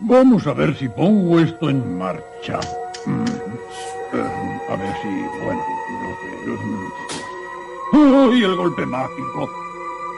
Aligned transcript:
Vamos 0.00 0.46
a 0.46 0.52
ver 0.52 0.76
si 0.76 0.88
pongo 0.88 1.40
esto 1.40 1.68
en 1.68 1.98
marcha. 1.98 2.60
Mm, 3.04 3.24
eh, 4.12 4.60
a 4.70 4.76
ver 4.76 4.94
si, 5.02 5.08
bueno, 5.44 5.60
no 6.46 6.56
sé. 6.56 7.98
¡Uy, 7.98 8.44
el 8.44 8.54
golpe 8.54 8.86
mágico! 8.86 9.50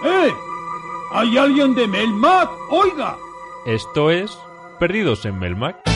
¡Eh! 0.05 0.31
¿Hay 1.13 1.39
alguien 1.39 1.75
de 1.75 1.89
Melmac? 1.89 2.51
¡Oiga! 2.71 3.17
Esto 3.65 4.11
es 4.11 4.39
Perdidos 4.79 5.25
en 5.25 5.39
Melmac. 5.39 5.90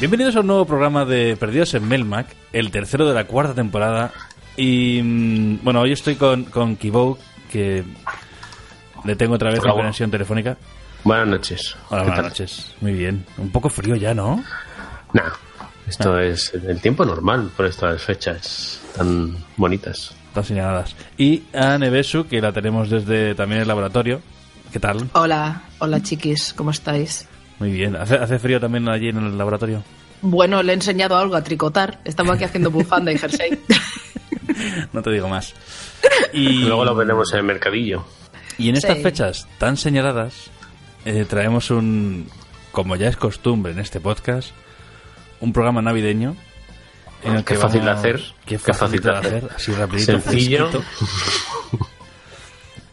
Bienvenidos 0.00 0.36
a 0.36 0.40
un 0.40 0.46
nuevo 0.46 0.64
programa 0.64 1.04
de 1.04 1.36
Perdidos 1.36 1.74
en 1.74 1.88
Melmac, 1.88 2.28
el 2.52 2.70
tercero 2.70 3.08
de 3.08 3.14
la 3.14 3.24
cuarta 3.24 3.54
temporada. 3.54 4.12
Y 4.56 5.00
mm, 5.02 5.64
bueno, 5.64 5.80
hoy 5.80 5.92
estoy 5.92 6.14
con, 6.14 6.44
con 6.44 6.76
Kibou, 6.76 7.18
que 7.50 7.82
le 9.04 9.16
tengo 9.16 9.34
otra 9.34 9.50
vez 9.50 9.60
la 9.64 9.72
conexión 9.72 10.08
telefónica. 10.10 10.56
Buenas 11.02 11.26
noches. 11.26 11.76
Hola, 11.88 12.02
¿Qué 12.02 12.08
buenas 12.10 12.16
tal? 12.16 12.24
noches. 12.26 12.74
Muy 12.80 12.92
bien. 12.92 13.24
Un 13.38 13.50
poco 13.50 13.68
frío 13.68 13.96
ya, 13.96 14.14
¿no? 14.14 14.42
Nah, 15.12 15.30
esto 15.88 16.18
es 16.20 16.54
el 16.54 16.80
tiempo 16.80 17.04
normal 17.04 17.50
por 17.56 17.66
estas 17.66 18.00
fechas 18.00 18.80
tan 18.96 19.36
bonitas. 19.56 20.14
Están 20.28 20.44
señaladas. 20.44 20.94
Y 21.16 21.42
a 21.52 21.76
Nevesu, 21.76 22.28
que 22.28 22.40
la 22.40 22.52
tenemos 22.52 22.88
desde 22.88 23.34
también 23.34 23.62
el 23.62 23.68
laboratorio. 23.68 24.20
¿Qué 24.72 24.78
tal? 24.78 25.08
Hola, 25.14 25.62
hola 25.80 26.00
chiquis, 26.02 26.52
¿cómo 26.52 26.70
estáis? 26.70 27.26
Muy 27.58 27.70
bien. 27.72 27.96
¿Hace, 27.96 28.16
hace 28.16 28.38
frío 28.38 28.60
también 28.60 28.88
allí 28.88 29.08
en 29.08 29.18
el 29.18 29.36
laboratorio? 29.38 29.82
Bueno, 30.22 30.62
le 30.62 30.72
he 30.72 30.74
enseñado 30.74 31.16
algo 31.16 31.36
a 31.36 31.42
tricotar. 31.44 32.00
Estamos 32.04 32.34
aquí 32.34 32.44
haciendo 32.44 32.70
bufanda 32.70 33.12
y 33.12 33.18
jersey. 33.18 33.58
No 34.92 35.02
te 35.02 35.10
digo 35.10 35.28
más. 35.28 35.54
Y, 36.32 36.62
Luego 36.64 36.84
lo 36.84 36.94
veremos 36.94 37.32
en 37.32 37.40
el 37.40 37.44
mercadillo. 37.44 38.04
y 38.56 38.70
en 38.70 38.76
estas 38.76 38.96
Sí. 38.96 39.02
fechas 39.04 39.46
tan 39.58 39.76
señaladas, 39.76 40.50
eh, 41.04 41.24
traemos 41.28 41.70
un, 41.70 42.28
como 42.72 42.96
ya 42.96 43.08
es 43.08 43.16
costumbre 43.16 43.72
en 43.72 43.78
este 43.78 44.00
podcast, 44.00 44.50
un 45.40 45.52
programa 45.52 45.80
navideño. 45.82 46.34
En 47.22 47.36
el 47.36 47.44
que 47.44 47.54
Qué 47.54 47.60
fácil 47.60 47.80
de 47.82 47.86
vamos- 47.86 47.98
hacer. 48.00 48.16
Qué 48.46 48.56
Qué 48.56 48.58
fácil, 48.58 48.74
fácil 48.74 49.00
de 49.02 49.10
de 49.10 49.16
hacer. 49.16 49.36
hacer. 49.44 49.50
Así 49.54 49.72
rapidito, 49.72 50.12
Sencillo. 50.20 50.68
fresquito. 50.70 50.84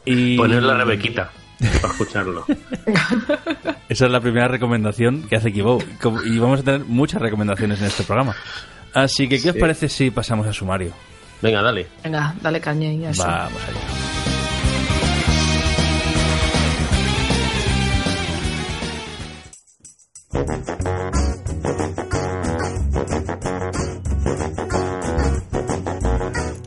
Y 0.05 0.38
Poner 0.38 0.61
la 0.61 0.77
Rebequita 0.77 1.31
para 1.81 1.94
escucharlo. 1.94 2.45
Esa 3.89 4.06
es 4.06 4.11
la 4.11 4.20
primera 4.20 4.48
recomendación 4.48 5.28
que 5.28 5.36
hace 5.36 5.52
Kibo. 5.52 5.80
Y 6.25 6.38
vamos 6.38 6.61
a 6.61 6.64
tener 6.64 6.86
muchas 6.86 7.22
recomendaciones 7.22 7.80
en 7.81 7.88
este 7.88 8.03
programa. 8.03 8.36
Así 8.94 9.28
que, 9.28 9.42
¿qué 9.42 9.50
os 9.52 9.58
parece 9.58 9.89
si 9.89 10.11
pasamos 10.11 10.48
al 10.48 10.53
sumario? 10.53 10.92
Venga, 11.42 11.61
dale. 11.61 11.88
Venga, 12.03 12.33
dale 12.42 12.61
caña 12.61 12.92
y 12.92 13.06
eso. 13.06 13.23
Vamos 13.26 13.61
allá. 13.67 14.16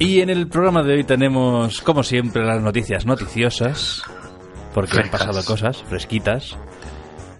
Y 0.01 0.21
en 0.21 0.31
el 0.31 0.49
programa 0.49 0.83
de 0.83 0.95
hoy 0.95 1.05
tenemos, 1.05 1.81
como 1.81 2.03
siempre, 2.03 2.45
las 2.45 2.63
noticias 2.63 3.05
noticiosas, 3.05 4.05
porque 4.87 4.97
han 4.99 5.09
Frescas. 5.09 5.27
pasado 5.27 5.45
cosas 5.45 5.83
fresquitas. 5.89 6.57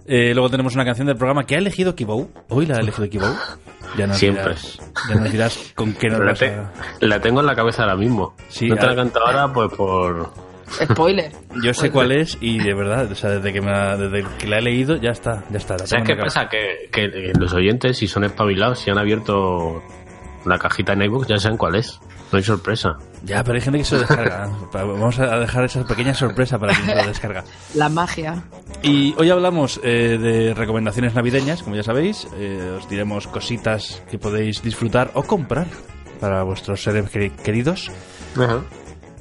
Eh, 0.05 0.31
luego 0.33 0.49
tenemos 0.49 0.73
una 0.73 0.85
canción 0.85 1.05
del 1.07 1.17
programa 1.17 1.45
que 1.45 1.55
ha 1.55 1.59
elegido 1.59 1.93
Kibou. 1.95 2.31
Hoy 2.49 2.65
la 2.65 2.77
ha 2.77 2.79
elegido 2.79 3.07
Kibou. 3.09 3.31
Ya 3.97 4.07
nos 4.07 4.17
Siempre. 4.17 4.43
dirás, 4.43 4.79
ya 5.09 5.15
nos 5.15 5.31
dirás 5.31 5.71
con 5.75 5.93
qué 5.93 6.09
nos 6.09 6.19
La, 6.19 6.33
te- 6.33 6.47
a... 6.53 6.71
la 7.01 7.19
tengo 7.21 7.39
en 7.41 7.45
la 7.45 7.55
cabeza 7.55 7.83
ahora 7.83 7.95
mismo. 7.95 8.33
Sí, 8.47 8.67
no 8.69 8.75
te 8.75 8.85
la 8.87 8.95
canto 8.95 9.19
ahora, 9.25 9.51
pues 9.53 9.71
por. 9.73 10.31
Spoiler. 10.83 11.31
Yo 11.63 11.73
sé 11.73 11.89
cuál 11.91 12.11
es 12.11 12.37
y 12.41 12.59
de 12.59 12.73
verdad, 12.75 13.11
o 13.11 13.15
sea, 13.15 13.31
desde 13.31 13.51
que, 13.51 13.59
me 13.61 13.71
la, 13.71 13.97
desde 13.97 14.23
que 14.37 14.45
la 14.47 14.59
he 14.59 14.61
leído 14.61 14.95
ya 14.97 15.09
está, 15.09 15.43
ya 15.49 15.57
está. 15.57 15.75
la 15.77 15.87
¿Sabes 15.87 16.05
qué 16.05 16.15
pasa? 16.15 16.47
Que, 16.47 16.89
que 16.91 17.31
los 17.39 17.53
oyentes, 17.53 17.97
si 17.97 18.07
son 18.07 18.23
espabilados, 18.23 18.79
si 18.79 18.91
han 18.91 18.99
abierto 18.99 19.81
la 20.45 20.59
cajita 20.59 20.93
en 20.93 21.01
iBooks, 21.03 21.27
ya 21.27 21.37
saben 21.39 21.57
cuál 21.57 21.75
es. 21.75 21.99
No 22.31 22.37
hay 22.37 22.43
sorpresa. 22.43 22.97
Ya, 23.25 23.43
pero 23.43 23.55
hay 23.55 23.61
gente 23.61 23.79
que 23.79 23.83
se 23.85 23.95
lo 23.95 24.01
descarga. 24.01 24.49
Vamos 24.71 25.19
a 25.19 25.39
dejar 25.39 25.65
esa 25.65 25.85
pequeña 25.85 26.13
sorpresa 26.13 26.57
para 26.57 26.73
quien 26.73 26.85
se 26.87 26.95
lo 26.95 27.07
descarga. 27.07 27.43
La 27.75 27.89
magia. 27.89 28.43
Y 28.81 29.13
hoy 29.17 29.29
hablamos 29.29 29.79
eh, 29.83 30.17
de 30.19 30.53
recomendaciones 30.53 31.13
navideñas, 31.15 31.61
como 31.61 31.75
ya 31.75 31.83
sabéis. 31.83 32.27
Eh, 32.37 32.77
os 32.79 32.89
diremos 32.89 33.27
cositas 33.27 34.01
que 34.09 34.17
podéis 34.17 34.61
disfrutar 34.63 35.11
o 35.15 35.23
comprar 35.23 35.67
para 36.21 36.43
vuestros 36.43 36.81
seres 36.81 37.11
queri- 37.11 37.35
queridos. 37.35 37.91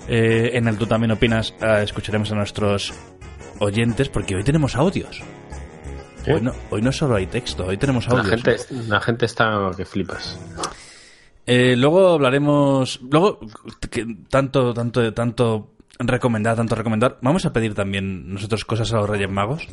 Eh, 0.08 0.50
en 0.54 0.68
el 0.68 0.78
Tú 0.78 0.86
también 0.86 1.10
opinas, 1.10 1.54
eh, 1.60 1.80
escucharemos 1.82 2.30
a 2.32 2.34
nuestros 2.36 2.94
oyentes 3.58 4.08
porque 4.08 4.36
hoy 4.36 4.44
tenemos 4.44 4.76
audios. 4.76 5.22
Hoy, 6.26 6.40
no, 6.40 6.52
hoy 6.70 6.82
no 6.82 6.92
solo 6.92 7.16
hay 7.16 7.26
texto, 7.26 7.64
hoy 7.66 7.78
tenemos 7.78 8.06
La 8.06 8.20
audios. 8.20 8.42
gente, 8.42 8.56
la 8.88 9.00
gente 9.00 9.26
está 9.26 9.70
que 9.76 9.84
flipas. 9.84 10.38
Eh, 11.50 11.74
luego 11.76 12.08
hablaremos. 12.14 13.00
Luego, 13.10 13.40
que 13.90 14.06
tanto, 14.28 14.74
tanto, 14.74 15.14
tanto 15.14 15.70
recomendar, 15.98 16.54
tanto 16.56 16.74
recomendar. 16.74 17.16
Vamos 17.22 17.46
a 17.46 17.52
pedir 17.54 17.74
también 17.74 18.32
nosotros 18.34 18.64
cosas 18.66 18.92
a 18.92 18.98
los 18.98 19.08
Reyes 19.08 19.30
Magos. 19.30 19.66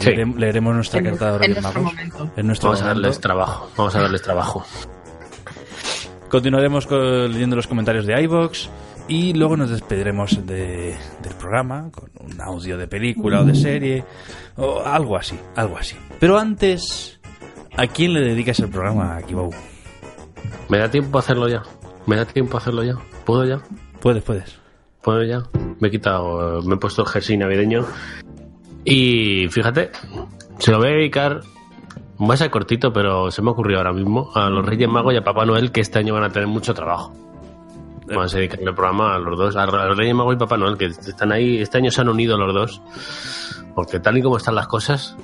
Sí. 0.00 0.06
Leere- 0.10 0.34
Leeremos 0.38 0.74
nuestra 0.74 1.00
En- 1.00 1.04
carta 1.04 1.28
a 1.28 1.32
los 1.32 1.36
en 1.36 1.42
Reyes 1.48 1.62
nuestro 1.62 1.82
Magos. 1.82 1.94
momento. 1.94 2.30
En 2.36 2.46
nuestro 2.46 2.68
Vamos 2.70 2.82
a 2.82 2.86
darles 2.86 3.20
trabajo. 3.20 3.70
Vamos 3.76 3.94
a 3.94 4.00
darles 4.00 4.22
trabajo. 4.22 4.64
Continuaremos 6.30 6.86
con- 6.86 7.32
leyendo 7.32 7.56
los 7.56 7.66
comentarios 7.66 8.06
de 8.06 8.22
iBox 8.22 8.70
y 9.08 9.32
luego 9.34 9.56
nos 9.56 9.70
despediremos 9.70 10.46
de- 10.46 10.96
del 11.22 11.34
programa 11.34 11.90
con 11.90 12.08
un 12.20 12.40
audio 12.40 12.78
de 12.78 12.86
película 12.86 13.40
o 13.40 13.44
de 13.44 13.54
serie 13.54 14.04
o 14.56 14.80
algo 14.84 15.16
así, 15.16 15.38
algo 15.56 15.76
así. 15.76 15.96
Pero 16.20 16.38
antes, 16.38 17.18
¿a 17.76 17.86
quién 17.88 18.14
le 18.14 18.20
dedicas 18.20 18.60
el 18.60 18.68
programa, 18.70 19.20
Kibou? 19.26 19.50
¿Me 20.68 20.78
da 20.78 20.90
tiempo 20.90 21.18
a 21.18 21.20
hacerlo 21.20 21.48
ya? 21.48 21.62
¿Me 22.06 22.16
da 22.16 22.24
tiempo 22.24 22.56
a 22.56 22.60
hacerlo 22.60 22.84
ya? 22.84 22.94
¿Puedo 23.24 23.44
ya? 23.44 23.60
Puedes, 24.00 24.22
puedes. 24.22 24.58
¿Puedo 25.02 25.24
ya? 25.24 25.42
Me 25.80 25.88
he 25.88 25.90
quitado, 25.90 26.62
me 26.62 26.74
he 26.74 26.78
puesto 26.78 27.02
el 27.02 27.08
jersey 27.08 27.36
navideño. 27.36 27.84
Y 28.84 29.48
fíjate, 29.48 29.90
se 30.58 30.70
lo 30.70 30.78
voy 30.78 30.88
a 30.88 30.92
dedicar, 30.92 31.40
va 32.20 32.34
a 32.34 32.36
ser 32.36 32.50
cortito, 32.50 32.92
pero 32.92 33.30
se 33.30 33.42
me 33.42 33.48
ha 33.48 33.52
ocurrido 33.52 33.78
ahora 33.78 33.92
mismo, 33.92 34.30
a 34.34 34.48
los 34.50 34.64
Reyes 34.64 34.88
Magos 34.88 35.14
y 35.14 35.16
a 35.16 35.24
Papá 35.24 35.44
Noel, 35.44 35.72
que 35.72 35.80
este 35.80 35.98
año 35.98 36.14
van 36.14 36.24
a 36.24 36.30
tener 36.30 36.48
mucho 36.48 36.74
trabajo. 36.74 37.12
Vamos 38.06 38.34
a 38.34 38.38
dedicarle 38.38 38.66
el 38.66 38.74
programa 38.74 39.14
a 39.14 39.18
los 39.18 39.38
dos, 39.38 39.56
a 39.56 39.66
los 39.66 39.96
Reyes 39.96 40.14
Magos 40.14 40.34
y 40.34 40.38
Papá 40.38 40.56
Noel, 40.56 40.76
que 40.76 40.86
están 40.86 41.32
ahí, 41.32 41.58
este 41.58 41.78
año 41.78 41.90
se 41.90 42.00
han 42.00 42.08
unido 42.08 42.36
los 42.36 42.52
dos, 42.52 42.82
porque 43.74 44.00
tal 44.00 44.18
y 44.18 44.22
como 44.22 44.36
están 44.36 44.54
las 44.54 44.66
cosas, 44.66 45.16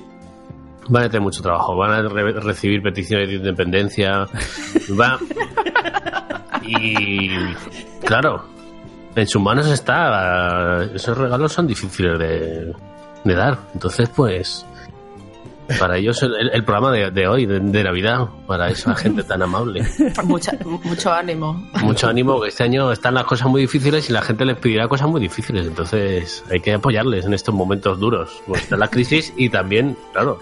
van 0.88 1.04
a 1.04 1.06
tener 1.08 1.22
mucho 1.22 1.42
trabajo, 1.42 1.76
van 1.76 1.92
a 1.92 2.08
re- 2.08 2.32
recibir 2.41 2.82
peticiones 2.82 3.28
de 3.28 3.34
independencia, 3.36 4.26
va... 5.00 5.19
Y 6.62 7.30
claro, 8.04 8.44
en 9.14 9.26
sus 9.26 9.41
manos 9.42 9.66
está. 9.69 10.82
Esos 10.94 11.16
regalos 11.16 11.52
son 11.52 11.66
difíciles 11.66 12.19
de, 12.19 12.74
de 13.24 13.34
dar. 13.34 13.58
Entonces, 13.74 14.08
pues. 14.08 14.66
Para 15.80 15.97
ellos, 15.97 16.22
el, 16.22 16.32
el 16.52 16.64
programa 16.64 16.92
de, 16.92 17.10
de 17.10 17.26
hoy, 17.26 17.44
de, 17.44 17.58
de 17.58 17.82
Navidad, 17.84 18.28
para 18.47 18.68
esa 18.68 18.94
gente 18.94 19.24
tan 19.24 19.42
amable. 19.42 19.84
Mucha, 20.24 20.53
mucho 20.84 21.12
ánimo. 21.12 21.54
Mucho 21.82 22.06
ánimo, 22.06 22.41
que 22.41 22.48
este 22.48 22.62
año 22.62 22.92
están 22.92 23.14
las 23.14 23.24
cosas 23.24 23.48
muy 23.48 23.62
difíciles 23.62 24.08
y 24.08 24.12
la 24.12 24.22
gente 24.22 24.44
les 24.44 24.56
pedirá 24.58 24.86
cosas 24.86 25.08
muy 25.08 25.20
difíciles. 25.20 25.66
Entonces, 25.66 26.44
hay 26.53 26.60
que 26.60 26.72
apoyarles 26.74 27.26
en 27.26 27.34
estos 27.34 27.53
momentos 27.53 27.98
duros. 27.98 28.41
Pues 28.47 28.62
está 28.62 28.76
la 28.76 28.86
crisis 28.86 29.32
y 29.36 29.48
también, 29.48 29.97
claro, 30.12 30.38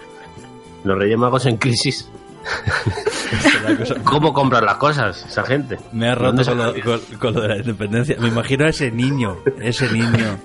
los 0.85 0.97
Reyes 0.97 1.17
Magos 1.17 1.45
en 1.45 1.57
crisis. 1.57 2.09
¿Cómo 4.03 4.33
compran 4.33 4.65
las 4.65 4.75
cosas 4.75 5.25
esa 5.27 5.43
gente? 5.43 5.77
Me 5.91 6.09
ha 6.09 6.15
roto 6.15 6.43
¿Dónde 6.43 6.45
con 6.45 6.57
lo, 6.57 6.73
con- 6.83 7.17
con 7.19 7.33
lo 7.33 7.41
de 7.41 7.47
la 7.49 7.57
independencia. 7.57 8.15
Me 8.19 8.27
imagino 8.27 8.65
a 8.65 8.69
ese 8.69 8.91
niño, 8.91 9.37
ese 9.59 9.91
niño, 9.91 10.37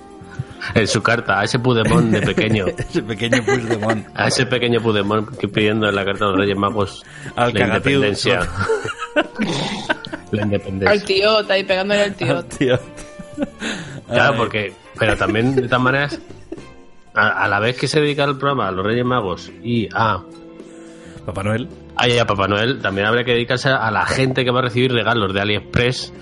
En 0.75 0.87
su 0.87 1.01
carta, 1.03 1.39
a 1.39 1.43
ese 1.43 1.59
Pudemón 1.59 2.11
de 2.11 2.21
pequeño. 2.21 2.65
ese 2.77 3.01
pequeño 3.03 3.43
Puigdemont. 3.43 4.07
A 4.15 4.27
ese 4.27 4.45
pequeño 4.45 4.81
Pudemón 4.81 5.27
que 5.39 5.47
pidiendo 5.47 5.87
en 5.89 5.95
la 5.95 6.03
carta 6.05 6.25
de 6.25 6.31
los 6.31 6.39
Reyes 6.39 6.57
Magos 6.57 7.03
Al 7.35 7.53
la 7.53 7.59
cagatío. 7.59 7.93
independencia. 7.97 8.39
la 10.31 10.41
Al 10.41 10.45
independencia. 10.47 11.05
tío, 11.05 11.39
está 11.41 11.53
ahí 11.55 11.63
pegándole 11.63 12.01
al 12.03 12.15
tío. 12.15 12.43
Tío. 12.45 12.79
Claro, 14.07 14.37
porque, 14.37 14.73
pero 14.99 15.15
también 15.17 15.55
de 15.55 15.63
todas 15.63 15.81
maneras, 15.81 16.19
a, 17.13 17.43
a 17.43 17.47
la 17.47 17.59
vez 17.59 17.77
que 17.77 17.87
se 17.87 17.99
dedica 18.01 18.23
el 18.23 18.37
programa 18.37 18.67
a 18.67 18.71
los 18.71 18.85
Reyes 18.85 19.05
Magos 19.05 19.51
y 19.63 19.87
a, 19.93 20.23
Papá 21.25 21.43
Noel. 21.43 21.67
a, 21.95 22.07
y 22.07 22.17
a 22.17 22.25
Papá 22.25 22.47
Noel, 22.47 22.81
también 22.81 23.07
habría 23.07 23.23
que 23.23 23.33
dedicarse 23.33 23.69
a 23.69 23.91
la 23.91 24.05
gente 24.05 24.43
que 24.43 24.51
va 24.51 24.59
a 24.59 24.63
recibir 24.63 24.91
regalos 24.91 25.33
de 25.33 25.41
AliExpress 25.41 26.13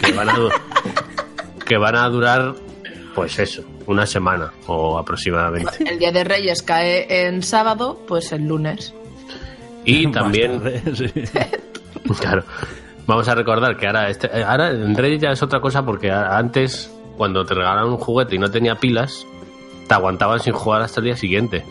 que 0.00 0.12
van 0.12 0.28
a, 0.28 0.34
que 1.66 1.76
van 1.76 1.96
a 1.96 2.08
durar, 2.08 2.54
pues 3.14 3.38
eso, 3.38 3.62
una 3.86 4.06
semana 4.06 4.52
o 4.66 4.98
aproximadamente. 4.98 5.84
El 5.88 5.98
día 5.98 6.12
de 6.12 6.24
Reyes 6.24 6.62
cae 6.62 7.26
en 7.26 7.42
sábado, 7.42 8.00
pues 8.06 8.32
el 8.32 8.46
lunes. 8.46 8.94
Y 9.84 10.10
también. 10.10 10.62
Claro. 12.18 12.42
Vamos 13.06 13.28
a 13.28 13.34
recordar 13.36 13.76
que 13.76 13.86
ahora, 13.86 14.08
este, 14.08 14.42
ahora 14.42 14.70
en 14.70 14.96
Reyes 14.96 15.20
ya 15.20 15.30
es 15.30 15.42
otra 15.42 15.60
cosa 15.60 15.84
porque 15.84 16.10
antes, 16.10 16.92
cuando 17.16 17.44
te 17.44 17.54
regalaban 17.54 17.92
un 17.92 17.98
juguete 17.98 18.34
y 18.34 18.38
no 18.38 18.50
tenía 18.50 18.74
pilas, 18.76 19.26
te 19.90 19.94
aguantaban 19.94 20.38
sin 20.38 20.52
jugar 20.52 20.82
hasta 20.82 21.00
el 21.00 21.06
día 21.06 21.16
siguiente. 21.16 21.64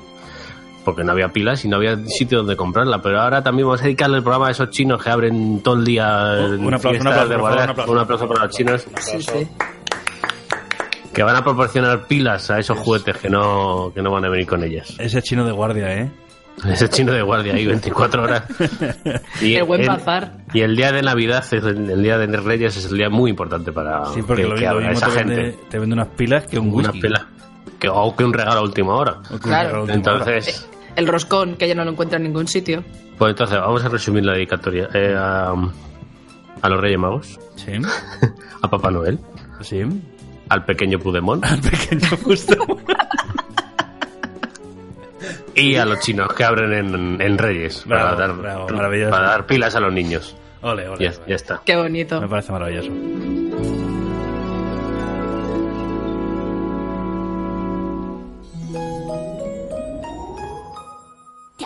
Porque 0.84 1.06
no 1.06 1.14
había 1.14 1.30
pilas 1.30 1.64
y 1.64 1.70
no 1.70 1.78
había 1.78 1.96
sitio 2.08 2.40
donde 2.40 2.58
comprarla. 2.58 3.02
Pero 3.02 3.22
ahora 3.22 3.42
también 3.42 3.66
vamos 3.68 3.80
a 3.80 3.86
dedicarle 3.86 4.18
el 4.18 4.24
programa 4.24 4.50
a 4.50 4.52
esos 4.52 4.70
chinos 4.72 5.02
que 5.02 5.10
abren 5.10 5.62
todo 5.62 5.76
el 5.76 5.86
día. 5.86 6.36
Un 6.60 6.74
aplauso, 6.74 7.00
un 7.00 7.98
un 7.98 8.28
para 8.28 8.44
los 8.46 8.56
chinos 8.56 8.86
Sí, 9.00 9.22
sí. 9.22 9.48
que 11.14 11.24
van 11.24 11.36
a 11.38 11.44
proporcionar 11.44 12.08
pilas 12.08 12.50
a 12.52 12.60
esos 12.60 12.78
juguetes 12.78 13.18
que 13.18 13.30
no, 13.30 13.92
que 13.96 14.02
no 14.02 14.12
van 14.12 14.26
a 14.26 14.30
venir 14.30 14.48
con 14.48 14.64
ellas. 14.64 14.96
Ese 15.00 15.22
chino 15.22 15.46
de 15.46 15.52
guardia, 15.54 15.94
¿eh? 15.94 16.12
Ese 16.68 16.90
chino 16.90 17.14
de 17.14 17.22
guardia 17.22 17.54
ahí 17.54 17.66
24 17.66 18.24
horas. 18.24 18.44
Y 19.42 19.56
El 19.56 19.64
buen 19.64 19.82
el- 19.82 19.88
bazar. 19.88 20.34
Y 20.54 20.60
el 20.62 20.76
día 20.76 20.92
de 20.92 21.02
Navidad, 21.02 21.44
es 21.46 21.54
el, 21.54 21.90
el 21.90 22.04
día 22.04 22.18
de 22.18 22.28
Reyes, 22.38 22.76
es 22.76 22.86
el 22.92 22.98
día 22.98 23.10
muy 23.10 23.30
importante 23.32 23.72
para 23.72 24.06
Sí, 24.08 24.22
porque 24.24 24.44
que, 24.44 24.50
lo, 24.50 24.56
que 24.56 24.62
lo 24.64 24.70
abra 24.72 24.90
mismo 24.90 25.08
esa 25.08 25.18
te 25.18 25.24
vende, 25.24 25.36
gente. 25.52 25.60
te 25.70 25.80
vende 25.80 25.94
unas 25.94 26.08
pilas 26.10 26.48
que 26.48 26.60
un 26.60 26.70
whisky. 26.74 27.00
pila. 27.00 27.28
Que, 27.80 27.88
o 27.90 28.16
que 28.16 28.24
un 28.24 28.34
regalo 28.34 28.60
a 28.60 28.64
última 28.64 28.94
hora. 28.96 29.18
Claro. 29.42 29.84
hora. 29.84 29.94
Entonces, 29.94 30.68
El 30.96 31.08
roscón, 31.08 31.56
que 31.56 31.68
ya 31.68 31.76
no 31.76 31.86
lo 31.86 31.92
encuentra 31.92 32.18
en 32.18 32.24
ningún 32.24 32.48
sitio. 32.48 32.84
pues 33.18 33.32
entonces 33.32 33.58
vamos 33.60 33.84
a 33.86 33.90
resumir 33.90 34.26
la 34.26 34.34
dedicatoria. 34.34 34.90
Eh, 34.94 35.16
a, 35.18 35.54
a 36.62 36.70
los 36.70 36.80
Reyes 36.82 37.00
Magos, 37.00 37.40
Sí, 37.56 37.72
a 38.62 38.70
Papá 38.70 38.92
Noel, 38.92 39.18
sí. 39.62 39.82
al 40.50 40.66
pequeño 40.66 41.00
Pudemón 41.00 41.44
Al 41.46 41.60
pequeño 41.62 42.08
justo. 42.24 42.56
y 45.56 45.76
a 45.76 45.86
los 45.86 46.00
chinos 46.00 46.34
que 46.34 46.44
abren 46.44 46.74
en, 46.74 47.22
en 47.22 47.38
Reyes 47.38 47.84
Bravo, 47.86 48.16
para, 48.16 48.28
dar, 48.28 48.38
bravo, 48.38 48.70
maravilloso. 48.70 49.12
para 49.12 49.28
dar 49.30 49.46
pilas 49.46 49.76
a 49.76 49.80
los 49.80 49.94
niños. 49.94 50.36
Ole, 50.62 50.88
ole. 50.90 51.04
Ya, 51.06 51.12
ole. 51.12 51.20
ya 51.28 51.36
está. 51.36 51.62
Qué 51.66 51.76
bonito. 51.76 52.20
Me 52.22 52.28
parece 52.28 52.52
maravilloso. 52.52 52.90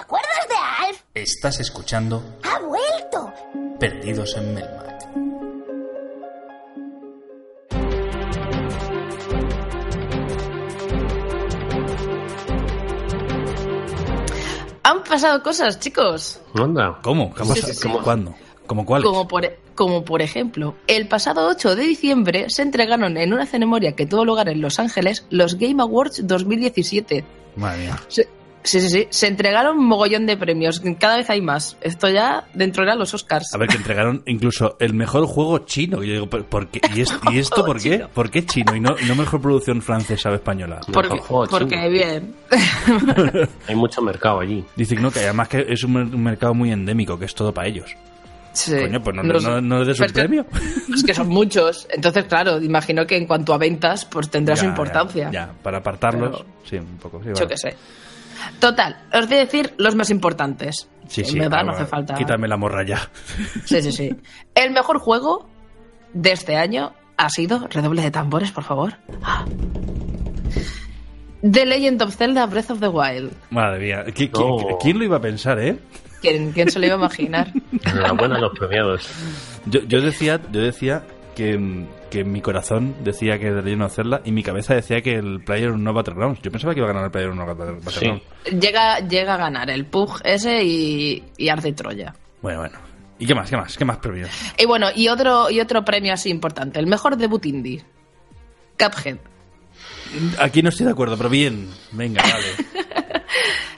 Acuerdas 0.03 0.47
de 0.49 0.87
Alf? 0.87 1.01
Estás 1.13 1.59
escuchando 1.59 2.23
¡Ha 2.43 2.59
vuelto! 2.59 3.33
Perdidos 3.79 4.35
en 4.37 4.53
Melmac. 4.53 4.83
Han 14.83 15.03
pasado 15.03 15.41
cosas, 15.41 15.79
chicos. 15.79 16.41
Anda. 16.53 16.99
¿Cómo? 17.01 17.33
¿Cómo? 17.33 17.53
Sí, 17.55 17.61
sí, 17.61 17.73
sí. 17.73 17.89
¿Cuándo? 18.03 18.35
¿Cómo 18.67 18.85
cuáles? 18.85 19.05
Como 19.05 19.27
por, 19.27 19.45
como 19.75 20.03
por 20.03 20.21
ejemplo, 20.21 20.75
el 20.87 21.07
pasado 21.07 21.47
8 21.47 21.75
de 21.75 21.83
diciembre 21.83 22.49
se 22.49 22.61
entregaron 22.61 23.17
en 23.17 23.33
una 23.33 23.45
ceremonia 23.45 23.93
que 23.95 24.05
tuvo 24.05 24.25
lugar 24.25 24.49
en 24.49 24.61
Los 24.61 24.79
Ángeles 24.79 25.25
los 25.29 25.55
Game 25.57 25.81
Awards 25.81 26.25
2017. 26.27 27.23
Madre 27.55 27.83
mía. 27.83 27.99
Se- 28.07 28.27
sí, 28.63 28.81
sí, 28.81 28.89
sí. 28.89 29.07
Se 29.09 29.27
entregaron 29.27 29.77
un 29.77 29.85
mogollón 29.87 30.25
de 30.25 30.37
premios. 30.37 30.81
Cada 30.99 31.17
vez 31.17 31.29
hay 31.29 31.41
más. 31.41 31.77
Esto 31.81 32.09
ya 32.09 32.45
dentro 32.53 32.85
de 32.85 32.95
los 32.95 33.13
Oscars. 33.13 33.53
A 33.53 33.57
ver, 33.57 33.67
que 33.69 33.77
entregaron 33.77 34.23
incluso 34.25 34.75
el 34.79 34.93
mejor 34.93 35.25
juego 35.25 35.59
chino. 35.59 36.03
Y 36.03 36.07
yo 36.07 36.13
digo, 36.13 36.27
¿por, 36.29 36.67
qué? 36.67 36.81
¿Y, 36.95 37.01
es- 37.01 37.15
y 37.31 37.39
esto 37.39 37.63
por 37.65 37.81
qué? 37.81 38.05
¿Por 38.13 38.29
qué 38.31 38.45
chino? 38.45 38.75
Y 38.75 38.79
no, 38.79 38.95
y 38.99 39.05
no 39.05 39.15
mejor 39.15 39.41
producción 39.41 39.81
francesa 39.81 40.29
o 40.31 40.33
española. 40.35 40.79
porque, 40.91 41.15
mejor 41.15 41.27
juego 41.27 41.47
porque 41.49 41.89
bien. 41.89 42.35
Hay 43.67 43.75
mucho 43.75 44.01
mercado 44.01 44.39
allí. 44.39 44.63
Dicen 44.75 45.01
no, 45.01 45.11
que 45.11 45.19
además 45.19 45.47
que 45.47 45.65
es 45.67 45.83
un, 45.83 45.93
mer- 45.93 46.15
un 46.15 46.23
mercado 46.23 46.53
muy 46.53 46.71
endémico, 46.71 47.17
que 47.17 47.25
es 47.25 47.35
todo 47.35 47.53
para 47.53 47.67
ellos. 47.67 47.95
Sí. 48.53 48.75
Coño, 48.79 49.01
pues 49.01 49.15
no, 49.15 49.23
no, 49.23 49.61
no 49.61 49.79
le 49.79 49.85
des 49.85 49.99
un 49.99 50.05
es 50.05 50.11
que- 50.13 50.19
premio. 50.19 50.45
Es 50.93 51.03
que 51.03 51.13
son 51.15 51.27
muchos. 51.27 51.87
Entonces, 51.89 52.25
claro, 52.25 52.61
imagino 52.61 53.05
que 53.07 53.17
en 53.17 53.25
cuanto 53.25 53.51
a 53.53 53.57
ventas, 53.57 54.05
pues 54.05 54.29
tendrá 54.29 54.55
su 54.55 54.65
importancia. 54.65 55.31
Ya, 55.31 55.47
ya, 55.47 55.53
para 55.63 55.79
apartarlos, 55.79 56.41
Pero- 56.43 56.45
sí, 56.69 56.75
un 56.77 56.97
poco. 56.97 57.19
Sí, 57.23 57.29
Yo 57.29 57.33
vale. 57.33 57.47
qué 57.47 57.57
sé. 57.57 57.75
Total, 58.59 58.97
os 59.13 59.27
voy 59.27 59.37
a 59.37 59.39
decir 59.41 59.73
los 59.77 59.95
más 59.95 60.09
importantes. 60.09 60.89
Sí, 61.07 61.21
En 61.21 61.27
sí. 61.27 61.39
verdad, 61.39 61.59
ah, 61.59 61.63
no 61.63 61.71
bueno, 61.71 61.81
hace 61.83 61.89
falta. 61.89 62.15
Quítame 62.15 62.47
la 62.47 62.57
morra 62.57 62.85
ya. 62.85 63.09
Sí, 63.65 63.81
sí, 63.81 63.91
sí. 63.91 64.15
El 64.55 64.71
mejor 64.71 64.99
juego 64.99 65.49
de 66.13 66.31
este 66.31 66.55
año 66.55 66.93
ha 67.17 67.29
sido. 67.29 67.67
Redoble 67.69 68.01
de 68.01 68.11
tambores, 68.11 68.51
por 68.51 68.63
favor. 68.63 68.95
Ah. 69.21 69.45
The 71.41 71.65
Legend 71.65 72.01
of 72.01 72.15
Zelda 72.15 72.45
Breath 72.45 72.71
of 72.71 72.79
the 72.79 72.87
Wild. 72.87 73.31
Madre 73.49 73.79
mía. 73.79 74.05
¿Qui- 74.07 74.31
qui- 74.31 74.39
No. 74.71 74.77
¿Quién 74.81 74.97
lo 74.97 75.03
iba 75.05 75.17
a 75.17 75.21
pensar, 75.21 75.59
eh? 75.59 75.77
¿Quién, 76.21 76.53
quién 76.53 76.71
se 76.71 76.79
lo 76.79 76.85
iba 76.85 76.95
a 76.95 76.99
imaginar? 76.99 77.51
Enhorabuena 77.85 78.35
a 78.37 78.39
los 78.39 78.57
premiados. 78.57 79.09
Yo, 79.65 79.81
yo 79.81 79.99
decía, 80.01 80.39
yo 80.51 80.61
decía 80.61 81.03
que, 81.35 81.85
que 82.09 82.23
mi 82.23 82.41
corazón 82.41 82.95
decía 83.03 83.39
que 83.39 83.51
Legend 83.51 83.83
of 83.83 83.95
Zelda 83.95 84.21
y 84.23 84.31
mi 84.31 84.43
cabeza 84.43 84.75
decía 84.75 85.01
que 85.01 85.15
el 85.15 85.43
Player 85.43 85.71
no 85.71 85.93
Battlegrounds. 85.93 86.41
Yo 86.41 86.51
pensaba 86.51 86.73
que 86.73 86.79
iba 86.79 86.89
a 86.89 86.93
ganar 86.93 87.05
el 87.05 87.11
Player 87.11 87.33
no 87.33 87.45
Battlegrounds. 87.45 88.23
llega, 88.59 88.99
llega 88.99 89.33
a 89.33 89.37
ganar 89.37 89.69
el 89.69 89.85
Pug 89.85 90.21
ese 90.23 90.63
y, 90.63 91.23
y 91.37 91.73
Troya. 91.73 92.13
Bueno, 92.41 92.59
bueno. 92.59 92.77
¿Y 93.19 93.25
qué 93.25 93.35
más? 93.35 93.49
¿Qué 93.49 93.57
más? 93.57 93.77
¿Qué 93.77 93.85
más 93.85 93.97
premios? 93.97 94.29
Y 94.57 94.65
bueno, 94.65 94.87
y 94.93 95.07
otro, 95.07 95.49
y 95.49 95.59
otro 95.59 95.85
premio 95.85 96.13
así 96.13 96.29
importante. 96.29 96.79
El 96.79 96.87
mejor 96.87 97.15
debut 97.17 97.45
indie. 97.45 97.83
Cuphead. 98.77 99.17
Aquí 100.39 100.61
no 100.61 100.69
estoy 100.69 100.85
de 100.85 100.91
acuerdo, 100.91 101.17
pero 101.17 101.29
bien. 101.29 101.69
Venga, 101.91 102.21
vale. 102.21 103.02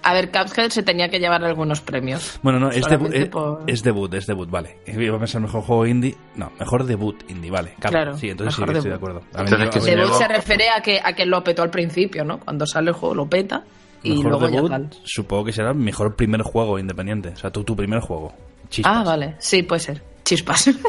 A 0.07 0.13
ver, 0.13 0.31
Cuphead 0.31 0.69
se 0.69 0.83
tenía 0.83 1.09
que 1.09 1.19
llevar 1.19 1.43
algunos 1.43 1.81
premios. 1.81 2.39
Bueno, 2.43 2.59
no, 2.59 2.69
es 2.69 2.85
debut, 2.87 3.11
es, 3.13 3.27
por- 3.27 3.63
es 3.65 3.81
debut, 3.81 4.13
es 4.13 4.27
debut, 4.27 4.49
vale. 4.49 4.77
Iba 4.85 5.15
a 5.15 5.19
pensar 5.19 5.41
mejor 5.41 5.63
juego 5.63 5.85
indie. 5.87 6.15
No, 6.35 6.51
mejor 6.59 6.83
debut 6.85 7.23
indie, 7.29 7.49
vale. 7.49 7.73
Claro, 7.79 8.15
sí, 8.15 8.29
entonces 8.29 8.55
sí 8.55 8.63
que 8.63 8.71
estoy 8.71 8.91
de 8.91 8.97
debut. 8.97 9.09
acuerdo. 9.09 9.21
Entonces, 9.35 9.69
que 9.71 9.81
se 9.81 9.95
Debut 9.95 10.13
se 10.13 10.27
refiere 10.27 10.69
a 10.69 10.81
que, 10.81 11.01
a 11.03 11.13
que 11.13 11.25
lo 11.25 11.43
petó 11.43 11.63
al 11.63 11.71
principio, 11.71 12.23
¿no? 12.23 12.39
Cuando 12.39 12.67
sale 12.67 12.89
el 12.89 12.95
juego 12.95 13.15
lo 13.15 13.27
peta 13.27 13.63
y 14.03 14.09
mejor 14.17 14.25
luego 14.31 14.47
debut, 14.47 14.69
ya 14.71 14.77
tal. 14.77 14.89
supongo 15.03 15.45
que 15.45 15.51
será 15.53 15.69
el 15.71 15.75
mejor 15.77 16.15
primer 16.15 16.43
juego 16.43 16.77
independiente. 16.77 17.29
O 17.29 17.35
sea, 17.37 17.49
tu, 17.49 17.63
tu 17.63 17.75
primer 17.75 17.99
juego. 18.01 18.31
Chispas. 18.69 18.93
Ah, 18.95 19.03
vale. 19.03 19.35
Sí, 19.39 19.63
puede 19.63 19.79
ser. 19.79 20.03
Chispas. 20.23 20.69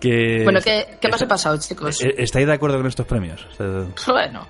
Que 0.00 0.40
bueno, 0.44 0.60
¿qué, 0.62 0.98
qué 1.00 1.08
más 1.08 1.22
ha 1.22 1.26
pasado, 1.28 1.56
chicos? 1.58 2.02
eh, 2.02 2.14
¿Estáis 2.18 2.46
de 2.46 2.52
acuerdo 2.52 2.76
con 2.76 2.86
estos 2.86 3.06
premios? 3.06 3.46
Bueno. 4.06 4.46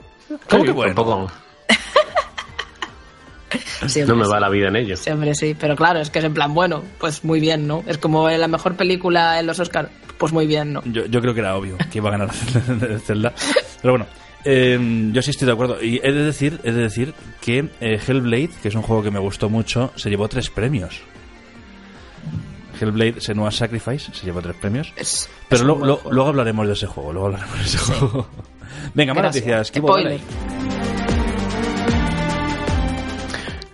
¿Cómo 0.50 0.64
que 0.64 0.72
bueno? 0.72 0.94
Tampoco. 0.94 1.30
Sí, 3.86 4.02
No 4.02 4.16
me 4.16 4.26
va 4.26 4.36
sí. 4.36 4.40
la 4.40 4.48
vida 4.48 4.68
en 4.68 4.76
ello. 4.76 4.96
Sí, 4.96 5.10
hombre, 5.10 5.34
sí. 5.34 5.54
Pero 5.58 5.76
claro, 5.76 6.00
es 6.00 6.08
que 6.10 6.18
es 6.18 6.24
en 6.24 6.32
plan, 6.34 6.54
bueno, 6.54 6.82
pues 6.98 7.22
muy 7.22 7.38
bien, 7.38 7.66
¿no? 7.66 7.84
Es 7.86 7.98
como 7.98 8.28
la 8.28 8.48
mejor 8.48 8.74
película 8.76 9.38
en 9.38 9.46
los 9.46 9.60
Oscars. 9.60 9.90
Pues 10.18 10.32
muy 10.32 10.46
bien, 10.46 10.72
¿no? 10.72 10.82
Yo, 10.84 11.04
yo 11.06 11.20
creo 11.20 11.34
que 11.34 11.40
era 11.40 11.54
obvio 11.56 11.76
que 11.90 11.98
iba 11.98 12.08
a 12.08 12.12
ganar 12.12 12.32
Zelda. 13.04 13.32
Pero 13.82 13.92
bueno, 13.92 14.06
eh, 14.44 15.10
yo 15.12 15.22
sí 15.22 15.30
estoy 15.30 15.46
de 15.46 15.52
acuerdo. 15.52 15.82
Y 15.82 16.00
he 16.02 16.12
de 16.12 16.24
decir, 16.24 16.60
he 16.64 16.72
de 16.72 16.82
decir 16.82 17.14
que 17.42 17.68
eh, 17.80 18.00
Hellblade, 18.06 18.50
que 18.62 18.68
es 18.68 18.74
un 18.74 18.82
juego 18.82 19.02
que 19.02 19.10
me 19.10 19.18
gustó 19.20 19.50
mucho, 19.50 19.92
se 19.96 20.08
llevó 20.08 20.28
tres 20.28 20.48
premios. 20.50 21.02
Hellblade 22.80 23.20
Senua 23.20 23.50
Sacrifice 23.52 24.12
se 24.14 24.24
llevó 24.24 24.40
tres 24.40 24.56
premios. 24.56 24.92
Es, 24.96 25.28
Pero 25.48 25.60
es 25.60 25.66
lo- 25.66 25.78
lo- 25.84 26.00
luego 26.10 26.30
hablaremos 26.30 26.66
de 26.66 26.72
ese 26.72 26.86
juego. 26.86 27.12
Luego 27.12 27.26
hablaremos 27.28 27.58
de 27.58 27.64
ese 27.64 27.78
juego. 27.78 28.26
Venga, 28.94 29.14
más 29.14 29.24
noticias. 29.24 29.70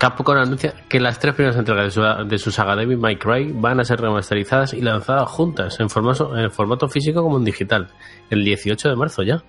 Capcom 0.01 0.35
anuncia 0.37 0.73
que 0.89 0.99
las 0.99 1.19
tres 1.19 1.35
primeras 1.35 1.59
entregas 1.59 1.85
de 1.85 1.91
su, 1.91 2.01
de 2.27 2.39
su 2.39 2.51
saga 2.51 2.75
Devil 2.75 2.97
May 2.97 3.17
Cry 3.17 3.53
van 3.55 3.81
a 3.81 3.85
ser 3.85 4.01
remasterizadas 4.01 4.73
y 4.73 4.81
lanzadas 4.81 5.29
juntas 5.31 5.79
en 5.79 5.91
formato, 5.91 6.35
en 6.39 6.51
formato 6.51 6.89
físico 6.89 7.23
como 7.23 7.37
en 7.37 7.45
digital 7.45 7.89
el 8.31 8.43
18 8.43 8.89
de 8.89 8.97
marzo 8.97 9.23
ya. 9.23 9.43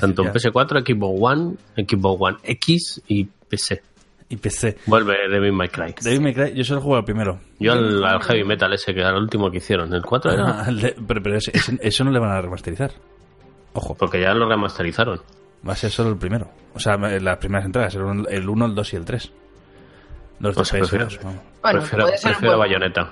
Tanto 0.00 0.22
en 0.24 0.32
PS4, 0.32 0.82
Xbox 0.86 1.18
One, 1.20 1.54
Xbox 1.76 2.16
One 2.20 2.36
X 2.42 3.02
y 3.06 3.24
PC. 3.24 3.82
Y 4.30 4.36
PC. 4.36 4.78
Vuelve 4.86 5.14
Devil 5.30 5.52
May 5.52 5.68
Cry. 5.68 5.94
Devil 6.02 6.22
May 6.22 6.32
Cry, 6.32 6.54
yo 6.54 6.64
solo 6.64 6.80
juego 6.80 6.96
al 6.96 7.04
primero. 7.04 7.38
Yo 7.60 7.72
al, 7.74 8.02
al 8.02 8.22
Heavy 8.22 8.44
Metal 8.44 8.72
ese, 8.72 8.94
que 8.94 9.00
era 9.00 9.10
el 9.10 9.16
último 9.16 9.50
que 9.50 9.58
hicieron. 9.58 9.92
¿El 9.92 10.00
4 10.02 10.32
era? 10.32 10.44
Ah, 10.62 10.66
pero 11.06 11.22
pero 11.22 11.36
ese- 11.36 11.50
ese- 11.54 11.78
eso 11.82 12.02
no 12.04 12.10
le 12.10 12.18
van 12.18 12.30
a 12.30 12.40
remasterizar. 12.40 12.92
Ojo, 13.74 13.94
Porque 13.94 14.22
ya 14.22 14.32
lo 14.32 14.48
remasterizaron. 14.48 15.20
va 15.68 15.74
a 15.74 15.76
ser 15.76 15.90
solo 15.90 16.08
el 16.10 16.16
primero. 16.16 16.48
O 16.74 16.80
sea, 16.80 16.96
las 16.96 17.36
primeras 17.36 17.66
entregas, 17.66 17.94
el 17.94 18.02
1, 18.04 18.28
el, 18.30 18.48
uno, 18.48 18.64
el 18.64 18.74
2 18.74 18.92
y 18.94 18.96
el 18.96 19.04
3. 19.04 19.32
Los 20.42 20.54
Pues 20.56 20.70
de 20.72 20.78
prefiero- 20.80 21.06
PS2, 21.08 21.18
vamos. 21.22 21.40
Bueno, 21.62 21.78
prefiero 21.80 22.04
puede 22.04 22.18
ser, 22.18 22.28
un 22.28 22.32
prefiero 22.34 22.56
buen, 22.58 22.68
Bayonetta. 22.70 23.02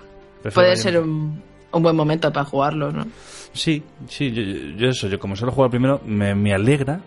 Prefiero 0.43 0.55
puede 0.55 0.69
Bayonetta. 0.69 0.83
ser 0.83 0.99
un, 1.01 1.43
un 1.73 1.83
buen 1.83 1.97
momento 1.97 2.33
para 2.33 2.45
jugarlo, 2.45 2.93
¿no? 2.93 3.07
Sí, 3.55 3.83
sí, 4.09 4.31
yo, 4.33 4.43
yo- 4.77 4.89
eso, 4.91 5.07
yo 5.09 5.19
como 5.19 5.35
solo 5.37 5.53
juego 5.53 5.65
al 5.65 5.71
primero, 5.71 6.01
me, 6.05 6.35
me 6.35 6.53
alegra 6.53 7.01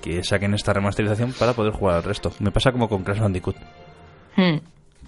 que 0.00 0.22
saquen 0.24 0.54
esta 0.54 0.72
remasterización 0.72 1.32
para 1.32 1.52
poder 1.54 1.72
jugar 1.72 1.96
al 1.96 2.02
resto. 2.04 2.32
Me 2.38 2.50
pasa 2.50 2.72
como 2.72 2.88
con 2.88 3.02
Crash 3.04 3.18
Bandicoot, 3.20 3.56
Hmm. 4.36 4.56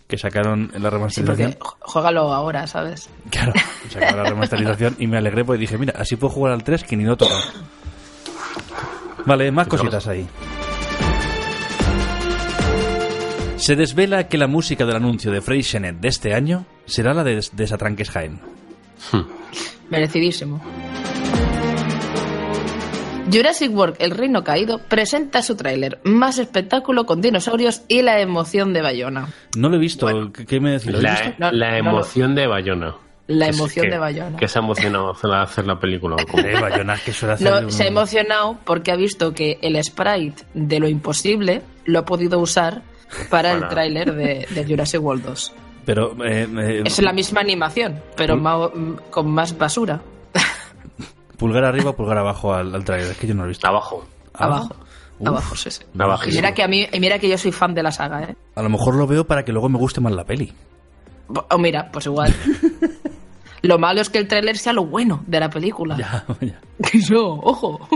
que 0.08 0.18
sacaron 0.18 0.70
la 0.74 0.88
Sí, 0.90 0.94
remasterización. 0.96 1.52
ju- 1.54 1.76
juégalo 1.80 2.32
ahora, 2.32 2.66
¿sabes? 2.66 3.08
Claro, 3.30 3.52
sacaron 3.88 4.22
la 4.24 4.24
remasterización 4.30 4.96
y 4.98 5.06
me 5.06 5.18
alegré 5.18 5.44
porque 5.44 5.60
dije, 5.60 5.78
mira, 5.78 5.94
así 5.98 6.16
puedo 6.16 6.32
jugar 6.32 6.52
al 6.52 6.64
3 6.64 6.82
que 6.84 6.96
ni 6.96 7.04
lo 7.04 7.16
toco. 7.16 7.34
Vale, 9.26 9.50
más 9.50 9.66
cositas 9.68 10.06
ahí. 10.06 10.26
Se 13.56 13.74
desvela 13.74 14.28
que 14.28 14.38
la 14.38 14.46
música 14.46 14.84
del 14.86 14.96
anuncio 14.96 15.30
de 15.32 15.40
Frey 15.40 15.62
Shenet 15.62 15.96
de 15.96 16.08
este 16.08 16.34
año 16.34 16.66
será 16.84 17.14
la 17.14 17.24
de 17.24 17.40
Desatranques 17.52 18.10
Jaén. 18.10 18.40
Merecidísimo. 19.90 20.60
Jurassic 23.32 23.74
World 23.74 23.96
El 23.98 24.12
Reino 24.12 24.44
Caído 24.44 24.78
presenta 24.78 25.42
su 25.42 25.56
tráiler, 25.56 25.98
más 26.04 26.38
espectáculo 26.38 27.06
con 27.06 27.20
dinosaurios 27.20 27.82
y 27.88 28.02
la 28.02 28.20
emoción 28.20 28.72
de 28.72 28.82
Bayona. 28.82 29.28
No 29.56 29.68
lo 29.68 29.76
he 29.76 29.80
visto. 29.80 30.06
¿Qué- 30.32 30.46
¿Qué 30.46 30.60
me 30.60 30.72
decís? 30.72 30.92
¿Lo 30.92 30.98
habéis 30.98 31.12
La, 31.12 31.26
visto? 31.26 31.36
No, 31.38 31.52
la 31.52 31.66
no 31.66 31.72
lo- 31.72 31.90
emoción 31.90 32.34
de 32.36 32.46
Bayona. 32.46 32.94
La 33.26 33.48
es- 33.48 33.56
emoción 33.58 33.86
que- 33.86 33.90
de 33.90 33.98
Bayona. 33.98 34.36
Que 34.36 34.46
se 34.46 34.58
ha 34.60 34.62
emocionado 34.62 35.10
hacer 35.10 35.30
la, 35.30 35.42
hacer 35.42 35.66
la 35.66 35.80
película. 35.80 36.14
Eh, 36.36 36.60
Bayona, 36.60 36.96
que 37.04 37.12
suele 37.12 37.34
hacer 37.34 37.50
No, 37.50 37.58
un- 37.66 37.72
se 37.72 37.82
ha 37.82 37.86
emocionado 37.88 38.58
porque 38.64 38.92
ha 38.92 38.96
visto 38.96 39.32
que 39.34 39.58
el 39.62 39.82
sprite 39.82 40.44
de 40.54 40.78
lo 40.78 40.86
imposible 40.88 41.62
lo 41.84 41.98
ha 42.00 42.04
podido 42.04 42.38
usar 42.38 42.82
para 43.30 43.52
el 43.52 43.68
tráiler 43.68 44.14
de, 44.14 44.46
de 44.50 44.64
Jurassic 44.64 45.02
World 45.02 45.24
2. 45.24 45.52
Pero 45.84 46.12
eh, 46.24 46.48
eh, 46.58 46.82
Es 46.84 47.00
la 47.00 47.12
misma 47.12 47.40
animación, 47.40 48.00
pero 48.16 48.36
ma- 48.36 48.70
con 49.10 49.30
más 49.30 49.56
basura. 49.56 50.00
pulgar 51.38 51.64
arriba 51.64 51.90
o 51.90 51.96
pulgar 51.96 52.18
abajo 52.18 52.52
al, 52.54 52.74
al 52.74 52.84
trailer. 52.84 53.12
Es 53.12 53.18
que 53.18 53.26
yo 53.26 53.34
no 53.34 53.42
lo 53.42 53.46
he 53.46 53.48
visto. 53.50 53.66
Abajo. 53.68 54.06
Abajo. 54.34 54.74
Uf. 55.18 55.28
Abajo, 55.28 55.56
sí, 55.56 55.70
sí. 55.70 55.82
Y 56.26 56.34
mira 56.34 56.52
que 56.52 56.62
a 56.62 56.68
mí, 56.68 56.86
y 56.92 57.00
mira 57.00 57.18
que 57.18 57.28
yo 57.28 57.38
soy 57.38 57.52
fan 57.52 57.72
de 57.74 57.82
la 57.82 57.90
saga, 57.90 58.22
¿eh? 58.24 58.36
A 58.54 58.62
lo 58.62 58.68
mejor 58.68 58.94
lo 58.96 59.06
veo 59.06 59.26
para 59.26 59.44
que 59.44 59.52
luego 59.52 59.68
me 59.68 59.78
guste 59.78 60.00
más 60.00 60.12
la 60.12 60.24
peli. 60.24 60.52
O 61.50 61.58
mira, 61.58 61.90
pues 61.90 62.06
igual. 62.06 62.34
lo 63.62 63.78
malo 63.78 64.00
es 64.00 64.10
que 64.10 64.18
el 64.18 64.28
tráiler 64.28 64.58
sea 64.58 64.72
lo 64.74 64.84
bueno 64.84 65.24
de 65.26 65.40
la 65.40 65.48
película. 65.48 65.96
Ya, 65.96 66.24
ya. 66.40 66.60
Que 66.90 66.98
Eso, 66.98 67.16
ojo. 67.42 67.88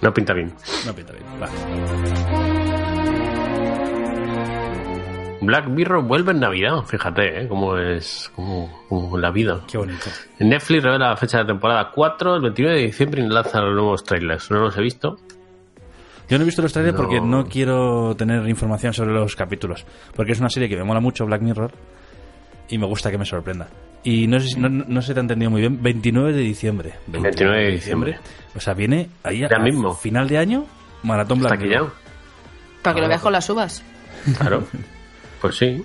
No 0.00 0.12
pinta 0.12 0.32
bien. 0.34 0.52
No 0.86 0.92
pinta 0.92 1.12
bien. 1.12 1.24
Vale. 1.38 2.51
Black 5.44 5.66
Mirror 5.68 6.04
vuelve 6.04 6.32
en 6.32 6.40
Navidad, 6.40 6.82
fíjate, 6.86 7.42
¿eh? 7.42 7.48
Cómo 7.48 7.76
es 7.76 8.30
como, 8.34 8.84
como 8.88 9.18
la 9.18 9.30
vida. 9.30 9.60
Qué 9.70 9.76
bonito. 9.78 10.06
Netflix 10.38 10.82
revela 10.82 11.08
la 11.10 11.16
fecha 11.16 11.38
de 11.38 11.44
temporada 11.46 11.90
4, 11.94 12.36
el 12.36 12.42
29 12.42 12.76
de 12.78 12.86
diciembre, 12.86 13.22
y 13.22 13.28
lanza 13.28 13.60
los 13.60 13.74
nuevos 13.74 14.04
trailers. 14.04 14.50
No 14.50 14.60
los 14.60 14.76
he 14.78 14.82
visto. 14.82 15.16
Yo 16.28 16.38
no 16.38 16.42
he 16.42 16.46
visto 16.46 16.62
los 16.62 16.72
trailers 16.72 16.96
No. 16.96 17.02
porque 17.02 17.20
no 17.20 17.44
quiero 17.46 18.14
tener 18.16 18.48
información 18.48 18.94
sobre 18.94 19.12
los 19.12 19.34
capítulos. 19.36 19.84
Porque 20.14 20.32
es 20.32 20.38
una 20.40 20.48
serie 20.48 20.68
que 20.68 20.76
me 20.76 20.84
mola 20.84 21.00
mucho, 21.00 21.26
Black 21.26 21.42
Mirror, 21.42 21.72
y 22.68 22.78
me 22.78 22.86
gusta 22.86 23.10
que 23.10 23.18
me 23.18 23.24
sorprenda. 23.26 23.68
Y 24.04 24.26
no 24.28 24.40
sé 24.40 24.48
si 24.48 24.60
no, 24.60 24.68
no 24.68 25.02
se 25.02 25.12
te 25.12 25.20
ha 25.20 25.22
entendido 25.22 25.50
muy 25.50 25.60
bien. 25.60 25.82
29 25.82 26.32
de 26.32 26.40
diciembre. 26.40 26.94
29 27.08 27.64
de 27.66 27.70
diciembre. 27.72 28.18
O 28.56 28.60
sea, 28.60 28.74
viene 28.74 29.08
ahí 29.24 29.44
a, 29.44 29.48
Ya 29.48 29.58
mismo. 29.58 29.90
a 29.90 29.94
final 29.96 30.26
de 30.28 30.38
año, 30.38 30.64
Maratón 31.02 31.40
Black 31.40 31.60
Mirror. 31.60 31.92
Para 32.82 32.94
que 32.94 33.00
lo 33.00 33.08
veas 33.08 33.20
con 33.20 33.32
las 33.32 33.48
uvas. 33.50 33.84
Claro. 34.38 34.64
Pues 35.42 35.56
sí. 35.56 35.84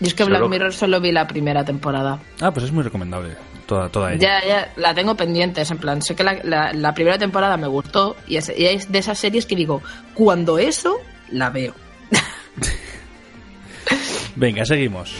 Y 0.00 0.06
es 0.08 0.14
que 0.14 0.24
Solo- 0.24 0.38
Black 0.40 0.50
Mirror 0.50 0.74
solo 0.74 1.00
vi 1.00 1.12
la 1.12 1.26
primera 1.26 1.64
temporada. 1.64 2.18
Ah, 2.40 2.50
pues 2.50 2.66
es 2.66 2.72
muy 2.72 2.82
recomendable. 2.82 3.34
Toda, 3.66 3.88
toda 3.88 4.12
ella. 4.12 4.40
Ya, 4.40 4.46
ya, 4.46 4.72
la 4.76 4.92
tengo 4.92 5.16
pendientes, 5.16 5.70
en 5.70 5.78
plan, 5.78 6.02
sé 6.02 6.14
que 6.16 6.24
la, 6.24 6.34
la- 6.42 6.72
la 6.74 6.92
primera 6.92 7.16
temporada 7.16 7.56
me 7.56 7.68
gustó 7.68 8.16
y 8.26 8.36
es, 8.36 8.52
y 8.54 8.66
es 8.66 8.90
de 8.92 8.98
esas 8.98 9.18
series 9.18 9.46
que 9.46 9.54
digo, 9.56 9.80
cuando 10.14 10.58
eso, 10.58 10.98
la 11.30 11.48
veo. 11.48 11.72
Venga, 14.36 14.64
seguimos. 14.64 15.14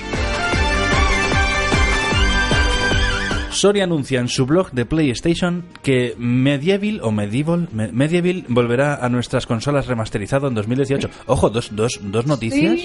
Sony 3.53 3.81
anuncia 3.83 4.19
en 4.21 4.29
su 4.29 4.47
blog 4.47 4.71
de 4.73 4.85
PlayStation 4.87 5.65
que 5.83 6.15
Medieval 6.19 7.01
o 7.03 7.11
Medieval, 7.13 7.69
Me- 7.73 7.93
Medieval 7.93 8.45
volverá 8.49 8.97
a 8.97 9.09
nuestras 9.09 9.47
consolas 9.47 9.87
remasterizado 9.87 10.49
en 10.49 10.55
2018. 10.55 11.09
Ojo, 11.27 11.51
dos, 11.51 11.69
dos, 11.75 12.01
dos 12.03 12.27
noticias. 12.27 12.81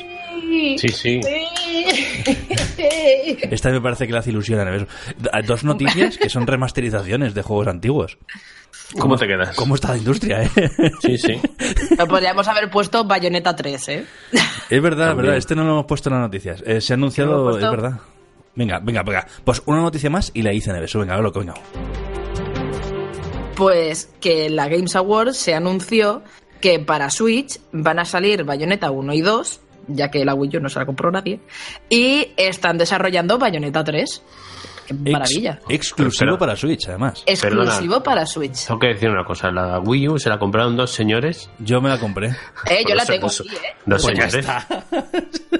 Sí, 0.78 0.90
sí. 0.90 1.20
Esta 3.50 3.70
me 3.72 3.82
parece 3.82 4.06
que 4.08 4.14
le 4.14 4.20
hace 4.20 4.30
ilusión 4.32 4.60
a 4.60 5.42
Dos 5.42 5.64
noticias 5.64 6.18
que 6.18 6.30
son 6.30 6.46
remasterizaciones 6.48 7.34
de 7.34 7.42
juegos 7.42 7.68
antiguos. 7.68 8.18
¿Cómo 9.00 9.18
te 9.18 9.28
quedas? 9.28 9.56
¿Cómo 9.56 9.76
está 9.76 9.90
la 9.90 9.98
industria, 9.98 10.44
eh? 10.44 10.50
Sí, 11.02 11.18
sí. 11.18 11.34
Lo 11.98 12.08
podríamos 12.08 12.48
haber 12.48 12.70
puesto 12.70 13.04
Bayonetta 13.06 13.56
3, 13.56 13.90
¿eh? 13.90 14.06
Es 14.70 14.82
verdad, 14.82 15.08
También. 15.10 15.18
verdad. 15.26 15.38
Este 15.38 15.56
no 15.56 15.64
lo 15.64 15.72
hemos 15.72 15.86
puesto 15.86 16.10
en 16.10 16.16
las 16.16 16.22
noticias. 16.24 16.64
Eh, 16.66 16.80
se 16.82 16.94
ha 16.94 16.98
¿No 16.98 17.02
lo 17.02 17.06
anunciado, 17.08 17.58
es 17.58 17.70
verdad. 17.72 18.00
Venga, 18.58 18.80
venga, 18.80 19.04
venga. 19.04 19.28
Pues 19.44 19.62
una 19.68 19.82
noticia 19.82 20.10
más 20.10 20.32
y 20.34 20.42
la 20.42 20.52
hice 20.52 20.74
Neves. 20.74 20.94
Venga, 20.96 21.14
a 21.14 21.18
ver 21.18 21.24
lo 21.24 21.32
que 21.32 21.40
venga. 21.40 21.54
Pues 23.56 24.10
que 24.20 24.48
en 24.48 24.56
la 24.56 24.68
Games 24.68 24.96
Awards 24.96 25.38
se 25.38 25.54
anunció 25.54 26.24
que 26.60 26.80
para 26.80 27.12
Switch 27.12 27.60
van 27.72 28.00
a 28.00 28.06
salir 28.06 28.44
Bayonetta 28.44 28.90
1 28.90 29.14
y 29.14 29.22
2, 29.22 29.62
ya 29.90 30.10
que 30.10 30.26
la 30.26 30.34
Wii 30.34 30.58
U 30.58 30.60
no 30.60 30.70
se 30.70 30.80
la 30.80 30.88
compró 30.88 31.12
nadie, 31.12 31.40
y 31.88 32.34
están 32.36 32.80
desarrollando 32.80 33.38
Bayonetta 33.38 33.84
3. 33.84 34.24
¡Qué 34.88 34.94
Ex- 34.94 35.12
maravilla! 35.12 35.60
exclusivo 35.68 36.38
para 36.38 36.56
Switch, 36.56 36.88
además. 36.88 37.22
Exclusivo 37.26 38.02
para 38.02 38.26
Switch. 38.26 38.66
Tengo 38.68 38.80
que 38.80 38.88
decir 38.88 39.10
una 39.10 39.26
cosa. 39.26 39.52
La 39.52 39.80
Wii 39.80 40.08
U 40.10 40.18
se 40.18 40.30
la 40.30 40.40
compraron 40.40 40.78
dos 40.78 40.92
señores. 40.92 41.50
Yo 41.60 41.82
me 41.82 41.90
la 41.90 42.00
compré. 42.00 42.30
Eh, 42.70 42.84
yo 42.88 42.96
la 42.96 43.04
eso- 43.04 43.12
tengo 43.14 43.28
aquí, 43.28 43.50
¿eh? 43.56 43.76
Dos 43.86 44.02
Pues 44.04 44.32
señores. 44.32 44.48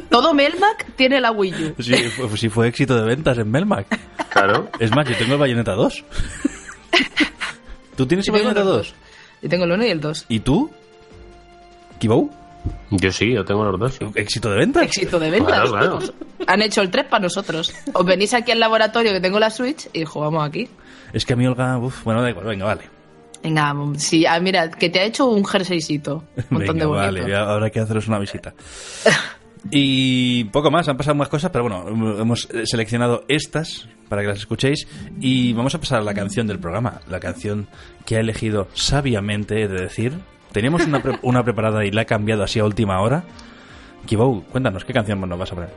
Todo 0.10 0.34
Melmac 0.34 0.96
tiene 0.96 1.20
la 1.20 1.32
Wii 1.32 1.54
U. 1.78 1.84
Sí, 1.84 1.94
fue, 2.10 2.38
sí 2.38 2.50
fue 2.50 2.68
éxito 2.70 2.96
de 2.96 3.04
ventas 3.04 3.38
en 3.38 3.52
Melmac. 3.52 3.86
Claro. 4.30 4.70
Es 4.80 4.92
más, 4.96 5.08
yo 5.10 5.16
tengo 5.18 5.34
el 5.34 5.40
Bayonetta 5.40 5.74
2. 5.74 6.04
¿Tú 7.96 8.06
tienes 8.06 8.28
el 8.28 8.32
Bayonetta 8.34 8.60
los 8.64 8.78
2? 8.78 8.96
Yo 9.42 9.50
tengo 9.50 9.66
el 9.66 9.72
1 9.72 9.86
y 9.86 9.90
el 9.90 10.00
2. 10.00 10.26
¿Y 10.30 10.40
tú? 10.40 10.72
¿Kibou? 12.00 12.32
Yo 12.92 13.12
sí, 13.12 13.34
yo 13.34 13.44
tengo 13.46 13.64
los 13.66 13.80
dos. 13.80 14.00
¿Éxito 14.16 14.50
de 14.52 14.58
ventas? 14.58 14.84
Éxito 14.84 15.20
de 15.20 15.30
ventas. 15.30 15.70
Claro, 15.70 15.98
claro. 16.00 16.14
Han 16.48 16.62
hecho 16.62 16.82
el 16.82 16.90
3 16.90 17.06
para 17.06 17.24
nosotros. 17.24 17.74
Os 17.94 18.06
venís 18.06 18.34
aquí 18.34 18.52
al 18.52 18.60
laboratorio 18.60 19.12
que 19.12 19.20
tengo 19.20 19.40
la 19.40 19.50
Switch 19.50 19.90
y 19.94 20.06
jugamos 20.06 20.48
aquí. 20.48 20.70
Es 21.14 21.26
que 21.26 21.34
a 21.34 21.36
mí 21.36 21.46
Olga... 21.46 21.78
Uf, 21.78 22.04
bueno, 22.04 22.22
da 22.22 22.30
igual, 22.30 22.46
venga, 22.46 22.66
vale. 22.66 22.82
Venga, 23.44 23.74
sí, 23.98 24.26
ah, 24.26 24.40
mira, 24.40 24.70
que 24.72 24.90
te 24.90 25.00
ha 25.00 25.04
hecho 25.04 25.28
un 25.28 25.46
jerseycito. 25.46 26.24
Un 26.36 26.44
montón 26.50 26.76
Venga, 26.78 26.80
de 26.80 26.86
bonito. 26.86 27.22
vale, 27.24 27.36
habrá 27.36 27.70
que 27.70 27.80
haceros 27.80 28.08
una 28.08 28.20
visita. 28.20 28.54
Y 29.72 30.46
poco 30.46 30.72
más, 30.72 30.88
han 30.88 30.98
pasado 30.98 31.16
más 31.16 31.28
cosas, 31.30 31.52
pero 31.52 31.64
bueno, 31.68 31.88
hemos 32.22 32.48
seleccionado 32.64 33.26
estas 33.28 33.88
para 34.08 34.22
que 34.22 34.30
las 34.30 34.40
escuchéis 34.40 34.88
y 35.20 35.52
vamos 35.54 35.76
a 35.76 35.80
pasar 35.80 36.00
a 36.00 36.04
la 36.04 36.14
canción 36.14 36.48
del 36.48 36.60
programa, 36.60 37.02
la 37.10 37.20
canción 37.20 37.68
que 38.06 38.16
ha 38.16 38.20
elegido 38.22 38.68
sabiamente, 38.74 39.62
he 39.64 39.68
de 39.68 39.82
decir. 39.82 40.14
Teníamos 40.58 40.88
una, 40.88 41.04
pre- 41.04 41.20
una 41.22 41.44
preparada 41.44 41.86
y 41.86 41.92
la 41.92 42.02
ha 42.02 42.06
cambiado 42.06 42.44
así 42.44 42.58
a 42.58 42.66
última 42.66 43.00
hora. 43.00 43.24
Kibou, 44.08 44.42
cuéntanos, 44.46 44.84
¿qué 44.86 44.92
canción 44.92 45.22
nos 45.22 45.38
vas 45.38 45.52
a 45.52 45.56
poner? 45.56 45.70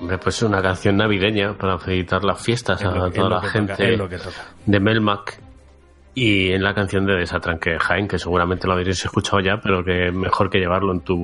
Hombre, 0.00 0.16
pues 0.16 0.36
es 0.36 0.42
una 0.42 0.62
canción 0.62 0.96
navideña 0.96 1.52
para 1.52 1.78
felicitar 1.78 2.24
las 2.24 2.40
fiestas 2.42 2.80
Es 2.80 2.86
a 2.86 2.90
toda 2.92 3.10
lo 3.10 3.28
la 3.28 3.40
que 3.42 3.48
gente 3.48 3.72
toca, 3.74 3.88
lo 3.90 4.08
que 4.08 4.16
toca. 4.16 4.46
de 4.64 4.80
Melmac. 4.80 5.38
Y 6.14 6.52
en 6.52 6.62
la 6.62 6.74
canción 6.74 7.06
de 7.06 7.14
Desatranque 7.14 7.70
de 7.70 7.78
Jaén, 7.78 8.08
que 8.08 8.18
seguramente 8.18 8.66
lo 8.66 8.72
habréis 8.74 9.02
escuchado 9.04 9.40
ya, 9.40 9.60
pero 9.62 9.82
que 9.84 10.10
mejor 10.12 10.48
que 10.50 10.58
llevarlo 10.58 10.92
en 10.92 11.00
tu 11.00 11.16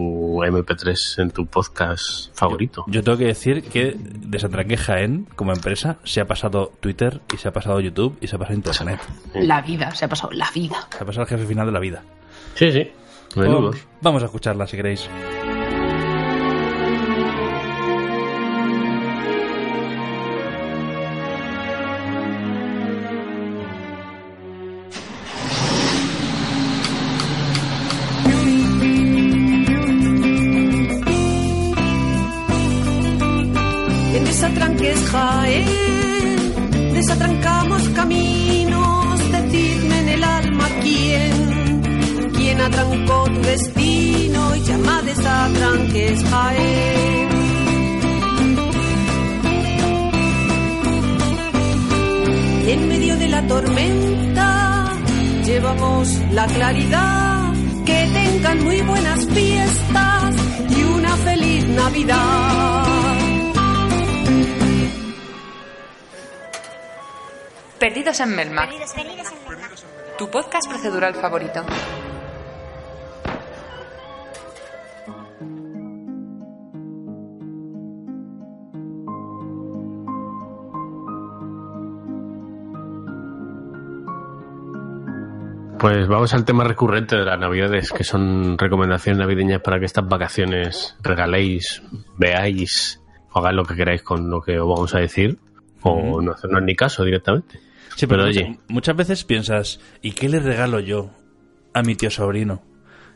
MP3, 0.43 1.23
en 1.23 1.31
tu 1.31 1.47
podcast 1.47 2.35
favorito. 2.35 2.85
Yo 2.89 3.03
tengo 3.03 3.17
que 3.19 3.27
decir 3.27 3.63
que 3.65 3.95
Desatranque 3.99 4.77
Jaén, 4.79 5.27
como 5.37 5.53
empresa, 5.53 5.97
se 6.05 6.21
ha 6.23 6.27
pasado 6.27 6.73
Twitter 6.81 7.21
y 7.35 7.37
se 7.39 7.49
ha 7.49 7.53
pasado 7.53 7.81
YouTube 7.81 8.17
y 8.23 8.29
se 8.29 8.37
ha 8.37 8.39
pasado 8.39 8.55
Internet. 8.57 9.01
La 9.35 9.61
vida, 9.61 9.91
se 9.95 10.05
ha 10.07 10.09
pasado 10.09 10.31
la 10.33 10.51
vida. 10.55 10.89
Se 10.97 11.03
ha 11.03 11.07
pasado 11.07 11.23
el 11.25 11.29
jefe 11.29 11.47
final 11.47 11.67
de 11.67 11.73
la 11.73 11.81
vida. 11.81 12.03
Sí, 12.59 12.73
sí. 12.73 12.91
Menudos. 13.37 13.77
Vamos 14.01 14.21
a 14.23 14.27
escucharla 14.27 14.67
si 14.67 14.77
queréis. 14.77 15.09
Jaén, 35.11 36.93
desatrancamos 36.93 37.89
caminos, 37.91 39.19
decidme 39.33 40.01
en 40.01 40.09
el 40.09 40.25
alma 40.25 40.69
quién, 40.83 41.48
quién 42.59 42.61
atrancó 42.61 43.25
tu 43.25 43.41
destino 43.41 44.57
y 44.57 44.61
llama 44.61 45.03
desatranques 45.03 46.25
Jaén. 46.25 47.29
En 52.67 52.89
medio 52.89 53.17
de 53.17 53.29
la 53.29 53.47
tormenta 53.47 54.93
llevamos 55.45 56.09
la 56.33 56.47
claridad, 56.47 57.53
que 57.87 58.11
tengan 58.13 58.65
muy 58.65 58.81
buenas 58.83 59.27
fiestas 59.27 60.35
y 60.77 60.83
una 60.83 61.17
feliz 61.17 61.65
Navidad. 61.69 62.85
Perdidos 67.79 68.21
en 68.21 68.35
Melmac. 68.35 68.71
Tu 70.19 70.29
podcast 70.29 70.69
procedural 70.69 71.15
favorito. 71.15 71.65
Pues 85.79 86.09
vamos 86.09 86.35
al 86.35 86.45
tema 86.45 86.65
recurrente 86.65 87.17
de 87.17 87.25
las 87.25 87.39
navidades, 87.39 87.93
que 87.93 88.03
son 88.03 88.59
recomendaciones 88.59 89.21
navideñas 89.21 89.61
para 89.61 89.79
que 89.79 89.85
estas 89.85 90.09
vacaciones 90.09 90.97
regaléis, 91.03 91.83
veáis, 92.17 93.01
o 93.33 93.39
hagáis 93.39 93.57
lo 93.57 93.65
que 93.65 93.77
queráis 93.77 94.03
con 94.03 94.29
lo 94.29 94.41
que 94.41 94.59
os 94.59 94.69
vamos 94.69 94.95
a 94.97 94.99
decir, 94.99 95.39
o 95.83 96.21
no 96.21 96.33
hacernos 96.33 96.63
ni 96.65 96.75
caso 96.75 97.05
directamente. 97.05 97.61
Sí, 97.95 98.07
pero, 98.07 98.25
Pero 98.25 98.27
muchas, 98.27 98.43
oye. 98.43 98.59
muchas 98.69 98.97
veces 98.97 99.25
piensas, 99.25 99.81
¿y 100.03 100.13
qué 100.13 100.29
le 100.29 100.41
regalo 100.41 100.81
yo 100.81 101.11
a 101.75 101.83
mi 101.83 101.95
tío 101.95 102.11
sobrino? 102.11 102.61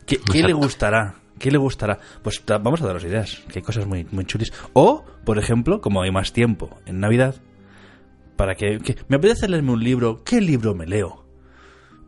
¿Qué, 0.07 0.19
qué 0.19 0.43
le 0.43 0.53
gustará? 0.53 1.17
¿Qué 1.41 1.51
le 1.51 1.59
gustará? 1.59 1.99
Pues 2.23 2.45
vamos 2.47 2.81
a 2.83 2.87
daros 2.87 3.05
ideas, 3.05 3.43
que 3.49 3.59
hay 3.59 3.63
cosas 3.65 3.87
muy, 3.87 4.07
muy 4.13 4.25
chulis. 4.25 4.53
O, 4.73 5.05
por 5.25 5.39
ejemplo, 5.39 5.81
como 5.81 6.03
hay 6.03 6.13
más 6.13 6.33
tiempo 6.33 6.79
en 6.87 7.01
Navidad, 7.01 7.35
para 8.37 8.55
que, 8.55 8.79
que 8.79 8.97
me 9.09 9.17
apetece 9.17 9.49
leerme 9.49 9.73
un 9.73 9.83
libro, 9.83 10.23
¿qué 10.25 10.41
libro 10.41 10.75
me 10.75 10.87
leo? 10.87 11.22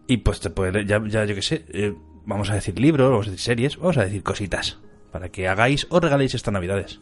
Y 0.07 0.19
pues 0.19 0.41
te 0.41 0.51
puede 0.51 0.85
ya, 0.85 1.01
ya 1.07 1.25
yo 1.25 1.35
qué 1.35 1.43
sé, 1.43 1.65
eh, 1.73 1.95
vamos 2.27 2.51
a 2.51 2.55
decir 2.55 2.79
libros, 2.79 3.11
vamos 3.11 3.27
a 3.29 3.31
decir 3.31 3.45
series, 3.45 3.77
vamos 3.79 3.97
a 3.99 4.05
decir 4.05 4.23
cositas, 4.23 4.79
para 5.11 5.29
que 5.31 5.49
hagáis 5.49 5.87
o 5.91 5.99
regaléis 6.01 6.35
estas 6.35 6.53
Navidades. 6.53 7.01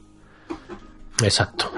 Exacto. 1.23 1.71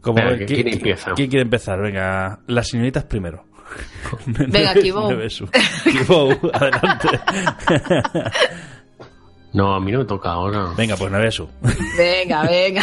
Como, 0.00 0.16
Venga, 0.16 0.36
¿qui- 0.36 0.46
¿quién 0.46 0.66
qui- 0.66 0.72
empieza? 0.74 1.12
¿Quién 1.14 1.28
quiere 1.30 1.42
empezar? 1.42 1.80
Venga, 1.80 2.40
las 2.46 2.68
señoritas 2.68 3.04
primero. 3.04 3.44
Venga, 4.26 4.74
Kibou. 4.74 5.10
Adelante. 6.52 7.08
No, 9.52 9.72
a 9.72 9.78
mí 9.78 9.92
no 9.92 10.00
me 10.00 10.04
toca 10.04 10.30
ahora. 10.30 10.72
Venga, 10.76 10.96
pues 10.96 11.12
Nevesu. 11.12 11.48
Venga, 11.96 12.42
venga. 12.42 12.82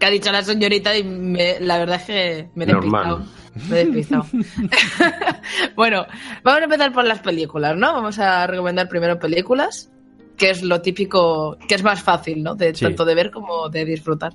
que 0.00 0.04
ha 0.06 0.10
dicho 0.10 0.32
la 0.32 0.42
señorita 0.42 0.96
y 0.96 1.04
me- 1.04 1.60
la 1.60 1.78
verdad 1.78 1.94
es 2.00 2.02
que 2.02 2.48
me 2.56 2.64
he 2.64 2.66
despistado. 2.66 3.18
Normal. 3.18 3.28
Me 3.68 3.80
he 3.80 3.84
despistado. 3.84 4.26
bueno, 5.76 6.06
vamos 6.42 6.60
a 6.60 6.64
empezar 6.64 6.92
por 6.92 7.04
las 7.04 7.20
películas, 7.20 7.76
¿no? 7.76 7.92
Vamos 7.92 8.18
a 8.18 8.46
recomendar 8.46 8.88
primero 8.88 9.18
películas, 9.18 9.90
que 10.36 10.50
es 10.50 10.62
lo 10.62 10.80
típico, 10.80 11.56
que 11.68 11.74
es 11.74 11.82
más 11.82 12.02
fácil, 12.02 12.42
¿no? 12.42 12.54
De 12.54 12.74
Sí. 12.74 12.84
tanto 12.84 13.04
de 13.04 13.14
ver 13.14 13.30
como 13.30 13.68
de 13.68 13.84
disfrutar. 13.84 14.32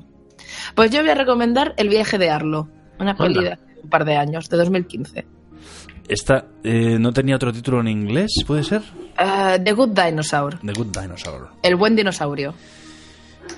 Pues 0.75 0.91
yo 0.91 1.01
voy 1.01 1.09
a 1.09 1.15
recomendar 1.15 1.73
El 1.77 1.89
viaje 1.89 2.17
de 2.17 2.29
Arlo, 2.29 2.69
una 2.99 3.15
peli 3.15 3.43
de 3.43 3.57
un 3.81 3.89
par 3.89 4.05
de 4.05 4.15
años, 4.17 4.49
de 4.49 4.57
2015. 4.57 5.25
Esta 6.07 6.45
eh, 6.63 6.97
no 6.99 7.11
tenía 7.13 7.35
otro 7.35 7.51
título 7.51 7.79
en 7.79 7.87
inglés, 7.87 8.31
¿puede 8.45 8.63
ser? 8.63 8.81
Eh, 9.17 9.59
The 9.63 9.71
Good 9.71 9.89
Dinosaur, 9.99 10.59
The 10.59 10.73
Good 10.73 10.87
Dinosaur. 11.01 11.49
El 11.63 11.75
buen 11.77 11.95
dinosaurio. 11.95 12.53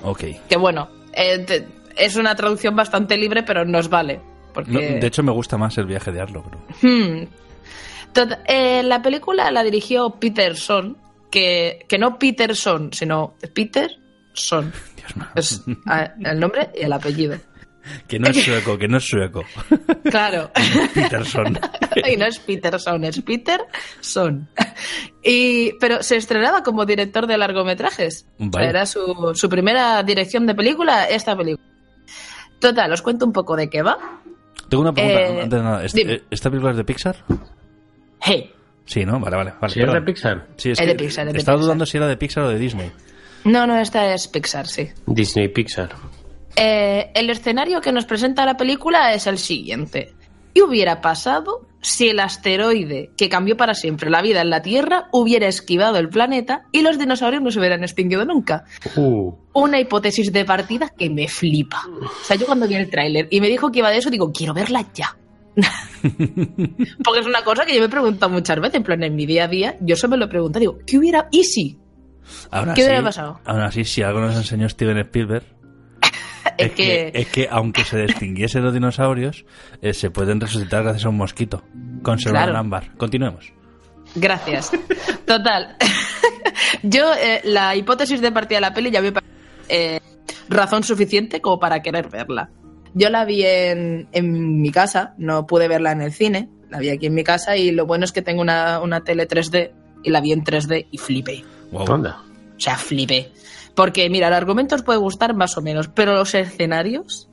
Ok. 0.04 0.24
Que 0.48 0.56
bueno, 0.58 0.88
eh, 1.14 1.40
te- 1.40 1.68
es 1.98 2.16
una 2.16 2.36
traducción 2.36 2.76
bastante 2.76 3.18
libre, 3.18 3.44
pero 3.44 3.66
nos 3.66 3.90
vale. 3.90 4.22
Porque... 4.58 4.72
No, 4.72 4.80
de 4.80 5.06
hecho, 5.06 5.22
me 5.22 5.32
gusta 5.32 5.56
más 5.56 5.78
el 5.78 5.86
viaje 5.86 6.12
de 6.12 6.20
Arlo, 6.20 6.44
pero... 6.44 6.64
Hmm. 6.82 7.28
Eh, 8.48 8.82
la 8.82 9.04
película 9.04 9.52
la 9.52 9.62
dirigió 9.62 10.10
Peterson, 10.20 10.98
que, 11.30 11.86
que 11.88 12.00
no 12.00 12.18
Peterson, 12.18 12.92
sino 12.92 13.36
Peterson. 13.54 14.74
Dios 14.96 15.16
mío. 15.16 15.28
Es 15.36 15.62
el 16.24 16.40
nombre 16.40 16.72
y 16.74 16.86
el 16.86 16.94
apellido. 16.94 17.38
Que 18.08 18.18
no 18.18 18.30
es 18.30 18.38
sueco, 18.44 18.76
que 18.80 18.88
no 18.88 18.98
es 18.98 19.04
sueco. 19.04 19.44
Claro. 20.10 20.50
Peterson. 20.96 21.60
y 22.12 22.18
no 22.18 22.26
es 22.26 22.40
Peterson, 22.40 23.04
es 23.04 23.22
Peterson. 23.22 24.50
Y, 25.24 25.74
pero 25.74 26.02
se 26.02 26.16
estrenaba 26.16 26.64
como 26.64 26.88
director 26.88 27.28
de 27.28 27.38
largometrajes. 27.38 28.26
O 28.38 28.38
sea, 28.40 28.50
Vaya. 28.50 28.70
era 28.70 28.86
su, 28.88 29.32
su 29.36 29.48
primera 29.48 30.02
dirección 30.02 30.48
de 30.48 30.56
película, 30.56 31.06
esta 31.06 31.38
película. 31.38 31.64
Total, 32.60 32.92
os 32.92 33.04
cuento 33.04 33.28
un 33.28 33.34
poco 33.34 33.56
de 33.56 33.70
qué 33.70 33.84
va. 33.84 34.00
Tengo 34.70 34.82
una 34.84 34.94
pregunta, 34.94 35.22
Eh, 35.22 35.42
antes 35.44 35.60
de 35.60 35.64
nada. 35.64 35.86
¿Esta, 35.86 35.98
dime. 35.98 36.14
eh, 36.14 36.24
¿Esta 36.30 36.50
película 36.50 36.72
es 36.72 36.78
de 36.78 36.84
Pixar? 36.84 37.16
Hey, 38.22 38.52
Sí, 38.86 39.06
¿no? 39.06 39.20
Vale, 39.20 39.36
vale. 39.36 39.54
vale 39.60 39.74
es 39.84 39.94
de. 39.94 40.02
Pixar, 40.02 40.48
Sí, 40.58 40.72
es 40.72 40.80
Es 40.80 40.86
que 40.86 40.94
de 40.94 40.96
Pixar, 40.96 41.28
es 41.28 41.34
de 41.34 41.40
estaba 41.40 41.58
Pixar. 41.58 41.66
dudando 41.66 41.86
si 41.86 41.98
era 41.98 42.08
de 42.08 42.18
Pixar 42.18 42.44
o 42.46 42.50
de 42.50 42.58
Disney. 42.58 42.92
no, 43.44 43.68
no, 43.68 43.78
esta 43.78 44.14
es 44.14 44.28
Pixar, 44.28 44.66
sí. 44.68 44.90
Disney 45.06 45.50
Pixar. 45.50 45.90
Eh, 46.56 47.12
el 47.14 47.30
escenario 47.30 47.82
que 47.82 47.92
nos 47.92 48.06
presenta 48.06 48.46
la 48.46 48.56
película 48.58 49.14
es 49.14 49.28
el 49.28 49.38
siguiente. 49.38 50.14
¿Qué 50.58 50.64
hubiera 50.64 51.02
pasado 51.02 51.68
si 51.82 52.10
el 52.10 52.20
asteroide 52.20 53.12
que 53.16 53.30
cambió 53.30 53.56
para 53.58 53.76
siempre 53.76 54.10
la 54.10 54.24
vida 54.24 54.42
en 54.42 54.50
la 54.50 54.64
Tierra 54.64 55.08
hubiera 55.12 55.48
esquivado 55.48 55.98
el 55.98 56.10
planeta 56.10 56.64
y 56.72 56.82
los 56.82 56.98
dinosaurios 56.98 57.44
no 57.44 57.52
se 57.52 57.60
hubieran 57.60 57.84
extinguido 57.84 58.26
nunca? 58.26 58.66
Uh, 58.96 59.34
Una 59.54 59.80
hipótesis 59.80 60.34
de 60.34 60.46
partida 60.46 60.90
que 60.98 61.12
me 61.12 61.28
flipa. 61.28 61.84
O 62.02 62.24
sea, 62.24 62.38
yo 62.38 62.48
cuando 62.48 62.68
vi 62.68 62.74
el 62.74 62.90
tráiler 62.90 63.28
y 63.30 63.40
me 63.40 63.50
dijo 63.50 63.72
que 63.72 63.78
iba 63.80 63.92
de 63.92 63.98
eso, 64.00 64.10
digo, 64.10 64.32
quiero 64.32 64.56
verla 64.56 64.84
ya. 64.96 65.16
Porque 67.04 67.20
es 67.20 67.28
una 67.28 67.44
cosa 67.44 67.64
que 67.64 67.74
yo 67.76 67.80
me 67.80 67.86
he 67.86 67.90
preguntado 67.90 68.32
muchas 68.32 68.60
veces, 68.60 68.76
en 68.78 68.84
plan, 68.84 69.04
en 69.04 69.16
mi 69.16 69.28
día 69.28 69.44
a 69.44 69.48
día, 69.48 69.78
yo 69.82 69.94
eso 69.94 70.08
me 70.08 70.18
lo 70.18 70.28
pregunto, 70.28 70.58
digo, 70.60 70.80
¿qué 70.88 70.98
hubiera... 70.98 71.28
¿Y 71.32 71.44
si? 71.44 71.78
¿Qué 72.52 72.58
así- 72.72 72.82
hubiera 72.84 73.04
pasado? 73.04 73.40
Aún 73.46 73.62
así, 73.62 73.84
si 73.86 74.02
algo 74.02 74.20
nos 74.22 74.36
enseñó 74.36 74.68
Steven 74.68 74.98
Spielberg, 74.98 75.44
Es 76.58 76.72
que... 76.72 77.12
es 77.14 77.28
que 77.28 77.48
aunque 77.50 77.84
se 77.84 78.04
extinguiesen 78.04 78.64
los 78.64 78.74
dinosaurios, 78.74 79.46
eh, 79.82 79.94
se 79.94 80.10
pueden 80.10 80.40
resucitar 80.42 80.84
gracias 80.84 81.06
a 81.06 81.10
un 81.10 81.18
mosquito. 81.18 81.64
Conservar 82.04 82.46
Claro. 82.46 82.60
ámbar. 82.60 82.96
Continuemos. 82.98 83.52
Gracias. 84.16 84.72
Total. 85.26 85.76
Yo, 86.84 87.14
eh, 87.14 87.42
la 87.44 87.76
hipótesis 87.76 88.22
de 88.22 88.32
partida 88.32 88.58
de 88.58 88.62
la 88.62 88.74
peli 88.74 88.92
ya 88.92 89.02
me 89.02 89.12
parece 89.12 89.32
eh, 89.70 90.00
razón 90.50 90.84
suficiente 90.84 91.42
como 91.42 91.60
para 91.60 91.82
querer 91.82 92.10
verla. 92.10 92.50
Yo 92.94 93.10
la 93.10 93.26
vi 93.26 93.44
en, 93.44 94.08
en 94.12 94.62
mi 94.62 94.72
casa, 94.72 95.14
no 95.18 95.46
pude 95.46 95.68
verla 95.68 95.92
en 95.92 96.02
el 96.02 96.14
cine, 96.14 96.50
la 96.70 96.80
vi 96.80 96.90
aquí 96.90 97.06
en 97.08 97.14
mi 97.14 97.24
casa 97.24 97.56
y 97.58 97.72
lo 97.72 97.86
bueno 97.86 98.06
es 98.06 98.12
que 98.12 98.22
tengo 98.22 98.42
una, 98.42 98.80
una 98.80 99.02
tele 99.04 99.28
3D 99.28 99.72
y 100.04 100.10
la 100.10 100.22
vi 100.22 100.32
en 100.32 100.44
3D 100.44 100.88
y 100.90 100.98
flipé. 100.98 101.44
Wow. 101.72 101.84
O 101.84 102.60
sea, 102.60 102.76
flipé. 102.78 103.32
Porque, 103.78 104.10
mira, 104.10 104.28
el 104.28 104.34
argumento 104.34 104.74
os 104.74 104.82
puede 104.82 104.98
gustar 104.98 105.36
más 105.36 105.56
o 105.56 105.62
menos, 105.62 105.88
pero 105.88 106.16
los 106.16 106.34
escenarios. 106.34 107.30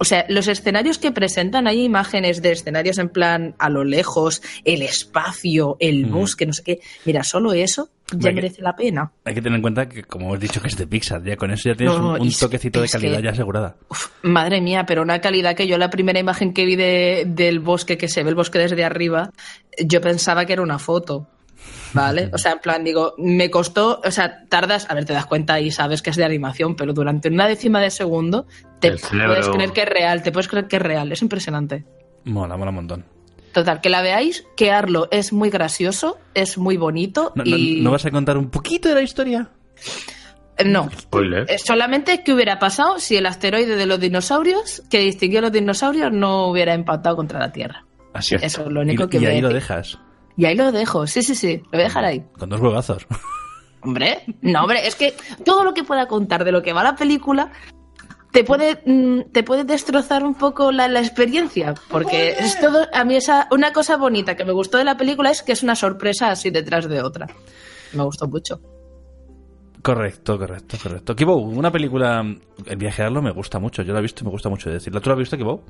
O 0.00 0.04
sea, 0.04 0.24
los 0.28 0.46
escenarios 0.46 0.96
que 0.98 1.10
presentan, 1.10 1.66
hay 1.66 1.82
imágenes 1.82 2.40
de 2.40 2.52
escenarios 2.52 2.98
en 2.98 3.08
plan 3.08 3.56
a 3.58 3.68
lo 3.68 3.82
lejos, 3.82 4.40
el 4.64 4.82
espacio, 4.82 5.76
el 5.80 6.06
Mm. 6.06 6.10
bosque, 6.12 6.46
no 6.46 6.52
sé 6.52 6.62
qué. 6.62 6.78
Mira, 7.04 7.24
solo 7.24 7.52
eso 7.52 7.90
ya 8.12 8.28
que- 8.28 8.34
merece 8.36 8.62
la 8.62 8.76
pena. 8.76 9.10
Hay 9.24 9.34
que 9.34 9.42
tener 9.42 9.56
en 9.56 9.62
cuenta 9.62 9.88
que, 9.88 10.04
como 10.04 10.26
hemos 10.26 10.38
dicho, 10.38 10.62
que 10.62 10.68
es 10.68 10.76
de 10.76 10.86
Pixar. 10.86 11.24
Ya 11.24 11.36
con 11.36 11.50
eso 11.50 11.68
ya 11.68 11.74
tienes 11.74 11.98
No, 11.98 12.12
un, 12.12 12.30
toquecito 12.32 12.80
de 12.80 12.88
calidad 12.88 13.16
que- 13.16 13.22
ya 13.24 13.30
asegurada. 13.30 13.74
Uf, 13.90 14.06
madre 14.22 14.60
mía, 14.60 14.84
pero 14.86 15.02
una 15.02 15.20
calidad 15.20 15.56
que 15.56 15.66
yo 15.66 15.78
la 15.78 15.90
primera 15.90 16.20
imagen 16.20 16.54
que 16.54 16.64
vi 16.64 16.76
de- 16.76 17.24
del 17.26 17.58
bosque, 17.58 17.98
que 17.98 18.06
se 18.06 18.22
ve 18.22 18.28
el 18.30 18.36
bosque 18.36 18.60
desde 18.60 18.84
arriba, 18.84 19.32
yo 19.84 20.00
pensaba 20.00 20.46
que 20.46 20.52
era 20.52 20.62
una 20.62 20.78
foto. 20.78 21.26
¿Vale? 21.94 22.30
O 22.32 22.38
sea, 22.38 22.52
en 22.52 22.58
plan, 22.58 22.84
digo, 22.84 23.14
me 23.18 23.50
costó, 23.50 24.00
o 24.04 24.10
sea, 24.10 24.44
tardas, 24.48 24.86
a 24.90 24.94
ver, 24.94 25.04
te 25.04 25.12
das 25.14 25.26
cuenta 25.26 25.58
y 25.60 25.70
sabes 25.70 26.02
que 26.02 26.10
es 26.10 26.16
de 26.16 26.24
animación, 26.24 26.76
pero 26.76 26.92
durante 26.92 27.28
una 27.28 27.46
décima 27.48 27.80
de 27.80 27.90
segundo 27.90 28.46
te 28.80 28.88
El 28.88 28.98
cerebro- 28.98 29.28
puedes 29.34 29.48
creer 29.48 29.72
que 29.72 29.80
es 29.82 29.88
real, 29.88 30.22
te 30.22 30.30
puedes 30.32 30.48
creer 30.48 30.66
que 30.68 30.76
es 30.76 30.82
real, 30.82 31.10
es 31.12 31.22
impresionante. 31.22 31.84
Mola, 32.24 32.56
mola 32.56 32.70
un 32.70 32.74
montón. 32.76 33.04
Total, 33.52 33.80
que 33.80 33.88
la 33.88 34.02
veáis, 34.02 34.44
que 34.56 34.70
Arlo 34.70 35.08
es 35.10 35.32
muy 35.32 35.48
gracioso, 35.50 36.18
es 36.34 36.58
muy 36.58 36.76
bonito 36.76 37.32
¿No, 37.34 37.44
no- 37.44 37.56
y... 37.56 37.80
¿no 37.80 37.90
vas 37.90 38.04
a 38.04 38.10
contar 38.10 38.36
un 38.36 38.50
poquito 38.50 38.88
de 38.90 38.94
la 38.94 39.02
historia? 39.02 39.48
No, 40.66 40.90
Spoiler. 41.00 41.46
Es 41.48 41.62
solamente 41.64 42.22
qué 42.24 42.32
hubiera 42.34 42.58
pasado 42.58 42.98
si 42.98 43.16
el 43.16 43.26
asteroide 43.26 43.76
de 43.76 43.86
los 43.86 44.00
dinosaurios, 44.00 44.82
que 44.90 44.98
distinguió 44.98 45.38
a 45.38 45.42
los 45.42 45.52
dinosaurios, 45.52 46.10
no 46.12 46.48
hubiera 46.48 46.74
empatado 46.74 47.14
contra 47.16 47.38
la 47.38 47.52
Tierra. 47.52 47.84
Así 48.12 48.34
es. 48.34 48.42
Eso 48.42 48.62
es 48.62 48.72
lo 48.72 48.80
único 48.80 49.04
y, 49.04 49.08
que 49.08 49.16
y 49.18 49.20
voy 49.20 49.28
a 49.28 49.30
ahí 49.30 49.40
lo 49.40 49.48
decir. 49.48 49.62
dejas. 49.62 49.98
Y 50.38 50.46
ahí 50.46 50.54
lo 50.54 50.72
dejo, 50.72 51.06
sí, 51.06 51.20
sí, 51.22 51.34
sí, 51.34 51.58
lo 51.64 51.70
voy 51.72 51.80
a 51.80 51.84
dejar 51.84 52.04
ahí. 52.06 52.24
Con 52.38 52.48
dos 52.48 52.60
huevazos. 52.60 53.06
Hombre, 53.82 54.22
no, 54.40 54.62
hombre, 54.62 54.86
es 54.88 54.94
que 54.96 55.14
todo 55.44 55.62
lo 55.64 55.74
que 55.74 55.84
pueda 55.84 56.06
contar 56.08 56.44
de 56.44 56.50
lo 56.52 56.62
que 56.62 56.72
va 56.72 56.82
la 56.82 56.96
película 56.96 57.52
te 58.32 58.42
puede, 58.44 58.82
mm, 58.84 59.30
te 59.32 59.42
puede 59.44 59.62
destrozar 59.64 60.24
un 60.24 60.34
poco 60.34 60.72
la, 60.72 60.88
la 60.88 60.98
experiencia, 61.00 61.74
porque 61.88 62.30
es 62.38 62.58
todo, 62.60 62.86
a 62.92 63.04
mí 63.04 63.14
esa, 63.16 63.46
una 63.52 63.72
cosa 63.72 63.96
bonita 63.96 64.34
que 64.36 64.44
me 64.44 64.52
gustó 64.52 64.78
de 64.78 64.84
la 64.84 64.96
película 64.96 65.30
es 65.30 65.42
que 65.42 65.52
es 65.52 65.62
una 65.62 65.74
sorpresa 65.76 66.30
así 66.30 66.50
detrás 66.50 66.88
de 66.88 67.02
otra. 67.02 67.26
Me 67.92 68.02
gustó 68.04 68.26
mucho. 68.28 68.60
Correcto, 69.82 70.38
correcto, 70.38 70.76
correcto. 70.82 71.14
Kibo, 71.16 71.36
una 71.36 71.70
película, 71.70 72.24
El 72.66 72.76
viaje 72.76 73.02
a 73.02 73.06
Arlo 73.06 73.22
me 73.22 73.30
gusta 73.30 73.58
mucho. 73.58 73.82
Yo 73.82 73.92
la 73.92 74.00
he 74.00 74.02
visto 74.02 74.22
y 74.22 74.24
me 74.24 74.30
gusta 74.30 74.48
mucho 74.48 74.68
decirla. 74.70 75.00
¿Tú 75.00 75.08
la 75.08 75.14
has 75.14 75.18
visto, 75.20 75.36
Kibo? 75.36 75.62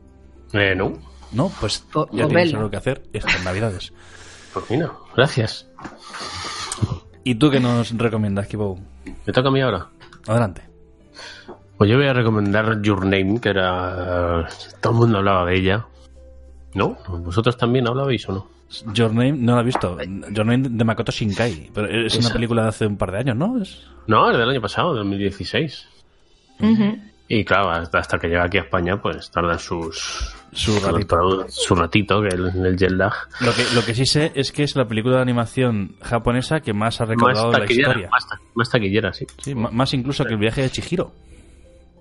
Eh, 0.55 0.75
no. 0.75 0.95
No, 1.33 1.53
pues 1.61 1.81
Po- 1.93 2.09
ya 2.11 2.25
o 2.25 2.29
tienes 2.29 2.47
vela. 2.47 2.59
algo 2.59 2.71
que 2.71 2.77
hacer 2.79 3.03
estas 3.13 3.45
navidades. 3.45 3.93
Gracias. 5.15 5.69
¿Y 7.25 7.35
tú 7.35 7.51
qué 7.51 7.61
nos 7.61 7.97
recomiendas, 7.97 8.47
Kibo? 8.47 8.79
Me 9.27 9.33
toca 9.33 9.49
a 9.49 9.53
mí 9.53 9.61
ahora. 9.61 9.89
Adelante. 10.27 10.63
Pues 11.77 11.91
yo 11.91 11.97
voy 11.97 12.07
a 12.07 12.13
recomendar 12.13 12.83
Your 12.83 13.05
Name, 13.05 13.41
que 13.41 13.51
era. 13.51 14.49
Todo 14.81 14.93
el 14.93 14.99
mundo 14.99 15.19
hablaba 15.19 15.47
de 15.47 15.57
ella. 15.57 15.87
¿No? 16.75 16.97
¿Vosotros 17.09 17.57
también 17.57 17.87
hablabais 17.87 18.29
o 18.29 18.33
no? 18.33 18.49
Your 18.93 19.11
Name 19.13 19.33
no 19.33 19.55
la 19.55 19.63
he 19.63 19.65
visto. 19.65 19.97
Your 20.31 20.45
Name 20.47 20.69
de 20.71 20.85
Makoto 20.85 21.13
Shinkai. 21.13 21.71
Pero 21.73 21.89
es 21.89 22.17
una 22.17 22.31
película 22.31 22.63
de 22.63 22.69
hace 22.69 22.87
un 22.87 22.97
par 22.97 23.13
de 23.13 23.19
años, 23.19 23.37
¿no? 23.37 23.61
Es... 23.63 23.87
No, 24.07 24.31
es 24.31 24.37
del 24.37 24.49
año 24.49 24.61
pasado, 24.61 24.95
2016. 24.95 25.89
Ujú. 26.61 26.99
Y 27.29 27.45
claro, 27.45 27.71
hasta, 27.71 27.99
hasta 27.99 28.19
que 28.19 28.29
llega 28.29 28.45
aquí 28.45 28.59
a 28.59 28.63
España, 28.63 29.01
pues 29.01 29.31
tarda 29.31 29.59
sus, 29.59 30.35
Su 30.53 30.79
ratito. 30.81 31.17
produ- 31.17 31.47
su 31.49 31.75
ratito, 31.75 32.23
que 32.23 32.29
el, 32.29 32.67
el 32.67 32.77
jet 32.77 32.91
lag. 32.93 33.13
Lo 33.41 33.53
que, 33.53 33.65
lo 33.75 33.85
que 33.85 33.95
sí 33.95 34.07
sé 34.07 34.33
es 34.35 34.51
que 34.53 34.63
es 34.63 34.75
la 34.77 34.87
película 34.89 35.17
de 35.17 35.23
animación 35.23 35.97
japonesa 36.03 36.61
que 36.61 36.73
más 36.73 37.01
ha 37.01 37.05
Más 37.07 37.11
recaudado 37.11 37.53
la 37.53 37.65
historia. 37.71 38.09
más, 38.11 38.27
ta- 38.29 38.41
más 38.55 38.71
taquillera, 38.71 39.13
sí. 39.13 39.27
Sí, 39.43 39.55
más 39.55 39.93
incluso 39.95 40.25
que 40.25 40.33
el 40.35 40.39
viaje 40.39 40.63
de 40.63 40.71
Chihiro. 40.71 41.13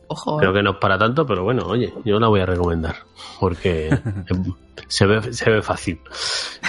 Ojo. 0.10 0.38
Creo 0.38 0.54
que 0.54 0.64
no 0.64 0.72
es 0.72 0.78
para 0.78 0.98
tanto, 0.98 1.26
pero 1.26 1.44
bueno, 1.44 1.66
oye, 1.66 1.94
yo 2.06 2.18
la 2.20 2.30
voy 2.30 2.40
a 2.40 2.46
recomendar. 2.46 2.96
Porque 3.42 3.90
se 4.88 5.06
ve, 5.06 5.34
se 5.34 5.50
ve 5.50 5.62
fácil. 5.62 6.00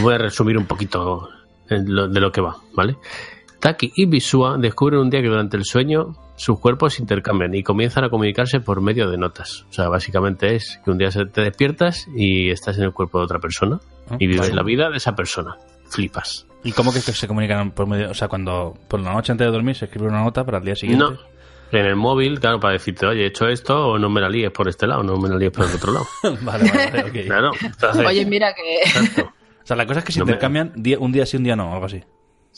Voy 0.00 0.14
a 0.14 0.18
resumir 0.18 0.58
un 0.58 0.66
poquito 0.66 1.28
lo- 1.68 2.08
de 2.08 2.20
lo 2.20 2.32
que 2.32 2.40
va, 2.40 2.56
¿vale? 2.74 2.96
Taki 3.60 3.92
y 3.96 4.06
Bisua 4.06 4.56
descubren 4.58 5.00
un 5.00 5.10
día 5.10 5.20
que 5.20 5.28
durante 5.28 5.56
el 5.56 5.64
sueño 5.64 6.14
sus 6.36 6.60
cuerpos 6.60 6.94
se 6.94 7.02
intercambian 7.02 7.52
y 7.54 7.62
comienzan 7.64 8.04
a 8.04 8.08
comunicarse 8.10 8.60
por 8.60 8.80
medio 8.80 9.10
de 9.10 9.18
notas. 9.18 9.64
O 9.68 9.72
sea, 9.72 9.88
básicamente 9.88 10.54
es 10.54 10.80
que 10.84 10.90
un 10.92 10.98
día 10.98 11.10
se- 11.10 11.26
te 11.26 11.40
despiertas 11.40 12.06
y 12.14 12.50
estás 12.50 12.78
en 12.78 12.84
el 12.84 12.92
cuerpo 12.92 13.18
de 13.18 13.24
otra 13.24 13.40
persona 13.40 13.80
Ah, 14.10 14.16
y 14.20 14.26
vives 14.28 14.54
la 14.54 14.62
vida 14.62 14.88
de 14.90 14.96
esa 14.98 15.14
persona. 15.16 15.56
Flipas. 15.90 16.46
¿Y 16.64 16.72
cómo 16.72 16.92
que 16.92 17.00
se 17.00 17.26
comunican 17.26 17.72
por 17.72 17.86
medio? 17.88 18.10
O 18.10 18.14
sea, 18.14 18.28
cuando 18.28 18.74
por 18.88 19.00
la 19.00 19.12
noche 19.12 19.32
antes 19.32 19.46
de 19.46 19.52
dormir 19.52 19.74
se 19.74 19.86
escribe 19.86 20.06
una 20.06 20.22
nota 20.22 20.44
para 20.44 20.58
el 20.58 20.64
día 20.64 20.76
siguiente. 20.76 21.04
No. 21.04 21.18
En 21.70 21.84
el 21.84 21.96
móvil, 21.96 22.40
claro, 22.40 22.60
para 22.60 22.72
decirte, 22.74 23.04
oye, 23.06 23.24
he 23.24 23.26
hecho 23.26 23.46
esto 23.48 23.88
o 23.88 23.98
no 23.98 24.08
me 24.08 24.20
la 24.22 24.28
líes 24.30 24.50
por 24.50 24.68
este 24.68 24.86
lado, 24.86 25.02
no 25.02 25.16
me 25.18 25.28
la 25.28 25.36
líes 25.36 25.50
por 25.50 25.66
el 25.66 25.74
otro 25.74 25.92
lado. 25.92 26.06
vale, 26.42 26.70
vale, 26.70 27.04
ok. 27.10 27.26
Claro. 27.26 27.50
entonces- 27.60 28.06
Oye, 28.06 28.24
mira 28.24 28.54
que. 28.54 28.78
Exacto. 28.88 29.32
O 29.62 29.66
sea, 29.68 29.76
la 29.76 29.84
cosa 29.84 29.98
es 29.98 30.04
que 30.06 30.12
se 30.12 30.20
No 30.20 30.24
intercambian 30.24 30.72
un 31.00 31.12
día 31.12 31.26
sí, 31.26 31.36
un 31.36 31.44
día 31.44 31.56
no, 31.56 31.72
algo 31.74 31.84
así. 31.86 32.02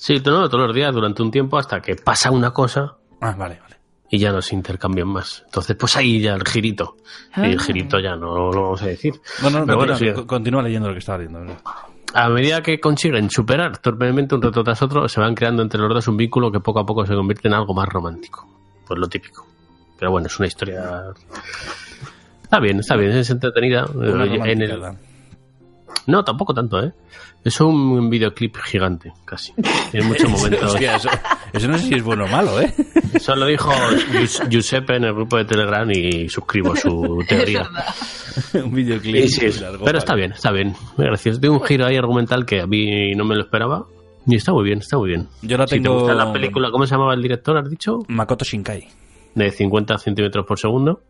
Sí, 0.02 0.14
no, 0.24 0.48
todos 0.48 0.66
los 0.66 0.74
días 0.74 0.94
durante 0.94 1.22
un 1.22 1.30
tiempo 1.30 1.58
hasta 1.58 1.80
que 1.82 1.94
pasa 1.94 2.30
una 2.30 2.52
cosa 2.52 2.94
Ah, 3.20 3.34
vale, 3.36 3.58
vale. 3.60 3.76
y 4.08 4.18
ya 4.18 4.32
no 4.32 4.40
se 4.40 4.54
intercambian 4.54 5.08
más. 5.08 5.42
Entonces, 5.44 5.76
pues 5.78 5.94
ahí 5.98 6.20
ya 6.22 6.34
el 6.34 6.44
girito. 6.48 6.96
Y 7.36 7.50
el 7.50 7.60
girito 7.60 8.00
ya 8.00 8.16
no 8.16 8.50
lo 8.50 8.62
vamos 8.62 8.82
a 8.82 8.86
decir. 8.86 9.12
No, 9.42 9.50
no, 9.50 9.66
Pero 9.66 9.76
bueno, 9.76 9.92
continúa, 9.92 10.14
sí. 10.14 10.20
co- 10.22 10.26
continúa 10.26 10.62
leyendo 10.62 10.88
lo 10.88 10.94
que 10.94 11.00
estaba 11.00 11.18
leyendo. 11.18 11.40
¿verdad? 11.40 11.58
A 12.14 12.28
medida 12.30 12.62
que 12.62 12.80
consiguen 12.80 13.28
superar 13.30 13.76
torpemente 13.76 14.34
un 14.34 14.40
reto 14.40 14.64
tras 14.64 14.80
otro, 14.80 15.06
se 15.06 15.20
van 15.20 15.34
creando 15.34 15.62
entre 15.62 15.78
los 15.80 15.92
dos 15.92 16.08
un 16.08 16.16
vínculo 16.16 16.50
que 16.50 16.60
poco 16.60 16.80
a 16.80 16.86
poco 16.86 17.04
se 17.04 17.14
convierte 17.14 17.48
en 17.48 17.54
algo 17.54 17.74
más 17.74 17.86
romántico. 17.88 18.48
Pues 18.86 18.98
lo 18.98 19.06
típico. 19.06 19.46
Pero 19.98 20.10
bueno, 20.12 20.28
es 20.28 20.38
una 20.38 20.48
historia... 20.48 21.02
Está 22.42 22.58
bien, 22.58 22.80
está 22.80 22.96
bien, 22.96 23.12
es 23.12 23.28
entretenida. 23.30 23.84
Una 23.94 24.24
en 24.24 24.62
el... 24.62 24.82
No, 26.06 26.24
tampoco 26.24 26.54
tanto, 26.54 26.82
¿eh? 26.82 26.92
Es 27.44 27.60
un 27.60 28.10
videoclip 28.10 28.56
gigante, 28.64 29.12
casi. 29.24 29.52
Tiene 29.90 30.06
muchos 30.06 30.28
momentos. 30.30 30.72
Hostia, 30.74 30.96
eso, 30.96 31.08
eso 31.52 31.68
no 31.68 31.78
sé 31.78 31.86
si 31.86 31.94
es 31.94 32.02
bueno 32.02 32.24
o 32.24 32.28
malo, 32.28 32.60
¿eh? 32.60 32.72
Eso 33.14 33.34
lo 33.36 33.46
dijo 33.46 33.70
Gius- 34.12 34.48
Giuseppe 34.48 34.96
en 34.96 35.04
el 35.04 35.14
grupo 35.14 35.36
de 35.36 35.44
Telegram 35.44 35.88
y 35.90 36.28
suscribo 36.28 36.74
su 36.76 37.24
teoría. 37.28 37.68
un 38.54 38.72
videoclip 38.72 39.22
Sí, 39.24 39.28
sí, 39.28 39.46
es- 39.46 39.60
largo, 39.60 39.84
pero 39.84 39.98
está 39.98 40.14
bien, 40.14 40.32
está 40.32 40.50
bien. 40.52 40.74
Muy 40.96 41.06
gracioso. 41.06 41.40
Tiene 41.40 41.56
un 41.56 41.62
giro 41.62 41.86
ahí 41.86 41.96
argumental 41.96 42.44
que 42.44 42.60
a 42.60 42.66
mí 42.66 43.14
no 43.14 43.24
me 43.24 43.34
lo 43.34 43.42
esperaba. 43.42 43.86
Y 44.26 44.36
está 44.36 44.52
muy 44.52 44.64
bien, 44.64 44.78
está 44.80 44.98
muy 44.98 45.08
bien. 45.08 45.28
Yo 45.42 45.56
la 45.56 45.66
Si 45.66 45.76
te 45.76 45.82
tengo- 45.82 46.00
gusta 46.00 46.14
la 46.14 46.32
película, 46.32 46.70
¿cómo 46.70 46.86
se 46.86 46.92
llamaba 46.94 47.14
el 47.14 47.22
director, 47.22 47.56
has 47.56 47.68
dicho? 47.70 48.00
Makoto 48.08 48.44
Shinkai. 48.44 48.86
De 49.34 49.50
50 49.50 49.96
centímetros 49.98 50.44
por 50.46 50.58
segundo. 50.58 51.00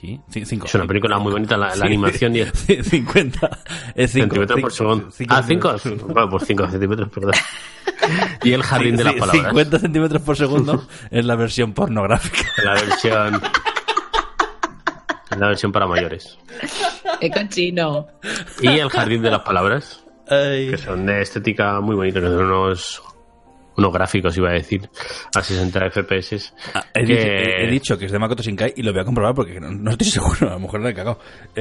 Sí, 0.00 0.18
ci- 0.30 0.44
cinco. 0.46 0.66
Es 0.66 0.74
una 0.74 0.86
película 0.86 1.18
muy 1.18 1.32
bonita, 1.32 1.56
la, 1.58 1.68
la 1.68 1.74
Sí. 1.74 1.82
animación 1.82 2.34
y 2.36 2.40
el 2.40 2.52
50. 2.54 3.50
Es 3.94 4.12
5 4.12 4.22
centímetros 4.34 4.60
por 4.60 4.72
segundo. 4.72 5.08
ah, 5.28 5.42
5 5.46 5.74
Bueno, 6.06 6.30
por 6.30 6.42
5 6.44 6.68
centímetros, 6.70 7.08
perdón. 7.14 7.32
y 8.42 8.52
el 8.52 8.62
jardín 8.62 8.96
de 8.96 9.04
las 9.04 9.14
palabras. 9.14 9.44
50 9.48 9.78
centímetros 9.78 10.22
por 10.22 10.36
segundo 10.36 10.86
es 11.10 11.24
la 11.26 11.36
versión 11.36 11.74
pornográfica. 11.74 12.48
La 12.64 12.72
versión. 12.74 13.42
La 15.38 15.46
versión 15.48 15.70
para 15.72 15.86
mayores. 15.86 16.38
Qué 17.20 17.30
cochino. 17.30 18.08
Y 18.60 18.68
el 18.68 18.88
jardín 18.90 19.22
de 19.22 19.30
las 19.30 19.40
palabras. 19.42 20.04
Ay. 20.28 20.70
que 20.70 20.78
son 20.78 21.06
de 21.06 21.22
estética 21.22 21.80
muy 21.80 21.96
bonita, 21.96 22.20
que 22.20 22.26
son 22.26 22.44
unos, 22.44 23.02
unos 23.80 23.92
gráficos, 23.92 24.36
iba 24.36 24.50
a 24.50 24.52
decir, 24.52 24.88
a 25.34 25.42
60 25.42 25.90
FPS. 25.90 26.52
Ah, 26.74 26.84
he, 26.94 27.04
que- 27.04 27.14
dicho, 27.14 27.26
he- 27.28 27.64
he 27.64 27.70
dicho 27.70 27.98
que 27.98 28.06
es 28.06 28.12
de 28.12 28.18
Makoto 28.18 28.42
Shinkai 28.42 28.74
y 28.76 28.82
lo 28.82 28.92
voy 28.92 29.00
a 29.00 29.04
comprobar 29.04 29.34
porque 29.34 29.58
no, 29.60 29.70
no 29.70 29.90
estoy 29.90 30.06
seguro. 30.10 30.48
A 30.50 30.52
lo 30.54 30.60
mejor 30.60 30.80
le 30.80 30.90
he 30.90 30.94
cagado. 30.94 31.18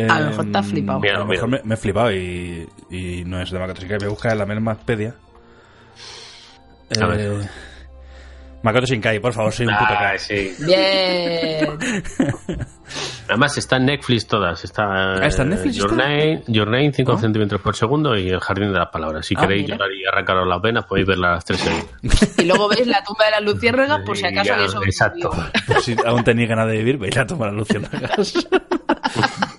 A 0.10 0.20
lo 0.20 0.30
mejor 0.30 0.52
te 0.52 0.58
has 0.58 0.66
Em, 0.66 0.72
flipado. 0.72 0.98
A 0.98 1.02
Míralo, 1.02 1.20
lo 1.22 1.26
mejor 1.26 1.50
me, 1.50 1.62
me 1.64 1.74
he 1.74 1.78
flipado 1.78 2.12
y, 2.14 2.68
y 2.92 3.24
no 3.26 3.42
es 3.42 3.50
de 3.50 3.58
Makoto 3.60 3.82
Shinkai. 3.82 3.98
Voy 4.00 4.08
a 4.08 4.12
buscar 4.12 4.32
en 4.34 4.38
la 4.40 4.46
Melmaspedia. 4.46 5.16
A 7.02 7.06
ver. 7.08 7.50
Eh, 8.60 8.62
Makoto 8.64 8.86
Shinkai, 8.86 9.20
por 9.20 9.32
favor, 9.34 9.52
soy 9.54 9.68
un 9.68 9.78
puto 9.78 9.94
Ah, 9.98 10.18
sí. 10.18 10.54
Bien. 10.60 11.68
Además 13.30 13.58
está 13.58 13.78
en 13.78 13.86
Netflix 13.86 14.28
todas. 14.28 14.64
Está, 14.64 15.16
Ah, 15.18 15.26
¿está 15.28 15.44
en 15.44 15.50
Netflix 15.50 15.76
Your 15.76 15.92
está? 15.92 16.04
Name, 16.04 16.44
Your 16.48 16.68
Name, 16.68 16.92
5 16.94 17.12
Ah. 17.14 17.20
centímetros 17.22 17.62
por 17.62 17.76
segundo 17.76 18.18
y 18.18 18.30
el 18.30 18.40
jardín 18.40 18.74
de 18.74 18.80
las 18.80 18.90
palabras. 18.90 19.26
Si 19.26 19.36
Ah, 19.38 19.42
queréis 19.42 19.64
mira. 19.64 19.76
llorar 19.78 19.92
y 19.94 20.06
arrancaros 20.06 20.48
las 20.48 20.62
venas, 20.62 20.86
podéis 20.86 21.08
verlas 21.08 21.36
las 21.36 21.46
tres 21.46 21.60
seguidas. 21.60 22.40
Y 22.40 22.46
luego 22.46 22.68
veis 22.68 22.88
la 22.88 23.04
tumba 23.04 23.26
de 23.26 23.32
las 23.32 23.42
luciérnagas 23.44 24.00
por 24.06 24.18
si 24.18 24.26
acaso 24.26 24.50
Ya, 24.50 24.80
exacto. 24.84 25.30
Por 25.68 25.82
si 25.82 25.96
aún 26.06 26.24
tenéis 26.24 26.50
ganas 26.50 26.68
de 26.68 26.78
vivir, 26.78 26.98
veis 26.98 27.16
la 27.16 27.28
toma 27.28 27.46
de 27.46 27.52
la 27.52 27.58
luciérnagas. 27.60 28.34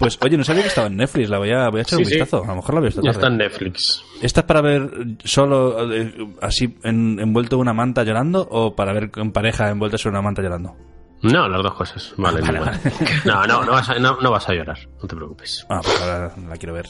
Pues 0.00 0.18
oye, 0.22 0.36
no 0.36 0.42
sabía 0.44 0.62
que 0.62 0.68
estaba 0.68 0.86
en 0.88 0.96
Netflix, 0.96 1.28
la 1.30 1.38
voy 1.38 1.52
a, 1.52 1.68
voy 1.68 1.78
a 1.78 1.82
echar 1.82 1.98
Sí, 1.98 2.02
un 2.04 2.08
sí. 2.08 2.14
vistazo. 2.16 2.42
A 2.42 2.48
lo 2.48 2.56
mejor 2.56 2.74
la 2.74 2.80
veo 2.80 2.88
esta 2.88 3.02
Ya 3.02 3.12
tarde. 3.12 3.18
está 3.18 3.26
en 3.28 3.36
Netflix. 3.38 4.02
¿Esta 4.22 4.40
es 4.40 4.46
para 4.46 4.60
ver 4.62 4.90
solo 5.24 5.92
eh, 5.94 6.26
así 6.40 6.76
en- 6.82 7.20
envuelto 7.20 7.56
en 7.56 7.60
una 7.60 7.72
manta 7.74 8.02
llorando 8.02 8.48
o 8.50 8.74
para 8.74 8.92
ver 8.94 9.10
en 9.16 9.30
pareja 9.30 9.68
envuelto 9.70 9.98
en 10.02 10.08
una 10.10 10.22
manta 10.22 10.42
llorando? 10.42 10.74
No, 11.22 11.46
las 11.48 11.62
dos 11.62 11.74
cosas. 11.74 12.14
Vale, 12.16 12.40
Vale, 12.40 12.58
igual. 12.58 12.80
No, 13.26 13.46
no, 13.46 13.62
no 13.64 13.72
vas, 13.72 13.90
a, 13.90 13.98
no, 13.98 14.16
no 14.22 14.30
vas 14.30 14.48
a 14.48 14.54
llorar. 14.54 14.78
No 15.02 15.06
te 15.06 15.14
preocupes. 15.14 15.66
Ah, 15.68 15.80
pues 15.84 16.00
ahora 16.00 16.32
la 16.48 16.56
quiero 16.56 16.72
ver. 16.74 16.86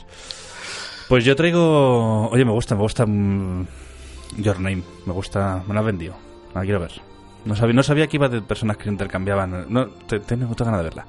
Pues 1.08 1.24
yo 1.24 1.34
traigo... 1.34 2.28
Oye, 2.30 2.44
me 2.44 2.52
gusta, 2.52 2.76
me 2.76 2.82
gusta 2.82 3.04
mm, 3.06 3.66
Your 4.38 4.60
Name. 4.60 4.84
Me 5.06 5.12
gusta... 5.12 5.64
Me 5.66 5.74
la 5.74 5.80
has 5.80 5.86
vendido. 5.86 6.14
La 6.54 6.62
quiero 6.62 6.78
ver. 6.78 6.92
No 7.44 7.56
sabía, 7.56 7.74
no 7.74 7.82
sabía 7.82 8.06
que 8.06 8.18
iba 8.18 8.28
de 8.28 8.40
personas 8.42 8.76
que 8.76 8.88
intercambiaban. 8.88 9.66
No, 9.68 9.86
te- 9.88 10.20
tengo 10.20 10.46
mucha 10.46 10.64
ganas 10.64 10.78
de 10.80 10.84
verla. 10.84 11.06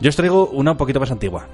Yo 0.00 0.08
os 0.08 0.16
traigo 0.16 0.48
una 0.50 0.72
un 0.72 0.76
poquito 0.76 1.00
más 1.00 1.10
antigua. 1.10 1.48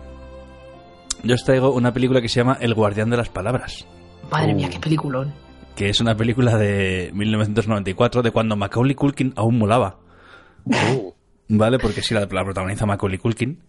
Yo 1.23 1.35
os 1.35 1.45
traigo 1.45 1.73
una 1.73 1.93
película 1.93 2.21
que 2.21 2.29
se 2.29 2.41
llama 2.41 2.57
El 2.61 2.75
Guardián 2.75 3.11
de 3.11 3.17
las 3.17 3.29
Palabras. 3.29 3.87
Madre 4.31 4.53
Uh. 4.53 4.57
mía, 4.57 4.69
qué 4.71 4.79
peliculón. 4.81 5.33
Que 5.77 5.89
es 5.91 6.01
una 6.01 6.17
película 6.17 6.57
de 6.57 7.11
1994, 7.15 8.23
de 8.23 8.31
cuando 8.33 8.57
Macaulay 8.57 8.95
Culkin 8.95 9.33
aún 9.37 9.59
molaba. 9.59 9.99
¿Vale? 11.49 11.79
Porque 11.79 12.03
sí, 12.03 12.15
la, 12.15 12.21
la 12.21 12.45
protagoniza 12.45 12.87
Macaulay 12.87 13.19
Culkin. 13.19 13.61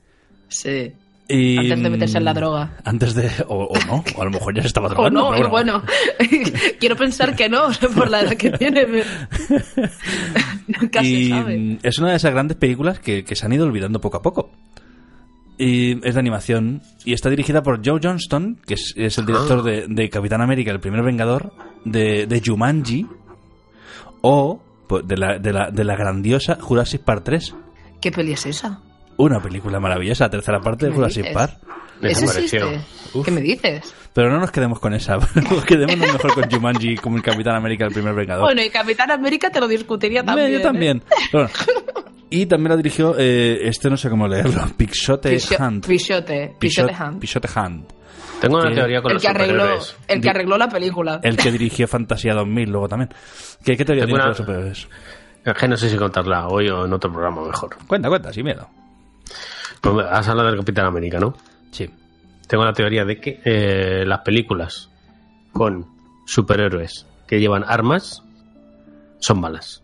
Sí. 0.47 0.93
Y, 1.32 1.58
Antes 1.58 1.84
de 1.84 1.89
meterse 1.89 2.17
en 2.17 2.26
la 2.26 2.34
droga. 2.34 2.78
Antes 2.84 3.13
de. 3.15 3.30
O, 3.48 3.65
o 3.65 3.86
no, 3.88 4.04
o 4.17 4.22
a 4.22 4.26
lo 4.26 4.32
mejor 4.32 4.54
ya 4.56 4.62
se 4.62 4.67
estaba 4.67 4.88
O 4.89 4.89
drogando. 4.91 5.20
no, 5.32 5.32
pero 5.38 5.50
bueno. 5.50 5.84
Quiero 6.80 6.96
pensar 6.96 7.36
que 7.36 7.48
no, 7.50 7.67
por 7.96 8.10
la 8.10 8.22
edad 8.22 8.34
que 8.36 8.52
tiene. 8.52 8.86
pero- 8.86 9.06
Nunca 10.67 11.04
y 11.04 11.26
se 11.26 11.30
sabe. 11.30 11.80
es 11.84 11.98
una 12.00 12.10
de 12.12 12.15
esas 12.17 12.32
grandes 12.32 12.58
películas 12.58 13.00
que, 13.00 13.24
que 13.24 13.36
se 13.36 13.46
han 13.46 13.54
ido 13.54 13.65
olvidando 13.65 14.00
poco 14.02 14.17
a 14.17 14.22
poco. 14.22 14.52
Y 15.58 16.06
es 16.08 16.15
de 16.15 16.20
animación. 16.20 16.82
Y 17.06 17.13
está 17.13 17.30
dirigida 17.30 17.62
por 17.62 17.86
Joe 17.86 18.00
Johnston, 18.02 18.58
que 18.65 18.74
es, 18.76 18.94
es 18.98 19.17
el 19.17 19.26
director 19.26 19.62
de, 19.63 19.86
de 19.88 20.10
Capitán 20.10 20.41
América, 20.41 20.72
el 20.72 20.80
primer 20.80 21.04
Vengador, 21.04 21.54
de, 21.86 22.26
de 22.26 22.41
Jumanji, 22.44 23.06
o 24.22 24.62
pues, 24.88 25.08
de, 25.08 25.17
la, 25.17 25.38
de, 25.38 25.54
la, 25.54 25.70
de 25.70 25.84
la 25.84 25.96
grandiosa 25.96 26.58
Jurassic 26.60 27.02
Park 27.04 27.22
3. 27.26 27.56
¿Qué 28.02 28.12
peli 28.12 28.32
es 28.34 28.46
esa? 28.48 28.82
Una 29.17 29.39
película 29.41 29.80
maravillosa, 29.80 30.26
la 30.26 30.30
tercera 30.32 30.60
parte 30.60 30.86
de 30.86 30.91
¿Qué 30.91 30.97
me 30.97 31.04
Jurassic? 31.04 31.34
Park. 31.34 31.54
¿Eso 32.02 32.21
Desapareció. 32.21 32.69
existe? 32.71 33.21
¿Qué 33.26 33.32
me 33.32 33.41
dices? 33.41 33.93
Pero 34.13 34.30
no 34.32 34.39
nos 34.39 34.52
quedemos 34.52 34.80
con 34.80 34.93
esa. 34.93 35.17
Quedémonos 35.67 36.13
mejor 36.13 36.34
con 36.34 36.50
Jumanji 36.50 36.95
como 36.95 37.17
el 37.17 37.24
Capitán 37.24 37.56
América, 37.56 37.86
el 37.86 37.93
primer 37.93 38.13
Vengador. 38.15 38.43
Bueno, 38.43 38.62
y 38.63 38.69
Capitán 38.69 39.12
América 39.12 39.50
te 39.52 39.60
lo 39.60 39.67
discutiría 39.67 40.21
Eh, 40.21 40.24
también. 40.24 40.52
yo 40.52 40.58
¿eh? 40.58 40.62
también. 40.62 41.04
Bueno, 41.32 41.50
y 42.32 42.45
también 42.47 42.69
la 42.71 42.78
dirigió, 42.78 43.15
eh, 43.17 43.60
este 43.67 43.89
no 43.89 43.97
sé 43.97 44.10
cómo 44.10 44.28
leerlo, 44.28 44.63
Pixote 44.78 45.38
Hunt. 45.60 45.86
Pishote 45.86 46.56
Pisot- 46.60 46.89
Hunt. 47.00 47.19
Pishote 47.19 47.47
Hunt. 47.56 47.91
Tengo 48.39 48.58
una 48.58 48.74
teoría 48.74 49.02
con 49.04 49.12
El 49.12 49.15
los 49.15 49.21
que, 49.21 49.28
arregló, 49.30 49.54
superhéroes. 49.62 49.95
el 50.08 50.21
que 50.21 50.30
arregló 50.32 50.58
la 50.58 50.67
película. 50.67 51.19
El 51.21 51.38
que 51.38 51.52
dirigió 51.52 51.88
Fantasía 51.88 52.34
2000 52.34 52.71
luego 52.71 52.89
también. 52.89 53.10
¿Qué, 53.63 53.78
qué 53.78 53.86
teoría 53.86 54.06
tienes 54.06 54.15
una- 54.15 54.24
de 54.24 54.30
los 54.30 54.38
superhéroes? 54.38 54.88
Es 55.45 55.54
que 55.54 55.67
no 55.67 55.78
sé 55.78 55.89
si 55.89 55.97
contarla 55.97 56.47
hoy 56.47 56.67
o 56.69 56.86
en 56.86 56.93
otro 56.93 57.12
programa 57.12 57.45
mejor. 57.45 57.76
Cuenta, 57.86 58.10
cuenta, 58.10 58.34
sin 58.34 58.45
miedo. 58.45 58.67
Pues 59.82 60.06
has 60.10 60.28
hablado 60.28 60.50
del 60.50 60.60
Capitán 60.60 60.86
América, 60.86 61.20
¿no? 61.20 61.34
Sí. 61.72 61.89
Tengo 62.48 62.63
la 62.65 62.74
teoría 62.74 63.06
de 63.06 63.20
que 63.20 63.41
eh, 63.46 64.04
las 64.06 64.20
películas 64.20 64.89
con 65.54 65.86
superhéroes 66.26 67.08
que 67.28 67.39
llevan 67.39 67.63
armas 67.65 68.24
son 69.20 69.39
malas. 69.39 69.84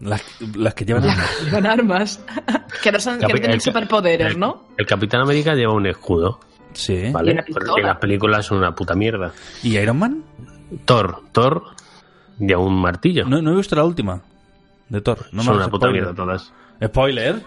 Las, 0.00 0.22
las 0.56 0.74
que 0.74 0.84
llevan 0.84 1.04
armas. 1.08 1.30
Con 1.50 1.66
armas. 1.66 2.24
que 2.82 2.92
no, 2.92 3.00
son, 3.00 3.18
que 3.18 3.26
no 3.26 3.32
tienen 3.34 3.50
el- 3.52 3.60
superpoderes, 3.60 4.32
el- 4.34 4.38
¿no? 4.38 4.64
El 4.76 4.86
Capitán 4.86 5.20
América 5.22 5.54
lleva 5.54 5.72
un 5.74 5.86
escudo, 5.86 6.40
Sí. 6.72 7.10
¿vale? 7.10 7.44
Y. 7.48 7.52
Porque 7.52 7.82
las 7.82 7.96
películas 7.98 8.46
son 8.46 8.58
una 8.58 8.74
puta 8.74 8.94
mierda. 8.94 9.32
¿Y 9.62 9.76
Iron 9.78 9.98
Man? 9.98 10.22
Thor, 10.84 11.22
Thor 11.32 11.64
lleva 12.38 12.60
un 12.60 12.80
martillo. 12.80 13.24
No, 13.24 13.40
no 13.42 13.52
he 13.52 13.56
visto 13.56 13.74
la 13.74 13.84
última 13.84 14.20
de 14.88 15.00
Thor. 15.00 15.18
No 15.32 15.38
me 15.38 15.44
son 15.44 15.54
hagas 15.54 15.66
una 15.66 15.70
puta 15.72 15.86
spoiler. 15.86 16.02
mierda 16.04 16.14
todas. 16.14 16.52
¿Spoiler? 16.84 17.42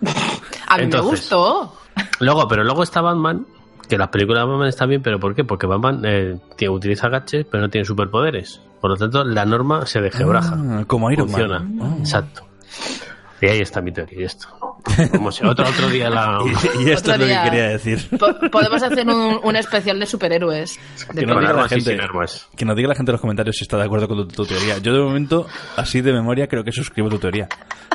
A 0.66 0.76
mí 0.78 0.84
Entonces, 0.84 1.04
me 1.04 1.10
gustó. 1.36 1.76
Luego, 2.20 2.48
pero 2.48 2.64
luego 2.64 2.82
está 2.82 3.00
Batman, 3.00 3.46
que 3.88 3.98
las 3.98 4.08
películas 4.08 4.44
de 4.44 4.50
Batman 4.50 4.68
están 4.68 4.88
bien, 4.88 5.02
pero 5.02 5.18
¿por 5.20 5.34
qué? 5.34 5.44
Porque 5.44 5.66
Batman 5.66 6.02
eh, 6.04 6.38
tiene, 6.56 6.74
utiliza 6.74 7.08
gadgets, 7.08 7.46
pero 7.50 7.62
no 7.62 7.68
tiene 7.70 7.84
superpoderes. 7.84 8.60
Por 8.80 8.90
lo 8.90 8.96
tanto, 8.96 9.24
la 9.24 9.44
norma 9.44 9.86
se 9.86 10.00
dejebraja. 10.00 10.56
Ah, 10.58 10.84
como 10.86 11.10
Iron 11.10 11.28
Funciona. 11.28 11.60
Man. 11.60 11.96
Exacto. 12.00 12.46
Y 13.40 13.46
ahí 13.46 13.60
está 13.60 13.80
mi 13.82 13.92
teoría, 13.92 14.20
y 14.20 14.24
esto. 14.24 14.48
Como 15.10 15.30
si 15.32 15.44
otro, 15.44 15.66
otro 15.68 15.88
día 15.88 16.08
la... 16.08 16.38
Y, 16.78 16.84
y 16.84 16.90
esto 16.90 17.10
Otro 17.10 17.14
es 17.14 17.20
lo 17.20 17.26
día. 17.26 17.42
que 17.42 17.50
quería 17.50 17.68
decir. 17.68 18.08
Po- 18.18 18.50
podemos 18.50 18.82
hacer 18.82 19.06
un, 19.06 19.40
un 19.42 19.56
especial 19.56 19.98
de 19.98 20.06
superhéroes. 20.06 20.78
De 21.12 21.20
Que 21.20 21.26
no 21.26 21.34
Con 21.34 21.42
diga 21.42 21.52
la 21.54 21.68
gente. 21.68 21.98
Que 22.56 22.64
nos 22.64 22.76
diga 22.76 22.88
la 22.88 22.94
gente 22.94 23.10
en 23.10 23.14
los 23.14 23.20
comentarios 23.20 23.56
si 23.56 23.64
está 23.64 23.76
de 23.76 23.84
acuerdo 23.84 24.08
con 24.08 24.16
tu, 24.18 24.28
tu 24.28 24.46
teoría. 24.46 24.78
Yo 24.78 24.92
de 24.94 25.00
momento, 25.00 25.46
así 25.76 26.00
de 26.00 26.12
memoria, 26.12 26.46
creo 26.46 26.64
que 26.64 26.72
suscribo 26.72 27.08
tu 27.08 27.18
teoría. 27.18 27.48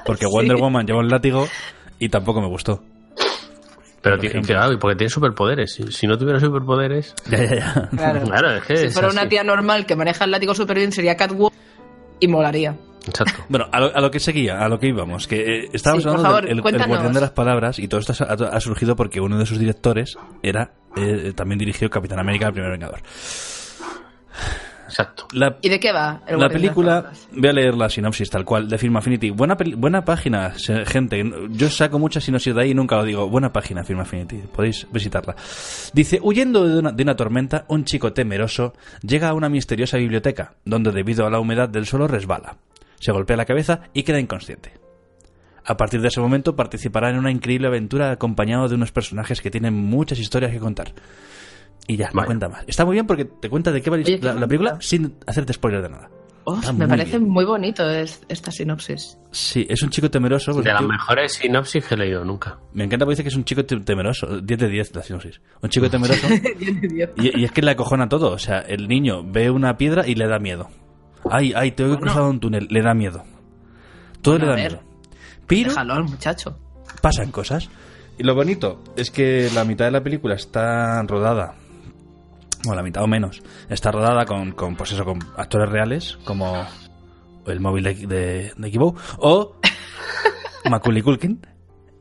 Porque 0.05 0.25
Wonder 0.25 0.57
Woman 0.57 0.85
lleva 0.85 0.99
un 0.99 1.07
látigo 1.09 1.47
y 1.99 2.09
tampoco 2.09 2.41
me 2.41 2.47
gustó. 2.47 2.81
Pero 4.01 4.15
Por 4.15 4.21
tiene, 4.21 4.31
ejemplo. 4.35 4.55
claro, 4.55 4.73
y 4.73 4.77
porque 4.77 4.95
tiene 4.95 5.09
superpoderes. 5.09 5.73
Si, 5.73 5.91
si 5.91 6.07
no 6.07 6.17
tuviera 6.17 6.39
superpoderes... 6.39 7.13
Ya, 7.29 7.37
ya, 7.43 7.55
ya. 7.55 7.89
Claro. 7.89 8.21
Claro, 8.23 8.51
es 8.55 8.63
que 8.63 8.77
si 8.77 8.85
es 8.85 8.93
fuera 8.93 9.09
así. 9.09 9.17
una 9.17 9.27
tía 9.27 9.43
normal 9.43 9.85
que 9.85 9.95
maneja 9.97 10.23
el 10.23 10.31
látigo 10.31 10.55
súper 10.55 10.77
bien, 10.77 10.91
sería 10.93 11.17
Catwoman 11.17 11.51
y 12.21 12.27
molaría. 12.29 12.77
Exacto. 13.05 13.43
Bueno, 13.49 13.67
a 13.71 13.79
lo, 13.79 13.95
a 13.95 13.99
lo 14.01 14.09
que 14.11 14.19
seguía, 14.21 14.59
a 14.63 14.69
lo 14.69 14.79
que 14.79 14.87
íbamos, 14.87 15.27
que 15.27 15.63
eh, 15.65 15.69
estábamos 15.73 16.03
Sí, 16.03 16.09
hablando 16.09 16.35
del 16.37 16.45
el- 16.45 16.51
el 16.57 16.61
cuéntanos. 16.61 16.87
guardián 16.87 17.13
de 17.13 17.21
las 17.21 17.31
palabras 17.31 17.79
y 17.79 17.87
todo 17.89 17.99
esto 17.99 18.13
ha, 18.23 18.33
ha 18.33 18.59
surgido 18.61 18.95
porque 18.95 19.19
uno 19.19 19.37
de 19.37 19.45
sus 19.45 19.59
directores 19.59 20.17
era 20.43 20.71
eh, 20.95 21.33
también 21.35 21.59
dirigió 21.59 21.89
Capitán 21.89 22.19
América, 22.19 22.47
el 22.47 22.53
primer 22.53 22.71
Vengador. 22.71 23.01
Exacto. 24.99 25.27
La, 25.31 25.57
¿Y 25.61 25.69
de 25.69 25.79
qué 25.79 25.91
va? 25.93 26.21
el 26.27 26.39
la 26.39 26.49
película, 26.49 27.11
voy 27.31 27.47
a 27.49 27.53
leer 27.53 27.75
la 27.75 27.89
sinopsis 27.89 28.29
tal 28.29 28.43
cual, 28.43 28.67
de 28.67 28.77
Film 28.77 28.97
Affinity. 28.97 29.29
Buena, 29.29 29.55
peli- 29.55 29.75
buena 29.75 30.03
página, 30.03 30.53
gente. 30.85 31.23
Yo 31.51 31.69
saco 31.69 31.99
muchas 31.99 32.23
sinopsis 32.25 32.53
de 32.53 32.61
ahí 32.61 32.71
y 32.71 32.73
nunca 32.73 32.97
lo 32.97 33.03
digo. 33.05 33.29
Buena 33.29 33.53
página, 33.53 33.83
Film 33.83 34.01
Affinity. 34.01 34.37
Podéis 34.53 34.87
visitarla. 34.91 35.35
Dice, 35.93 36.19
huyendo 36.21 36.67
de 36.67 36.79
una, 36.79 36.91
de 36.91 37.03
una 37.03 37.15
tormenta, 37.15 37.65
un 37.69 37.85
chico 37.85 38.11
temeroso 38.11 38.73
llega 39.01 39.29
a 39.29 39.33
una 39.33 39.47
misteriosa 39.47 39.97
biblioteca, 39.97 40.55
donde 40.65 40.91
debido 40.91 41.25
a 41.25 41.29
la 41.29 41.39
humedad 41.39 41.69
del 41.69 41.85
suelo 41.85 42.07
resbala. 42.07 42.57
Se 42.99 43.11
golpea 43.13 43.37
la 43.37 43.45
cabeza 43.45 43.81
y 43.93 44.03
queda 44.03 44.19
inconsciente. 44.19 44.73
A 45.65 45.77
partir 45.77 46.01
de 46.01 46.07
ese 46.07 46.19
momento 46.19 46.55
participará 46.55 47.09
en 47.09 47.17
una 47.17 47.31
increíble 47.31 47.67
aventura 47.67 48.11
acompañado 48.11 48.67
de 48.67 48.75
unos 48.75 48.91
personajes 48.91 49.39
que 49.39 49.51
tienen 49.51 49.73
muchas 49.75 50.19
historias 50.19 50.51
que 50.51 50.59
contar. 50.59 50.91
Y 51.87 51.97
ya, 51.97 52.07
no 52.09 52.15
Vaya. 52.17 52.25
cuenta 52.27 52.49
más. 52.49 52.63
Está 52.67 52.85
muy 52.85 52.93
bien 52.93 53.07
porque 53.07 53.25
te 53.25 53.49
cuenta 53.49 53.71
de 53.71 53.81
qué 53.81 53.89
va 53.89 53.97
la, 53.97 54.03
Oye, 54.03 54.19
qué 54.19 54.25
la- 54.25 54.33
la 54.35 54.47
película 54.47 54.77
sin 54.79 55.15
hacerte 55.25 55.53
spoiler 55.53 55.81
de 55.81 55.89
nada. 55.89 56.09
Oh, 56.45 56.55
me 56.55 56.71
muy 56.73 56.87
parece 56.87 57.19
bien. 57.19 57.29
muy 57.29 57.45
bonito 57.45 57.87
es- 57.89 58.21
esta 58.27 58.51
sinopsis. 58.51 59.17
Sí, 59.31 59.67
es 59.69 59.83
un 59.83 59.89
chico 59.89 60.09
temeroso. 60.09 60.51
pues, 60.53 60.63
De 60.65 60.73
las 60.73 60.81
mejores 60.81 61.33
sinopsis 61.33 61.85
que 61.85 61.95
he 61.95 61.97
leído 61.97 62.23
nunca. 62.25 62.57
me 62.73 62.83
encanta 62.85 63.05
porque 63.05 63.13
dice 63.13 63.23
que 63.23 63.29
es 63.29 63.35
un 63.35 63.43
chico 63.43 63.65
te- 63.65 63.79
temeroso. 63.81 64.39
10 64.41 64.59
de 64.59 64.67
10 64.69 64.95
la 64.95 65.03
sinopsis. 65.03 65.41
Un 65.61 65.69
chico 65.69 65.89
temeroso. 65.89 66.27
y, 67.17 67.39
y 67.41 67.43
es 67.43 67.51
que 67.51 67.61
le 67.61 67.71
acojona 67.71 68.07
todo. 68.09 68.31
O 68.31 68.39
sea, 68.39 68.59
el 68.59 68.87
niño 68.87 69.23
ve 69.23 69.49
una 69.51 69.77
piedra 69.77 70.07
y 70.07 70.15
le 70.15 70.27
da 70.27 70.39
miedo. 70.39 70.69
Ay, 71.29 71.53
ay, 71.55 71.71
tengo 71.73 71.91
que 71.91 71.97
Bueno. 71.97 72.13
cruzar 72.13 72.29
un 72.29 72.39
túnel. 72.39 72.67
Le 72.69 72.81
da 72.81 72.93
miedo. 72.93 73.23
Todo 74.21 74.37
Bueno, 74.37 74.45
le 74.47 74.51
a 74.51 74.55
da 74.55 74.61
ver. 74.63 74.71
miedo. 74.71 74.83
Pero 75.47 75.69
Déjalo 75.69 75.93
al 75.93 76.03
muchacho. 76.05 76.57
pasan 77.01 77.31
cosas. 77.31 77.69
Y 78.17 78.23
lo 78.23 78.33
bonito 78.35 78.81
es 78.95 79.11
que 79.11 79.49
la 79.53 79.63
mitad 79.65 79.85
de 79.85 79.91
la 79.91 80.01
película 80.03 80.35
está 80.35 81.01
rodada. 81.03 81.55
Bueno, 82.63 82.75
la 82.75 82.83
mitad 82.83 83.03
o 83.03 83.07
menos. 83.07 83.41
Está 83.69 83.91
rodada 83.91 84.25
con, 84.25 84.51
con 84.51 84.75
pues 84.75 84.91
eso, 84.91 85.05
con 85.05 85.19
actores 85.37 85.69
reales, 85.69 86.17
como 86.25 86.65
el 87.47 87.59
móvil 87.59 87.83
de, 87.85 87.93
de, 88.07 88.53
de 88.55 88.71
Kibo, 88.71 88.95
o 89.17 89.55
Macaulay 90.69 91.01
Culkin. 91.01 91.39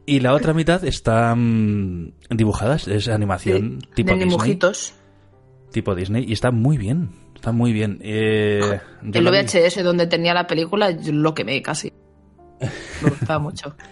Y 0.06 0.20
la 0.20 0.32
otra 0.34 0.54
mitad 0.54 0.84
está 0.84 1.34
mm, 1.34 2.12
dibujadas, 2.30 2.88
es 2.88 3.08
animación 3.08 3.80
Sí, 3.82 3.88
tipo 3.96 4.10
de 4.10 4.14
Disney. 4.16 4.28
dibujitos. 4.30 4.94
Tipo 5.70 5.94
Disney. 5.94 6.24
Y 6.26 6.32
está 6.32 6.50
muy 6.50 6.78
bien. 6.78 7.10
Está 7.34 7.52
muy 7.52 7.72
bien. 7.72 7.98
Eh, 8.02 8.80
El 9.12 9.22
vi- 9.24 9.30
VHS 9.30 9.82
donde 9.84 10.06
tenía 10.06 10.32
la 10.34 10.46
película, 10.46 10.90
yo 10.90 11.12
lo 11.12 11.34
quemé 11.34 11.60
casi. 11.62 11.92
Me 13.02 13.10
gustaba 13.10 13.38
mucho. 13.38 13.76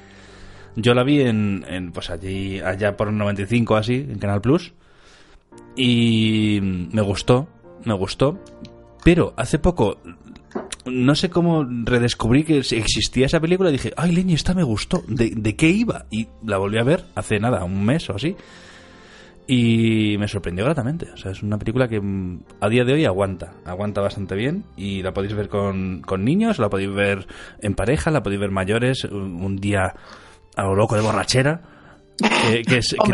Yo 0.79 0.93
la 0.93 1.05
vi 1.05 1.23
en, 1.23 1.65
en, 1.67 1.91
pues 1.91 2.11
allí, 2.11 2.61
allá 2.61 2.99
por 2.99 3.09
el 3.09 3.17
95 3.17 3.77
así, 3.77 3.95
en 4.11 4.19
Canal 4.19 4.43
Plus. 4.43 4.75
Y 5.77 6.61
me 6.63 7.03
gustó, 7.03 7.49
me 7.85 7.95
gustó. 7.95 8.39
Pero 9.05 9.35
hace 9.37 9.59
poco, 9.59 9.99
no 10.87 11.15
sé 11.15 11.31
cómo 11.31 11.65
redescubrí 11.65 12.45
que 12.45 12.59
existía 12.59 13.27
esa 13.27 13.41
película 13.41 13.69
y 13.69 13.73
dije, 13.73 13.93
ay, 13.97 14.13
leña, 14.13 14.35
esta 14.35 14.55
me 14.55 14.63
gustó. 14.65 15.03
¿De, 15.07 15.31
de 15.37 15.55
qué 15.57 15.69
iba? 15.69 16.07
Y 16.11 16.29
la 16.45 16.59
volví 16.59 16.79
a 16.79 16.83
ver 16.85 17.05
hace 17.15 17.39
nada, 17.39 17.63
un 17.65 17.85
mes 17.85 18.09
o 18.11 18.15
así. 18.17 18.35
Y 19.49 20.17
me 20.19 20.27
sorprendió 20.27 20.65
gratamente. 20.65 21.09
O 21.13 21.17
sea, 21.17 21.31
es 21.31 21.43
una 21.43 21.57
película 21.59 21.87
que 21.87 22.01
mm, 22.01 22.41
a 22.61 22.69
día 22.69 22.85
de 22.85 22.95
hoy 22.95 23.05
aguanta. 23.05 23.53
Aguanta 23.65 24.01
bastante 24.01 24.35
bien. 24.35 24.65
Y 24.77 25.03
la 25.03 25.13
podéis 25.13 25.35
ver 25.35 25.49
con, 25.49 26.01
con 26.03 26.25
niños, 26.25 26.59
la 26.59 26.69
podéis 26.69 26.93
ver 26.93 27.29
en 27.61 27.75
pareja, 27.75 28.11
la 28.11 28.23
podéis 28.25 28.41
ver 28.41 28.51
mayores, 28.51 29.05
un, 29.05 29.57
día 29.57 29.95
a 30.57 30.63
lo 30.65 30.75
loco 30.75 30.97
de 30.97 31.03
borrachera. 31.03 31.61
Que, 32.19 32.63
que 32.63 32.79
es- 32.79 32.97
que 33.05 33.13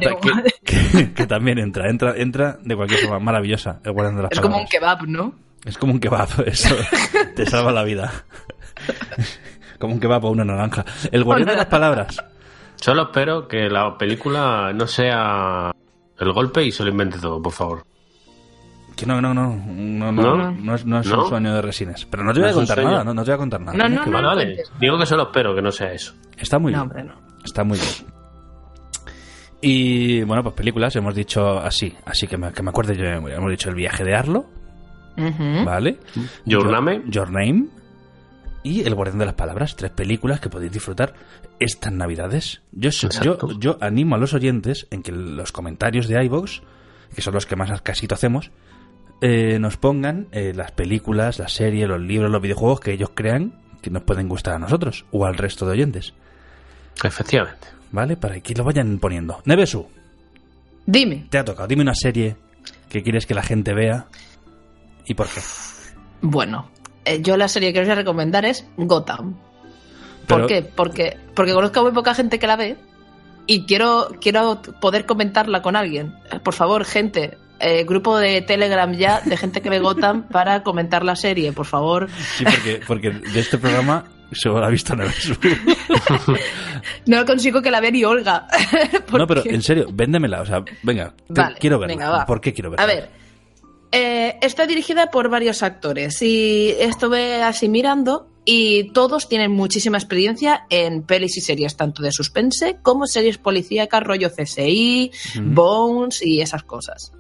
que- 1.14 1.26
también 1.26 1.58
entra, 1.58 1.88
entra, 1.88 2.14
entra 2.16 2.58
de 2.62 2.76
cualquier 2.76 3.00
forma. 3.00 3.18
Maravillosa, 3.18 3.80
el 3.84 3.92
guardián 3.92 4.16
de 4.16 4.22
las 4.22 4.32
Es 4.32 4.40
como 4.40 4.56
un 4.56 4.66
palabras. 4.66 4.70
kebab, 4.70 5.08
¿no? 5.08 5.34
Es 5.64 5.78
como 5.78 5.92
un 5.92 6.00
kebab, 6.00 6.28
eso 6.46 6.74
te 7.36 7.46
salva 7.46 7.72
la 7.72 7.84
vida. 7.84 8.12
como 9.78 9.94
un 9.94 10.00
kebab 10.00 10.24
o 10.24 10.30
una 10.30 10.44
naranja. 10.44 10.84
El 11.10 11.24
guardián 11.24 11.48
de 11.50 11.56
las 11.56 11.66
palabras. 11.66 12.24
Solo 12.76 13.02
espero 13.04 13.46
que 13.46 13.68
la 13.68 13.96
película 13.96 14.72
no 14.74 14.86
sea 14.86 15.70
el 16.18 16.32
golpe 16.32 16.64
y 16.64 16.72
se 16.72 16.82
lo 16.82 16.90
invente 16.90 17.18
todo, 17.18 17.40
por 17.40 17.52
favor. 17.52 17.84
Que 18.96 19.06
no, 19.06 19.20
no, 19.22 19.32
no, 19.32 19.54
no, 19.56 20.12
no, 20.12 20.36
¿No? 20.36 20.50
no 20.52 20.74
es, 20.74 20.84
no 20.84 21.00
es 21.00 21.06
¿No? 21.06 21.22
un 21.22 21.28
sueño 21.28 21.54
de 21.54 21.62
resines. 21.62 22.04
Pero 22.10 22.24
no 22.24 22.32
te 22.32 22.40
voy 22.40 22.50
a 22.50 22.52
¿No 22.52 22.60
es 22.60 22.60
un 22.60 22.66
contar 22.66 22.84
nada, 22.84 23.04
no, 23.04 23.14
no 23.14 23.24
te 23.24 23.30
voy 23.30 23.34
a 23.34 23.38
contar 23.38 23.60
nada. 23.60 23.88
No, 23.88 24.04
no, 24.06 24.22
vale. 24.22 24.62
Digo 24.78 24.98
que 24.98 25.06
solo 25.06 25.22
espero 25.24 25.54
que 25.54 25.62
no 25.62 25.70
sea 25.72 25.92
eso. 25.92 26.12
Está 26.36 26.58
muy 26.58 26.72
No, 26.72 26.86
bien. 26.86 27.08
hombre. 27.10 27.22
Está 27.44 27.64
muy 27.64 27.78
bien. 27.78 28.11
Y 29.62 30.22
bueno, 30.24 30.42
pues 30.42 30.54
películas, 30.56 30.94
hemos 30.96 31.14
dicho 31.14 31.58
así, 31.60 31.94
así 32.04 32.26
que 32.26 32.36
me, 32.36 32.52
que 32.52 32.62
me 32.62 32.70
acuerde 32.70 32.96
yo. 32.96 33.04
Hemos 33.04 33.50
dicho 33.50 33.68
El 33.70 33.76
viaje 33.76 34.04
de 34.04 34.14
Arlo. 34.14 34.44
¿vale? 35.64 35.98
Your 36.44 36.64
Your- 36.64 36.72
Name. 36.72 37.02
Your 37.06 37.30
Name 37.30 37.66
y 38.64 38.82
El 38.82 38.94
guardián 38.94 39.18
de 39.18 39.26
las 39.26 39.34
palabras, 39.34 39.76
tres 39.76 39.90
películas 39.92 40.40
que 40.40 40.48
podéis 40.48 40.72
disfrutar 40.72 41.14
estas 41.60 41.92
navidades. 41.92 42.62
Yo, 42.72 42.90
yo, 43.22 43.58
yo 43.58 43.76
animo 43.80 44.14
a 44.16 44.18
los 44.18 44.34
oyentes 44.34 44.86
en 44.90 45.02
que 45.02 45.12
los 45.12 45.52
comentarios 45.52 46.08
de 46.08 46.22
iVoox, 46.24 46.60
que 47.14 47.22
son 47.22 47.34
los 47.34 47.44
que 47.46 47.56
más 47.56 47.82
casito 47.82 48.14
hacemos, 48.14 48.50
eh, 49.20 49.58
nos 49.60 49.76
pongan 49.76 50.28
eh, 50.32 50.52
las 50.56 50.72
películas, 50.72 51.38
las 51.38 51.52
series, 51.52 51.86
los 51.88 52.00
libros, 52.00 52.30
los 52.30 52.40
videojuegos 52.42 52.80
que 52.80 52.92
ellos 52.92 53.10
crean 53.14 53.60
que 53.80 53.90
nos 53.90 54.02
pueden 54.04 54.28
gustar 54.28 54.54
a 54.54 54.58
nosotros 54.58 55.04
o 55.12 55.24
al 55.26 55.36
resto 55.36 55.66
de 55.66 55.72
oyentes, 55.72 56.14
Efectivamente. 57.04 57.68
¿Vale? 57.92 58.16
Para 58.16 58.40
que 58.40 58.54
lo 58.54 58.64
vayan 58.64 58.98
poniendo. 58.98 59.40
Nevesu, 59.44 59.86
Dime. 60.86 61.26
te 61.30 61.38
ha 61.38 61.44
tocado. 61.44 61.68
Dime 61.68 61.82
una 61.82 61.94
serie 61.94 62.36
que 62.88 63.02
quieres 63.02 63.26
que 63.26 63.34
la 63.34 63.42
gente 63.42 63.72
vea 63.74 64.06
y 65.06 65.14
por 65.14 65.28
qué. 65.28 65.40
Bueno, 66.20 66.70
eh, 67.04 67.20
yo 67.22 67.36
la 67.36 67.48
serie 67.48 67.72
que 67.72 67.80
os 67.80 67.86
voy 67.86 67.92
a 67.92 67.96
recomendar 67.96 68.44
es 68.44 68.66
Gotham. 68.76 69.36
Pero- 70.26 70.40
¿Por 70.40 70.46
qué? 70.46 70.62
Porque, 70.62 71.16
porque 71.34 71.52
conozco 71.52 71.80
a 71.80 71.82
muy 71.84 71.92
poca 71.92 72.14
gente 72.14 72.38
que 72.38 72.46
la 72.46 72.56
ve 72.56 72.76
y 73.46 73.64
quiero, 73.64 74.08
quiero 74.20 74.60
poder 74.80 75.04
comentarla 75.06 75.62
con 75.62 75.74
alguien. 75.76 76.14
Eh, 76.30 76.38
Por 76.38 76.54
favor, 76.54 76.84
gente, 76.84 77.36
eh, 77.58 77.84
grupo 77.84 78.16
de 78.18 78.40
Telegram 78.42 78.92
ya 78.92 79.20
de 79.20 79.36
gente 79.36 79.60
que 79.60 79.68
ve 79.70 79.80
Gotham 79.80 80.22
para 80.30 80.62
comentar 80.62 81.04
la 81.04 81.16
serie, 81.16 81.52
por 81.52 81.66
favor. 81.66 82.08
Sí, 82.36 82.44
porque, 82.44 82.80
porque 82.86 83.10
de 83.10 83.40
este 83.40 83.58
programa 83.58 84.04
solo 84.32 84.64
ha 84.64 84.68
visto 84.70 84.94
Nevesu. 84.96 85.34
No 87.06 87.24
consigo 87.24 87.62
que 87.62 87.70
la 87.70 87.80
vea 87.80 87.90
ni 87.90 88.04
Olga. 88.04 88.46
No, 89.12 89.26
pero 89.26 89.42
en 89.44 89.62
serio, 89.62 89.88
véndemela. 89.92 90.40
O 90.42 90.46
sea, 90.46 90.64
venga, 90.82 91.14
te- 91.32 91.42
quiero 91.60 91.78
verla. 91.78 91.94
venga, 91.94 92.10
va. 92.10 92.26
¿Por 92.26 92.40
qué 92.40 92.52
quiero 92.52 92.70
verla? 92.70 92.82
A 92.82 92.86
ver, 92.86 93.10
eh, 93.92 94.36
está 94.40 94.66
dirigida 94.66 95.10
por 95.10 95.28
varios 95.28 95.62
actores 95.62 96.20
y 96.22 96.74
estuve 96.78 97.42
así 97.42 97.68
mirando 97.68 98.28
y 98.44 98.90
todos 98.92 99.28
tienen 99.28 99.52
muchísima 99.52 99.98
experiencia 99.98 100.64
en 100.70 101.02
pelis 101.02 101.36
y 101.36 101.40
series, 101.40 101.76
tanto 101.76 102.02
de 102.02 102.10
suspense 102.10 102.78
como 102.82 103.06
series 103.06 103.38
policíacas, 103.38 104.02
rollo 104.02 104.30
CSI, 104.30 105.12
Bones 105.42 106.24
y 106.24 106.40
esas 106.40 106.62
cosas. 106.64 107.12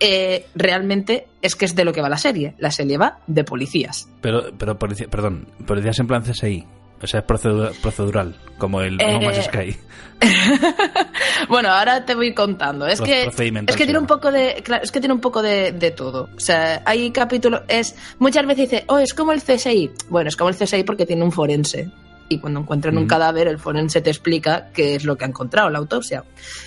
Eh, 0.00 0.46
realmente 0.54 1.28
es 1.40 1.54
que 1.56 1.64
es 1.64 1.74
de 1.74 1.84
lo 1.84 1.92
que 1.92 2.00
va 2.02 2.08
la 2.08 2.18
serie. 2.18 2.54
La 2.58 2.70
serie 2.70 2.98
va 2.98 3.18
de 3.26 3.44
policías. 3.44 4.08
Pero, 4.20 4.52
pero 4.58 4.78
policía, 4.78 5.08
perdón, 5.08 5.46
policías 5.66 5.98
en 6.00 6.06
plan 6.06 6.22
CSI. 6.22 6.64
O 7.02 7.06
sea, 7.06 7.20
es 7.20 7.26
procedura- 7.26 7.70
procedural, 7.82 8.34
como 8.58 8.80
el 8.80 9.00
Eh, 9.00 9.12
No 9.12 9.20
Man's 9.20 9.44
Sky. 9.44 9.76
bueno, 11.48 11.68
ahora 11.70 12.04
te 12.04 12.14
voy 12.14 12.32
contando. 12.32 12.86
Es 12.86 12.98
Pro- 12.98 13.06
que, 13.06 13.22
es 13.26 13.76
que 13.76 13.84
tiene 13.84 13.98
un 13.98 14.06
poco 14.06 14.30
de, 14.32 14.62
claro, 14.64 14.82
es 14.84 14.90
que 14.90 15.00
tiene 15.00 15.14
un 15.14 15.20
poco 15.20 15.42
de, 15.42 15.72
de 15.72 15.90
todo. 15.90 16.28
O 16.36 16.40
sea, 16.40 16.82
hay 16.86 17.10
capítulos, 17.10 17.62
es, 17.68 17.94
muchas 18.18 18.46
veces 18.46 18.70
dice, 18.70 18.84
oh, 18.88 18.98
es 18.98 19.12
como 19.14 19.32
el 19.32 19.42
CSI. 19.42 19.90
Bueno, 20.08 20.28
es 20.28 20.36
como 20.36 20.50
el 20.50 20.56
CSI 20.56 20.84
porque 20.84 21.06
tiene 21.06 21.22
un 21.24 21.32
forense. 21.32 21.90
y 22.28 22.38
cuando 22.38 22.60
encuentran 22.60 22.96
un 22.96 23.06
cadáver 23.06 23.48
el 23.48 23.58
forense 23.58 24.00
te 24.00 24.08
explica 24.10 24.70
qué 24.72 24.94
es 24.94 25.04
lo 25.04 25.16
que 25.16 25.24
ha 25.24 25.28
encontrado, 25.28 25.68
la 25.70 25.78
autopsia. 25.78 26.24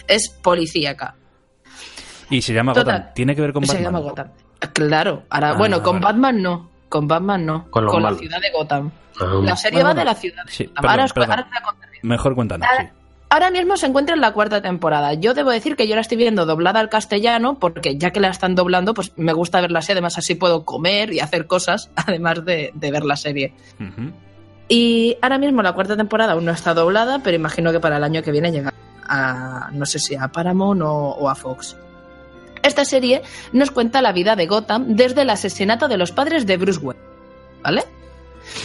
Es 0.08 0.30
policíaca. 0.30 1.16
Y 2.30 2.42
se 2.42 2.54
llama 2.54 2.74
Total. 2.74 3.00
Gotham. 3.00 3.13
¿Tiene 3.13 3.36
que 3.36 3.42
ver 3.42 3.54
con 3.54 3.66
Se 3.66 3.74
Batman? 3.74 3.84
llama 3.94 4.00
Gotham. 4.00 4.28
Claro, 4.74 5.24
ahora, 5.30 5.50
Ah, 5.52 5.54
bueno, 5.54 5.84
con 5.84 5.96
vale. 6.02 6.06
Batman 6.06 6.42
no. 6.42 6.70
Con 6.90 7.08
Batman 7.08 7.46
no. 7.46 7.70
Con 7.70 7.86
la 8.04 8.13
ciudad 8.16 8.40
de 8.42 8.52
Gotham. 8.52 8.92
Ah, 9.20 9.26
La 9.44 9.56
serie 9.56 9.78
Bueno, 9.78 9.90
va 9.90 9.94
bueno. 9.94 10.00
de 10.00 10.06
la 10.06 10.16
ciudad 10.16 10.44
de 10.46 10.52
Sí, 10.52 10.63
Gotham. 10.66 10.76
perdón, 10.76 10.92
ahora, 10.92 11.04
os- 11.06 11.13
perdón. 11.13 11.30
ahora 11.32 11.42
os 11.44 11.50
voy 11.50 11.58
a 11.58 11.62
contar 11.63 11.90
bien. 11.92 12.02
Mejor 12.04 12.36
cuéntanos, 12.36 12.68
sí. 12.78 12.84
Ahora 13.30 13.52
mismo 13.52 13.76
se 13.76 13.86
encuentra 13.88 14.16
en 14.16 14.22
la 14.22 14.32
cuarta 14.32 14.62
temporada. 14.62 15.13
Yo 15.13 15.34
debo 15.34 15.50
decir 15.52 15.76
que 15.76 15.86
yo 15.88 15.96
la 15.96 16.02
estoy 16.02 16.16
viendo 16.18 16.46
doblada 16.46 16.80
al 16.80 16.88
castellano 16.88 17.60
porque 17.60 17.98
ya 17.98 18.12
que 18.12 18.22
la 18.22 18.30
están 18.30 18.56
doblando, 18.56 18.94
pues 18.94 19.12
me 19.18 19.34
gusta 19.34 19.60
verla 19.60 19.80
así. 19.80 19.92
Además, 19.92 20.18
así 20.18 20.36
puedo 20.36 20.63
comer 20.63 21.12
y 21.13 21.20
hacer 21.20 21.46
cosas, 21.46 21.90
además 21.96 22.46
de, 22.46 22.72
de 22.74 22.92
ver 22.92 23.04
la 23.04 23.18
serie. 23.18 23.54
Y 24.70 25.18
ahora 25.22 25.38
mismo 25.38 25.62
la 25.62 25.74
cuarta 25.74 25.96
temporada 25.96 26.34
aún 26.34 26.46
no 26.46 26.52
está 26.52 26.74
doblada, 26.74 27.20
pero 27.24 27.36
imagino 27.36 27.72
que 27.72 27.80
para 27.80 27.98
el 27.98 28.04
año 28.04 28.22
que 28.24 28.32
viene 28.32 28.52
llega 28.52 28.74
a, 29.08 29.70
no 29.72 29.86
sé 29.86 30.00
si 30.00 30.16
a 30.16 30.28
Paramount 30.30 30.82
o, 30.82 30.90
o 30.92 31.30
a 31.30 31.36
Fox. 31.36 31.78
Esta 32.68 32.86
serie 32.86 33.22
nos 33.54 33.72
cuenta 33.72 34.02
la 34.02 34.12
vida 34.12 34.36
de 34.36 34.46
Gotham 34.48 34.96
desde 34.96 35.22
el 35.24 35.30
asesinato 35.30 35.88
de 35.88 35.98
los 35.98 36.12
padres 36.12 36.46
de 36.46 36.58
Bruce 36.58 36.80
Wayne. 36.80 37.02
¿Vale? 37.64 37.84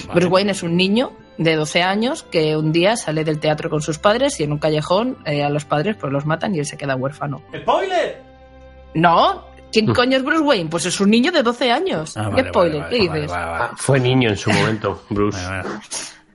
Vale. 0.06 0.12
Bruce 0.14 0.26
Wayne 0.28 0.52
es 0.52 0.62
un 0.62 0.76
niño 0.76 1.12
de 1.38 1.56
12 1.56 1.82
años 1.82 2.24
que 2.24 2.56
un 2.56 2.72
día 2.72 2.96
sale 2.96 3.24
del 3.24 3.40
teatro 3.40 3.70
con 3.70 3.80
sus 3.80 3.98
padres 3.98 4.38
y 4.38 4.44
en 4.44 4.52
un 4.52 4.58
callejón 4.58 5.16
eh, 5.24 5.42
a 5.42 5.48
los 5.48 5.64
padres 5.64 5.96
pues 5.98 6.12
los 6.12 6.26
matan 6.26 6.54
y 6.54 6.58
él 6.58 6.66
se 6.66 6.76
queda 6.76 6.94
huérfano. 6.94 7.42
¡Spoiler! 7.56 8.20
¿No? 8.94 9.44
¿Quién 9.72 9.86
coño 9.94 10.18
es 10.18 10.22
Bruce 10.24 10.42
Wayne? 10.42 10.68
Pues 10.70 10.84
es 10.86 11.00
un 11.00 11.10
niño 11.10 11.32
de 11.32 11.42
12 11.42 11.72
años. 11.72 12.16
Ah, 12.16 12.24
¿Qué 12.34 12.42
vale, 12.42 12.48
spoiler? 12.50 12.80
vale, 12.82 12.90
¿Qué 12.96 13.02
dices? 13.02 13.30
vale, 13.30 13.46
vale, 13.46 13.64
Ah, 13.64 13.74
fue 13.76 13.98
niño 13.98 14.28
en 14.28 14.36
su 14.36 14.50
momento, 14.50 15.02
Bruce. 15.08 15.38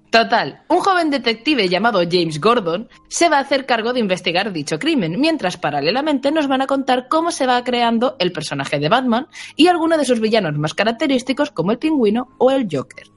Total, 0.10 0.62
un 0.70 0.80
joven 0.80 1.10
detective 1.10 1.68
llamado 1.68 2.02
James 2.10 2.40
Gordon 2.40 2.88
se 3.10 3.28
va 3.28 3.38
a 3.38 3.42
hacer 3.42 3.66
cargo 3.66 3.92
de 3.92 4.00
investigar 4.00 4.54
dicho 4.54 4.80
crimen, 4.80 5.20
mientras 5.20 5.58
paralelamente 5.58 6.32
nos 6.32 6.48
van 6.48 6.62
a 6.62 6.68
contar 6.68 7.08
cómo 7.10 7.32
se 7.32 7.46
va 7.46 7.64
creando 7.64 8.16
el 8.20 8.32
personaje 8.32 8.80
de 8.80 8.90
Batman 8.90 9.28
y 9.56 9.68
algunos 9.68 9.98
de 9.98 10.06
sus 10.06 10.22
villanos 10.22 10.58
más 10.58 10.74
característicos 10.74 11.52
como 11.52 11.72
el 11.72 11.78
pingüino 11.78 12.30
o 12.38 12.52
el 12.52 12.68
Joker. 12.72 13.08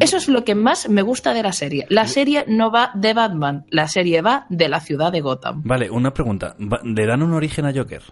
Eso 0.00 0.16
es 0.16 0.28
lo 0.28 0.44
que 0.44 0.56
más 0.56 0.88
me 0.88 1.02
gusta 1.02 1.32
de 1.34 1.44
la 1.44 1.52
serie. 1.52 1.86
La 1.88 2.08
serie 2.08 2.44
no 2.48 2.72
va 2.72 2.90
de 2.94 3.14
Batman, 3.14 3.64
la 3.70 3.86
serie 3.86 4.22
va 4.22 4.46
de 4.48 4.68
la 4.68 4.80
ciudad 4.80 5.12
de 5.12 5.20
Gotham. 5.20 5.62
Vale, 5.64 5.88
una 5.88 6.12
pregunta. 6.12 6.56
¿Le 6.58 7.06
dan 7.06 7.22
un 7.22 7.32
origen 7.32 7.66
a 7.66 7.72
Joker? 7.72 8.02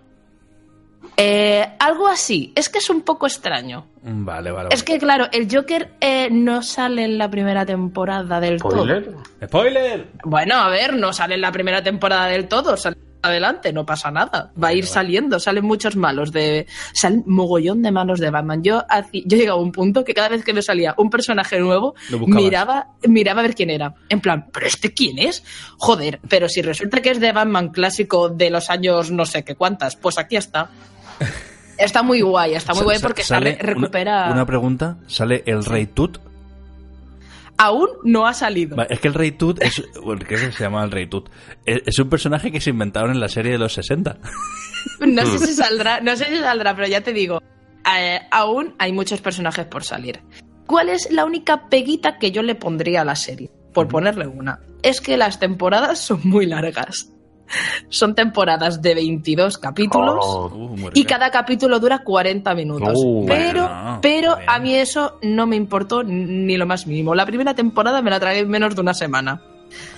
Eh, 1.16 1.66
algo 1.78 2.08
así, 2.08 2.52
es 2.54 2.68
que 2.68 2.78
es 2.78 2.88
un 2.90 3.02
poco 3.02 3.26
extraño. 3.26 3.86
Mm, 4.02 4.24
Vale, 4.24 4.50
vale. 4.50 4.68
Es 4.72 4.82
que 4.82 4.98
claro, 4.98 5.28
el 5.32 5.48
Joker 5.52 5.92
eh, 6.00 6.28
no 6.30 6.62
sale 6.62 7.04
en 7.04 7.18
la 7.18 7.30
primera 7.30 7.66
temporada 7.66 8.40
del 8.40 8.60
todo. 8.60 8.70
¿Spoiler? 8.70 9.14
¡Spoiler! 9.44 10.06
Bueno, 10.24 10.56
a 10.56 10.68
ver, 10.68 10.94
no 10.96 11.12
sale 11.12 11.34
en 11.34 11.42
la 11.42 11.52
primera 11.52 11.82
temporada 11.82 12.26
del 12.26 12.48
todo, 12.48 12.76
sale 12.76 12.96
adelante, 13.22 13.72
no 13.72 13.86
pasa 13.86 14.10
nada. 14.10 14.52
Va 14.60 14.68
a 14.68 14.72
ir 14.72 14.84
saliendo, 14.86 15.38
salen 15.38 15.64
muchos 15.64 15.96
malos 15.96 16.32
de. 16.32 16.66
Salen 16.92 17.22
mogollón 17.26 17.82
de 17.82 17.92
malos 17.92 18.18
de 18.18 18.30
Batman. 18.30 18.62
Yo, 18.62 18.82
yo 19.12 19.36
llegaba 19.36 19.58
a 19.58 19.62
un 19.62 19.72
punto 19.72 20.04
que 20.04 20.14
cada 20.14 20.28
vez 20.28 20.44
que 20.44 20.52
me 20.52 20.62
salía 20.62 20.94
un 20.98 21.08
personaje 21.10 21.58
nuevo, 21.60 21.94
miraba, 22.26 22.88
miraba 23.06 23.40
a 23.40 23.42
ver 23.44 23.54
quién 23.54 23.70
era. 23.70 23.94
En 24.08 24.20
plan, 24.20 24.48
¿pero 24.52 24.66
este 24.66 24.92
quién 24.92 25.18
es? 25.18 25.44
Joder, 25.78 26.20
pero 26.28 26.48
si 26.48 26.62
resulta 26.62 27.00
que 27.00 27.10
es 27.10 27.20
de 27.20 27.32
Batman 27.32 27.68
clásico 27.68 28.28
de 28.28 28.50
los 28.50 28.70
años 28.70 29.10
no 29.10 29.24
sé 29.24 29.44
qué 29.44 29.54
cuántas, 29.54 29.94
pues 29.96 30.18
aquí 30.18 30.36
está. 30.36 30.70
Está 31.78 32.02
muy 32.02 32.20
guay, 32.20 32.54
está 32.54 32.74
muy 32.74 32.84
guay 32.84 32.98
porque 33.00 33.24
sale 33.24 33.56
sale, 33.56 33.62
recupera. 33.62 34.24
Una, 34.26 34.32
una 34.34 34.46
pregunta. 34.46 34.98
¿Sale 35.06 35.42
el 35.46 35.64
Rey 35.64 35.86
Tut? 35.86 36.18
Aún 37.56 37.88
no 38.04 38.26
ha 38.26 38.34
salido. 38.34 38.76
Es 38.88 39.00
que 39.00 39.08
el 39.08 39.14
Rey 39.14 39.32
Tut 39.32 39.62
es... 39.62 39.82
¿Qué 40.28 40.38
se 40.38 40.64
llama 40.64 40.82
el 40.84 40.90
Rey 40.90 41.06
Tut? 41.06 41.28
Es, 41.64 41.82
es 41.86 41.98
un 41.98 42.08
personaje 42.08 42.50
que 42.50 42.60
se 42.60 42.70
inventaron 42.70 43.12
en 43.12 43.20
la 43.20 43.28
serie 43.28 43.52
de 43.52 43.58
los 43.58 43.72
60. 43.74 44.18
No 45.06 45.24
sé 45.26 45.46
si 45.46 45.54
saldrá, 45.54 46.00
no 46.00 46.16
sé 46.16 46.24
si 46.24 46.38
saldrá, 46.38 46.74
pero 46.74 46.88
ya 46.88 47.02
te 47.02 47.12
digo, 47.12 47.40
eh, 47.96 48.20
aún 48.30 48.74
hay 48.78 48.92
muchos 48.92 49.20
personajes 49.20 49.66
por 49.66 49.84
salir. 49.84 50.20
¿Cuál 50.66 50.88
es 50.88 51.10
la 51.10 51.24
única 51.24 51.68
peguita 51.68 52.18
que 52.18 52.32
yo 52.32 52.42
le 52.42 52.54
pondría 52.54 53.02
a 53.02 53.04
la 53.04 53.14
serie? 53.16 53.50
Por 53.72 53.88
ponerle 53.88 54.26
una. 54.26 54.60
Es 54.82 55.00
que 55.00 55.16
las 55.16 55.38
temporadas 55.38 55.98
son 56.00 56.20
muy 56.24 56.46
largas. 56.46 57.10
Son 57.88 58.14
temporadas 58.14 58.80
de 58.82 58.94
22 58.94 59.58
capítulos. 59.58 60.18
Oh, 60.20 60.50
Uh, 60.52 60.90
Y 60.94 61.04
cada 61.04 61.30
capítulo 61.30 61.78
dura 61.80 62.02
40 62.04 62.54
minutos. 62.54 62.94
Uh, 62.96 63.26
pero 63.26 63.62
bueno, 63.62 63.98
pero 64.02 64.36
a 64.46 64.58
mí 64.58 64.74
eso 64.74 65.18
no 65.22 65.46
me 65.46 65.56
importó 65.56 66.02
ni 66.02 66.56
lo 66.56 66.66
más 66.66 66.86
mínimo. 66.86 67.14
La 67.14 67.26
primera 67.26 67.54
temporada 67.54 68.02
me 68.02 68.10
la 68.10 68.20
tragué 68.20 68.40
en 68.40 68.48
menos 68.48 68.74
de 68.74 68.80
una 68.80 68.94
semana. 68.94 69.42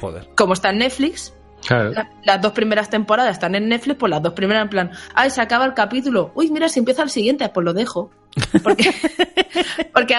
Joder. 0.00 0.28
Como 0.36 0.52
está 0.52 0.70
en 0.70 0.78
Netflix, 0.78 1.34
claro. 1.66 1.90
la- 1.92 2.10
las 2.24 2.40
dos 2.40 2.52
primeras 2.52 2.88
temporadas 2.90 3.32
están 3.32 3.54
en 3.54 3.68
Netflix, 3.68 3.96
pues 3.98 4.10
las 4.10 4.22
dos 4.22 4.32
primeras 4.32 4.62
en 4.64 4.68
plan, 4.68 4.90
ay, 5.14 5.30
se 5.30 5.40
acaba 5.40 5.64
el 5.64 5.74
capítulo, 5.74 6.32
uy, 6.34 6.50
mira, 6.50 6.68
si 6.68 6.78
empieza 6.78 7.02
el 7.02 7.10
siguiente, 7.10 7.48
pues 7.48 7.64
lo 7.64 7.72
dejo. 7.72 8.10
Porque, 8.64 8.90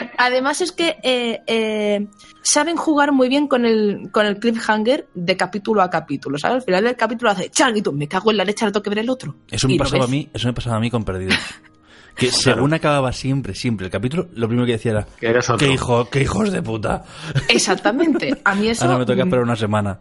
además 0.18 0.62
es 0.62 0.72
que 0.72 0.98
eh, 1.04 1.42
eh, 1.48 2.08
saben 2.42 2.78
jugar 2.78 3.12
muy 3.12 3.28
bien 3.30 3.48
con 3.48 3.66
el, 3.66 4.10
con 4.12 4.26
el 4.26 4.40
cliffhanger 4.40 5.08
de 5.14 5.38
capítulo 5.38 5.82
a 5.82 5.90
capítulo, 5.90 6.38
¿sabes? 6.38 6.58
Al 6.58 6.62
final 6.64 6.84
del 6.84 6.96
capítulo 6.96 7.32
hace, 7.32 7.52
y 7.76 7.82
tú, 7.82 7.92
me 7.92 8.08
cago 8.08 8.32
en 8.32 8.38
la 8.38 8.46
leche, 8.46 8.64
ahora 8.64 8.72
tengo 8.74 8.84
que 8.84 8.90
ver 8.90 9.00
el 9.00 9.10
otro. 9.10 9.36
Eso 9.52 9.68
me 9.68 9.76
pasaba 9.78 10.06
a 10.06 10.08
mí, 10.08 10.30
eso 10.34 10.48
me 10.48 10.54
pasaba 10.54 10.78
a 10.78 10.80
mí 10.80 10.90
con 10.90 11.04
Perdidos. 11.04 11.36
Que 12.16 12.32
según 12.32 12.74
acababa 12.74 13.12
siempre, 13.12 13.54
siempre 13.54 13.88
el 13.88 13.92
capítulo, 13.92 14.28
lo 14.36 14.48
primero 14.48 14.66
que 14.66 14.74
decía 14.74 14.92
era 14.92 15.08
Que 15.20 15.28
eres 15.28 15.50
otro. 15.50 15.66
¡Qué, 15.66 15.74
hijo, 15.74 16.10
qué 16.10 16.22
hijos 16.22 16.52
de 16.52 16.62
puta! 16.62 17.04
Exactamente. 17.50 18.40
A 18.44 18.56
mí 18.56 18.68
eso... 18.70 18.86
Ahora 18.86 19.00
me 19.00 19.06
toca 19.06 19.24
mm, 19.24 19.28
esperar 19.28 19.44
una 19.44 19.56
semana. 19.56 20.00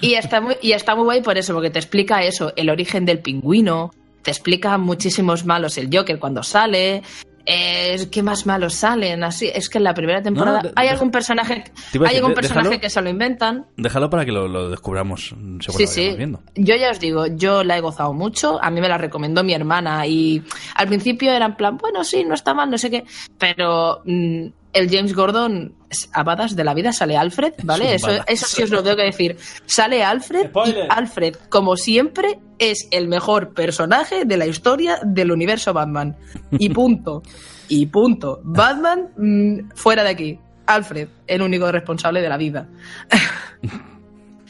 Y 0.00 0.14
está 0.14 0.40
muy, 0.40 0.56
y 0.60 0.72
está 0.72 0.94
muy 0.94 1.04
guay 1.04 1.22
por 1.22 1.38
eso, 1.38 1.54
porque 1.54 1.70
te 1.70 1.78
explica 1.78 2.22
eso, 2.22 2.52
el 2.56 2.68
origen 2.68 3.04
del 3.06 3.20
pingüino, 3.20 3.90
te 4.22 4.30
explica 4.30 4.76
muchísimos 4.76 5.44
malos 5.46 5.78
el 5.78 5.88
Joker 5.92 6.18
cuando 6.18 6.42
sale. 6.42 7.02
Eh, 7.46 8.08
¿Qué 8.10 8.22
más 8.22 8.44
malos 8.46 8.74
salen? 8.74 9.22
Así, 9.24 9.48
es 9.54 9.68
que 9.68 9.78
en 9.78 9.84
la 9.84 9.94
primera 9.94 10.20
temporada 10.22 10.72
hay 10.74 10.88
algún 10.88 11.10
personaje, 11.10 11.54
hay 11.54 11.98
decir, 12.00 12.16
algún 12.16 12.34
personaje 12.34 12.68
déjalo. 12.68 12.80
que 12.80 12.90
se 12.90 13.00
lo 13.02 13.08
inventan. 13.08 13.66
Déjalo 13.76 14.10
para 14.10 14.24
que 14.24 14.32
lo, 14.32 14.48
lo 14.48 14.68
descubramos 14.68 15.34
Sí, 15.60 15.86
sí. 15.86 16.14
viendo. 16.16 16.42
Yo 16.56 16.74
ya 16.76 16.90
os 16.90 17.00
digo, 17.00 17.26
yo 17.28 17.62
la 17.64 17.78
he 17.78 17.80
gozado 17.80 18.12
mucho. 18.12 18.62
A 18.62 18.70
mí 18.70 18.80
me 18.80 18.88
la 18.88 18.98
recomendó 18.98 19.44
mi 19.44 19.54
hermana 19.54 20.06
y 20.06 20.42
al 20.74 20.88
principio 20.88 21.32
era 21.32 21.46
en 21.46 21.54
plan, 21.56 21.76
bueno, 21.78 22.02
sí, 22.04 22.24
no 22.24 22.34
está 22.34 22.52
mal, 22.52 22.70
no 22.70 22.78
sé 22.78 22.90
qué. 22.90 23.04
Pero 23.38 24.02
mm, 24.04 24.46
el 24.78 24.90
James 24.90 25.14
Gordon, 25.14 25.74
es- 25.90 26.08
a 26.12 26.22
badas 26.22 26.54
de 26.56 26.64
la 26.64 26.74
vida 26.74 26.92
sale 26.92 27.16
Alfred, 27.16 27.54
¿vale? 27.64 27.86
un 27.86 27.90
Eso, 27.94 28.08
eso 28.26 28.46
sí 28.46 28.62
os 28.62 28.70
lo 28.70 28.82
tengo 28.82 28.96
que 28.96 29.04
decir. 29.04 29.36
Sale 29.66 30.02
Alfred 30.04 30.46
Spoiler. 30.48 30.84
y 30.84 30.88
Alfred, 30.90 31.36
como 31.48 31.76
siempre, 31.76 32.38
es 32.58 32.88
el 32.90 33.08
mejor 33.08 33.54
personaje 33.54 34.24
de 34.24 34.36
la 34.36 34.46
historia 34.46 34.98
del 35.04 35.30
universo 35.32 35.72
Batman. 35.72 36.16
Y 36.52 36.68
punto. 36.70 37.22
y 37.68 37.86
punto. 37.86 38.40
Batman, 38.44 39.08
mm, 39.16 39.70
fuera 39.74 40.02
de 40.04 40.10
aquí. 40.10 40.38
Alfred, 40.66 41.08
el 41.26 41.42
único 41.42 41.70
responsable 41.70 42.20
de 42.20 42.28
la 42.28 42.36
vida. 42.36 42.68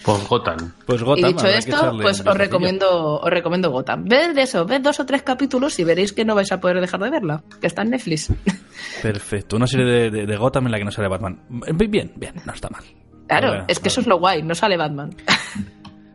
Pues 0.06 0.28
Gotham. 0.28 0.72
Pues 0.86 1.00
Y 1.00 1.04
Gotham, 1.04 1.28
dicho 1.30 1.40
habrá 1.40 1.52
que 1.52 1.58
esto, 1.58 1.92
pues 2.00 2.20
os 2.24 2.36
recomiendo, 2.36 3.20
os 3.20 3.28
recomiendo 3.30 3.70
Gotham. 3.72 4.04
Ved 4.04 4.34
de 4.34 4.42
eso, 4.42 4.64
ved 4.64 4.80
dos 4.80 5.00
o 5.00 5.04
tres 5.04 5.22
capítulos 5.22 5.78
y 5.80 5.84
veréis 5.84 6.12
que 6.12 6.24
no 6.24 6.34
vais 6.36 6.50
a 6.52 6.60
poder 6.60 6.80
dejar 6.80 7.00
de 7.00 7.10
verla, 7.10 7.42
que 7.60 7.66
está 7.66 7.82
en 7.82 7.90
Netflix. 7.90 8.32
Perfecto. 9.02 9.56
Una 9.56 9.66
serie 9.66 9.84
de, 9.86 10.10
de- 10.10 10.26
de 10.26 10.36
Gotham 10.36 10.66
en 10.66 10.72
la 10.72 10.78
que 10.78 10.84
no 10.84 10.90
sale 10.92 11.08
Batman. 11.08 11.40
Bien, 11.50 12.12
bien, 12.16 12.34
no 12.44 12.52
está 12.52 12.68
mal. 12.70 12.84
Claro, 13.26 13.64
es 13.66 13.80
que 13.80 13.88
eso 13.88 14.00
es 14.00 14.06
lo 14.06 14.18
guay, 14.20 14.42
no 14.44 14.54
sale 14.54 14.76
Batman. 14.76 15.10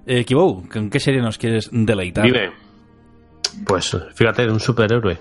Eh, 0.05 0.23
Kibou, 0.23 0.67
¿con 0.69 0.89
qué 0.89 0.99
serie 0.99 1.21
nos 1.21 1.37
quieres 1.37 1.69
deleitar? 1.71 2.23
Vive. 2.23 2.51
Pues 3.65 3.95
fíjate, 4.15 4.45
de 4.45 4.51
un 4.51 4.59
superhéroe. 4.61 5.19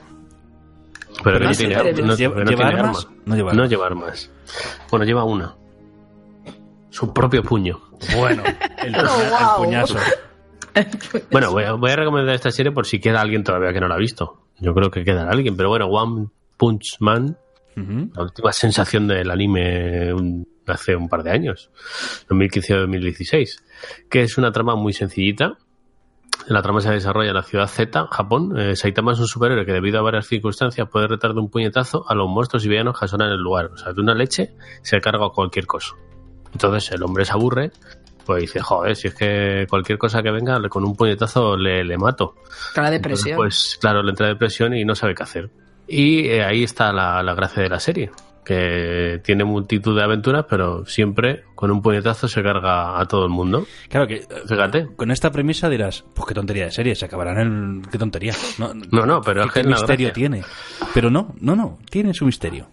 Pero, 1.24 1.38
Pero 1.38 1.38
no, 1.40 1.50
tiene, 1.52 1.74
no- 1.74 2.14
¿Lleva- 2.16 2.44
no 2.44 2.66
armas? 2.66 3.04
arma. 3.04 3.16
No 3.26 3.34
lleva 3.36 3.52
No 3.52 3.62
armas. 3.62 3.70
lleva 3.70 3.86
armas. 3.86 4.30
Bueno, 4.90 5.04
lleva 5.04 5.24
una. 5.24 5.54
Su 6.90 7.12
propio 7.14 7.42
puño. 7.42 7.80
Bueno, 8.16 8.42
el, 8.84 8.94
Oh, 8.98 9.00
wow. 9.00 9.62
el 9.62 9.64
puñazo. 9.66 9.96
Bueno, 11.32 11.50
voy 11.50 11.64
a, 11.64 11.72
voy 11.72 11.90
a 11.90 11.96
recomendar 11.96 12.32
esta 12.34 12.52
serie 12.52 12.70
por 12.70 12.86
si 12.86 13.00
queda 13.00 13.20
alguien 13.20 13.42
todavía 13.42 13.72
que 13.72 13.80
no 13.80 13.88
la 13.88 13.96
ha 13.96 13.98
visto. 13.98 14.42
Yo 14.60 14.72
creo 14.72 14.88
que 14.90 15.02
queda 15.04 15.28
alguien, 15.28 15.56
pero 15.56 15.68
bueno, 15.68 15.86
One 15.86 16.28
Punch 16.56 16.96
Man, 17.00 17.36
la 17.74 18.22
última 18.22 18.52
sensación 18.52 19.08
del 19.08 19.30
anime 19.32 20.12
un- 20.14 20.46
hace 20.68 20.94
un 20.94 21.08
par 21.08 21.24
de 21.24 21.32
años, 21.32 21.70
2015-2016, 22.28 23.62
que 24.08 24.22
es 24.22 24.38
una 24.38 24.52
trama 24.52 24.76
muy 24.76 24.92
sencillita. 24.92 25.58
La 26.46 26.62
trama 26.62 26.80
se 26.80 26.90
desarrolla 26.90 27.30
en 27.30 27.34
la 27.36 27.42
ciudad 27.42 27.66
Z, 27.66 28.06
Japón. 28.10 28.58
Eh, 28.58 28.76
Saitama 28.76 29.12
es 29.12 29.18
un 29.18 29.26
superhéroe 29.26 29.66
que 29.66 29.72
debido 29.72 29.98
a 29.98 30.02
varias 30.02 30.26
circunstancias 30.26 30.88
puede 30.88 31.08
retar 31.08 31.34
de 31.34 31.40
un 31.40 31.50
puñetazo 31.50 32.04
a 32.08 32.14
los 32.14 32.28
monstruos 32.28 32.64
y 32.64 32.68
villanos 32.68 32.98
que 32.98 33.04
asonan 33.06 33.28
en 33.28 33.34
el 33.34 33.40
lugar. 33.40 33.66
O 33.72 33.76
sea, 33.76 33.92
de 33.92 34.00
una 34.00 34.14
leche 34.14 34.54
se 34.82 35.00
carga 35.00 35.28
cualquier 35.30 35.66
cosa. 35.66 35.94
Entonces 36.52 36.90
el 36.92 37.02
hombre 37.02 37.24
se 37.24 37.32
aburre, 37.32 37.70
pues 38.26 38.42
dice, 38.42 38.60
joder, 38.60 38.94
si 38.96 39.08
es 39.08 39.14
que 39.14 39.66
cualquier 39.68 39.98
cosa 39.98 40.22
que 40.22 40.30
venga, 40.30 40.60
con 40.68 40.84
un 40.84 40.94
puñetazo 40.96 41.56
le, 41.56 41.84
le 41.84 41.96
mato. 41.98 42.34
Con 42.74 42.84
la 42.84 42.92
Entonces, 42.94 43.24
depresión. 43.24 43.36
pues 43.36 43.78
claro, 43.80 44.02
le 44.02 44.10
entra 44.10 44.28
depresión 44.28 44.74
y 44.74 44.84
no 44.84 44.94
sabe 44.94 45.14
qué 45.14 45.22
hacer. 45.22 45.50
Y 45.88 46.26
eh, 46.28 46.44
ahí 46.44 46.62
está 46.62 46.92
la, 46.92 47.22
la 47.22 47.34
gracia 47.34 47.62
de 47.64 47.68
la 47.68 47.80
serie, 47.80 48.10
que 48.44 49.20
tiene 49.24 49.42
multitud 49.44 49.96
de 49.96 50.04
aventuras, 50.04 50.44
pero 50.48 50.84
siempre 50.86 51.44
con 51.56 51.70
un 51.72 51.82
puñetazo 51.82 52.28
se 52.28 52.42
carga 52.42 53.00
a 53.00 53.04
todo 53.06 53.24
el 53.24 53.30
mundo. 53.30 53.66
Claro 53.88 54.06
que, 54.06 54.24
Fíjate. 54.46 54.86
con 54.94 55.10
esta 55.10 55.30
premisa 55.32 55.68
dirás, 55.68 56.04
pues 56.14 56.28
qué 56.28 56.34
tontería 56.34 56.66
de 56.66 56.70
serie, 56.70 56.94
se 56.94 57.06
acabarán 57.06 57.38
en... 57.38 57.82
qué 57.90 57.98
tontería. 57.98 58.34
No, 58.58 58.72
No, 58.92 59.04
no, 59.06 59.20
pero 59.20 59.42
es 59.44 59.48
que 59.48 59.54
¿Qué 59.54 59.60
es 59.60 59.66
la 59.66 59.72
misterio 59.76 60.08
gracia. 60.08 60.14
tiene? 60.14 60.44
Pero 60.94 61.10
no, 61.10 61.34
no, 61.40 61.56
no, 61.56 61.78
tiene 61.90 62.14
su 62.14 62.24
misterio. 62.24 62.68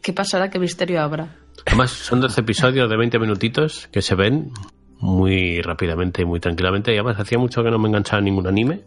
¿Qué 0.00 0.12
pasará? 0.12 0.50
¿Qué 0.50 0.58
misterio 0.60 1.00
habrá? 1.00 1.36
Además, 1.66 1.90
son 1.90 2.20
12 2.20 2.40
episodios 2.40 2.88
de 2.90 2.96
20 2.96 3.18
minutitos 3.18 3.88
que 3.92 4.02
se 4.02 4.14
ven 4.14 4.50
muy 4.98 5.60
rápidamente 5.62 6.22
y 6.22 6.24
muy 6.24 6.40
tranquilamente. 6.40 6.92
Y 6.92 6.94
además, 6.96 7.18
hacía 7.18 7.38
mucho 7.38 7.62
que 7.62 7.70
no 7.70 7.78
me 7.78 7.88
enganchaba 7.88 8.18
en 8.18 8.26
ningún 8.26 8.46
anime. 8.46 8.82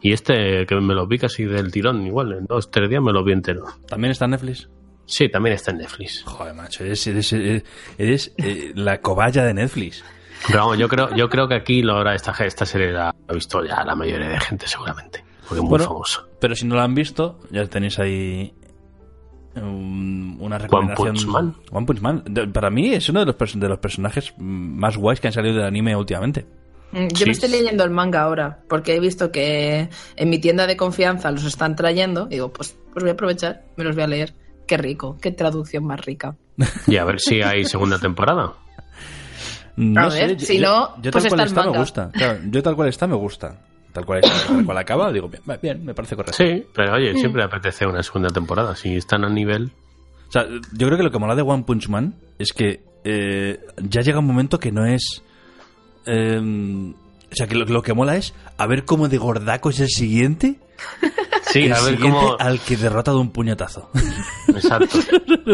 Y 0.00 0.12
este, 0.12 0.66
que 0.66 0.74
me 0.76 0.94
lo 0.94 1.06
vi 1.06 1.18
casi 1.18 1.44
del 1.44 1.70
tirón, 1.72 2.06
igual, 2.06 2.32
en 2.32 2.46
dos, 2.46 2.70
tres 2.70 2.88
días 2.88 3.02
me 3.02 3.12
lo 3.12 3.24
vi 3.24 3.32
entero. 3.32 3.64
¿También 3.88 4.12
está 4.12 4.24
en 4.26 4.32
Netflix? 4.32 4.68
Sí, 5.06 5.28
también 5.28 5.54
está 5.54 5.70
en 5.70 5.78
Netflix. 5.78 6.22
Joder, 6.24 6.54
macho, 6.54 6.84
eres, 6.84 7.06
eres, 7.06 7.32
eres- 7.32 7.64
eres, 7.96 8.34
eh, 8.36 8.72
la 8.74 9.00
cobaya 9.00 9.42
de 9.44 9.54
Netflix. 9.54 10.04
Pero 10.46 10.60
vamos, 10.60 10.78
yo 10.78 10.86
creo, 10.88 11.14
yo 11.16 11.28
creo 11.28 11.48
que 11.48 11.54
aquí 11.54 11.82
lo 11.82 11.96
habrá 11.96 12.14
esta, 12.14 12.32
esta 12.44 12.64
serie 12.66 12.92
la 12.92 13.08
ha 13.26 13.32
visto 13.32 13.64
ya 13.64 13.82
la 13.84 13.94
mayoría 13.96 14.28
de 14.28 14.38
gente, 14.38 14.66
seguramente. 14.68 15.24
Porque 15.40 15.56
es 15.56 15.60
muy 15.62 15.70
Bueno, 15.70 15.84
famoso. 15.86 16.28
Pero 16.40 16.54
si 16.54 16.66
no 16.66 16.74
lo 16.76 16.82
han 16.82 16.94
visto, 16.94 17.40
ya 17.50 17.64
tenéis 17.66 17.98
ahí 17.98 18.52
una 19.64 20.56
One 20.56 20.58
recomendación. 20.58 21.06
Punch 21.14 21.26
Man. 21.26 21.54
One 21.70 21.86
Punch 21.86 22.00
Man. 22.00 22.22
De- 22.28 22.46
Para 22.48 22.70
mí 22.70 22.92
es 22.94 23.08
uno 23.08 23.20
de 23.20 23.26
los, 23.26 23.60
de 23.60 23.68
los 23.68 23.78
personajes 23.78 24.32
más 24.38 24.96
guays 24.96 25.20
que 25.20 25.26
han 25.28 25.32
salido 25.32 25.56
del 25.56 25.64
anime 25.66 25.94
últimamente. 25.96 26.46
Mm, 26.92 27.08
Yo 27.08 27.16
Sí. 27.18 27.24
me 27.26 27.32
estoy 27.32 27.50
leyendo 27.50 27.84
el 27.84 27.90
manga 27.90 28.22
ahora, 28.22 28.60
porque 28.68 28.94
he 28.94 29.00
visto 29.00 29.30
que 29.30 29.88
en 30.16 30.30
mi 30.30 30.38
tienda 30.38 30.66
de 30.66 30.76
confianza 30.76 31.30
los 31.30 31.44
están 31.44 31.76
trayendo. 31.76 32.26
Y 32.30 32.34
digo, 32.34 32.52
pues, 32.52 32.76
pues 32.92 33.02
voy 33.02 33.10
a 33.10 33.12
aprovechar, 33.12 33.64
me 33.76 33.84
los 33.84 33.94
voy 33.94 34.04
a 34.04 34.08
leer. 34.08 34.34
Qué 34.66 34.76
rico, 34.76 35.16
qué 35.20 35.30
traducción 35.30 35.84
más 35.84 36.00
rica. 36.04 36.36
Y 36.86 36.96
a 36.96 37.04
ver 37.04 37.20
si 37.20 37.40
hay 37.42 37.64
segunda 37.64 37.98
temporada. 38.00 38.54
No 39.76 40.00
A 40.00 40.10
sé, 40.10 40.26
ver, 40.26 40.36
yo- 40.36 40.46
si 40.46 40.58
no, 40.58 41.00
yo 41.00 41.10
pues 41.12 41.24
tal 41.24 41.28
cual 41.36 41.46
está 41.46 41.62
me 41.70 41.78
gusta. 41.78 42.10
Claro, 42.12 42.38
yo 42.50 42.62
tal 42.62 42.74
cual 42.74 42.88
está 42.88 43.06
me 43.06 43.14
gusta. 43.16 43.58
Tal 43.92 44.04
cual 44.04 44.20
tal 44.20 44.64
cual 44.64 44.78
acaba, 44.78 45.10
digo, 45.12 45.28
bien, 45.28 45.42
bien, 45.62 45.84
me 45.84 45.94
parece 45.94 46.14
correcto. 46.14 46.36
Sí, 46.36 46.64
pero 46.74 46.94
oye, 46.94 47.14
siempre 47.14 47.42
apetece 47.42 47.86
una 47.86 48.02
segunda 48.02 48.28
temporada. 48.28 48.76
Si 48.76 48.94
están 48.96 49.24
a 49.24 49.28
nivel. 49.30 49.72
O 50.28 50.30
sea, 50.32 50.46
yo 50.46 50.86
creo 50.86 50.96
que 50.98 51.02
lo 51.04 51.10
que 51.10 51.18
mola 51.18 51.34
de 51.34 51.42
One 51.42 51.64
Punch 51.64 51.88
Man 51.88 52.14
es 52.38 52.52
que 52.52 52.82
eh, 53.04 53.58
ya 53.78 54.02
llega 54.02 54.18
un 54.18 54.26
momento 54.26 54.58
que 54.60 54.70
no 54.72 54.84
es. 54.86 55.22
eh, 56.06 56.92
o 57.30 57.34
sea, 57.34 57.46
que 57.46 57.54
lo, 57.56 57.64
lo 57.66 57.82
que 57.82 57.92
mola 57.94 58.16
es 58.16 58.32
a 58.56 58.66
ver 58.66 58.84
cómo 58.84 59.08
de 59.08 59.18
gordaco 59.18 59.70
es 59.70 59.80
el 59.80 59.88
siguiente. 59.88 60.56
Sí, 61.50 61.60
el 61.60 61.72
a 61.72 61.80
ver 61.80 61.94
siguiente 61.96 62.18
cómo. 62.20 62.36
al 62.38 62.60
que 62.60 62.76
derrota 62.76 63.10
de 63.10 63.16
un 63.16 63.30
puñetazo. 63.30 63.90
Exacto. 64.48 64.98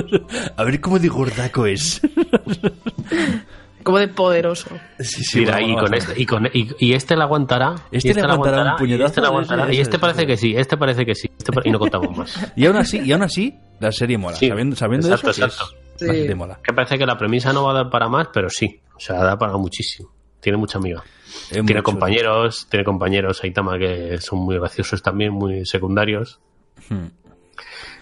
a 0.57 0.65
ver 0.65 0.81
cómo 0.81 0.99
de 0.99 1.07
gordaco 1.07 1.67
es. 1.67 2.01
Como 3.85 3.99
de 3.99 4.09
poderoso. 4.09 4.71
Sí, 4.99 5.23
sí, 5.23 5.39
Mira, 5.41 5.61
y 5.63 5.75
con 5.77 5.95
este, 5.95 6.21
y 6.21 6.27
con 6.27 6.47
y, 6.47 6.69
y 6.79 6.93
este 6.95 7.15
la 7.17 7.25
aguantará. 7.25 7.75
Este 7.93 8.09
y 8.11 8.15
le 8.15 8.23
aguantará 8.23 8.63
un 8.63 8.69
y 8.75 8.79
puñetazo, 8.79 9.07
este 9.07 9.21
la 9.21 9.27
aguantará. 9.29 9.65
ese- 9.65 9.75
Y 9.75 9.81
este 9.81 9.91
ese- 9.91 9.99
parece 10.01 10.19
ese. 10.23 10.27
que 10.27 10.37
sí, 10.37 10.55
este 10.57 10.77
parece 10.77 11.05
que 11.07 11.15
sí. 11.15 11.31
este 11.39 11.53
pa- 11.53 11.61
y 11.65 11.71
no 11.71 11.79
contamos 11.79 12.17
más. 12.17 12.53
Y 12.57 12.67
aún 12.67 12.77
así, 12.77 12.99
y 13.05 13.13
aún 13.13 13.23
así, 13.23 13.57
la 13.81 13.93
serie 13.93 14.19
mola. 14.19 14.37
Sí, 14.37 14.49
sabiendo 14.49 14.75
sabiendo 14.75 15.07
exacto, 15.07 15.31
eso, 15.31 15.35
sí 15.37 15.43
es 15.43 15.53
exacto. 15.53 15.77
bastante 16.07 16.35
mola. 16.35 16.59
Que 16.65 16.73
parece 16.73 16.99
que 16.99 17.07
la 17.07 17.17
premisa 17.19 17.53
no 17.53 17.65
va 17.65 17.71
a 17.73 17.75
dar 17.75 17.91
para 17.91 18.09
más, 18.09 18.29
pero 18.33 18.49
sí. 18.51 18.81
O 18.97 19.01
sea, 19.01 19.17
da 19.23 19.39
para 19.39 19.57
muchísimo. 19.57 20.11
Tiene 20.41 20.57
mucha 20.59 20.79
amiga. 20.79 21.03
Es 21.51 21.65
Tiene 21.67 21.83
compañeros, 21.83 22.67
tiene 22.71 22.85
compañeros 22.85 23.43
Aitama 23.43 23.79
que 23.79 24.19
son 24.19 24.41
muy 24.41 24.57
graciosos 24.59 25.03
también, 25.03 25.33
muy 25.33 25.65
secundarios. 25.67 26.41
Hmm. 26.89 27.07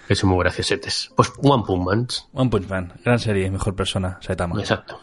Que 0.07 0.15
son 0.17 0.31
muy 0.31 0.39
graciosetes. 0.41 1.11
Pues 1.17 1.33
One 1.43 1.63
Punch 1.67 1.85
Man. 1.85 2.07
One 2.33 2.51
Punch 2.51 2.69
Man, 2.69 2.93
gran 3.05 3.19
serie, 3.19 3.51
mejor 3.51 3.75
persona, 3.75 4.19
Saitama. 4.21 4.61
Exacto. 4.61 5.01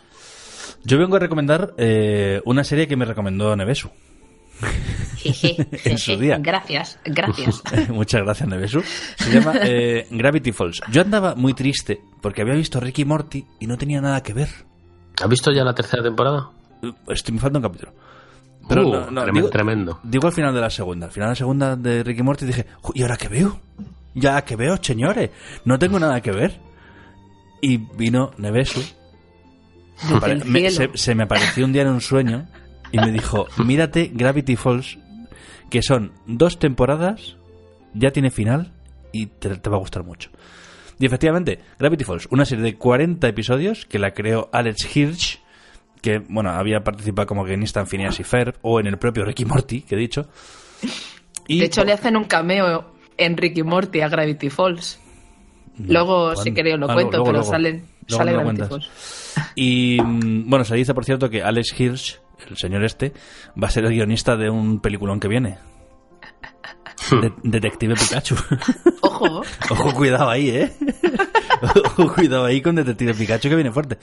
Yo 0.84 0.97
vengo 0.97 1.15
a 1.17 1.19
recomendar 1.19 1.73
eh, 1.77 2.41
una 2.45 2.63
serie 2.63 2.88
que 2.88 2.95
me 2.95 3.05
recomendó 3.05 3.55
Nevesu. 3.55 3.89
En 5.84 5.97
su 5.97 6.17
día. 6.17 6.38
Gracias, 6.39 6.97
gracias. 7.03 7.61
Muchas 7.89 8.21
gracias, 8.23 8.47
Nevesu. 8.47 8.82
Se 9.17 9.32
llama 9.32 9.53
eh, 9.63 10.07
Gravity 10.09 10.51
Falls. 10.53 10.82
Yo 10.91 11.01
andaba 11.01 11.36
muy 11.36 11.53
triste 11.53 11.99
porque 12.21 12.41
había 12.41 12.53
visto 12.55 12.80
Ricky 12.80 13.03
Morty 13.05 13.45
y 13.59 13.67
no 13.67 13.77
tenía 13.77 13.99
nada 14.01 14.23
que 14.23 14.34
ver. 14.34 14.47
¿Has 15.21 15.30
visto 15.30 15.51
ya 15.51 15.63
la 15.65 15.73
tercera 15.75 16.01
temporada? 16.03 16.49
Eh, 16.82 16.91
Estoy, 17.09 17.34
me 17.36 17.41
falta 17.41 17.57
un 17.59 17.63
capítulo. 17.63 17.93
Pero 18.67 18.88
Uh, 18.88 18.91
no, 18.91 18.99
no, 18.99 19.21
tremendo, 19.23 19.34
digo, 19.34 19.49
tremendo. 19.49 19.99
digo 20.03 20.27
al 20.27 20.34
final 20.34 20.53
de 20.53 20.61
la 20.61 20.69
segunda. 20.69 21.07
Al 21.07 21.11
final 21.11 21.27
de 21.27 21.32
la 21.32 21.36
segunda 21.36 21.75
de 21.75 22.03
Ricky 22.03 22.23
Morty 22.23 22.45
dije, 22.45 22.65
"Ju, 22.82 22.91
¿y 22.95 23.01
ahora 23.01 23.17
qué 23.17 23.27
veo? 23.27 23.59
Ya 24.13 24.41
que 24.45 24.55
veo, 24.55 24.77
señores. 24.82 25.32
No 25.65 25.77
tengo 25.80 25.99
nada 25.99 26.21
que 26.21 26.32
ver. 26.32 26.59
Y 27.61 27.77
vino 27.77 28.32
Nevesu. 28.38 28.82
Me- 30.45 30.72
se, 30.72 30.89
se 30.95 31.16
me 31.16 31.24
apareció 31.24 31.66
un 31.66 31.74
día 31.74 31.82
en 31.84 31.89
un 31.89 32.02
sueño 32.02 32.47
y 32.91 32.97
me 32.97 33.12
dijo, 33.12 33.47
mírate 33.58 34.12
Gravity 34.14 34.56
Falls, 34.56 34.97
que 35.70 35.82
son 35.82 36.12
dos 36.26 36.58
temporadas, 36.60 37.36
ya 37.93 38.12
tiene 38.12 38.32
final 38.32 38.72
y 39.12 39.28
te, 39.28 39.56
te 39.56 39.70
va 39.70 39.78
a 39.78 39.80
gustar 39.80 40.04
mucho. 40.04 40.30
Y 41.00 41.06
efectivamente, 41.06 41.60
Gravity 41.78 42.04
Falls, 42.04 42.28
una 42.32 42.45
serie 42.45 42.64
de 42.64 42.76
40 42.76 43.28
episodios 43.28 43.86
que 43.86 44.00
la 44.00 44.14
creó 44.14 44.50
Alex 44.52 44.95
Hirsch, 44.95 45.39
que 46.02 46.20
bueno, 46.20 46.50
había 46.52 46.84
participado 46.84 47.26
como 47.28 47.43
guionista 47.43 47.80
en 47.82 47.88
Phineas 47.88 48.20
y 48.20 48.24
Ferb 48.24 48.56
o 48.62 48.80
en 48.80 48.88
el 48.88 48.97
propio 48.97 49.24
Ricky 49.26 49.45
Morty, 49.45 49.82
que 49.82 49.95
he 49.95 49.97
dicho. 49.97 50.28
Y, 51.47 51.60
De 51.60 51.66
hecho, 51.66 51.84
le 51.84 51.93
hacen 51.93 52.16
un 52.16 52.24
cameo 52.26 52.93
en 53.18 53.36
Ricky 53.38 53.64
Morty 53.64 54.02
a 54.02 54.08
Gravity 54.10 54.50
Falls. 54.50 55.00
Luego, 55.78 56.36
si 56.36 56.54
queréis, 56.54 56.78
lo 56.78 56.89
Ah, 56.89 56.93
cuento, 56.93 57.12
luego, 57.18 57.26
pero 57.26 57.38
luego. 57.39 57.52
salen, 57.52 57.86
Luego 58.08 58.18
sale 58.24 58.34
Gravity. 58.34 58.62
Falls. 58.64 59.28
Y 59.56 59.98
mm, 60.02 60.50
bueno, 60.50 60.66
se 60.66 60.76
dice, 60.76 60.94
por 60.94 61.06
cierto, 61.06 61.30
que 61.30 61.42
Alex 61.44 61.80
Hirsch, 61.80 62.20
el 62.50 62.58
señor 62.58 62.84
este, 62.84 63.14
va 63.62 63.68
a 63.68 63.72
ser 63.72 63.86
el 63.86 63.92
guionista 63.94 64.36
de 64.36 64.50
un 64.50 64.80
peliculón 64.80 65.20
que 65.20 65.28
viene. 65.28 65.58
De- 67.22 67.34
Detective 67.44 67.96
Pikachu. 67.96 68.36
Ojo, 69.02 69.42
Ojo, 69.72 69.94
cuidado 69.96 70.30
ahí, 70.30 70.50
¿eh? 70.50 70.74
Ojo, 71.86 72.14
cuidado 72.14 72.46
ahí 72.46 72.62
con 72.62 72.76
Detective 72.76 73.14
Pikachu 73.16 73.50
que 73.50 73.56
viene 73.56 73.72
fuerte. 73.72 73.98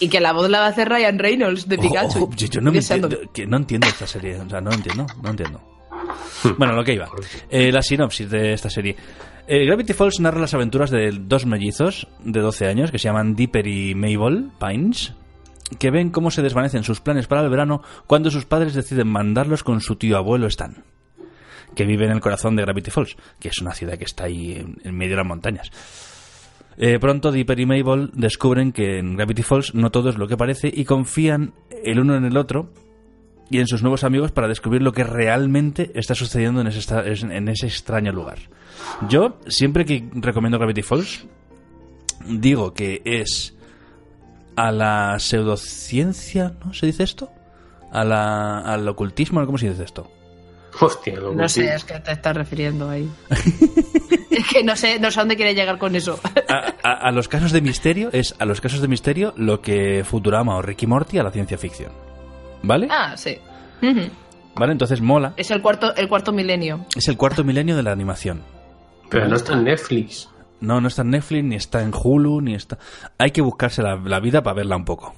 y 0.00 0.08
que 0.08 0.20
la 0.20 0.32
voz 0.32 0.50
la 0.50 0.58
va 0.60 0.66
a 0.66 0.68
hacer 0.70 0.88
Ryan 0.88 1.18
Reynolds 1.18 1.68
de 1.68 1.78
Pikachu. 1.78 2.24
ojo, 2.24 2.30
yo, 2.34 2.46
yo 2.48 2.60
no, 2.60 2.72
me 2.72 2.78
entiendo, 2.78 3.08
que 3.32 3.46
no 3.46 3.56
entiendo 3.58 3.86
esta 3.86 4.06
serie. 4.06 4.40
O 4.40 4.48
sea, 4.48 4.60
no 4.60 4.72
entiendo, 4.72 5.06
no 5.22 5.30
entiendo. 5.30 5.60
Bueno, 6.58 6.74
lo 6.74 6.82
que 6.82 6.94
iba. 6.94 7.08
Eh, 7.48 7.70
la 7.70 7.82
sinopsis 7.82 8.28
de 8.28 8.54
esta 8.54 8.68
serie. 8.68 8.96
Eh, 9.48 9.64
Gravity 9.66 9.92
Falls 9.92 10.20
narra 10.20 10.40
las 10.40 10.54
aventuras 10.54 10.90
de 10.90 11.10
dos 11.10 11.46
mellizos 11.46 12.06
de 12.24 12.40
12 12.40 12.66
años 12.68 12.90
que 12.92 12.98
se 12.98 13.08
llaman 13.08 13.34
Dipper 13.34 13.66
y 13.66 13.94
Mabel 13.94 14.50
Pines, 14.60 15.14
que 15.78 15.90
ven 15.90 16.10
cómo 16.10 16.30
se 16.30 16.42
desvanecen 16.42 16.84
sus 16.84 17.00
planes 17.00 17.26
para 17.26 17.42
el 17.42 17.50
verano 17.50 17.82
cuando 18.06 18.30
sus 18.30 18.44
padres 18.44 18.74
deciden 18.74 19.08
mandarlos 19.08 19.64
con 19.64 19.80
su 19.80 19.96
tío 19.96 20.16
abuelo 20.16 20.46
Stan, 20.46 20.84
que 21.74 21.84
vive 21.84 22.04
en 22.04 22.12
el 22.12 22.20
corazón 22.20 22.54
de 22.54 22.62
Gravity 22.62 22.92
Falls, 22.92 23.16
que 23.40 23.48
es 23.48 23.58
una 23.60 23.74
ciudad 23.74 23.98
que 23.98 24.04
está 24.04 24.24
ahí 24.24 24.64
en, 24.84 24.96
medio 24.96 25.12
de 25.12 25.16
las 25.16 25.26
montañas. 25.26 25.70
Eh, 26.76 26.98
pronto 27.00 27.32
Dipper 27.32 27.58
y 27.58 27.66
Mabel 27.66 28.10
descubren 28.14 28.72
que 28.72 28.98
en 28.98 29.16
Gravity 29.16 29.42
Falls 29.42 29.74
no 29.74 29.90
todo 29.90 30.08
es 30.08 30.18
lo 30.18 30.28
que 30.28 30.36
parece 30.36 30.72
y 30.72 30.84
confían 30.84 31.52
el 31.84 31.98
uno 31.98 32.14
en 32.14 32.24
el 32.24 32.36
otro 32.36 32.70
y 33.52 33.58
en 33.60 33.66
sus 33.68 33.82
nuevos 33.82 34.02
amigos 34.02 34.32
para 34.32 34.48
descubrir 34.48 34.82
lo 34.82 34.92
que 34.92 35.04
realmente 35.04 35.92
está 35.94 36.14
sucediendo 36.16 36.60
en 36.60 36.66
ese, 36.66 36.78
esta- 36.80 37.04
en 37.06 37.48
ese 37.48 37.66
extraño 37.66 38.10
lugar. 38.12 38.38
Yo, 39.08 39.38
siempre 39.46 39.84
que 39.84 40.08
recomiendo 40.14 40.58
Gravity 40.58 40.82
Falls, 40.82 41.26
digo 42.26 42.74
que 42.74 43.02
es 43.04 43.54
a 44.56 44.72
la 44.72 45.18
pseudociencia, 45.18 46.54
¿no? 46.64 46.74
¿Se 46.74 46.86
dice 46.86 47.02
esto? 47.04 47.30
A 47.92 48.04
la, 48.04 48.60
al 48.60 48.88
ocultismo, 48.88 49.44
¿cómo 49.46 49.58
se 49.58 49.68
dice 49.70 49.84
esto? 49.84 50.10
Hostia, 50.80 51.20
lo 51.20 51.34
No 51.34 51.48
sé, 51.48 51.74
es 51.74 51.84
que 51.84 52.00
te 52.00 52.12
estás 52.12 52.34
refiriendo 52.34 52.88
ahí. 52.88 53.06
es 54.30 54.46
que 54.50 54.64
no 54.64 54.74
sé, 54.74 54.98
no 54.98 55.10
sé 55.10 55.20
a 55.20 55.22
dónde 55.22 55.36
quiere 55.36 55.54
llegar 55.54 55.76
con 55.78 55.94
eso. 55.94 56.18
A, 56.48 56.72
a- 56.82 57.08
a 57.08 57.10
los 57.12 57.28
casos 57.28 57.52
de 57.52 57.60
misterio 57.60 58.08
es 58.12 58.34
a 58.38 58.46
los 58.46 58.60
casos 58.62 58.80
de 58.80 58.88
misterio 58.88 59.34
lo 59.36 59.60
que 59.60 60.02
Futurama 60.04 60.56
o 60.56 60.62
Ricky 60.62 60.86
Morty 60.86 61.18
a 61.18 61.22
la 61.22 61.30
ciencia 61.30 61.58
ficción. 61.58 61.92
¿Vale? 62.62 62.88
ah, 62.90 63.16
sí. 63.16 63.36
¿Vale? 64.54 64.72
Entonces 64.72 65.00
mola. 65.00 65.32
Es 65.36 65.50
el 65.50 65.62
cuarto, 65.62 65.94
el 65.96 66.08
cuarto 66.08 66.32
milenio. 66.32 66.84
Es 66.96 67.08
el 67.08 67.16
cuarto 67.16 67.42
milenio 67.44 67.76
de 67.76 67.82
la 67.82 67.92
animación. 67.92 68.42
Pero 69.10 69.28
no 69.28 69.36
está 69.36 69.54
en 69.54 69.64
Netflix. 69.64 70.28
No, 70.60 70.80
no 70.80 70.88
está 70.88 71.02
en 71.02 71.10
Netflix, 71.10 71.44
ni 71.44 71.56
está 71.56 71.82
en 71.82 71.90
Hulu, 71.92 72.40
ni 72.40 72.54
está... 72.54 72.78
Hay 73.18 73.30
que 73.32 73.42
buscarse 73.42 73.82
la, 73.82 73.96
la 73.96 74.20
vida 74.20 74.42
para 74.42 74.54
verla 74.54 74.76
un 74.76 74.84
poco. 74.84 75.14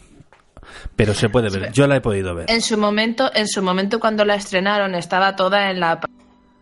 Pero 0.96 1.12
se 1.14 1.28
puede 1.28 1.50
ver. 1.50 1.70
Yo 1.72 1.86
la 1.86 1.96
he 1.96 2.00
podido 2.00 2.34
ver. 2.34 2.50
En 2.50 2.62
su 2.62 2.78
momento, 2.78 3.30
en 3.34 3.46
su 3.46 3.62
momento 3.62 4.00
cuando 4.00 4.24
la 4.24 4.36
estrenaron 4.36 4.94
estaba 4.94 5.36
toda 5.36 5.70
en 5.70 5.80
la 5.80 6.00
p- 6.00 6.08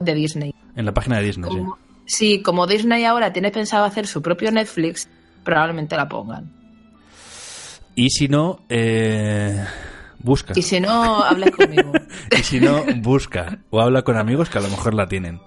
de 0.01 0.15
Disney. 0.15 0.55
En 0.75 0.85
la 0.85 0.93
página 0.93 1.19
de 1.19 1.25
Disney, 1.25 1.49
sí. 1.51 1.57
Como- 1.59 1.79
sí, 2.07 2.43
como 2.43 2.67
Disney 2.67 3.05
ahora 3.05 3.33
tiene 3.33 3.51
pensado 3.53 3.85
hacer 3.85 4.07
su 4.09 4.21
propio 4.21 4.51
Netflix, 4.51 5.09
probablemente 5.45 5.97
la 5.97 6.09
pongan. 6.09 6.51
Y 7.95 8.11
si 8.11 8.27
no, 8.27 8.61
eh, 8.69 9.65
busca. 10.23 10.53
Y 10.57 10.63
si 10.63 10.81
no, 10.81 11.23
hablas 11.23 11.51
conmigo. 11.51 11.93
Y 12.39 12.43
si 12.43 12.61
no, 12.61 12.85
busca. 12.99 13.59
O 13.71 13.81
habla 13.81 14.03
con 14.03 14.17
amigos 14.17 14.49
que 14.51 14.59
a 14.59 14.61
lo 14.61 14.69
mejor 14.69 14.95
la 14.95 15.07
tienen. 15.07 15.41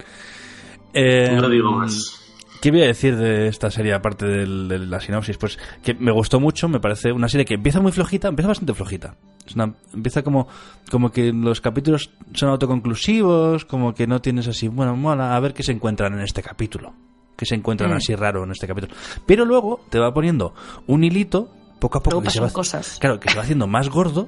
Eh, 0.93 1.32
No 1.36 1.49
digo 1.49 1.71
más. 1.71 2.21
¿Qué 2.61 2.71
voy 2.71 2.82
a 2.82 2.88
decir 2.88 3.15
de 3.15 3.47
esta 3.47 3.69
serie 3.69 3.93
aparte 3.93 4.26
del- 4.26 4.67
de, 4.67 4.80
la 4.80 4.99
sinopsis? 4.99 5.38
Pues 5.38 5.59
que 5.84 5.93
me 5.93 6.11
gustó 6.11 6.39
mucho, 6.39 6.67
me 6.67 6.80
parece 6.80 7.11
una 7.11 7.28
serie 7.30 7.45
que 7.45 7.53
empieza 7.55 7.80
muy 7.80 7.91
flojita, 7.91 8.28
empieza 8.28 8.47
bastante 8.47 8.73
flojita. 8.73 9.17
Es 9.45 9.53
una- 9.55 9.76
empieza 9.93 10.23
como, 10.23 10.47
como 10.89 11.11
que 11.11 11.32
los 11.32 11.61
capítulos 11.61 12.09
son 12.34 12.49
autoconclusivos, 12.49 13.65
como 13.65 13.93
que 13.93 14.07
no 14.07 14.19
tienes 14.21 14.47
así, 14.47 14.67
bueno, 14.67 14.95
mola, 14.95 15.36
a 15.36 15.39
ver 15.39 15.53
qué 15.53 15.61
se 15.61 15.73
encuentran 15.73 16.13
en 16.13 16.21
este 16.21 16.41
capítulo. 16.41 16.93
¿Qué 17.38 17.45
se 17.45 17.53
encuentran 17.55 17.91
Mm. 17.91 17.97
así 17.97 18.15
raro 18.15 18.43
en 18.45 18.51
este 18.51 18.65
capítulo? 18.65 18.95
Pero 19.28 19.45
luego 19.45 19.82
te 19.89 19.99
va 19.99 20.11
poniendo 20.13 20.55
un 20.88 21.03
hilito, 21.03 21.51
poco 21.80 21.97
a 21.99 22.01
poco, 22.01 22.15
Luego 22.15 22.23
que 22.23 22.30
se 22.32 22.39
va, 22.39 22.49
cosas. 22.49 22.97
claro, 22.99 23.19
que 23.19 23.30
se 23.30 23.36
va 23.36 23.43
haciendo 23.43 23.67
más 23.67 23.89
gordo 23.89 24.28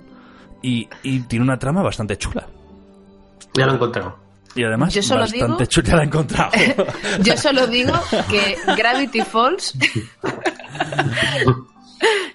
y, 0.61 0.87
y 1.03 1.19
tiene 1.21 1.43
una 1.43 1.57
trama 1.59 1.81
bastante 1.83 2.17
chula. 2.17 2.47
Ya 3.55 3.65
lo 3.65 3.73
he 3.73 3.75
encontrado. 3.75 4.17
Y 4.55 4.63
además, 4.63 4.93
Yo 4.93 5.03
solo 5.03 5.21
bastante 5.21 5.45
digo- 5.45 5.65
chula, 5.65 5.87
ya 5.87 5.95
la 5.97 6.01
he 6.01 6.05
encontrado. 6.05 6.51
Yo 7.23 7.37
solo 7.37 7.67
digo 7.67 7.93
que 8.29 8.57
Gravity 8.75 9.21
Falls. 9.21 9.73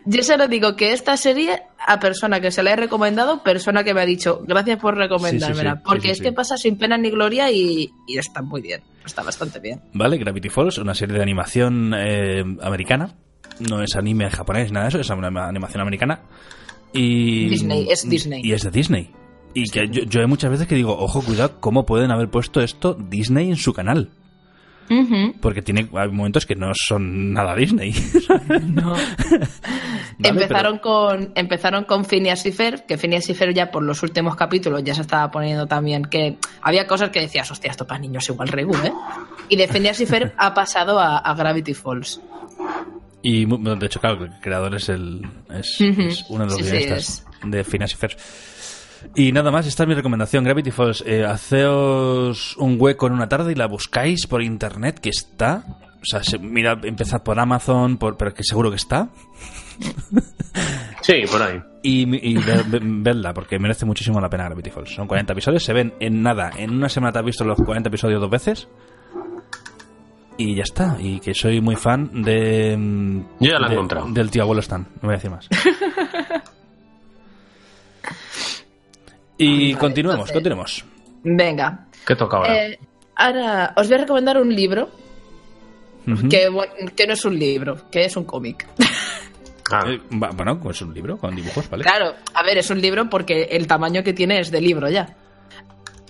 Yo 0.05 0.23
solo 0.25 0.49
digo 0.49 0.75
que 0.75 0.93
esta 0.93 1.17
serie, 1.17 1.63
a 1.87 2.01
persona 2.01 2.41
que 2.41 2.51
se 2.51 2.63
la 2.65 2.73
he 2.73 2.77
recomendado, 2.77 3.43
persona 3.45 3.85
que 3.85 3.95
me 3.95 4.01
ha 4.01 4.07
dicho 4.07 4.41
gracias 4.45 4.79
por 4.81 4.97
recomendármela. 4.97 5.71
Sí, 5.75 5.77
sí, 5.77 5.79
sí. 5.79 5.83
porque 5.85 6.01
Sí, 6.01 6.07
sí, 6.07 6.11
es 6.11 6.19
sí. 6.19 6.25
que 6.25 6.33
pasa 6.33 6.57
sin 6.57 6.77
pena 6.77 6.99
ni 6.99 7.11
gloria 7.11 7.51
y, 7.53 7.89
y 8.09 8.19
está 8.19 8.43
muy 8.43 8.61
bien. 8.61 8.83
Está 9.05 9.23
bastante 9.23 9.61
bien. 9.61 9.81
¿Vale? 9.95 10.19
Gravity 10.19 10.49
Falls, 10.49 10.79
una 10.79 10.95
serie 10.95 11.17
de 11.17 11.23
animación 11.23 11.95
eh, 11.97 12.43
americana. 12.63 13.15
No 13.61 13.81
es 13.83 13.95
anime 13.95 14.29
japonés, 14.31 14.73
nada 14.73 14.87
de 14.87 14.89
eso, 14.89 15.01
es 15.01 15.11
una 15.11 15.47
animación 15.47 15.81
americana. 15.81 16.21
Y, 16.93 17.49
Disney, 17.49 17.87
es 17.91 18.09
Disney. 18.09 18.43
Y 18.45 18.53
es 18.53 18.63
de 18.63 18.71
Disney. 18.71 19.11
Y 19.55 19.69
que 19.71 19.89
yo, 19.89 20.03
yo 20.05 20.21
hay 20.21 20.27
muchas 20.27 20.51
veces 20.51 20.67
que 20.67 20.75
digo, 20.75 20.97
ojo, 20.97 21.23
cuidado, 21.23 21.61
¿cómo 21.61 21.85
pueden 21.85 22.11
haber 22.11 22.31
puesto 22.31 22.61
esto 22.61 22.95
Disney 22.95 23.51
en 23.51 23.57
su 23.57 23.73
canal? 23.73 24.11
Porque 25.41 25.63
tiene 25.63 25.89
hay 25.95 26.09
momentos 26.11 26.45
que 26.45 26.55
no 26.55 26.73
son 26.75 27.33
nada 27.33 27.55
Disney. 27.55 27.95
No. 28.63 28.93
Vale, 28.93 30.41
empezaron 30.43 30.79
con 30.79 31.33
empezaron 31.35 31.85
con 31.85 32.05
Phineas 32.05 32.45
y 32.47 32.53
Ferb, 32.53 32.87
que 32.87 32.99
Phineas 32.99 33.29
y 33.29 33.35
Ferb 33.35 33.55
ya 33.55 33.71
por 33.71 33.83
los 33.83 34.03
últimos 34.03 34.37
capítulos 34.37 34.83
ya 34.85 34.95
se 34.95 35.01
estaba 35.03 35.31
poniendo 35.31 35.67
también 35.67 36.05
que 36.05 36.37
había 36.61 36.87
cosas 36.87 37.11
que 37.11 37.21
decías, 37.21 37.51
hostia, 37.51 37.71
esto 37.71 37.87
para 37.87 38.01
niños 38.01 38.29
igual 38.29 38.49
regu, 38.49 38.75
¿eh? 38.85 38.93
Y 39.49 39.57
de 39.57 39.69
Phineas 39.69 40.01
y 40.01 40.07
Ferb 40.07 40.33
ha 40.37 40.55
pasado 40.55 40.99
a, 40.99 41.19
a 41.19 41.35
Gravity 41.35 41.75
Falls. 41.75 42.21
Y 43.23 43.45
de 43.47 43.87
hecho, 43.87 44.01
claro, 44.01 44.25
el 44.25 44.41
creador 44.41 44.75
es 44.75 44.89
el 44.89 45.23
es, 45.55 45.79
uno 46.29 46.45
de 46.45 46.51
los 46.51 46.57
Sí, 46.57 46.65
sí, 46.65 46.71
guionistas 46.71 47.27
de 47.45 47.65
Phineas 47.65 47.93
y 47.93 47.97
Ferb. 47.97 48.17
Y 49.17 49.33
nada 49.33 49.51
más, 49.51 49.67
esta 49.67 49.83
es 49.85 49.89
mi 49.89 49.95
recomendación, 49.95 50.45
Gravity 50.45 50.71
Falls. 50.71 51.03
Eh, 51.07 51.25
haceos 51.25 52.57
un 52.57 52.77
hueco 52.79 53.07
en 53.07 53.13
una 53.15 53.29
tarde 53.29 53.53
y 53.53 53.55
la 53.55 53.67
buscáis 53.67 54.27
por 54.27 54.43
internet, 54.43 54.99
que 55.01 55.11
está. 55.11 55.65
O 56.01 56.05
sea, 56.05 56.23
se- 56.23 56.39
mira, 56.39 56.79
empezad 56.83 57.23
por 57.23 57.39
Amazon, 57.39 57.97
por, 57.97 58.17
pero 58.17 58.33
que 58.35 58.43
seguro 58.45 58.71
que 58.71 58.77
está. 58.77 59.09
Sí, 61.01 61.23
por 61.31 61.43
ahí. 61.43 61.61
Y, 61.83 62.31
y 62.31 62.35
ve- 62.35 62.63
ve- 62.67 62.81
vedla, 62.83 63.35
porque 63.35 63.59
merece 63.59 63.85
muchísimo 63.85 64.21
la 64.21 64.31
pena 64.31 64.45
Gravity 64.45 64.71
Falls. 64.71 64.91
Son 64.95 65.09
40 65.09 65.33
episodios, 65.33 65.65
se 65.65 65.73
ven 65.73 65.95
en 66.01 66.23
nada. 66.23 66.51
En 66.57 66.71
una 66.71 66.89
semana 66.89 67.13
te 67.13 67.19
has 67.19 67.25
visto 67.25 67.45
los 67.45 67.59
40 67.59 67.89
episodios 67.89 68.21
dos 68.21 68.31
veces. 68.31 68.69
Y 70.39 70.55
ya 70.55 70.63
está. 70.63 70.97
Y 71.01 71.21
que 71.21 71.35
soy 71.35 71.61
muy 71.61 71.77
fan 71.77 72.23
de. 72.23 72.77
mm, 72.77 73.21
Yo 73.41 73.51
ya 73.53 73.59
la 73.59 73.67
he 73.67 73.71
de- 73.71 73.75
encontrado. 73.77 74.07
Del 74.11 74.31
tío 74.31 74.43
abuelo 74.43 74.61
Stan. 74.61 74.83
No 74.83 75.01
voy 75.03 75.11
a 75.13 75.17
decir 75.17 75.31
más. 75.31 75.49
y 79.39 79.73
Vale, 79.73 79.79
continuemos, 79.81 80.15
entonces- 80.31 80.35
continuemos. 80.35 80.85
Venga. 81.25 81.87
¿Qué 82.07 82.17
toca 82.17 82.37
ahora? 82.39 82.67
Eh, 82.67 82.79
ahora 83.17 83.73
os 83.77 83.87
voy 83.87 83.95
a 83.97 84.01
recomendar 84.01 84.41
un 84.41 84.55
libro 84.55 84.91
que, 86.29 86.49
que 86.97 87.07
no 87.07 87.13
es 87.13 87.25
un 87.25 87.39
libro, 87.39 87.77
que 87.91 88.05
es 88.07 88.17
un 88.17 88.25
cómic. 88.25 88.67
Ah, 89.71 89.85
Eh, 89.87 90.01
bueno, 90.11 90.59
pues 90.61 90.83
un 90.83 90.93
libro 90.93 91.17
con 91.17 91.35
dibujos, 91.35 91.71
¿vale? 91.71 91.85
Claro, 91.85 92.13
a 92.35 92.43
ver, 92.43 92.59
es 92.59 92.69
un 92.71 92.81
libro 92.81 93.09
porque 93.09 93.45
el 93.53 93.67
tamaño 93.67 94.03
que 94.03 94.13
tiene 94.13 94.41
es 94.41 94.51
de 94.51 94.61
libro 94.61 94.91
ya. 94.91 95.15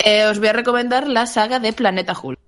Eh, 0.04 0.24
os 0.24 0.38
voy 0.38 0.48
a 0.48 0.52
recomendar 0.54 1.06
la 1.06 1.26
saga 1.26 1.58
de 1.60 1.72
Planeta 1.72 2.14
Hulk. 2.20 2.38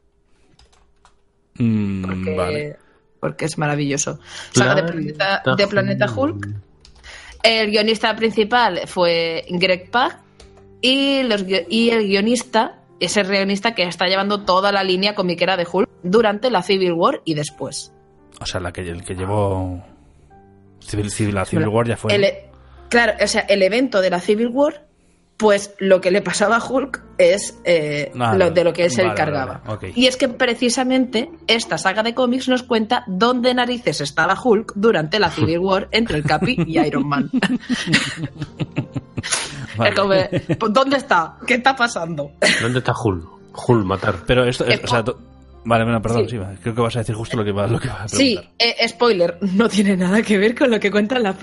Mm, 1.59 2.03
Porque, 2.05 2.35
vale. 2.37 2.77
porque 3.21 3.45
es 3.45 3.59
maravilloso. 3.59 4.19
Saga 4.53 4.75
de 4.77 4.83
Planeta, 4.85 5.43
de 5.57 5.67
Planeta 5.69 6.07
Hulk. 6.15 6.49
El 7.43 7.71
guionista 7.71 8.17
principal 8.17 8.83
fue 8.87 9.45
Greg 9.51 9.91
Pak 9.91 10.19
y, 10.81 11.23
los, 11.25 11.45
y 11.69 11.91
el 11.91 12.07
guionista 12.07 12.81
es 13.01 13.17
el 13.17 13.27
guionista 13.27 13.75
que 13.75 13.83
está 13.83 14.07
llevando 14.07 14.45
toda 14.45 14.73
la 14.73 14.83
línea 14.83 15.15
comiquera 15.15 15.57
de 15.57 15.67
Hulk 15.71 15.89
durante 16.03 16.51
la 16.51 16.63
Civil 16.63 16.93
War 16.93 17.21
y 17.25 17.35
después. 17.35 17.93
O 18.41 18.47
sea, 18.47 18.61
la 18.61 18.73
que, 18.73 18.81
el 18.83 19.05
que 19.05 19.15
llevó. 19.15 19.83
Civil, 20.81 21.11
Civil, 21.11 21.35
la 21.35 21.45
Civil 21.45 21.69
War 21.69 21.87
ya 21.87 21.97
fue. 21.97 22.15
el- 22.15 22.27
claro, 22.89 23.13
o 23.23 23.27
sea, 23.27 23.43
el 23.43 23.63
evento 23.63 24.01
de 24.01 24.11
la 24.11 24.21
Civil 24.21 24.49
War, 24.49 24.87
pues 25.37 25.75
lo 25.79 26.01
que 26.01 26.11
le 26.13 26.23
pasaba 26.23 26.57
a 26.59 26.65
Hulk 26.65 27.03
es 27.19 27.59
eh, 27.65 28.13
lo, 28.15 28.51
de 28.53 28.65
lo 28.65 28.73
que 28.73 28.85
él 28.85 28.91
se 28.91 29.03
vale, 29.03 29.13
encargaba. 29.15 29.61
vale. 29.67 29.93
Y 29.97 30.07
es 30.07 30.17
que 30.17 30.29
precisamente 30.29 31.29
esta 31.49 31.77
saga 31.77 32.03
de 32.05 32.15
cómics 32.15 32.49
nos 32.49 32.63
cuenta 32.63 33.03
dónde 33.09 33.53
narices 33.53 34.01
estaba 34.01 34.37
Hulk 34.41 34.73
durante 34.77 35.19
la 35.19 35.31
Civil 35.31 35.59
War 35.61 35.89
entre 35.91 36.19
el 36.19 36.25
Capi 36.25 36.57
y 36.67 36.79
Iron 36.79 37.09
Man. 37.09 37.31
Vale. 39.77 39.91
Es 39.91 39.97
como, 39.97 40.15
pues, 40.59 40.73
¿dónde 40.73 40.97
está? 40.99 41.37
¿Qué 41.47 41.55
está 41.55 41.75
pasando? 41.75 42.31
¿Dónde 42.63 42.79
está 42.79 42.93
Hul? 43.03 43.27
Hul, 43.67 43.85
matar. 43.85 44.15
Pero 44.27 44.45
esto, 44.45 44.65
es- 44.67 44.79
Eh, 44.79 44.83
o 44.85 44.87
sea, 44.87 45.03
to- 45.03 45.19
vale, 45.65 45.83
bueno, 45.85 46.01
perdón, 46.01 46.29
sí. 46.29 46.37
sí. 46.39 46.45
creo 46.63 46.75
que 46.75 46.81
vas 46.81 46.95
a 46.95 47.01
decir 47.01 47.15
justo 47.17 47.37
lo 47.37 47.45
que 47.45 47.51
va, 47.53 47.67
lo 47.67 47.81
que 47.81 47.89
vas 47.89 48.03
a 48.05 48.09
Sí, 48.09 48.35
preguntar. 48.37 48.55
eh, 48.59 48.89
spoiler, 48.89 49.39
no 49.41 49.69
tiene 49.69 49.97
nada 49.97 50.23
que 50.23 50.39
ver 50.39 50.55
con 50.57 50.71
lo 50.71 50.79
que 50.79 50.91
cuentan 50.93 51.23
las 51.25 51.35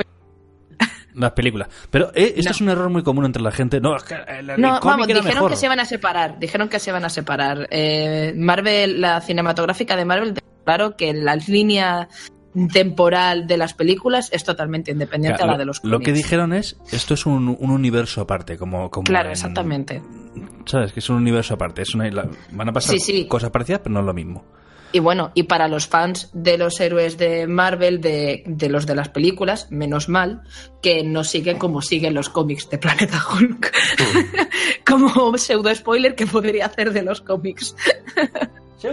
Las 1.15 1.31
películas. 1.31 1.67
Pero 1.89 2.11
eh, 2.15 2.33
esto 2.37 2.49
No. 2.49 2.51
es 2.51 2.61
un 2.61 2.69
error 2.69 2.89
muy 2.89 3.03
común 3.03 3.25
entre 3.25 3.41
la 3.41 3.51
gente. 3.51 3.79
No, 3.81 3.95
es 3.97 4.03
que 4.03 4.15
el, 4.15 4.49
el 4.49 4.61
No, 4.61 4.79
vamos, 4.81 5.07
dijeron 5.07 5.25
mejor. 5.27 5.49
que 5.51 5.57
se 5.57 5.67
van 5.67 5.79
a 5.79 5.85
separar. 5.85 6.39
Dijeron 6.39 6.69
que 6.69 6.79
se 6.79 6.91
van 6.91 7.03
a 7.05 7.09
separar. 7.09 7.67
Eh, 7.69 8.33
Marvel, 8.37 9.01
la 9.01 9.19
cinematográfica 9.21 9.95
de 9.95 10.05
Marvel, 10.05 10.33
claro 10.63 10.95
que 10.95 11.13
la 11.13 11.35
línea 11.35 12.07
temporal 12.73 13.47
de 13.47 13.57
las 13.57 13.73
películas 13.73 14.29
es 14.33 14.43
totalmente 14.43 14.91
independiente 14.91 15.37
Claro, 15.37 15.51
a 15.51 15.53
la 15.53 15.57
de 15.59 15.65
los 15.65 15.83
lo, 15.83 15.91
lo 15.91 15.95
cómics. 15.97 16.05
que 16.05 16.13
dijeron 16.13 16.53
es, 16.53 16.77
esto 16.91 17.13
es 17.13 17.25
un, 17.25 17.55
un 17.59 17.71
universo 17.71 18.21
aparte, 18.21 18.57
como, 18.57 18.89
como 18.89 19.05
Claro, 19.05 19.27
en- 19.27 19.31
exactamente. 19.33 20.01
¿Sabes? 20.65 20.91
Que 20.93 20.99
es 20.99 21.09
un 21.09 21.17
universo 21.17 21.53
aparte. 21.53 21.81
Es 21.81 21.93
una, 21.95 22.09
van 22.51 22.69
a 22.69 22.73
pasar 22.73 22.95
Sí, 22.95 22.99
sí. 22.99 23.25
cosas 23.27 23.49
parecidas, 23.51 23.81
pero 23.83 23.93
no 23.93 23.99
es 24.01 24.05
lo 24.05 24.13
mismo. 24.13 24.43
Y 24.93 24.99
bueno, 24.99 25.31
y 25.33 25.43
para 25.43 25.67
los 25.67 25.87
fans 25.87 26.29
de 26.33 26.57
los 26.57 26.79
héroes 26.79 27.17
de 27.17 27.47
Marvel, 27.47 28.01
de, 28.01 28.43
de 28.45 28.69
los 28.69 28.85
de 28.85 28.95
las 28.95 29.09
películas, 29.09 29.67
menos 29.71 30.09
mal 30.09 30.41
que 30.81 31.03
no 31.03 31.23
siguen 31.23 31.57
como 31.57 31.81
siguen 31.81 32.13
los 32.13 32.29
cómics 32.29 32.69
de 32.69 32.77
Planeta 32.77 33.23
Hulk. 33.31 33.71
como 34.85 35.37
pseudo 35.37 35.73
spoiler 35.73 36.15
que 36.15 36.27
podría 36.27 36.65
hacer 36.65 36.91
de 36.91 37.03
los 37.03 37.21
cómics. 37.21 37.75
Yo 38.81 38.89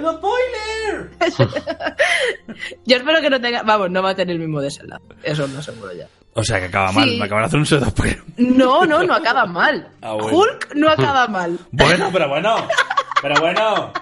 espero 2.96 3.20
que 3.20 3.30
no 3.30 3.40
tenga. 3.40 3.62
Vamos, 3.62 3.90
no 3.90 4.02
va 4.02 4.10
a 4.10 4.14
tener 4.14 4.34
el 4.34 4.40
mismo 4.40 4.60
desenlace. 4.60 5.02
Eso 5.22 5.48
no 5.48 5.62
seguro 5.62 5.92
ya. 5.94 6.06
O 6.34 6.44
sea, 6.44 6.60
que 6.60 6.66
acaba 6.66 6.92
mal. 6.92 7.08
Sí. 7.08 7.18
Me 7.18 7.24
acaban 7.24 7.42
de 7.42 7.46
hacer 7.46 7.58
un 7.58 7.66
pseudo 7.66 7.86
spoiler. 7.86 8.22
No, 8.36 8.84
no, 8.84 9.02
no 9.02 9.14
acaba 9.14 9.46
mal. 9.46 9.88
Ah, 10.02 10.12
bueno. 10.12 10.38
Hulk 10.38 10.74
no 10.74 10.90
acaba 10.90 11.26
mal. 11.28 11.58
Bueno, 11.72 12.10
pero 12.12 12.28
bueno. 12.28 12.68
Pero 13.22 13.40
bueno. 13.40 13.92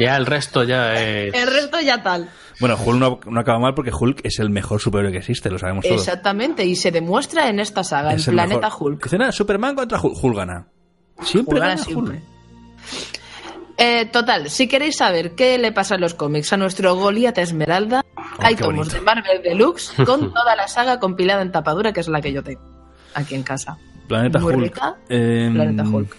Ya 0.00 0.16
el 0.16 0.26
resto 0.26 0.64
ya 0.64 0.94
es... 0.94 1.32
El 1.34 1.46
resto 1.46 1.80
ya 1.80 2.02
tal. 2.02 2.28
Bueno, 2.60 2.76
Hulk 2.76 2.98
no, 2.98 3.20
no 3.30 3.40
acaba 3.40 3.58
mal 3.60 3.74
porque 3.74 3.90
Hulk 3.92 4.20
es 4.24 4.38
el 4.40 4.50
mejor 4.50 4.80
superhéroe 4.80 5.12
que 5.12 5.18
existe, 5.18 5.50
lo 5.50 5.58
sabemos 5.58 5.84
todos. 5.84 6.00
Exactamente, 6.00 6.64
y 6.64 6.74
se 6.76 6.90
demuestra 6.90 7.48
en 7.48 7.60
esta 7.60 7.84
saga, 7.84 8.12
Es 8.14 8.26
en 8.26 8.32
el 8.32 8.36
Planeta 8.36 8.66
mejor. 8.68 8.92
Hulk. 8.92 9.04
Dice 9.04 9.18
nada, 9.18 9.32
Superman 9.32 9.74
contra 9.76 10.00
Hulk. 10.00 10.16
Hulk 10.22 10.36
gana. 10.36 10.66
Siempre 11.22 11.54
Hulk 11.54 11.62
gana 11.62 11.74
gana 11.74 11.84
siempre. 11.84 12.14
Hulk. 12.16 12.24
Eh, 13.76 14.06
total, 14.06 14.50
si 14.50 14.68
queréis 14.68 14.96
saber 14.96 15.32
qué 15.34 15.58
le 15.58 15.72
pasa 15.72 15.96
en 15.96 16.00
los 16.00 16.14
cómics 16.14 16.52
a 16.52 16.56
nuestro 16.56 16.94
Goliath 16.94 17.38
Esmeralda, 17.38 18.04
hay 18.38 18.54
qué 18.54 18.62
tomos 18.62 18.76
bonito. 18.88 18.94
de 18.96 19.00
Marvel 19.02 19.42
Deluxe 19.42 19.92
con 20.06 20.32
toda 20.32 20.54
la 20.54 20.68
saga 20.68 21.00
compilada 21.00 21.42
en 21.42 21.50
tapadura, 21.50 21.92
que 21.92 22.00
es 22.00 22.08
la 22.08 22.20
que 22.20 22.32
yo 22.32 22.42
tengo 22.42 22.60
aquí 23.14 23.34
en 23.34 23.42
casa. 23.42 23.76
Planeta 24.06 24.38
Muy 24.38 24.54
Hulk. 24.54 24.62
rica. 24.64 24.96
Em, 25.08 25.54
Planeta 25.54 25.82
Hulk. 25.82 26.16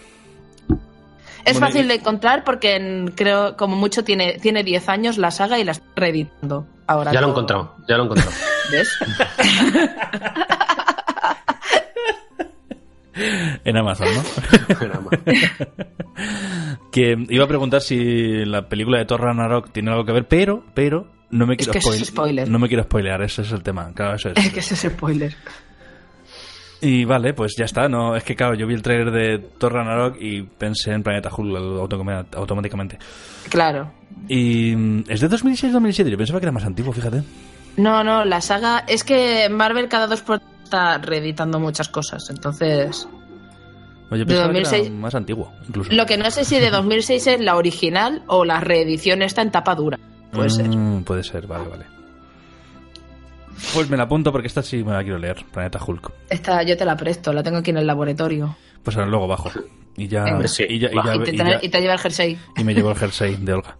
Es 1.46 1.52
bueno, 1.54 1.66
fácil 1.68 1.84
y- 1.84 1.88
de 1.88 1.94
encontrar 1.94 2.44
porque 2.44 2.76
en- 2.76 3.08
creo 3.08 3.56
como 3.56 3.76
mucho 3.76 4.04
tiene 4.04 4.38
tiene 4.40 4.62
10 4.64 4.88
años 4.88 5.16
la 5.18 5.30
saga 5.30 5.58
y 5.58 5.64
la 5.64 5.72
estoy 5.72 5.88
reeditando 5.96 6.66
ahora. 6.86 7.12
Ya 7.12 7.20
lo 7.20 7.28
he 7.28 7.30
encontrado, 7.30 7.76
ya 7.88 7.96
lo 7.96 8.02
he 8.02 8.06
encontrado. 8.06 8.32
¿Ves? 8.72 8.88
En 13.64 13.76
Amazon, 13.78 14.08
¿no? 14.14 14.22
Era 14.84 15.00
más. 15.00 15.18
que 16.92 17.16
iba 17.30 17.44
a 17.44 17.48
preguntar 17.48 17.80
si 17.80 18.44
la 18.44 18.68
película 18.68 18.98
de 18.98 19.06
Thor 19.06 19.22
Ragnarok 19.22 19.72
tiene 19.72 19.90
algo 19.90 20.04
que 20.04 20.12
ver, 20.12 20.28
pero, 20.28 20.64
pero 20.74 21.10
no 21.30 21.46
me 21.46 21.54
Es 21.54 21.58
quiero 21.58 21.72
que 21.72 21.78
eso 21.78 21.92
es 21.94 22.00
spoil- 22.02 22.06
spoiler. 22.12 22.48
No 22.50 22.58
me 22.58 22.68
quiero 22.68 22.82
spoilear, 22.82 23.22
ese 23.22 23.40
es 23.42 23.52
el 23.52 23.62
tema. 23.62 23.90
Claro, 23.94 24.16
eso 24.16 24.28
es. 24.30 24.36
Es 24.44 24.52
que 24.52 24.60
ese 24.60 24.74
es 24.74 24.80
spoiler. 24.92 25.34
Y 26.80 27.04
vale, 27.04 27.32
pues 27.34 27.54
ya 27.56 27.64
está. 27.64 27.88
No, 27.88 28.14
es 28.16 28.22
que 28.24 28.36
claro, 28.36 28.54
yo 28.54 28.66
vi 28.66 28.74
el 28.74 28.82
trailer 28.82 29.10
de 29.10 29.38
Thor 29.38 29.72
Ragnarok 29.72 30.16
y 30.20 30.42
pensé 30.42 30.92
en 30.92 31.02
Planeta 31.02 31.30
Hulk 31.34 32.34
automáticamente. 32.36 32.98
Claro. 33.48 33.90
Y 34.28 34.74
mm, 34.76 35.04
es 35.08 35.20
de 35.20 35.30
2006-2007. 35.30 36.08
Yo 36.08 36.18
pensaba 36.18 36.38
que 36.40 36.44
era 36.46 36.52
más 36.52 36.64
antiguo, 36.64 36.92
fíjate. 36.92 37.22
No, 37.76 38.04
no, 38.04 38.24
la 38.24 38.40
saga. 38.40 38.84
Es 38.86 39.04
que 39.04 39.48
Marvel 39.48 39.88
cada 39.88 40.06
dos 40.06 40.20
por 40.22 40.40
está 40.64 40.98
reeditando 40.98 41.58
muchas 41.60 41.88
cosas. 41.88 42.28
Entonces. 42.28 43.08
Oye, 44.10 44.20
De 44.20 44.26
pensaba 44.26 44.52
que 44.52 44.58
era 44.58 44.68
2006. 44.70 44.90
más 45.00 45.14
antiguo, 45.14 45.52
incluso. 45.68 45.92
Lo 45.92 46.06
que 46.06 46.16
no 46.18 46.30
sé 46.30 46.44
si 46.44 46.58
de 46.58 46.70
2006 46.70 47.26
es 47.26 47.40
la 47.40 47.56
original 47.56 48.22
o 48.26 48.44
la 48.44 48.60
reedición 48.60 49.22
está 49.22 49.42
en 49.42 49.50
tapa 49.50 49.74
dura. 49.74 49.98
Puede 50.32 50.50
ser. 50.50 50.68
Mm, 50.68 51.04
Puede 51.04 51.22
ser, 51.24 51.46
vale, 51.46 51.68
vale. 51.68 51.84
Pues 53.74 53.88
me 53.90 53.96
la 53.96 54.04
apunto 54.04 54.32
porque 54.32 54.46
esta 54.48 54.62
sí 54.62 54.82
me 54.84 54.92
la 54.92 55.02
quiero 55.02 55.18
leer, 55.18 55.44
Planeta 55.52 55.78
Hulk. 55.84 56.10
Esta 56.30 56.62
yo 56.62 56.76
te 56.76 56.84
la 56.84 56.96
presto, 56.96 57.32
la 57.32 57.42
tengo 57.42 57.58
aquí 57.58 57.70
en 57.70 57.78
el 57.78 57.86
laboratorio. 57.86 58.56
Pues 58.82 58.96
ahora 58.96 59.08
luego 59.08 59.26
bajo. 59.26 59.50
Y 59.96 60.08
ya, 60.08 60.24
Venga. 60.24 60.46
Sí, 60.46 60.64
y, 60.68 60.78
ya, 60.78 60.90
y, 60.92 60.94
baja. 60.94 61.14
ya- 61.14 61.16
Y 61.16 61.24
te, 61.24 61.30
y 61.34 61.36
trae- 61.38 61.50
ya- 61.52 61.58
y 61.62 61.68
te 61.70 61.80
lleva 61.80 61.94
el 61.94 61.98
jersey. 62.00 62.38
y 62.56 62.64
me 62.64 62.74
llevo 62.74 62.90
el 62.90 62.96
jersey 62.96 63.36
de 63.36 63.52
Olga. 63.54 63.76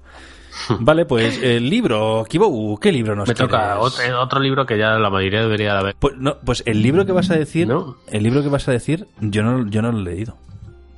Vale, 0.80 1.04
pues 1.04 1.38
el 1.42 1.68
libro, 1.68 2.24
Kibou, 2.28 2.78
¿qué 2.78 2.90
libro 2.90 3.14
nos 3.14 3.28
Me 3.28 3.34
toca 3.34 3.58
quieres? 3.76 3.76
otro, 3.80 4.20
otro 4.22 4.40
libro 4.40 4.64
que 4.64 4.78
ya 4.78 4.98
la 4.98 5.10
mayoría 5.10 5.40
debería 5.42 5.74
de 5.74 5.78
haber. 5.78 5.94
Pues, 5.98 6.14
no, 6.16 6.38
pues 6.44 6.62
el 6.66 6.80
libro 6.82 7.04
que 7.04 7.12
vas 7.12 7.30
a 7.30 7.36
decir, 7.36 7.68
No. 7.68 7.96
el 8.10 8.22
libro 8.22 8.42
que 8.42 8.48
vas 8.48 8.66
a 8.68 8.72
decir, 8.72 9.06
yo 9.20 9.42
no, 9.42 9.68
yo 9.68 9.82
no 9.82 9.92
lo 9.92 9.98
he 10.00 10.14
leído. 10.14 10.36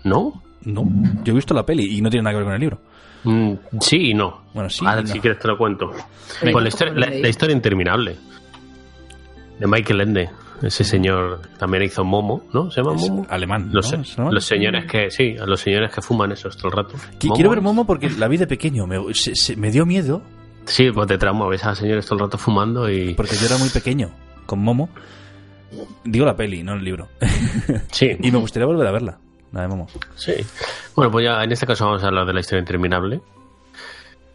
¿No? 0.05 0.41
No, 0.63 0.85
yo 1.25 1.33
he 1.33 1.37
visto 1.37 1.55
la 1.55 1.67
peli 1.67 1.97
y 1.99 2.01
no 2.01 2.11
tiene 2.11 2.23
nada 2.25 2.33
que 2.35 2.37
ver 2.39 2.45
con 2.45 2.55
el 2.55 2.61
libro. 2.61 2.81
Mm, 3.25 3.53
sí 3.81 4.11
y 4.11 4.15
no. 4.15 4.43
Bueno, 4.55 4.71
sí 4.71 4.87
Ahora, 4.87 5.01
y 5.01 5.05
no. 5.05 5.11
si 5.11 5.19
quieres, 5.21 5.41
te 5.41 5.49
lo 5.49 5.59
cuento. 5.59 5.91
Pues 6.41 6.55
la, 6.55 6.69
historia, 6.69 6.95
¿cómo 6.95 7.05
lo 7.07 7.11
la- 7.13 7.19
la 7.21 7.29
historia 7.29 7.55
interminable 7.57 8.17
de 9.59 9.67
Michael 9.67 10.01
Ende. 10.01 10.31
Ese 10.63 10.83
señor 10.83 11.41
también 11.57 11.85
hizo 11.85 12.03
Momo, 12.05 12.43
¿no? 12.53 12.69
¿Se 12.71 12.81
llama 12.83 12.97
Es 12.97 13.09
Momo? 13.09 13.27
alemán, 13.31 13.71
Los, 13.73 13.93
¿no? 13.93 14.01
¿Es 14.03 14.15
alemán? 14.19 14.35
los 14.35 14.45
señores 14.45 14.87
que, 14.91 15.09
sí, 15.11 15.37
a 15.41 15.47
los 15.47 15.61
señores 15.61 15.93
que 15.95 16.03
fuman 16.03 16.33
esos 16.33 16.57
todo 16.57 16.69
el 16.69 16.77
rato. 16.77 16.95
Momo. 17.23 17.35
Quiero 17.37 17.51
ver 17.51 17.61
Momo 17.61 17.87
porque 17.87 18.11
la 18.11 18.27
vi 18.27 18.39
de 18.39 18.47
pequeño, 18.49 18.87
me, 18.87 19.15
se- 19.15 19.37
se- 19.37 19.57
me 19.57 19.71
dio 19.71 19.87
miedo 19.87 20.21
Sí, 20.65 20.91
pues 20.93 21.07
te 21.07 21.17
trauma, 21.17 21.47
ves 21.49 21.65
a 21.65 21.75
señores 21.75 22.05
todo 22.05 22.17
el 22.19 22.25
rato 22.27 22.37
fumando 22.37 22.91
y... 22.91 23.15
porque 23.15 23.37
yo 23.37 23.47
era 23.47 23.57
muy 23.57 23.71
pequeño 23.71 24.11
con 24.47 24.59
Momo. 24.59 24.91
Digo 26.05 26.27
la 26.27 26.37
peli, 26.37 26.63
no 26.63 26.75
el 26.75 26.85
libro. 26.85 27.09
Sí, 27.93 28.17
y 28.21 28.31
me 28.31 28.39
gustaría 28.39 28.67
volver 28.67 28.87
a 28.87 28.93
verla, 28.93 29.19
la 29.53 29.63
de 29.63 29.69
Momo. 29.69 29.87
sí. 30.17 30.33
Bueno, 30.97 31.11
pues 31.13 31.25
ya 31.25 31.43
en 31.45 31.53
este 31.53 31.67
caso 31.67 31.87
vamos 31.87 32.03
a 32.03 32.09
hablar 32.09 32.27
de 32.27 32.33
la 32.35 32.41
historia 32.41 32.61
interminable. 32.61 33.21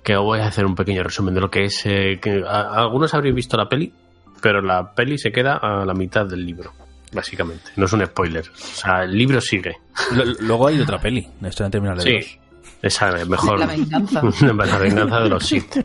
Que 0.03 0.15
os 0.17 0.23
voy 0.23 0.39
a 0.39 0.47
hacer 0.47 0.65
un 0.65 0.75
pequeño 0.75 1.03
resumen 1.03 1.33
de 1.33 1.41
lo 1.41 1.49
que 1.51 1.65
es. 1.65 1.81
eh, 1.85 2.19
que 2.21 2.43
a- 2.47 2.81
algunos 2.81 3.13
habréis 3.13 3.35
visto 3.35 3.55
la 3.57 3.67
peli, 3.69 3.93
pero 4.43 4.61
la 4.61 4.93
peli 4.93 5.17
se 5.17 5.31
queda 5.31 5.55
a 5.57 5.85
la 5.85 5.93
mitad 5.93 6.25
del 6.25 6.45
libro, 6.45 6.73
básicamente. 7.13 7.71
No 7.77 7.85
es 7.85 7.93
un 7.93 8.05
spoiler. 8.05 8.43
O 8.47 8.55
sea, 8.57 9.03
el 9.05 9.17
libro 9.17 9.39
sigue. 9.41 9.77
L- 10.11 10.35
luego 10.41 10.67
hay 10.67 10.81
otra 10.81 10.99
peli, 10.99 11.25
la 11.41 11.47
historia 11.47 11.67
interminable 11.67 12.03
de 12.03 12.21
Sí, 12.21 12.39
esa 12.81 13.09
es 13.17 13.27
mejor. 13.27 13.59
La 13.59 13.65
venganza. 13.67 14.21
la 14.41 14.77
venganza 14.77 15.19
de 15.21 15.29
los 15.29 15.45
Sith. 15.45 15.77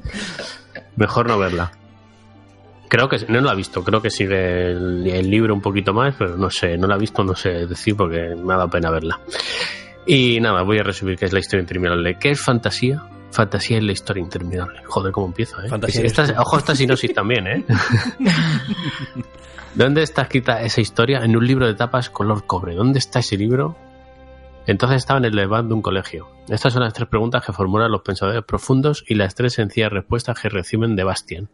Mejor 0.96 1.28
no 1.28 1.38
verla. 1.38 1.70
Creo 2.88 3.08
que 3.08 3.18
no 3.28 3.40
la 3.42 3.52
he 3.52 3.56
visto, 3.56 3.84
creo 3.84 4.00
que 4.02 4.10
sigue 4.10 4.70
el, 4.72 5.06
el 5.06 5.30
libro 5.30 5.54
un 5.54 5.60
poquito 5.60 5.92
más, 5.92 6.14
pero 6.18 6.36
no 6.36 6.50
sé, 6.50 6.76
no 6.78 6.86
la 6.86 6.96
he 6.96 6.98
visto, 6.98 7.22
no 7.22 7.34
sé 7.36 7.66
decir 7.66 7.94
porque 7.94 8.34
me 8.34 8.54
ha 8.54 8.56
dado 8.56 8.70
pena 8.70 8.90
verla. 8.90 9.20
Y 10.06 10.40
nada, 10.40 10.62
voy 10.62 10.78
a 10.78 10.82
resumir 10.82 11.16
qué 11.18 11.26
es 11.26 11.32
la 11.34 11.38
historia 11.38 11.60
interminable. 11.60 12.16
¿Qué 12.18 12.30
es 12.30 12.40
fantasía? 12.40 13.02
Fantasía 13.30 13.78
es 13.78 13.84
la 13.84 13.92
historia 13.92 14.22
interminable. 14.22 14.82
Joder, 14.86 15.12
cómo 15.12 15.26
empieza, 15.26 15.64
¿eh? 15.64 15.68
Fantasía 15.68 16.02
Esta- 16.04 16.40
ojo, 16.40 16.58
esta 16.58 16.74
sinopsis 16.74 17.12
también, 17.14 17.46
¿eh? 17.46 17.64
¿Dónde 19.74 20.02
está 20.02 20.22
escrita 20.22 20.60
esa 20.62 20.80
historia? 20.80 21.24
En 21.24 21.36
un 21.36 21.46
libro 21.46 21.66
de 21.66 21.74
tapas 21.74 22.10
color 22.10 22.46
cobre. 22.46 22.74
¿Dónde 22.74 22.98
está 22.98 23.20
ese 23.20 23.36
libro? 23.36 23.76
Entonces 24.66 24.98
estaba 24.98 25.18
en 25.18 25.26
el 25.26 25.32
elevado 25.32 25.68
de 25.68 25.74
un 25.74 25.82
colegio. 25.82 26.28
Estas 26.48 26.72
son 26.72 26.82
las 26.82 26.92
tres 26.92 27.08
preguntas 27.08 27.44
que 27.44 27.52
formulan 27.52 27.90
los 27.90 28.02
pensadores 28.02 28.42
profundos 28.44 29.04
y 29.06 29.14
las 29.14 29.34
tres 29.34 29.54
sencillas 29.54 29.90
respuestas 29.92 30.38
que 30.40 30.48
reciben 30.48 30.96
de 30.96 31.04
Bastian. 31.04 31.48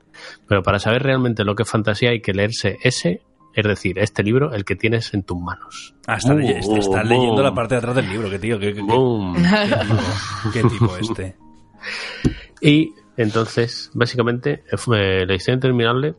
Pero 0.49 0.62
para 0.62 0.79
saber 0.79 1.03
realmente 1.03 1.45
lo 1.45 1.55
que 1.55 1.62
es 1.64 1.70
fantasía 1.70 2.11
hay 2.11 2.20
que 2.20 2.33
leerse 2.33 2.79
ese, 2.83 3.22
es 3.55 3.64
decir, 3.64 3.99
este 4.01 4.22
libro, 4.25 4.53
el 4.53 4.64
que 4.64 4.75
tienes 4.75 5.14
en 5.14 5.22
tus 5.22 5.39
manos. 5.39 5.95
Ah, 6.09 6.16
está, 6.16 6.35
Uh, 6.35 6.39
leye- 6.39 6.59
está- 6.59 6.79
está 6.79 7.05
leyendo 7.05 7.41
la 7.43 7.55
parte 7.55 7.75
de 7.75 7.79
atrás 7.81 7.95
del 7.97 8.09
libro, 8.09 8.29
que 8.31 8.39
tío, 8.41 8.59
qué, 8.59 8.75
qué- 8.75 8.85
qué- 8.85 10.53
qué 10.53 10.62
tipo 10.68 10.97
este. 10.97 11.37
Y 12.61 12.93
entonces, 13.16 13.91
básicamente, 13.95 14.64
eh, 14.70 15.24
la 15.26 15.35
historia 15.35 15.55
interminable, 15.55 16.14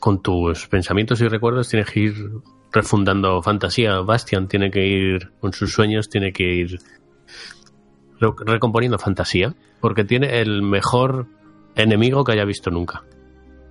con 0.00 0.22
tus 0.22 0.66
pensamientos 0.68 1.20
y 1.20 1.28
recuerdos, 1.28 1.68
tienes 1.68 1.90
que 1.90 2.00
ir 2.00 2.14
refundando 2.72 3.42
fantasía. 3.42 4.00
Bastian 4.00 4.48
tiene 4.48 4.70
que 4.70 4.86
ir, 4.86 5.32
con 5.40 5.52
sus 5.52 5.72
sueños, 5.72 6.08
tiene 6.08 6.32
que 6.32 6.44
ir 6.44 6.78
re- 8.20 8.32
recomponiendo 8.44 8.98
fantasía, 8.98 9.54
porque 9.80 10.04
tiene 10.04 10.40
el 10.40 10.62
mejor 10.62 11.26
enemigo 11.74 12.24
que 12.24 12.32
haya 12.32 12.44
visto 12.44 12.70
nunca. 12.70 13.02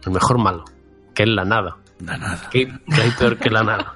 El 0.06 0.12
mejor 0.14 0.38
malo, 0.38 0.66
que 1.14 1.24
es 1.24 1.30
la 1.30 1.46
nada. 1.46 1.78
Na- 2.00 2.18
Nada. 2.18 2.50
¿Qué, 2.52 2.68
qué 2.68 3.02
hay 3.02 3.12
peor 3.12 3.38
que 3.38 3.50
la 3.50 3.64
nada? 3.64 3.96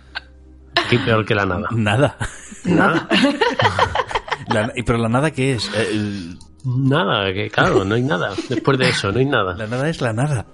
¿Qué 0.89 0.97
hay 0.97 1.05
peor 1.05 1.25
que 1.25 1.35
la 1.35 1.45
nada? 1.45 1.67
Nada. 1.71 2.17
Nada. 2.65 3.07
La- 4.47 4.71
y- 4.75 4.81
pero 4.83 4.97
la 4.97 5.09
nada, 5.09 5.29
¿qué 5.31 5.53
es? 5.53 5.69
Eh, 5.75 5.87
el- 5.91 6.37
Nada, 6.65 7.31
que 7.33 7.49
claro, 7.49 7.83
no 7.85 7.95
hay 7.95 8.01
nada. 8.03 8.31
Después 8.49 8.77
de 8.77 8.89
eso, 8.89 9.11
no 9.11 9.19
hay 9.19 9.25
nada. 9.25 9.55
la 9.55 9.67
nada 9.67 9.89
es 9.89 10.01
la 10.01 10.13
nada. 10.13 10.45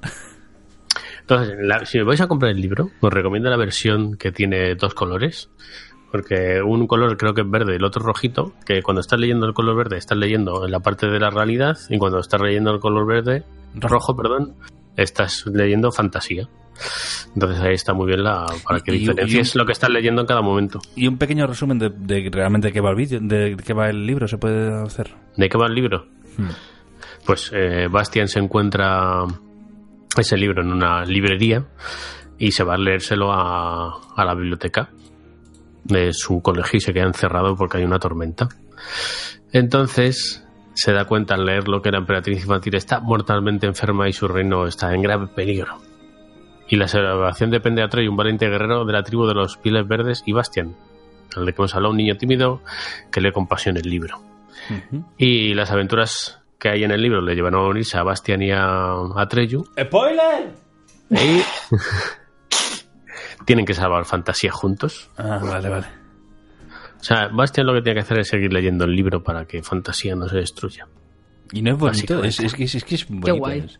Entonces, 1.22 1.56
la- 1.60 1.86
si 1.86 2.00
vais 2.02 2.22
a 2.22 2.28
comprar 2.28 2.52
el 2.52 2.62
libro, 2.62 2.92
os 3.02 3.12
recomiendo 3.14 3.50
la 3.50 3.58
versión 3.58 4.16
que 4.16 4.32
tiene 4.32 4.76
dos 4.76 4.94
colores. 4.94 5.50
Porque 6.12 6.62
un 6.66 6.88
color 6.88 7.18
creo 7.18 7.34
que 7.34 7.42
es 7.42 7.50
verde 7.50 7.74
y 7.74 7.76
el 7.76 7.84
otro 7.84 8.02
rojito, 8.04 8.54
que 8.66 8.82
cuando 8.82 9.02
estás 9.02 9.20
leyendo 9.20 9.46
el 9.48 9.54
color 9.54 9.76
verde 9.76 9.98
estás 9.98 10.18
leyendo 10.18 10.64
en 10.66 10.72
la 10.72 10.80
parte 10.80 11.08
de 11.08 11.20
la 11.20 11.30
realidad 11.30 11.78
y 11.90 11.98
cuando 11.98 12.20
estás 12.20 12.40
leyendo 12.40 12.72
el 12.72 12.80
color 12.80 13.06
verde, 13.06 13.44
rojo, 13.74 14.16
perdón, 14.16 14.54
estás 14.96 15.46
leyendo 15.48 15.92
fantasía. 15.92 16.48
Entonces 17.34 17.60
ahí 17.60 17.74
está 17.74 17.94
muy 17.94 18.08
bien 18.08 18.24
la 18.24 18.46
para 18.66 18.80
que 18.80 18.94
diferencies 18.94 19.56
lo 19.56 19.66
que 19.66 19.74
estás 19.74 19.90
leyendo 19.90 20.22
en 20.22 20.28
cada 20.28 20.42
momento. 20.42 20.80
Y 20.96 21.08
un 21.08 21.18
pequeño 21.18 21.48
resumen 21.48 21.80
de, 21.80 21.90
de 21.90 22.30
realmente 22.32 22.72
qué 22.72 22.80
va 22.80 22.92
el 22.92 22.96
vídeo, 22.96 23.20
de 23.22 23.58
qué 23.66 23.74
va 23.74 23.90
el 23.90 24.06
libro, 24.06 24.28
se 24.30 24.38
puede 24.38 24.74
hacer. 24.84 25.14
¿De 25.38 25.50
qué 25.50 25.58
va 25.58 25.68
el 25.68 25.76
libro? 25.76 26.08
Hmm. 26.38 26.50
Pues 27.26 27.52
eh, 27.54 27.88
Bastian 27.90 28.28
se 28.28 28.40
encuentra 28.40 29.24
ese 30.18 30.38
libro 30.38 30.62
en 30.62 30.72
una 30.72 31.04
librería 31.04 31.66
y 32.38 32.52
se 32.52 32.64
va 32.64 32.76
a 32.76 32.78
leérselo 32.78 33.32
a, 33.32 34.02
a 34.16 34.26
la 34.26 34.36
biblioteca 34.36 34.90
de 35.84 36.14
su 36.14 36.42
colegio 36.42 36.78
y 36.78 36.82
se 36.82 36.94
queda 36.94 37.06
encerrado 37.06 37.56
porque 37.56 37.78
hay 37.78 37.84
una 37.84 38.00
tormenta. 38.00 38.48
Entonces 39.52 40.46
se 40.74 40.92
da 40.92 41.06
cuenta 41.06 41.36
al 41.36 41.46
leerlo 41.46 41.82
que 41.82 41.92
la 41.92 42.00
emperatriz 42.00 42.42
infantil 42.42 42.76
está 42.76 43.00
mortalmente 43.00 43.66
enferma 43.66 44.10
y 44.10 44.14
su 44.14 44.28
reino 44.28 44.68
está 44.68 44.94
en 44.94 45.02
grave 45.02 45.28
peligro. 45.28 45.78
Y 46.68 46.78
la 46.78 46.88
salvación 46.88 47.52
depende 47.52 47.82
de 47.82 47.86
Atreyu, 47.86 48.10
un 48.10 48.18
valiente 48.18 48.50
guerrero 48.50 48.86
de 48.86 48.94
la 48.94 49.04
tribu 49.04 49.26
de 49.28 49.36
los 49.36 49.58
Piles 49.58 49.88
Verdes 49.88 50.24
y 50.26 50.34
Bastian, 50.34 50.76
al 51.36 51.46
de 51.46 51.54
que 51.54 51.62
hemos 51.62 51.76
hablado, 51.76 51.92
un 51.92 51.98
niño 51.98 52.18
tímido 52.18 52.62
que 53.12 53.22
lee 53.22 53.32
con 53.32 53.48
pasión 53.48 53.78
el 53.78 53.90
libro. 53.90 54.35
Y 55.18 55.54
las 55.54 55.72
aventuras 55.72 56.42
que 56.60 56.70
hay 56.70 56.84
en 56.84 56.92
el 56.92 57.02
libro 57.02 57.22
le 57.22 57.36
llevan 57.36 57.56
a 57.56 57.62
unirse 57.62 57.98
a 57.98 58.04
Bastian 58.04 58.42
y 58.42 58.52
a 58.52 58.94
Atreyu. 59.16 59.66
¡Spoiler! 59.80 60.54
Y 61.12 61.42
tienen 63.46 63.66
que 63.66 63.74
salvar 63.74 64.06
fantasía 64.06 64.52
juntos. 64.52 65.10
Ah, 65.18 65.40
vale, 65.42 65.70
vale. 65.70 65.86
O 67.00 67.04
sea, 67.04 67.28
Bastian 67.28 67.68
lo 67.68 67.74
que 67.74 67.82
tiene 67.82 67.96
que 68.00 68.04
hacer 68.04 68.20
es 68.20 68.28
seguir 68.28 68.52
leyendo 68.52 68.86
el 68.86 68.96
libro 68.96 69.24
para 69.24 69.46
que 69.46 69.62
fantasía 69.62 70.16
no 70.16 70.28
se 70.28 70.38
destruya. 70.38 70.88
Y 71.52 71.62
no 71.62 71.74
es 71.74 71.78
bonito, 71.78 72.24
es, 72.24 72.38
que, 72.38 72.64
es, 72.64 72.84
que 72.84 72.96
es 72.96 73.08
bonito. 73.08 73.36
guay. 73.36 73.60
es. 73.60 73.80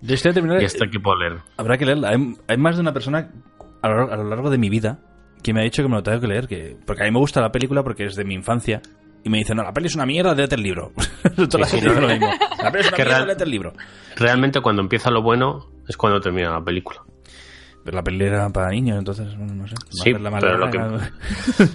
De 0.00 0.14
este 0.14 0.32
terminar, 0.32 0.62
Y 0.62 0.64
hasta 0.64 0.86
aquí 0.86 0.98
puedo 0.98 1.18
leer. 1.18 1.38
habrá 1.56 1.76
que 1.76 1.84
leerla. 1.84 2.10
Hay, 2.10 2.34
hay 2.48 2.56
más 2.56 2.76
de 2.76 2.80
una 2.80 2.92
persona 2.92 3.30
a 3.82 3.88
lo, 3.88 4.12
a 4.12 4.16
lo 4.16 4.24
largo 4.24 4.50
de 4.50 4.58
mi 4.58 4.70
vida 4.70 4.98
que 5.42 5.52
me 5.52 5.60
ha 5.60 5.64
dicho 5.64 5.82
que 5.82 5.88
me 5.88 5.96
lo 5.96 6.02
tengo 6.02 6.20
que 6.20 6.26
leer. 6.26 6.48
Que, 6.48 6.76
porque 6.86 7.02
a 7.02 7.06
mí 7.06 7.12
me 7.12 7.18
gusta 7.18 7.40
la 7.40 7.52
película 7.52 7.82
porque 7.82 8.06
es 8.06 8.16
de 8.16 8.24
mi 8.24 8.34
infancia. 8.34 8.80
Y 9.26 9.28
me 9.28 9.38
dice, 9.38 9.56
no, 9.56 9.64
la 9.64 9.72
peli 9.72 9.88
es 9.88 9.94
una 9.96 10.06
mierda, 10.06 10.34
léete 10.36 10.54
el 10.54 10.62
libro. 10.62 10.92
Toda 11.36 11.58
la 11.58 11.66
Sí, 11.66 11.80
gente 11.80 11.80
sí, 11.80 11.80
dice 11.88 11.94
no. 11.94 12.00
lo 12.02 12.08
mismo. 12.08 12.30
La 12.62 12.70
peli 12.70 12.82
es 12.82 12.88
una 12.88 12.96
Que 12.96 13.02
mierda, 13.02 13.16
real- 13.16 13.26
léete 13.26 13.42
el 13.44 13.50
libro. 13.50 13.72
Realmente 14.14 14.60
cuando 14.60 14.82
empieza 14.82 15.10
lo 15.10 15.20
bueno 15.22 15.66
es 15.88 15.96
cuando 15.96 16.20
termina 16.20 16.50
la 16.52 16.62
película. 16.64 17.02
Pero 17.84 17.96
la 17.96 18.04
peli 18.04 18.24
era 18.24 18.48
para 18.50 18.70
niños, 18.70 18.98
entonces, 18.98 19.36
no, 19.36 19.46
no 19.46 19.66
sé. 19.66 19.74
Sí, 19.90 20.12
pero 20.12 20.18
lo 20.20 20.30
larga. 20.30 21.10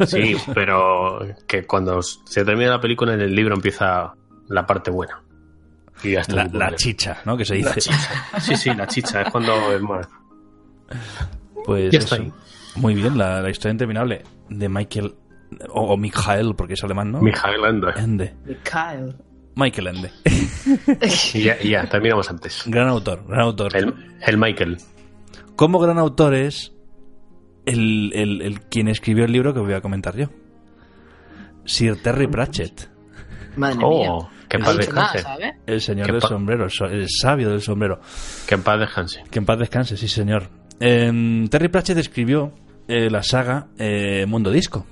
Sí, 0.07 0.35
pero 0.53 1.19
que 1.45 1.65
cuando 1.65 2.01
se 2.01 2.45
termina 2.45 2.69
la 2.71 2.79
película 2.79 3.13
en 3.15 3.19
el 3.21 3.35
libro 3.35 3.53
empieza 3.55 4.13
la 4.47 4.65
parte 4.65 4.89
buena. 4.89 5.21
Y 6.03 6.15
hasta 6.15 6.35
La, 6.35 6.45
la 6.69 6.75
chicha, 6.77 7.17
¿no? 7.25 7.35
Que 7.35 7.43
se 7.43 7.59
La 7.59 7.73
dice. 7.73 7.91
chicha. 7.91 8.39
Sí, 8.39 8.55
sí, 8.55 8.73
la 8.73 8.87
chicha. 8.87 9.21
Es 9.23 9.29
cuando 9.29 9.53
es 9.73 9.81
más. 9.81 10.07
Pues 11.65 11.91
Ya 11.91 11.99
está 11.99 12.15
eso. 12.15 12.23
ahí. 12.23 12.31
Muy 12.75 12.95
bien, 12.95 13.17
la, 13.17 13.41
la 13.41 13.49
historia 13.49 13.71
interminable 13.73 14.23
de 14.49 14.69
Michael 14.69 15.13
o, 15.69 15.93
o 15.93 15.97
Michael, 15.97 16.53
porque 16.55 16.73
es 16.73 16.83
alemán, 16.83 17.11
¿no? 17.11 17.21
Mijael 17.21 17.63
Ende. 17.65 17.87
Ende. 17.97 18.33
Kyle. 18.63 19.15
Michael 19.55 19.87
Ende. 19.87 20.11
Y 21.33 21.43
ya, 21.43 21.59
ya, 21.59 21.87
terminamos 21.89 22.29
antes. 22.29 22.63
gran 22.67 22.87
autor, 22.87 23.23
gran 23.27 23.41
autor. 23.41 23.75
El, 23.75 23.93
el 24.25 24.37
Michael. 24.37 24.77
Como 25.55 25.79
gran 25.79 25.97
autor 25.97 26.33
es 26.35 26.71
el, 27.65 28.11
el- 28.13 28.41
el- 28.41 28.61
quien 28.61 28.87
escribió 28.87 29.25
el 29.25 29.31
libro 29.31 29.53
que 29.53 29.59
voy 29.59 29.73
a 29.73 29.81
comentar 29.81 30.15
yo. 30.15 30.27
Sir 31.65 32.01
Terry 32.01 32.27
Pratchett, 32.27 32.89
Madre 33.55 33.77
mía. 33.77 33.85
Oh, 34.11 34.29
que 34.49 34.57
en 34.57 34.63
paz 34.63 34.75
nada, 34.93 35.11
descanse. 35.13 35.53
el 35.67 35.81
señor 35.81 36.11
del 36.11 36.21
sombrero, 36.21 36.67
el 36.89 37.07
sabio 37.09 37.49
del 37.49 37.61
sombrero. 37.61 37.99
Que 38.47 38.55
en 38.55 38.63
paz 38.63 38.79
descanse. 38.79 39.23
Que 39.29 39.39
en 39.39 39.45
paz 39.45 39.59
descanse, 39.59 39.95
sí, 39.97 40.07
señor. 40.07 40.49
Em, 40.79 41.47
Terry 41.49 41.67
Pratchett 41.69 41.97
escribió 41.99 42.53
eh, 42.87 43.09
la 43.11 43.21
saga 43.21 43.67
eh, 43.77 44.25
Mundo 44.27 44.49
Disco. 44.51 44.85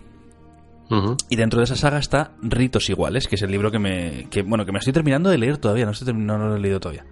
Y 1.29 1.35
dentro 1.35 1.59
de 1.59 1.65
esa 1.65 1.75
saga 1.75 1.99
está 1.99 2.31
Ritos 2.41 2.89
Iguales, 2.89 3.27
que 3.27 3.35
es 3.35 3.41
el 3.43 3.51
libro 3.51 3.69
que 3.71 3.79
me, 3.79 4.27
que, 4.29 4.41
bueno, 4.41 4.65
que 4.65 4.71
me 4.71 4.79
estoy 4.79 4.93
terminando 4.93 5.29
de 5.29 5.37
leer 5.37 5.57
todavía, 5.57 5.85
no, 5.85 5.91
estoy 5.91 6.13
no 6.13 6.37
lo 6.37 6.55
he 6.55 6.59
leído 6.59 6.79
todavía. 6.79 7.05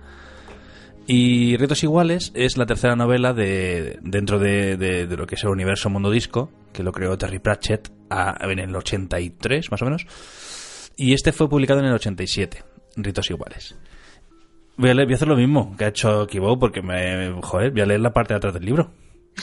Y 1.06 1.56
Ritos 1.58 1.84
Iguales 1.84 2.32
es 2.36 2.58
la 2.58 2.66
tercera 2.66 2.96
novela 2.96 3.34
de, 3.34 3.98
dentro 4.02 4.40
de, 4.40 4.76
de- 4.78 5.08
de 5.08 5.16
lo 5.18 5.26
que 5.26 5.36
es 5.36 5.44
el 5.44 5.50
universo 5.52 5.90
Mundo 5.90 6.12
Disco, 6.12 6.52
que 6.74 6.84
lo 6.84 6.92
creó 6.92 7.18
Terry 7.18 7.40
Pratchett 7.40 7.90
a- 8.10 8.36
en 8.42 8.60
el 8.60 8.76
83, 8.76 9.72
más 9.72 9.82
o 9.82 9.86
menos. 9.86 10.06
Y 10.98 11.14
este 11.14 11.32
fue 11.32 11.48
publicado 11.48 11.80
en 11.80 11.86
el 11.86 11.94
87, 11.94 12.64
Ritos 12.98 13.30
Iguales. 13.30 13.78
Voy 14.76 14.90
a, 14.90 14.94
leer- 14.94 15.06
voy 15.06 15.14
a 15.14 15.16
hacer 15.16 15.28
lo 15.30 15.38
mismo 15.38 15.76
que 15.78 15.86
ha 15.86 15.90
hecho 15.90 16.28
Kibo, 16.28 16.60
porque 16.60 16.82
me, 16.82 17.32
joder, 17.42 17.72
voy 17.72 17.82
a 17.82 17.86
leer 17.86 18.02
la 18.02 18.12
parte 18.12 18.34
de 18.34 18.38
atrás 18.40 18.54
del 18.54 18.66
libro. 18.66 18.92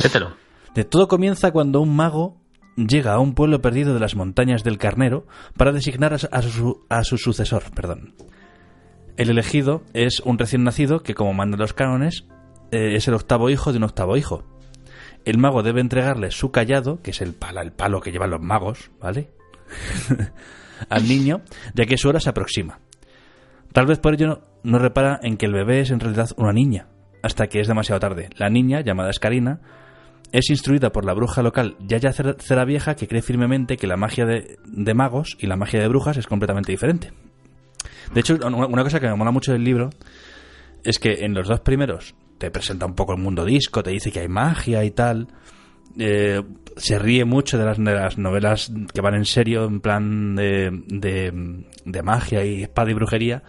Lételo. 0.02 0.34
De 0.74 0.84
todo 0.84 1.08
comienza 1.08 1.50
cuando 1.50 1.80
un 1.80 1.96
mago 1.96 2.42
llega 2.76 3.12
a 3.14 3.18
un 3.20 3.34
pueblo 3.34 3.60
perdido 3.60 3.94
de 3.94 4.00
las 4.00 4.14
montañas 4.16 4.64
del 4.64 4.78
Carnero 4.78 5.26
para 5.56 5.72
designar 5.72 6.12
a 6.14 6.18
su, 6.18 6.28
a 6.30 6.42
su- 6.42 6.86
a 6.88 7.04
su 7.04 7.18
sucesor. 7.18 7.62
Perdón. 7.74 8.14
El 9.16 9.30
elegido 9.30 9.82
es 9.92 10.20
un 10.20 10.38
recién 10.38 10.64
nacido 10.64 11.02
que, 11.02 11.14
como 11.14 11.34
mandan 11.34 11.60
los 11.60 11.72
cánones, 11.72 12.26
eh, 12.72 12.94
es 12.96 13.06
el 13.06 13.14
octavo 13.14 13.48
hijo 13.50 13.70
de 13.72 13.78
un 13.78 13.84
octavo 13.84 14.16
hijo. 14.16 14.42
El 15.24 15.38
mago 15.38 15.62
debe 15.62 15.80
entregarle 15.80 16.30
su 16.32 16.50
callado, 16.50 17.00
que 17.00 17.12
es 17.12 17.22
el 17.22 17.32
pala, 17.32 17.62
el 17.62 17.72
palo 17.72 18.00
que 18.00 18.10
llevan 18.12 18.30
los 18.30 18.40
magos, 18.40 18.90
¿vale? 19.00 19.30
al 20.88 21.08
niño, 21.08 21.42
ya 21.74 21.86
que 21.86 21.96
su 21.96 22.08
hora 22.08 22.20
se 22.20 22.30
aproxima. 22.30 22.80
Tal 23.72 23.86
vez 23.86 23.98
por 23.98 24.14
ello 24.14 24.26
no, 24.26 24.40
no 24.64 24.78
repara 24.78 25.18
en 25.22 25.36
que 25.36 25.46
el 25.46 25.52
bebé 25.52 25.80
es 25.80 25.90
en 25.90 26.00
realidad 26.00 26.30
una 26.36 26.52
niña, 26.52 26.88
hasta 27.22 27.46
que 27.46 27.60
es 27.60 27.68
demasiado 27.68 28.00
tarde. 28.00 28.30
La 28.36 28.50
niña, 28.50 28.80
llamada 28.82 29.10
Escarina, 29.10 29.60
es 30.34 30.50
instruida 30.50 30.90
por 30.90 31.04
la 31.04 31.14
bruja 31.14 31.42
local 31.42 31.76
Yaya 31.78 32.12
Cer- 32.12 32.40
Ceravieja, 32.40 32.96
que 32.96 33.06
cree 33.06 33.22
firmemente 33.22 33.76
que 33.76 33.86
la 33.86 33.96
magia 33.96 34.26
de, 34.26 34.58
magos 34.94 35.36
y 35.38 35.46
la 35.46 35.56
magia 35.56 35.80
de 35.80 35.86
brujas 35.88 36.16
es 36.16 36.26
completamente 36.26 36.72
diferente. 36.72 37.12
De 38.12 38.20
hecho, 38.20 38.36
una 38.44 38.82
cosa 38.82 38.98
que 38.98 39.06
me 39.06 39.14
mola 39.14 39.30
mucho 39.30 39.52
del 39.52 39.62
libro 39.62 39.90
es 40.82 40.98
que 40.98 41.24
en 41.24 41.34
los 41.34 41.46
dos 41.46 41.60
primeros 41.60 42.14
te 42.38 42.50
presenta 42.50 42.84
un 42.84 42.94
poco 42.94 43.12
el 43.14 43.20
mundo 43.22 43.44
disco, 43.44 43.82
te 43.84 43.90
dice 43.90 44.10
que 44.10 44.20
hay 44.20 44.28
magia 44.28 44.84
y 44.84 44.90
tal. 44.90 45.28
eh, 45.98 46.42
se 46.76 46.98
ríe 46.98 47.24
mucho 47.24 47.56
de 47.56 47.64
las, 47.64 48.18
novelas 48.18 48.72
que 48.92 49.00
van 49.00 49.14
en 49.14 49.24
serio, 49.24 49.66
en 49.66 49.80
plan 49.80 50.34
de, 50.34 50.70
de, 50.88 51.64
de 51.84 52.02
magia 52.02 52.44
y 52.44 52.64
espada 52.64 52.90
y 52.90 52.94
brujería. 52.94 53.44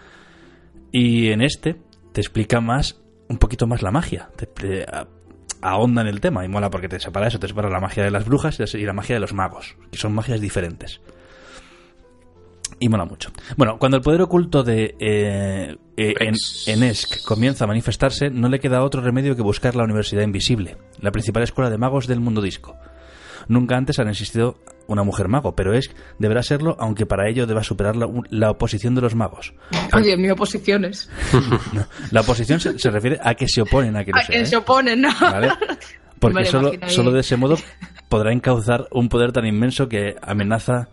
Y 0.92 1.30
en 1.30 1.42
este 1.42 1.78
te 2.14 2.22
explica 2.22 2.62
más, 2.62 3.02
un 3.28 3.40
poquito 3.40 3.66
más 3.66 3.82
la 3.82 3.90
magia. 3.90 4.30
Ahonda 5.70 6.02
en 6.02 6.08
el 6.08 6.20
tema 6.22 6.46
y 6.46 6.48
mola 6.48 6.70
porque 6.70 6.88
te 6.90 7.00
separa 7.00 7.28
eso, 7.28 7.40
te 7.40 7.48
separa 7.48 7.70
la 7.70 7.80
magia 7.80 8.04
de 8.04 8.12
las 8.12 8.26
brujas 8.26 8.60
y 8.74 8.84
la- 8.86 8.94
magia 8.94 9.16
de 9.16 9.20
los 9.20 9.34
magos, 9.34 9.76
que 9.92 9.98
son 9.98 10.14
magias 10.14 10.40
diferentes. 10.42 11.02
Y 12.80 12.90
mola 12.90 13.06
mucho. 13.06 13.32
Bueno, 13.56 13.78
cuando 13.80 13.98
el 13.98 14.04
poder 14.04 14.22
oculto 14.22 14.64
de 14.64 14.96
eh, 15.00 15.78
eh, 15.96 16.14
en. 16.20 16.36
Enesk 16.68 17.24
comienza 17.24 17.64
a 17.64 17.68
manifestarse, 17.68 18.30
no 18.30 18.50
le 18.50 18.60
queda 18.60 18.84
otro 18.84 19.02
remedio 19.02 19.36
que 19.36 19.42
buscar 19.42 19.76
la 19.76 19.84
Universidad 19.86 20.24
Invisible, 20.24 20.76
la 21.00 21.12
principal 21.12 21.44
escuela 21.44 21.70
de 21.70 21.78
magos 21.78 22.06
del 22.08 22.20
mundo 22.20 22.42
disco. 22.42 22.76
Nunca 23.48 23.78
antes 23.78 24.00
han 24.00 24.08
existido 24.10 24.58
una 24.88 25.04
mujer 25.04 25.28
mago, 25.28 25.56
pero 25.56 25.74
Esk 25.74 25.92
deberá 26.20 26.44
serlo, 26.44 26.76
aunque 26.80 27.06
para 27.06 27.28
ello 27.30 27.48
deba 27.48 27.64
superar 27.64 27.96
la, 27.96 28.08
la 28.30 28.52
oposición 28.52 28.94
de 28.96 29.02
los 29.02 29.16
magos. 29.16 29.54
Dios 30.04 30.20
mío, 30.20 30.34
oposiciones. 30.34 31.10
No, 31.74 31.86
la 32.12 32.22
oposición 32.22 32.60
se, 32.60 32.78
se 32.80 32.92
refiere 32.92 33.20
a 33.24 33.34
que 33.36 33.48
se 33.48 33.62
oponen 33.62 33.96
a 33.98 34.04
que 34.06 34.12
A 34.14 34.22
sea, 34.22 34.28
que 34.36 34.42
¿eh? 34.42 34.46
se 34.46 34.56
oponen, 34.58 35.02
¿no? 35.02 35.10
¿Vale? 35.20 35.50
Porque 36.20 36.46
solo, 36.46 36.72
solo 36.88 37.12
de 37.12 37.20
ese 37.22 37.36
modo 37.38 37.58
podrá 38.10 38.32
encauzar 38.32 38.88
un 38.92 39.10
poder 39.10 39.32
tan 39.32 39.46
inmenso 39.46 39.90
que 39.90 40.16
amenaza. 40.22 40.88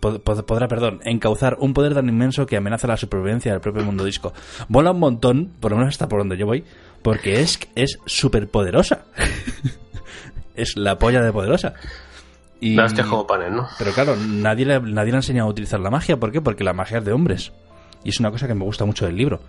pod- 0.00 0.22
pod- 0.22 0.44
Podrá, 0.46 0.66
perdón, 0.68 1.00
encauzar 1.04 1.56
un 1.60 1.74
poder 1.74 1.94
tan 1.94 2.08
inmenso 2.08 2.46
que 2.46 2.56
amenaza 2.56 2.86
la 2.86 2.96
supervivencia 2.96 3.52
del 3.52 3.60
propio 3.60 3.82
mundo 3.84 4.04
disco. 4.04 4.32
Mola 4.68 4.92
un 4.92 4.98
montón, 5.00 5.52
por 5.60 5.72
lo 5.72 5.76
menos 5.78 5.94
hasta 5.94 6.08
por 6.08 6.20
donde 6.20 6.36
yo 6.38 6.46
voy, 6.46 6.64
porque 7.02 7.40
es 7.40 7.58
es 7.74 7.98
súper 8.06 8.48
poderosa. 8.48 9.04
es 10.60 10.76
la 10.76 10.98
polla 10.98 11.22
de 11.22 11.32
poderosa. 11.32 11.74
Y, 12.60 12.74
La 12.74 12.84
hostia 12.84 13.04
como 13.04 13.26
panes, 13.26 13.50
¿no? 13.50 13.66
pero 13.78 13.92
claro, 13.92 14.16
nadie 14.16 14.66
le, 14.66 14.80
nadie 14.80 15.12
le 15.12 15.16
ha 15.16 15.20
enseñado 15.20 15.48
a 15.48 15.50
utilizar 15.50 15.80
la 15.80 15.90
magia. 15.90 16.18
¿Por 16.18 16.30
qué? 16.30 16.40
Porque 16.42 16.62
la 16.62 16.74
magia 16.74 16.98
es 16.98 17.04
de 17.04 17.12
hombres. 17.12 17.52
Y 18.04 18.10
es 18.10 18.20
una 18.20 18.30
cosa 18.30 18.46
que 18.46 18.54
me 18.54 18.64
gusta 18.64 18.84
mucho 18.84 19.06
del 19.06 19.16
libro. 19.16 19.40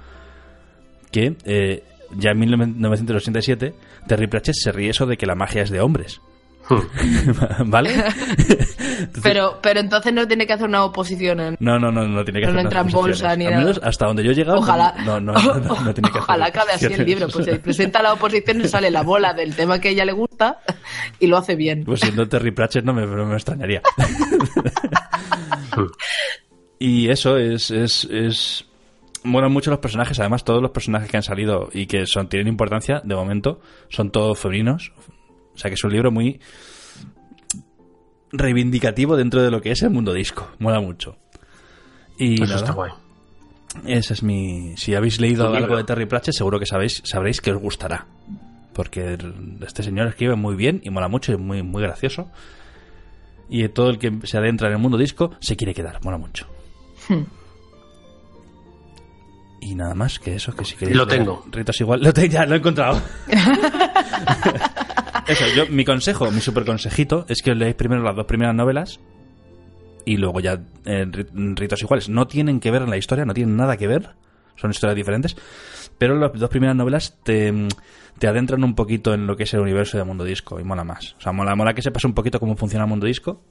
Que 1.12 1.36
eh, 1.44 1.84
ya 2.18 2.32
en 2.32 2.40
1987 2.40 3.74
Terry 4.08 4.28
Pratchett 4.28 4.56
se 4.56 4.72
ríe 4.72 4.90
eso 4.90 5.06
de 5.06 5.18
que 5.18 5.26
la 5.26 5.36
magia 5.36 5.62
es 5.64 5.70
de 5.70 5.82
hombres. 5.82 6.22
¿Vale? 7.66 7.92
Pero, 9.24 9.60
pero 9.64 9.80
entonces 9.80 10.14
no 10.14 10.28
tiene 10.28 10.46
que 10.46 10.54
hacer 10.54 10.68
una 10.68 10.84
oposición. 10.86 11.40
en- 11.40 11.58
No, 11.60 11.80
no, 11.80 11.92
no, 11.92 12.08
no 12.08 12.24
tiene 12.24 12.40
que 12.40 12.46
No 12.46 12.52
hacer 12.52 12.66
entra 12.66 12.82
en 12.82 12.88
bolsa 12.90 13.32
Al 13.32 13.40
nada. 13.40 13.58
menos 13.58 13.80
hasta 13.84 14.06
donde 14.06 14.24
yo 14.24 14.32
he 14.32 14.36
llegado. 14.36 14.60
Ojalá, 14.60 14.94
No, 15.06 15.20
no, 15.20 15.34
no, 15.34 15.54
no, 15.56 15.82
no 15.82 15.94
tiene 15.94 16.10
que 16.12 16.20
hacer 16.20 16.22
ojalá 16.22 16.46
acabe 16.46 16.72
así 16.74 16.86
el 16.86 17.04
libro. 17.06 17.28
Pues 17.30 17.46
se 17.46 17.56
presenta 17.60 18.02
la 18.04 18.14
oposición 18.14 18.62
y 18.62 18.68
sale 18.68 18.92
la 18.92 19.02
bola 19.02 19.34
del 19.34 19.56
tema 19.56 19.80
que 19.80 19.88
a 19.90 19.92
ella 19.92 20.06
le 20.06 20.12
gusta 20.14 20.60
y 21.20 21.28
lo 21.28 21.38
hace 21.38 21.56
bien. 21.56 21.84
Pues 21.84 22.00
siendo 22.02 22.28
Terry 22.28 22.52
Pratchett 22.52 22.86
no 22.86 22.94
me, 22.94 23.06
no 23.08 23.26
me 23.26 23.34
extrañaría. 23.36 23.82
y 26.80 27.10
eso 27.10 27.38
es, 27.38 27.72
es, 27.72 28.06
es... 28.06 28.66
Molan 29.24 29.52
mucho 29.52 29.70
los 29.70 29.80
personajes, 29.80 30.20
además 30.20 30.44
todos 30.44 30.62
los 30.64 30.72
personajes 30.72 31.10
que 31.10 31.18
han 31.18 31.22
salido 31.24 31.70
y 31.74 31.86
que 31.86 32.08
son 32.08 32.28
tienen 32.28 32.48
importancia, 32.48 33.02
de 33.04 33.16
momento, 33.16 33.60
son 33.90 34.10
todos 34.10 34.40
femeninos. 34.40 34.92
O 35.54 35.58
sea 35.58 35.70
que 35.70 35.76
es 35.76 35.84
un 35.84 35.92
libro 35.92 36.12
muy 36.12 36.40
reivindicativo 38.32 39.18
dentro 39.18 39.42
de 39.44 39.52
lo 39.52 39.62
que 39.62 39.72
es 39.72 39.82
el 39.84 39.90
mundo 39.90 40.14
disco. 40.14 40.50
Mola 40.60 40.80
mucho. 40.80 41.18
Y 42.18 42.36
Eso 42.36 42.44
nada, 42.46 42.56
está 42.58 42.72
guay. 42.74 42.92
esa 43.86 44.14
es 44.14 44.24
mi... 44.24 44.76
Si 44.78 44.96
habéis 44.96 45.20
leído 45.20 45.46
algo 45.48 45.60
libro. 45.60 45.78
de 45.78 45.84
Terry 45.84 46.06
Pratchett, 46.06 46.36
seguro 46.36 46.60
que 46.60 46.66
sabéis, 46.66 47.02
sabréis 47.06 47.42
que 47.42 47.52
os 47.52 47.62
gustará. 47.62 48.06
Porque 48.74 49.18
este 49.66 49.84
señor 49.84 50.08
escribe 50.08 50.36
muy 50.36 50.56
bien 50.56 50.80
y 50.84 50.90
mola 50.92 51.08
mucho 51.10 51.32
y 51.32 51.36
es 51.36 51.42
muy, 51.42 51.62
muy 51.64 51.82
gracioso. 51.82 52.30
Y 53.50 53.68
todo 53.70 53.90
el 53.90 54.00
que 54.00 54.18
se 54.24 54.38
adentra 54.38 54.68
en 54.70 54.74
el 54.76 54.80
mundo 54.80 54.98
disco 54.98 55.32
se 55.40 55.58
quiere 55.58 55.74
quedar, 55.74 56.02
mola 56.06 56.18
mucho. 56.18 56.48
Hmm. 57.10 57.24
Y 59.60 59.76
nada 59.76 59.94
más 59.94 60.18
que 60.20 60.36
eso, 60.36 60.54
que 60.56 60.64
si 60.64 60.76
queréis... 60.76 60.96
Lo 60.98 61.06
tengo. 61.06 61.46
Ritos 61.52 61.80
igual, 61.82 62.00
lo 62.04 62.14
te- 62.14 62.30
ya 62.30 62.46
lo 62.46 62.56
he 62.56 62.60
encontrado. 62.60 63.02
eso, 65.32 65.46
yo, 65.56 65.66
mi 65.68 65.84
consejo, 65.86 66.30
mi 66.32 66.42
super 66.42 66.66
consejito, 66.66 67.26
es 67.28 67.42
que 67.42 67.52
os 67.52 67.58
leáis 67.58 67.76
primero 67.76 68.02
las 68.04 68.16
dos 68.16 68.26
primeras 68.26 68.56
novelas 68.56 69.00
y 70.06 70.18
luego 70.18 70.40
ya 70.40 70.54
eh, 70.86 71.06
ri- 71.08 71.56
ritos 71.58 71.82
iguales. 71.82 72.10
No 72.10 72.28
tienen 72.28 72.60
que 72.60 72.72
ver 72.72 72.82
en 72.84 72.90
la 72.90 72.98
historia, 72.98 73.26
no 73.26 73.34
tienen 73.34 73.56
nada 73.56 73.78
que 73.78 73.88
ver, 73.88 74.10
son 74.56 74.72
historias 74.72 74.96
diferentes, 74.96 75.36
pero 75.98 76.16
las 76.16 76.32
dos 76.34 76.50
primeras 76.50 76.76
novelas 76.76 77.18
te, 77.24 77.54
te 78.20 78.28
adentran 78.28 78.64
un 78.64 78.76
poquito 78.76 79.14
en 79.14 79.28
lo 79.28 79.36
que 79.36 79.44
es 79.44 79.54
el 79.54 79.60
universo 79.62 79.98
de 79.98 80.04
Mundo 80.04 80.24
Disco 80.24 80.60
y 80.60 80.64
mola 80.64 80.84
más. 80.84 81.16
O 81.18 81.22
sea, 81.22 81.32
mola, 81.32 81.56
mola 81.56 81.74
que 81.74 81.82
sepas 81.82 82.04
un 82.06 82.14
poquito 82.14 82.40
cómo 82.40 82.56
funciona 82.56 82.86
Mundo 82.86 83.06
Disco 83.06 83.42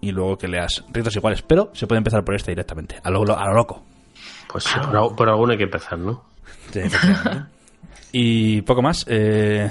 y 0.00 0.12
luego 0.12 0.38
que 0.38 0.48
leas 0.48 0.84
ritos 0.92 1.14
iguales, 1.16 1.42
pero 1.42 1.70
se 1.74 1.86
puede 1.86 1.98
empezar 1.98 2.24
por 2.24 2.34
este 2.34 2.52
directamente, 2.52 2.98
a 3.02 3.10
lo, 3.10 3.20
a 3.36 3.46
lo 3.46 3.54
loco. 3.54 3.84
Pues 4.50 4.64
sí, 4.64 4.78
por, 4.80 5.14
por 5.16 5.28
alguno 5.28 5.52
hay 5.52 5.58
que 5.58 5.64
empezar, 5.64 5.98
¿no? 5.98 6.24
Sí, 6.72 6.80
y 8.12 8.62
poco 8.62 8.82
más. 8.82 9.04
eh, 9.08 9.70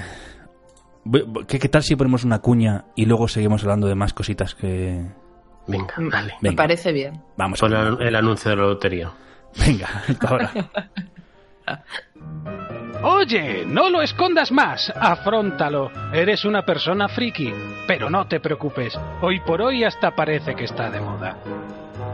¿qué, 1.46 1.58
¿Qué 1.58 1.68
tal 1.68 1.82
si 1.82 1.96
ponemos 1.96 2.24
una 2.24 2.38
cuña 2.40 2.84
y 2.94 3.06
luego 3.06 3.28
seguimos 3.28 3.62
hablando 3.62 3.86
de 3.86 3.94
más 3.94 4.12
cositas 4.12 4.54
que... 4.54 5.04
Venga, 5.66 5.94
dale. 6.10 6.34
Me 6.40 6.50
Venga. 6.50 6.62
parece 6.62 6.92
bien. 6.92 7.22
Vamos, 7.36 7.60
Pon 7.60 7.74
a 7.74 7.88
el, 7.88 8.02
el 8.02 8.16
anuncio 8.16 8.50
de 8.50 8.56
la 8.56 8.62
lotería. 8.64 9.12
Venga, 9.66 9.88
hasta 10.08 10.28
ahora. 10.28 10.50
Oye, 13.02 13.64
no 13.66 13.88
lo 13.88 14.02
escondas 14.02 14.52
más, 14.52 14.92
afróntalo. 14.94 15.90
Eres 16.12 16.44
una 16.44 16.64
persona 16.64 17.08
friki, 17.08 17.52
pero 17.86 18.10
no 18.10 18.26
te 18.26 18.40
preocupes, 18.40 18.98
hoy 19.22 19.40
por 19.40 19.62
hoy 19.62 19.84
hasta 19.84 20.14
parece 20.14 20.54
que 20.54 20.64
está 20.64 20.90
de 20.90 21.00
moda. 21.00 21.36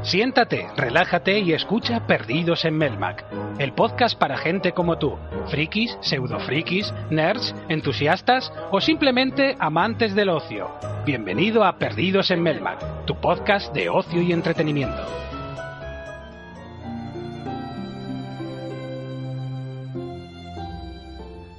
Siéntate, 0.02 0.68
relájate 0.76 1.40
y 1.40 1.52
escucha 1.52 2.06
Perdidos 2.06 2.64
en 2.64 2.78
Melmac, 2.78 3.24
el 3.58 3.72
podcast 3.72 4.16
para 4.16 4.38
gente 4.38 4.72
como 4.72 4.98
tú, 4.98 5.16
frikis, 5.48 5.96
pseudofrikis, 6.00 6.94
nerds, 7.10 7.54
entusiastas 7.68 8.52
o 8.70 8.80
simplemente 8.80 9.56
amantes 9.58 10.14
del 10.14 10.28
ocio. 10.28 10.70
Bienvenido 11.04 11.64
a 11.64 11.78
Perdidos 11.78 12.30
en 12.30 12.42
Melmac, 12.42 13.04
tu 13.04 13.16
podcast 13.20 13.74
de 13.74 13.88
ocio 13.88 14.22
y 14.22 14.32
entretenimiento. 14.32 15.02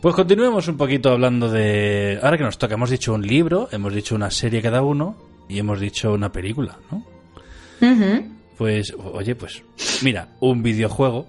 Pues 0.01 0.15
continuemos 0.15 0.67
un 0.69 0.77
poquito 0.77 1.11
hablando 1.11 1.49
de... 1.49 2.19
Ahora 2.23 2.37
que 2.37 2.43
nos 2.43 2.57
toca, 2.57 2.75
hemos 2.75 2.91
dicho 2.91 3.13
un 3.13 3.27
libro, 3.27 3.67
hemos 3.71 3.93
dicho 3.93 4.15
una 4.15 4.31
serie 4.31 4.61
cada 4.61 4.81
uno 4.83 5.17
y 5.49 5.59
hemos 5.59 5.81
dicho 5.81 6.13
una 6.13 6.31
película, 6.31 6.77
¿no? 6.91 7.16
Pues, 8.57 8.93
oye, 9.13 9.35
pues, 9.35 9.61
mira, 10.01 10.29
un 10.39 10.63
videojuego. 10.63 11.27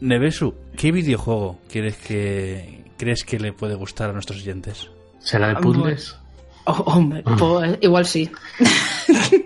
Nevesu, 0.00 0.54
¿qué 0.76 0.92
videojuego 0.92 1.60
quieres 1.70 1.96
que 1.96 2.84
crees 2.96 3.24
que 3.24 3.38
le 3.38 3.52
puede 3.52 3.74
gustar 3.74 4.10
a 4.10 4.12
nuestros 4.12 4.40
oyentes? 4.40 4.88
¿Será 5.20 5.48
de 5.48 5.56
puzzles? 5.56 6.16
Oh, 6.64 6.82
hombre, 6.86 7.22
pues 7.38 7.78
igual 7.80 8.06
sí. 8.06 8.30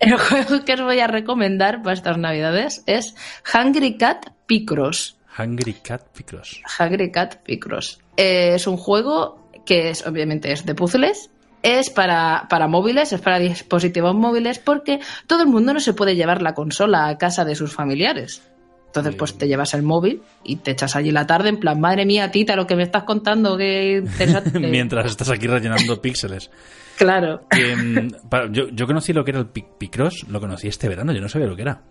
El 0.00 0.18
juego 0.18 0.64
que 0.64 0.74
os 0.74 0.82
voy 0.82 1.00
a 1.00 1.06
recomendar 1.06 1.82
para 1.82 1.94
estas 1.94 2.18
navidades 2.18 2.82
es 2.86 3.14
Hungry 3.54 3.96
Cat 3.96 4.30
Picross. 4.46 5.16
Hungry 5.38 5.74
Cat 5.74 6.02
Picross. 6.16 6.60
Hungry 6.78 7.12
Cat 7.12 7.36
Picross. 7.42 8.00
Eh, 8.16 8.54
es 8.54 8.66
un 8.66 8.76
juego 8.76 9.50
que 9.64 9.90
es, 9.90 10.06
obviamente 10.06 10.52
es 10.52 10.64
de 10.64 10.74
puzzles. 10.74 11.30
Es 11.68 11.90
para, 11.90 12.46
para 12.48 12.68
móviles, 12.68 13.12
es 13.12 13.20
para 13.20 13.38
dispositivos 13.40 14.14
móviles, 14.14 14.58
porque 14.60 15.00
todo 15.26 15.42
el 15.42 15.48
mundo 15.48 15.72
no 15.74 15.80
se 15.80 15.94
puede 15.94 16.14
llevar 16.14 16.40
la 16.42 16.54
consola 16.54 17.08
a 17.08 17.18
casa 17.18 17.44
de 17.44 17.54
sus 17.56 17.72
familiares. 17.72 18.42
Entonces, 18.86 19.16
pues 19.16 19.36
te 19.36 19.48
llevas 19.48 19.74
el 19.74 19.82
móvil 19.82 20.22
y 20.44 20.56
te 20.56 20.70
echas 20.70 20.94
allí 20.96 21.10
la 21.10 21.26
tarde 21.26 21.48
en 21.50 21.58
plan, 21.58 21.78
madre 21.80 22.06
mía, 22.06 22.30
tita, 22.30 22.54
lo 22.56 22.66
que 22.66 22.76
me 22.76 22.82
estás 22.84 23.02
contando, 23.02 23.56
que 23.56 23.96
interesante. 23.98 24.58
Mientras 24.60 25.06
estás 25.06 25.28
aquí 25.28 25.46
rellenando 25.48 26.00
píxeles. 26.00 26.50
Claro. 26.96 27.46
Que, 27.50 28.08
para- 28.30 28.50
yo, 28.50 28.68
yo 28.70 28.86
conocí 28.86 29.12
lo 29.12 29.22
que 29.24 29.32
era 29.32 29.40
el 29.40 29.46
Pic- 29.52 29.76
Picross, 29.76 30.24
lo 30.28 30.40
conocí 30.40 30.68
este 30.68 30.88
verano, 30.88 31.12
yo 31.12 31.20
no 31.20 31.28
sabía 31.28 31.46
lo 31.48 31.56
que 31.56 31.62
era. 31.62 31.82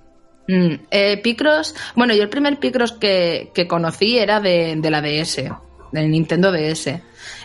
Mm, 0.47 0.73
eh, 0.89 1.17
Picross, 1.21 1.76
bueno, 1.95 2.15
yo 2.15 2.23
el 2.23 2.30
primer 2.30 2.57
Picross 2.59 2.93
que, 2.93 3.51
que 3.53 3.67
conocí 3.67 4.17
era 4.17 4.39
de, 4.39 4.76
de 4.78 4.89
la 4.89 5.01
DS, 5.01 5.43
del 5.91 6.09
Nintendo 6.09 6.51
DS. 6.51 6.89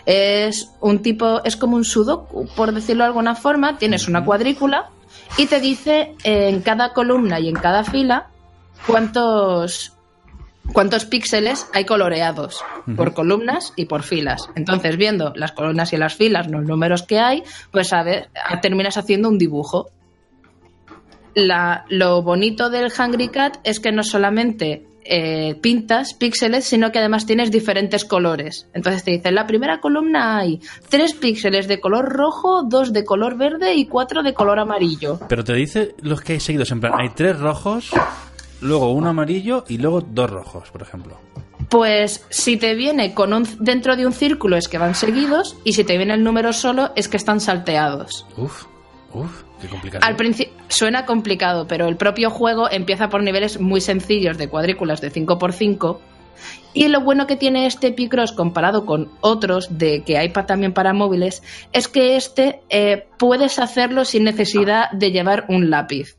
Es 0.05 0.71
un 0.79 1.01
tipo, 1.01 1.43
es 1.43 1.55
como 1.57 1.75
un 1.75 1.85
sudoku, 1.85 2.47
por 2.55 2.71
decirlo 2.73 3.03
de 3.03 3.07
alguna 3.07 3.35
forma. 3.35 3.77
Tienes 3.77 4.07
una 4.07 4.23
cuadrícula 4.25 4.89
y 5.37 5.45
te 5.47 5.59
dice 5.59 6.15
en 6.23 6.61
cada 6.61 6.93
columna 6.93 7.39
y 7.39 7.49
en 7.49 7.55
cada 7.55 7.83
fila 7.83 8.27
cuántos 8.87 9.93
cuántos 10.73 11.05
píxeles 11.05 11.67
hay 11.73 11.85
coloreados 11.85 12.63
por 12.95 13.13
columnas 13.13 13.73
y 13.75 13.85
por 13.85 14.03
filas. 14.03 14.47
Entonces, 14.55 14.95
viendo 14.95 15.33
las 15.35 15.51
columnas 15.51 15.91
y 15.91 15.97
las 15.97 16.13
filas, 16.15 16.47
los 16.49 16.63
números 16.63 17.03
que 17.03 17.19
hay, 17.19 17.43
pues 17.71 17.91
a 17.93 18.03
ver, 18.03 18.29
terminas 18.61 18.95
haciendo 18.97 19.27
un 19.27 19.37
dibujo. 19.37 19.89
La- 21.33 21.85
lo 21.89 22.21
bonito 22.21 22.69
del 22.69 22.91
Hungry 22.91 23.29
Cat 23.29 23.57
es 23.63 23.79
que 23.79 23.91
no 23.91 24.03
solamente 24.03 24.85
eh, 25.13 25.55
pintas 25.55 26.13
píxeles, 26.13 26.63
sino 26.63 26.89
que 26.93 26.99
además 26.99 27.25
tienes 27.25 27.51
diferentes 27.51 28.05
colores. 28.05 28.69
Entonces 28.73 29.03
te 29.03 29.11
dice, 29.11 29.27
en 29.27 29.35
la 29.35 29.45
primera 29.45 29.81
columna 29.81 30.37
hay 30.37 30.61
tres 30.87 31.13
píxeles 31.13 31.67
de 31.67 31.81
color 31.81 32.07
rojo, 32.07 32.63
dos 32.63 32.93
de 32.93 33.03
color 33.03 33.37
verde 33.37 33.75
y 33.75 33.87
cuatro 33.87 34.23
de 34.23 34.33
color 34.33 34.57
amarillo. 34.59 35.19
Pero 35.27 35.43
te 35.43 35.53
dice 35.53 35.95
los 36.01 36.21
que 36.21 36.33
hay 36.33 36.39
seguidos, 36.39 36.71
en 36.71 36.79
plan, 36.79 36.93
hay 36.97 37.09
tres 37.09 37.37
rojos, 37.37 37.91
luego 38.61 38.93
un 38.93 39.05
amarillo 39.05 39.65
y 39.67 39.79
luego 39.79 39.99
dos 39.99 40.29
rojos, 40.29 40.71
por 40.71 40.81
ejemplo. 40.81 41.17
Pues 41.67 42.25
si 42.29 42.55
te 42.55 42.73
viene 42.73 43.13
con 43.13 43.33
un, 43.33 43.45
dentro 43.59 43.97
de 43.97 44.05
un 44.05 44.13
círculo 44.13 44.55
es 44.55 44.69
que 44.69 44.77
van 44.77 44.95
seguidos 44.95 45.57
y 45.65 45.73
si 45.73 45.83
te 45.83 45.97
viene 45.97 46.13
el 46.13 46.23
número 46.23 46.53
solo 46.53 46.91
es 46.95 47.09
que 47.09 47.17
están 47.17 47.41
salteados. 47.41 48.25
Uf, 48.37 48.63
uf, 49.13 49.43
qué 49.61 49.67
complicado. 49.67 50.05
Al 50.05 50.15
principio 50.15 50.53
suena 50.67 51.05
complicado, 51.05 51.67
pero 51.67 51.87
el 51.87 51.95
propio 51.97 52.29
juego 52.29 52.69
empieza 52.69 53.09
por 53.09 53.23
niveles 53.23 53.59
muy 53.59 53.81
sencillos 53.81 54.37
de 54.37 54.47
cuadrículas 54.49 54.99
de 55.01 55.11
5x5. 55.11 55.99
Y 56.73 56.87
lo 56.87 57.01
bueno 57.01 57.27
que 57.27 57.35
tiene 57.35 57.65
este 57.67 57.91
Picross 57.91 58.31
comparado 58.31 58.85
con 58.85 59.11
otros 59.21 59.77
de 59.77 60.03
que 60.03 60.17
hay 60.17 60.29
pa- 60.29 60.45
también 60.45 60.73
para 60.73 60.93
móviles 60.93 61.43
es 61.73 61.87
que 61.87 62.15
este 62.15 62.61
eh, 62.69 63.07
puedes 63.19 63.59
hacerlo 63.59 64.05
sin 64.05 64.23
necesidad 64.23 64.89
de 64.91 65.11
llevar 65.11 65.45
un 65.49 65.69
lápiz. 65.69 66.15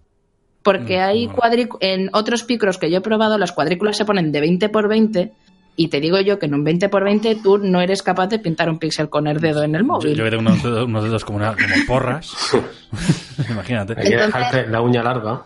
Porque 0.63 1.01
hay 1.01 1.27
cuadric- 1.27 1.77
en 1.81 2.11
otros 2.13 2.45
Picross 2.45 2.79
que 2.79 2.91
yo 2.91 2.99
he 2.99 3.01
probado, 3.01 3.37
las 3.39 3.51
cuadrículas 3.53 3.97
se 3.97 4.05
ponen 4.05 4.31
de 4.31 4.41
20 4.41 4.69
por 4.69 4.89
20 4.89 5.33
y 5.77 5.89
te 5.89 6.01
digo 6.01 6.21
yo 6.21 6.39
que 6.39 6.47
en 6.47 6.55
un 6.55 6.65
20 6.65 6.89
por 6.89 7.05
20 7.05 7.37
tú 7.37 7.59
no 7.59 7.81
eres 7.81 8.03
capaz 8.03 8.27
de 8.29 8.39
pintar 8.39 8.69
un 8.69 8.79
píxel 8.79 9.09
con 9.09 9.27
el 9.27 9.41
dedo 9.41 9.63
en 9.63 9.75
el 9.75 9.83
Yo, 9.83 9.87
móvil. 9.87 10.15
yo 10.17 10.25
que 10.25 10.31
tengo 10.31 10.43
unos 10.43 10.63
dedos, 10.63 10.85
unos 10.87 11.05
dedos 11.05 11.25
como, 11.25 11.39
una- 11.39 11.53
como 11.55 11.75
porras. 11.87 12.33
Imagínate. 13.51 13.95
Hay 13.99 14.09
que 14.09 14.17
dejarte 14.17 14.67
la 14.69 14.81
uña 14.83 15.03
larga. 15.03 15.43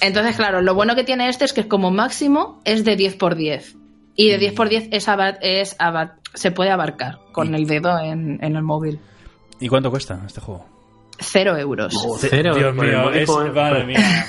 Entonces, 0.00 0.36
claro, 0.36 0.60
lo 0.62 0.74
bueno 0.74 0.94
que 0.94 1.04
tiene 1.04 1.28
este 1.28 1.44
es 1.44 1.52
que 1.52 1.66
como 1.68 1.90
máximo 1.90 2.60
es 2.64 2.84
de 2.84 2.96
10 2.96 3.16
por 3.16 3.34
10. 3.34 3.76
Y 4.16 4.30
de 4.30 4.38
10 4.38 4.52
por 4.54 4.68
10 4.68 4.88
es 4.92 5.08
aba- 5.08 5.38
es 5.40 5.76
aba- 5.78 6.16
se 6.34 6.50
puede 6.50 6.70
abarcar 6.70 7.18
con 7.32 7.54
el 7.54 7.66
dedo 7.66 7.98
en, 7.98 8.38
en 8.42 8.56
el 8.56 8.62
móvil. 8.62 8.98
¿Y 9.60 9.68
cuánto 9.68 9.90
cuesta 9.90 10.20
este 10.26 10.40
juego? 10.40 10.66
Cero 11.20 11.56
euros. 11.56 11.94
Cero. 12.20 12.54
Dios 12.54 12.74
mío, 12.74 13.10
es, 13.12 13.28
madre 13.28 13.84
mía. 13.84 13.98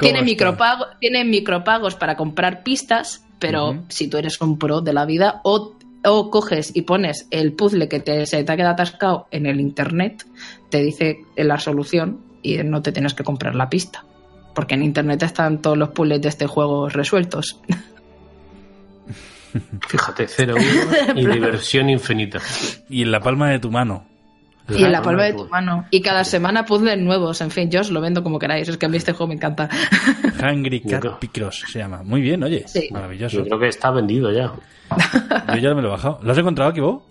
Tiene, 0.00 0.22
micropago, 0.22 0.86
tiene 1.00 1.24
micropagos 1.24 1.94
para 1.94 2.16
comprar 2.16 2.62
pistas, 2.62 3.24
pero 3.40 3.82
si 3.88 4.06
tú 4.06 4.18
eres 4.18 4.40
un 4.40 4.58
pro 4.58 4.82
de 4.82 4.92
la 4.92 5.06
vida 5.06 5.40
o, 5.42 5.74
o 6.04 6.30
coges 6.30 6.70
y 6.74 6.82
pones 6.82 7.26
el 7.30 7.54
puzzle 7.54 7.88
que 7.88 7.98
te, 7.98 8.26
se 8.26 8.44
te 8.44 8.52
ha 8.52 8.56
quedado 8.56 8.74
atascado 8.74 9.26
en 9.30 9.46
el 9.46 9.60
internet, 9.60 10.26
te 10.68 10.82
dice 10.82 11.24
la 11.36 11.58
solución 11.58 12.20
y 12.42 12.58
no 12.58 12.82
te 12.82 12.92
tienes 12.92 13.14
que 13.14 13.24
comprar 13.24 13.54
la 13.54 13.68
pista. 13.68 14.04
Porque 14.54 14.74
en 14.74 14.82
internet 14.82 15.22
están 15.22 15.62
todos 15.62 15.78
los 15.78 15.90
puzzles 15.90 16.20
de 16.20 16.28
este 16.28 16.46
juego 16.46 16.88
resueltos. 16.88 17.60
Fíjate, 19.88 20.28
cero 20.28 20.54
y 21.16 21.26
diversión 21.26 21.90
infinita. 21.90 22.40
Y 22.88 23.02
en 23.02 23.10
la 23.10 23.20
palma 23.20 23.50
de 23.50 23.58
tu 23.58 23.70
mano. 23.70 24.06
Y 24.76 24.84
en 24.84 24.92
la 24.92 25.02
palma 25.02 25.24
de 25.24 25.32
tu 25.34 25.46
mano. 25.48 25.84
Y 25.90 26.00
cada 26.00 26.24
semana 26.24 26.64
puzzles 26.64 26.98
nuevos. 26.98 27.40
En 27.40 27.50
fin, 27.50 27.70
yo 27.70 27.80
os 27.80 27.90
lo 27.90 28.00
vendo 28.00 28.22
como 28.22 28.38
queráis. 28.38 28.68
Es 28.68 28.76
que 28.76 28.86
a 28.86 28.88
mí 28.88 28.96
este 28.96 29.12
juego 29.12 29.28
me 29.28 29.34
encanta. 29.34 29.68
Hungry 30.42 30.80
Cat 30.82 31.18
Picross 31.18 31.64
se 31.70 31.78
llama. 31.78 32.02
Muy 32.04 32.20
bien, 32.20 32.42
oye. 32.42 32.64
Sí. 32.66 32.88
Maravilloso. 32.90 33.38
Yo 33.38 33.44
creo 33.44 33.58
que 33.58 33.68
está 33.68 33.90
vendido 33.90 34.30
ya. 34.32 34.52
Yo 35.54 35.56
ya 35.56 35.74
me 35.74 35.82
lo 35.82 35.88
he 35.88 35.90
bajado. 35.92 36.18
¿Lo 36.22 36.32
has 36.32 36.38
encontrado, 36.38 36.72
Kibo? 36.72 37.06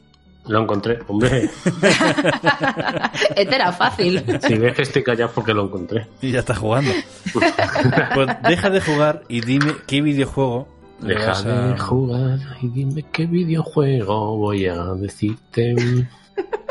Lo 0.47 0.61
encontré, 0.63 0.99
hombre. 1.07 1.49
este 3.35 3.55
era 3.55 3.71
fácil. 3.71 4.23
Si 4.41 4.55
ves 4.55 4.75
que 4.75 4.81
estoy 4.83 5.03
callado 5.03 5.31
porque 5.33 5.53
lo 5.53 5.65
encontré. 5.65 6.07
Y 6.21 6.31
ya 6.31 6.39
está 6.39 6.55
jugando. 6.55 6.91
pues 8.15 8.27
deja 8.47 8.69
de 8.69 8.81
jugar 8.81 9.23
y 9.27 9.41
dime 9.41 9.73
qué 9.87 10.01
videojuego 10.01 10.67
Deja 10.99 11.31
a- 11.31 11.43
de 11.43 11.77
jugar 11.77 12.39
y 12.61 12.67
dime 12.69 13.05
qué 13.11 13.25
videojuego 13.25 14.37
voy 14.37 14.65
a 14.65 14.83
decirte. 14.95 15.75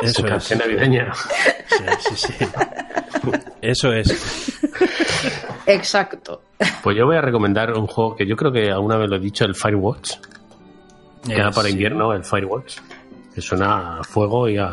Eso 0.02 0.24
es. 0.24 0.30
canción 0.30 0.58
navideña. 0.60 1.12
Sí, 1.14 1.84
sí, 2.14 2.16
sí. 2.16 2.44
Eso 3.62 3.92
es. 3.92 4.58
Exacto. 5.66 6.42
Pues 6.82 6.96
yo 6.96 7.06
voy 7.06 7.16
a 7.16 7.20
recomendar 7.20 7.72
un 7.76 7.86
juego 7.86 8.16
que 8.16 8.26
yo 8.26 8.36
creo 8.36 8.52
que 8.52 8.70
alguna 8.70 8.96
vez 8.96 9.08
lo 9.10 9.16
he 9.16 9.20
dicho, 9.20 9.44
el 9.44 9.54
Firewatch. 9.54 10.12
Que 11.26 11.34
era 11.34 11.48
Eh, 11.48 11.52
para 11.54 11.66
sí. 11.68 11.72
invierno, 11.72 12.12
el 12.12 12.24
Firewatch. 12.24 12.78
Que 13.34 13.40
suena 13.40 13.98
a 13.98 14.04
fuego 14.04 14.48
y 14.48 14.56
a... 14.56 14.66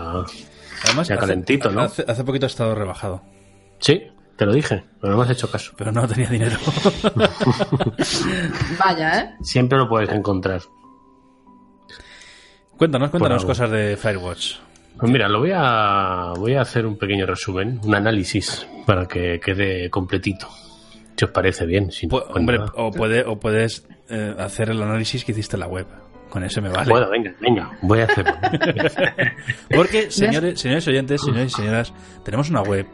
Además, 0.85 1.07
Ya 1.07 1.15
hace- 1.15 1.17
calentito, 1.17 1.71
¿no? 1.71 1.81
Hace, 1.81 2.05
hace 2.07 2.23
poquito 2.23 2.45
ha 2.45 2.47
estado 2.47 2.75
rebajado. 2.75 3.21
Sí, 3.79 4.03
te 4.37 4.45
lo 4.45 4.53
dije, 4.53 4.83
pero 5.01 5.11
no 5.13 5.17
me 5.19 5.25
has 5.25 5.31
hecho 5.31 5.49
caso. 5.49 5.73
Pero 5.77 5.91
no 5.91 6.07
tenía 6.07 6.29
dinero. 6.29 6.57
Vaya, 8.79 9.19
¿eh? 9.19 9.35
Siempre 9.41 9.77
lo 9.77 9.87
puedes 9.89 10.09
encontrar. 10.09 10.61
cuéntanos, 12.77 13.09
cuéntanos 13.09 13.45
cosas 13.45 13.69
de 13.71 13.97
Firewatch. 13.97 14.55
Pues 14.97 15.11
mira, 15.11 15.27
lo 15.27 15.39
voy 15.39 15.51
a 15.53 16.31
voy 16.37 16.53
a 16.55 16.61
hacer 16.61 16.85
un 16.85 16.97
pequeño 16.97 17.25
resumen, 17.25 17.79
un 17.83 17.95
análisis 17.95 18.65
para 18.85 19.05
que 19.07 19.39
quede 19.43 19.89
completito. 19.89 20.47
Si 21.17 21.25
os 21.25 21.31
parece 21.31 21.65
bien, 21.65 21.91
si 21.91 22.07
no, 22.07 22.17
Pu- 22.17 22.23
pues 22.25 22.37
hombre, 22.37 22.57
nada. 22.59 22.71
o, 22.75 22.91
puede, 22.91 23.23
o 23.25 23.37
puedes 23.39 23.85
eh, 24.09 24.33
hacer 24.37 24.69
el 24.69 24.81
análisis 24.81 25.23
que 25.25 25.31
hiciste 25.33 25.55
en 25.55 25.61
la 25.61 25.67
web. 25.67 25.87
Con 26.29 26.43
eso 26.43 26.61
me 26.61 26.69
vale. 26.69 26.89
Bueno, 26.89 27.09
venga, 27.09 27.33
venga, 27.39 27.71
voy 27.81 27.99
a 28.01 28.05
hacerlo. 28.05 28.33
Porque, 29.75 30.11
señores, 30.11 30.59
señores 30.59 30.85
oyentes, 30.87 31.21
señores 31.21 31.53
y 31.53 31.55
señoras, 31.55 31.93
tenemos 32.23 32.49
una 32.49 32.61
web 32.61 32.85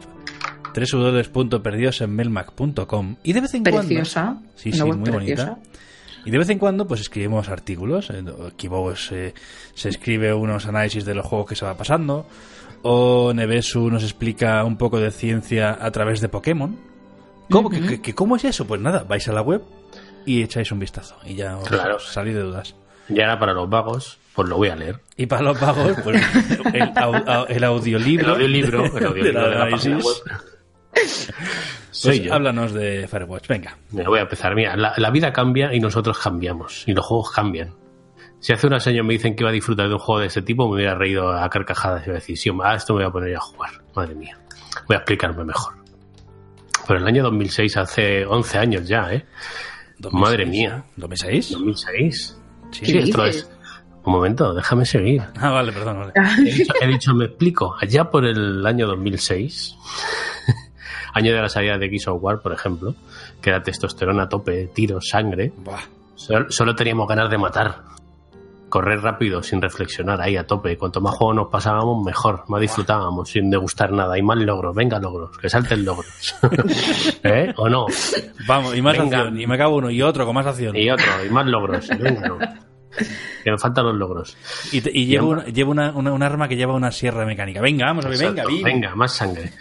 www.perdidosenmelmac.com 0.74 3.16
y 3.22 3.32
de 3.32 3.40
vez 3.40 3.54
en 3.54 3.62
Preciosa. 3.64 4.22
cuando... 4.24 4.42
Sí, 4.56 4.72
sí, 4.72 4.82
muy 4.84 5.10
preciosa. 5.10 5.44
bonita. 5.44 5.58
Y 6.24 6.30
de 6.30 6.38
vez 6.38 6.48
en 6.50 6.58
cuando 6.58 6.86
pues 6.86 7.00
escribimos 7.00 7.48
artículos. 7.48 8.10
eh, 8.10 8.22
Kibo 8.56 8.94
se, 8.96 9.34
se 9.74 9.88
escribe 9.88 10.32
unos 10.34 10.66
análisis 10.66 11.04
de 11.04 11.14
los 11.14 11.26
juegos 11.26 11.48
que 11.48 11.56
se 11.56 11.64
va 11.64 11.76
pasando. 11.76 12.26
O 12.82 13.32
Nevesu 13.34 13.90
nos 13.90 14.02
explica 14.02 14.64
un 14.64 14.76
poco 14.76 14.98
de 14.98 15.10
ciencia 15.10 15.76
a 15.80 15.90
través 15.90 16.20
de 16.20 16.28
Pokémon. 16.28 16.76
¿Cómo, 17.50 17.70
que- 17.70 17.80
que- 17.80 18.00
que 18.00 18.14
¿Cómo 18.14 18.36
es 18.36 18.44
eso? 18.44 18.66
Pues 18.66 18.80
nada, 18.80 19.04
vais 19.08 19.26
a 19.28 19.32
la 19.32 19.42
web 19.42 19.62
y 20.26 20.42
echáis 20.42 20.70
un 20.72 20.78
vistazo. 20.78 21.16
Y 21.24 21.34
ya 21.34 21.58
os 21.58 21.68
Claro. 21.68 21.98
salís 21.98 22.34
de 22.34 22.40
dudas. 22.42 22.74
Y 23.08 23.20
ahora 23.20 23.38
para 23.38 23.52
los 23.52 23.68
vagos, 23.68 24.18
pues 24.34 24.48
lo 24.48 24.56
voy 24.56 24.68
a 24.68 24.76
leer. 24.76 25.00
Y 25.16 25.26
para 25.26 25.42
los 25.42 25.58
pagos, 25.58 25.92
pues 26.02 26.22
el, 26.72 26.82
au- 26.94 27.24
au- 27.24 27.46
el 27.48 27.64
audiolibro. 27.64 28.26
El 28.28 28.32
audiolibro, 28.34 28.84
el 28.86 29.04
audiolibro 29.06 29.40
del 29.42 29.50
de 29.50 29.58
la 29.58 29.70
página. 29.70 29.98
Pues 30.94 31.32
Soy 31.90 32.20
yo. 32.20 32.34
háblanos 32.34 32.72
de 32.72 33.06
Firewatch, 33.08 33.48
venga. 33.48 33.76
Mira, 33.90 34.08
voy 34.08 34.18
a 34.18 34.22
empezar. 34.22 34.54
Mira, 34.54 34.76
la, 34.76 34.92
la 34.96 35.10
vida 35.10 35.32
cambia 35.32 35.72
y 35.74 35.80
nosotros 35.80 36.18
cambiamos. 36.18 36.84
Y 36.86 36.92
los 36.92 37.04
juegos 37.04 37.30
cambian. 37.30 37.74
Si 38.40 38.52
hace 38.52 38.66
unos 38.66 38.86
años 38.86 39.06
me 39.06 39.12
dicen 39.12 39.36
que 39.36 39.42
iba 39.44 39.50
a 39.50 39.52
disfrutar 39.52 39.88
de 39.88 39.94
un 39.94 40.00
juego 40.00 40.20
de 40.20 40.26
ese 40.26 40.42
tipo, 40.42 40.68
me 40.68 40.74
hubiera 40.76 40.94
reído 40.96 41.32
a 41.32 41.48
carcajadas 41.48 42.02
y 42.02 42.06
iba 42.06 42.14
a 42.16 42.20
decir, 42.20 42.36
sí, 42.36 42.50
ah, 42.62 42.74
esto 42.74 42.92
me 42.94 43.00
voy 43.00 43.08
a 43.08 43.12
poner 43.12 43.36
a 43.36 43.40
jugar. 43.40 43.70
Madre 43.94 44.14
mía. 44.14 44.38
Voy 44.88 44.96
a 44.96 44.98
explicarme 44.98 45.44
mejor. 45.44 45.74
Pero 46.86 46.98
el 46.98 47.06
año 47.06 47.22
2006, 47.22 47.76
hace 47.76 48.26
11 48.26 48.58
años 48.58 48.88
ya, 48.88 49.12
¿eh? 49.12 49.24
2006, 49.98 50.12
Madre 50.20 50.46
mía. 50.46 50.84
¿2006? 50.98 51.50
2006. 51.52 52.38
Sí. 52.72 52.86
Sí, 52.86 52.98
esto 52.98 53.24
es... 53.24 53.48
Un 54.04 54.14
momento, 54.14 54.52
déjame 54.52 54.84
seguir. 54.84 55.22
Ah, 55.40 55.50
vale, 55.50 55.70
perdón, 55.70 56.00
vale. 56.00 56.12
He 56.38 56.50
dicho, 56.50 56.72
he 56.80 56.86
dicho, 56.88 57.14
me 57.14 57.26
explico. 57.26 57.76
Allá 57.80 58.10
por 58.10 58.24
el 58.24 58.66
año 58.66 58.88
2006, 58.88 59.76
año 61.12 61.32
de 61.34 61.40
la 61.42 61.48
salida 61.48 61.78
de 61.78 61.88
Gears 61.88 62.08
of 62.08 62.22
War, 62.22 62.40
por 62.40 62.52
ejemplo, 62.52 62.94
que 63.40 63.50
era 63.50 63.62
testosterona 63.62 64.24
a 64.24 64.28
tope, 64.28 64.68
tiros, 64.74 65.08
sangre, 65.08 65.52
solo, 66.14 66.50
solo 66.50 66.74
teníamos 66.74 67.08
ganas 67.08 67.30
de 67.30 67.38
matar. 67.38 67.92
Correr 68.68 69.02
rápido, 69.02 69.42
sin 69.42 69.60
reflexionar, 69.60 70.18
ahí 70.22 70.34
a 70.38 70.46
tope. 70.46 70.78
Cuanto 70.78 71.02
más 71.02 71.14
juegos 71.14 71.36
nos 71.36 71.48
pasábamos, 71.48 72.02
mejor. 72.02 72.44
Más 72.48 72.58
disfrutábamos, 72.58 73.28
sin 73.28 73.50
degustar 73.50 73.92
nada. 73.92 74.16
Y 74.16 74.22
más 74.22 74.38
logros. 74.38 74.74
Venga, 74.74 74.98
logros. 74.98 75.36
Que 75.36 75.50
salten 75.50 75.84
logros. 75.84 76.34
¿Eh? 77.22 77.52
¿O 77.58 77.68
no? 77.68 77.84
Vamos, 78.46 78.74
y 78.74 78.80
más 78.80 78.96
Venga. 78.96 79.18
acción. 79.18 79.38
Y 79.38 79.46
me 79.46 79.56
acabo 79.56 79.76
uno 79.76 79.90
y 79.90 80.00
otro 80.00 80.24
con 80.24 80.34
más 80.34 80.46
acción. 80.46 80.74
Y 80.74 80.88
otro, 80.88 81.04
y 81.22 81.28
más 81.28 81.44
logros. 81.46 81.86
Venga, 81.98 82.26
no. 82.28 82.38
Que 83.44 83.50
me 83.50 83.58
faltan 83.58 83.84
los 83.84 83.94
logros. 83.96 84.38
Y, 84.72 84.80
te- 84.80 84.90
y 84.94 85.04
llevo, 85.04 85.28
una, 85.32 85.44
llevo 85.44 85.70
una, 85.72 85.90
una- 85.92 86.12
un 86.14 86.22
arma 86.22 86.48
que 86.48 86.56
lleva 86.56 86.72
una 86.74 86.92
sierra 86.92 87.26
mecánica. 87.26 87.60
Venga, 87.60 87.84
vamos 87.86 88.06
a 88.06 88.08
ver, 88.08 88.18
venga, 88.20 88.46
viva. 88.46 88.68
Venga, 88.70 88.94
más 88.94 89.12
sangre. 89.12 89.52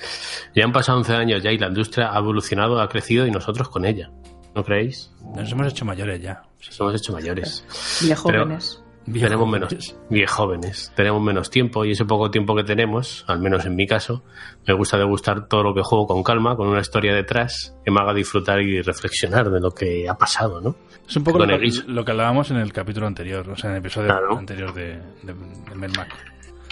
Ya 0.56 0.66
han 0.66 0.72
pasado 0.72 0.97
11 0.99 1.14
años 1.16 1.43
ya 1.43 1.52
y 1.52 1.58
la 1.58 1.68
industria 1.68 2.14
ha 2.14 2.20
evolucionado, 2.20 2.80
ha 2.82 2.89
crecido 2.89 3.26
y 3.26 3.32
nosotros 3.32 3.70
con 3.70 3.86
ella. 3.86 4.12
¿No 4.54 4.64
creéis? 4.64 5.14
Nos 5.36 5.52
hemos 5.52 5.68
hecho 5.68 5.86
mayores 5.86 6.22
ya. 6.22 6.41
Nos 6.68 6.80
hemos 6.80 6.95
hecho 6.95 7.14
mayores. 7.14 7.66
Viejóvenes. 8.02 8.84
Bien 9.04 9.26
tenemos 9.26 9.47
jóvenes. 9.47 9.70
menos 9.72 9.95
viejóvenes, 10.12 10.93
tenemos 10.95 11.24
menos 11.24 11.49
tiempo 11.49 11.84
y 11.84 11.91
ese 11.93 12.06
poco 12.06 12.30
tiempo 12.30 12.56
que 12.56 12.64
tenemos, 12.64 13.26
al 13.28 13.39
menos 13.39 13.66
en 13.66 13.76
mi 13.76 13.88
caso, 13.88 14.24
me 14.68 14.76
gusta 14.76 14.95
degustar 14.99 15.47
todo 15.47 15.64
lo 15.64 15.74
que 15.74 15.82
juego 15.82 16.06
con 16.06 16.22
calma, 16.22 16.56
con 16.56 16.68
una 16.68 16.82
historia 16.82 17.12
detrás 17.16 17.76
que 17.84 17.89
me 17.89 17.99
haga 17.99 18.14
disfrutar 18.14 18.62
y 18.62 18.80
reflexionar 18.84 19.49
de 19.49 19.60
lo 19.60 19.72
que 19.72 20.08
ha 20.08 20.14
pasado, 20.20 20.62
¿no? 20.62 20.76
Es 21.10 21.16
un 21.18 21.24
poco 21.24 21.39
lo, 21.43 21.58
lo 21.88 22.06
que 22.06 22.12
hablábamos 22.12 22.52
en 22.52 22.58
el 22.58 22.72
capítulo 22.72 23.08
anterior, 23.08 23.49
o 23.49 23.56
sea, 23.56 23.72
en 23.72 23.78
el 23.78 23.80
episodio 23.80 24.10
Claro. 24.10 24.38
anterior 24.38 24.72
de, 24.72 24.99
de, 25.24 25.34
de 25.34 25.76
Mel 25.76 25.91
Mac. 25.97 26.10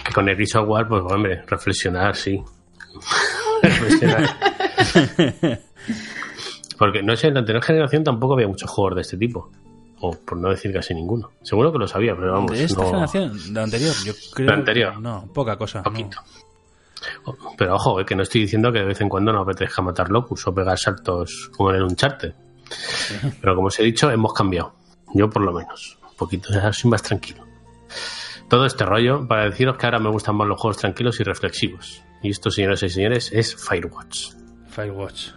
Que 0.04 0.12
con 0.12 0.28
el 0.28 0.36
Gears 0.36 0.54
of 0.54 0.68
War, 0.68 0.86
pues 0.86 1.02
hombre, 1.04 1.42
reflexionar, 1.48 2.14
sí. 2.14 2.40
Reflexionar. 3.62 4.30
Porque 6.78 7.02
no 7.02 7.14
sé, 7.16 7.28
en 7.28 7.34
la 7.34 7.40
anterior 7.40 7.62
generación 7.62 8.04
tampoco 8.04 8.34
había 8.34 8.48
muchos 8.48 8.70
juegos 8.70 8.94
de 8.96 9.00
este 9.02 9.16
tipo. 9.16 9.50
O 10.02 10.12
por 10.12 10.38
no 10.38 10.48
decir 10.48 10.72
casi 10.72 10.94
ninguno. 10.94 11.30
Seguro 11.42 11.70
que 11.72 11.78
los 11.78 11.94
había, 11.94 12.14
pero 12.16 12.32
vamos. 12.32 12.52
de 12.52 12.64
esta 12.64 12.80
no- 12.80 12.86
generación, 12.88 13.52
de 13.54 13.60
anterior, 13.60 13.94
yo 14.04 14.12
creo. 14.34 14.50
Anterior. 14.52 14.94
que 14.94 15.00
No, 15.00 15.28
poca 15.32 15.56
cosa. 15.58 15.78
no. 15.78 15.84
Poquito. 15.84 16.18
Pero 17.58 17.74
ojo, 17.76 18.00
eh, 18.00 18.04
que 18.06 18.14
no 18.14 18.22
estoy 18.22 18.42
diciendo 18.42 18.72
que 18.72 18.78
de 18.80 18.84
vez 18.86 19.00
en 19.00 19.08
cuando 19.08 19.32
nos 19.32 19.42
apetezca 19.42 19.82
matar 19.82 20.10
locus 20.10 20.46
o 20.46 20.54
pegar 20.54 20.78
saltos 20.78 21.50
como 21.56 21.70
en 21.70 21.76
el 21.76 21.82
Uncharted. 21.84 22.32
Pero 23.40 23.54
como 23.54 23.66
os 23.68 23.78
he 23.78 23.82
dicho, 23.84 24.10
hemos 24.10 24.32
cambiado. 24.32 24.74
Yo 25.14 25.28
por 25.28 25.42
lo 25.42 25.52
menos. 25.52 25.98
Un 26.08 26.16
poquito, 26.16 26.50
ya 26.52 26.72
soy 26.72 26.90
más 26.90 27.02
tranquilo. 27.02 27.44
Todo 28.48 28.64
este 28.66 28.84
rollo 28.84 29.26
para 29.26 29.44
deciros 29.44 29.76
que 29.76 29.86
ahora 29.86 29.98
me 29.98 30.10
gustan 30.10 30.36
más 30.36 30.46
los 30.48 30.60
juegos 30.60 30.78
tranquilos 30.78 31.18
y 31.20 31.24
reflexivos. 31.24 32.02
Y 32.22 32.30
esto, 32.30 32.50
señoras 32.50 32.82
y 32.82 32.90
señores, 32.90 33.30
es 33.32 33.54
Firewatch. 33.56 34.32
Firewatch. 34.70 35.28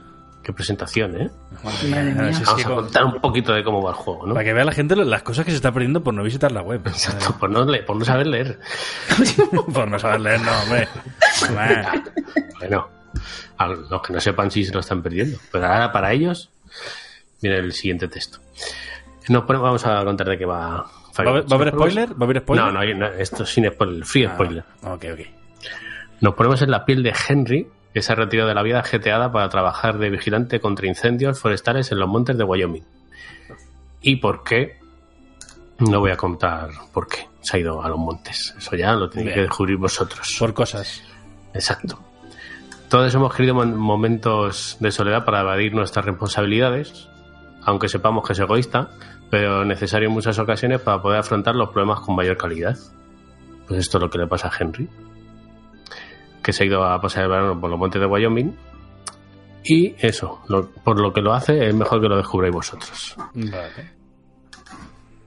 Qué 0.43 0.51
presentación, 0.51 1.15
¿eh? 1.21 1.29
Madre 1.63 2.13
Madre 2.13 2.34
si 2.34 2.43
Vamos 2.43 2.55
que 2.57 2.61
a 2.63 2.65
con- 2.67 2.75
contar 2.84 3.05
un 3.05 3.21
poquito 3.21 3.53
de 3.53 3.63
cómo 3.63 3.81
va 3.81 3.91
el 3.91 3.95
juego, 3.95 4.27
¿no? 4.27 4.34
Para 4.34 4.43
que 4.43 4.51
vea 4.51 4.65
la 4.65 4.73
gente 4.73 4.93
las 4.97 5.23
cosas 5.23 5.45
que 5.45 5.51
se 5.51 5.55
está 5.55 5.71
perdiendo 5.71 6.03
por 6.03 6.13
no 6.13 6.21
visitar 6.21 6.51
la 6.51 6.61
web. 6.61 6.81
Exacto, 6.86 7.38
por 7.39 7.49
no, 7.49 7.65
por 7.86 7.95
no 7.95 8.03
saber 8.03 8.27
leer. 8.27 8.59
por 9.73 9.88
no 9.88 9.97
saber 9.97 10.19
leer, 10.19 10.41
no, 10.41 10.51
hombre. 10.63 10.88
Bueno, 12.59 12.89
a 13.57 13.67
los 13.67 14.01
que 14.01 14.13
no 14.13 14.19
sepan 14.19 14.51
si 14.51 14.65
se 14.65 14.73
lo 14.73 14.81
están 14.81 15.01
perdiendo. 15.01 15.38
Pero 15.51 15.65
ahora 15.65 15.91
para 15.93 16.11
ellos, 16.11 16.49
miren 17.41 17.63
el 17.65 17.71
siguiente 17.73 18.09
texto. 18.09 18.39
Nos 19.29 19.43
ponemos- 19.43 19.63
vamos 19.63 19.86
a 19.86 20.03
contar 20.03 20.27
de 20.27 20.38
qué 20.38 20.45
va. 20.45 20.57
¿Va 20.59 20.75
a 20.75 21.29
haber, 21.29 21.43
Firewatch. 21.43 21.51
va 21.51 21.55
a 21.55 21.59
haber 21.59 21.73
spoiler? 21.73 22.09
¿Va 22.09 22.17
a 22.19 22.23
haber 22.25 22.39
spoiler? 22.41 22.65
No, 22.65 22.71
no, 22.73 22.79
hay- 22.81 22.93
no, 22.95 23.05
esto 23.07 23.43
es 23.43 23.49
sin 23.49 23.71
spoiler, 23.71 24.03
free 24.05 24.25
Ah, 24.25 24.34
spoiler. 24.34 24.63
Ok, 24.81 25.05
ok. 25.13 25.19
Nos 26.24 26.36
ponemos 26.36 26.61
en 26.61 26.71
la 26.71 26.86
piel 26.86 27.03
de 27.03 27.13
Henry, 27.28 27.67
que 27.93 28.01
se 28.01 28.13
ha 28.13 28.15
retirado 28.15 28.47
de 28.47 28.55
la 28.55 28.63
vida 28.63 28.82
jeteada 28.82 29.30
para 29.34 29.49
trabajar 29.49 29.97
de 29.97 30.09
vigilante 30.09 30.61
contra 30.61 30.88
incendios 30.88 31.38
forestales 31.38 31.91
en 31.91 31.99
los 31.99 32.07
montes 32.07 32.38
de 32.38 32.45
Wyoming. 32.45 32.86
¿Y 34.01 34.15
por 34.15 34.41
qué? 34.41 34.80
No 35.80 35.99
voy 35.99 36.11
a 36.11 36.15
contar 36.15 36.69
por 36.93 37.09
qué 37.09 37.28
se 37.41 37.57
ha 37.57 37.59
ido 37.59 37.84
a 37.84 37.89
los 37.89 37.99
montes. 37.99 38.55
Eso 38.57 38.74
ya 38.78 38.93
lo 38.93 39.09
tenéis 39.09 39.34
que 39.34 39.41
descubrir 39.41 39.76
vosotros. 39.76 40.34
Por 40.39 40.53
cosas. 40.53 41.03
Exacto. 41.53 41.99
Todos 42.88 43.13
hemos 43.13 43.36
querido 43.36 43.55
momentos 43.55 44.78
de 44.80 44.91
soledad 44.91 45.26
para 45.26 45.41
evadir 45.41 45.74
nuestras 45.74 46.05
responsabilidades, 46.05 47.09
aunque 47.63 47.89
sepamos 47.89 48.26
que 48.26 48.32
es 48.32 48.39
egoísta, 48.39 48.91
pero 49.30 49.65
necesario 49.65 50.07
en 50.07 50.13
muchas 50.13 50.39
ocasiones 50.39 50.80
para 50.80 51.01
poder 51.01 51.19
afrontar 51.19 51.55
los 51.55 51.71
problemas 51.71 51.99
con 51.99 52.15
mayor 52.15 52.38
calidad. 52.38 52.78
Pues 53.67 53.82
esto 53.82 53.97
es 53.97 54.01
lo 54.01 54.09
que 54.09 54.19
le 54.19 54.28
pasa 54.28 54.47
a 54.47 54.51
Henry, 54.57 54.88
que 56.44 56.54
se 56.54 56.64
ha 56.64 56.68
ido 56.68 56.84
a 56.84 57.00
pasar 57.02 57.24
el 57.24 57.30
verano 57.30 57.60
por 57.60 57.70
los 57.70 57.80
montes 57.80 58.00
de 58.02 58.06
Wyoming. 58.08 58.56
Y 59.64 59.96
eso, 59.98 60.41
lo- 60.50 60.70
por 60.70 61.00
lo 61.00 61.14
que 61.14 61.22
lo 61.22 61.34
hace, 61.34 61.68
es 61.68 61.74
mejor 61.74 62.02
que 62.02 62.10
lo 62.10 62.18
descubráis 62.18 62.54
vosotros. 62.54 63.16
Vale. 63.34 63.94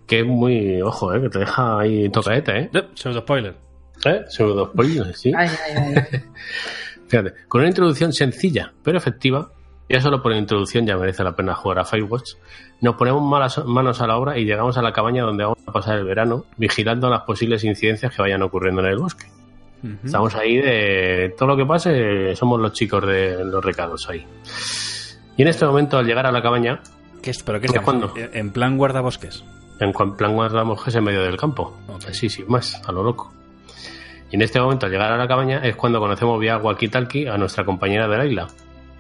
Que 0.07 0.21
es 0.21 0.27
muy, 0.27 0.81
ojo, 0.83 1.13
eh, 1.15 1.21
que 1.23 1.29
te 1.31 1.39
deja 1.41 1.79
ahí 1.81 2.09
tocaete, 2.11 2.59
¿eh? 2.59 2.71
Yep, 2.73 2.91
pseudo 2.97 3.21
spoiler. 3.21 3.57
¿Eh? 4.05 4.25
Pseudo 4.29 4.67
spoiler, 4.67 5.15
sí. 5.17 5.33
Ay, 5.37 5.49
ay, 5.67 5.95
ay. 5.97 6.21
Fíjate, 7.09 7.33
con 7.49 7.61
una 7.61 7.69
introducción 7.71 8.13
sencilla 8.13 8.73
pero 8.83 8.99
efectiva, 8.99 9.51
ya 9.89 10.01
solo 10.01 10.21
por 10.23 10.33
introducción 10.33 10.85
ya 10.87 10.97
merece 10.97 11.23
la 11.25 11.35
pena 11.35 11.55
jugar 11.55 11.79
a 11.79 11.85
Firewatch, 11.85 12.33
nos 12.83 12.97
ponemos 12.97 13.23
malas- 13.23 13.65
manos 13.65 14.01
a 14.01 14.07
la 14.07 14.17
obra 14.17 14.37
y 14.39 14.45
llegamos 14.45 14.77
a 14.77 14.83
la 14.83 14.93
cabaña 14.93 15.23
donde 15.23 15.45
vamos 15.45 15.59
a 15.67 15.73
pasar 15.73 15.99
el 15.99 16.05
verano, 16.05 16.45
vigilando 16.57 17.09
las 17.09 17.23
posibles 17.23 17.65
incidencias 17.65 18.15
que 18.15 18.21
vayan 18.23 18.43
ocurriendo 18.43 18.83
en 18.83 18.89
el 18.89 18.99
bosque. 18.99 19.27
Estamos 20.05 20.35
ahí 20.35 20.57
de 20.57 21.35
todo 21.39 21.49
lo 21.51 21.57
que 21.57 21.65
pase, 21.67 22.35
somos 22.35 22.61
los 22.61 22.73
chicos 22.73 23.07
de 23.07 23.45
los 23.45 23.65
recados 23.65 24.09
ahí. 24.09 24.27
Y 25.37 25.43
en 25.43 25.49
este 25.49 25.67
momento, 25.67 25.99
al 25.99 26.07
llegar 26.07 26.27
a 26.27 26.33
la 26.33 26.43
cabaña, 26.43 26.81
¿Qué 27.23 27.31
es, 27.31 27.43
¿Pero 27.43 27.59
qué 27.61 27.69
¿De 27.69 27.79
estamos? 27.79 27.85
cuándo? 28.13 28.15
En 28.33 28.51
plan 28.53 28.77
guardabosques. 28.77 29.45
en 29.81 29.93
plan 29.93 30.33
guardamos 30.35 30.95
en 30.95 31.05
medio 31.05 31.23
del 31.23 31.37
campo, 31.37 31.77
así 32.09 32.29
sin 32.29 32.47
más, 32.49 32.81
a 32.87 32.93
lo 32.93 33.03
loco. 33.03 33.33
Y 34.31 34.37
en 34.37 34.43
este 34.43 34.61
momento, 34.61 34.87
al 34.87 34.93
llegar 34.93 35.13
a 35.13 35.17
la 35.17 35.29
cabaña, 35.29 35.59
es 35.65 35.77
cuando 35.77 36.01
conocemos 36.01 36.41
vía 36.41 36.59
walkie-talkie 36.59 37.29
a 37.33 37.37
nuestra 37.39 37.65
compañera 37.65 38.09
de 38.09 38.17
Laila. 38.19 38.47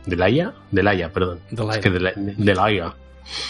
¿De 0.04 0.14
Laia? 0.16 0.52
De 0.70 0.82
Laia, 0.84 1.12
perdón. 1.12 1.40
Delilah. 1.50 1.74
Es 1.74 1.78
que 1.80 1.90
de, 1.90 2.00
la- 2.00 2.12
de 2.14 2.54
Laia. 2.54 2.94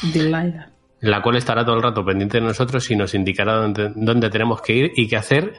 Delilah. 0.02 0.70
La 1.00 1.20
cual 1.20 1.36
estará 1.36 1.64
todo 1.64 1.76
el 1.76 1.82
rato 1.82 2.02
pendiente 2.04 2.38
de 2.40 2.46
nosotros 2.46 2.90
y 2.90 2.96
nos 2.96 3.14
indicará 3.14 3.54
dónde, 3.56 3.92
dónde 3.94 4.30
tenemos 4.30 4.62
que 4.62 4.72
ir 4.72 4.92
y 4.96 5.06
qué 5.06 5.16
hacer, 5.16 5.52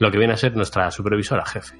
lo 0.00 0.10
que 0.10 0.18
viene 0.18 0.32
a 0.32 0.36
ser 0.36 0.56
nuestra 0.56 0.90
supervisora 0.90 1.46
jefe. 1.46 1.76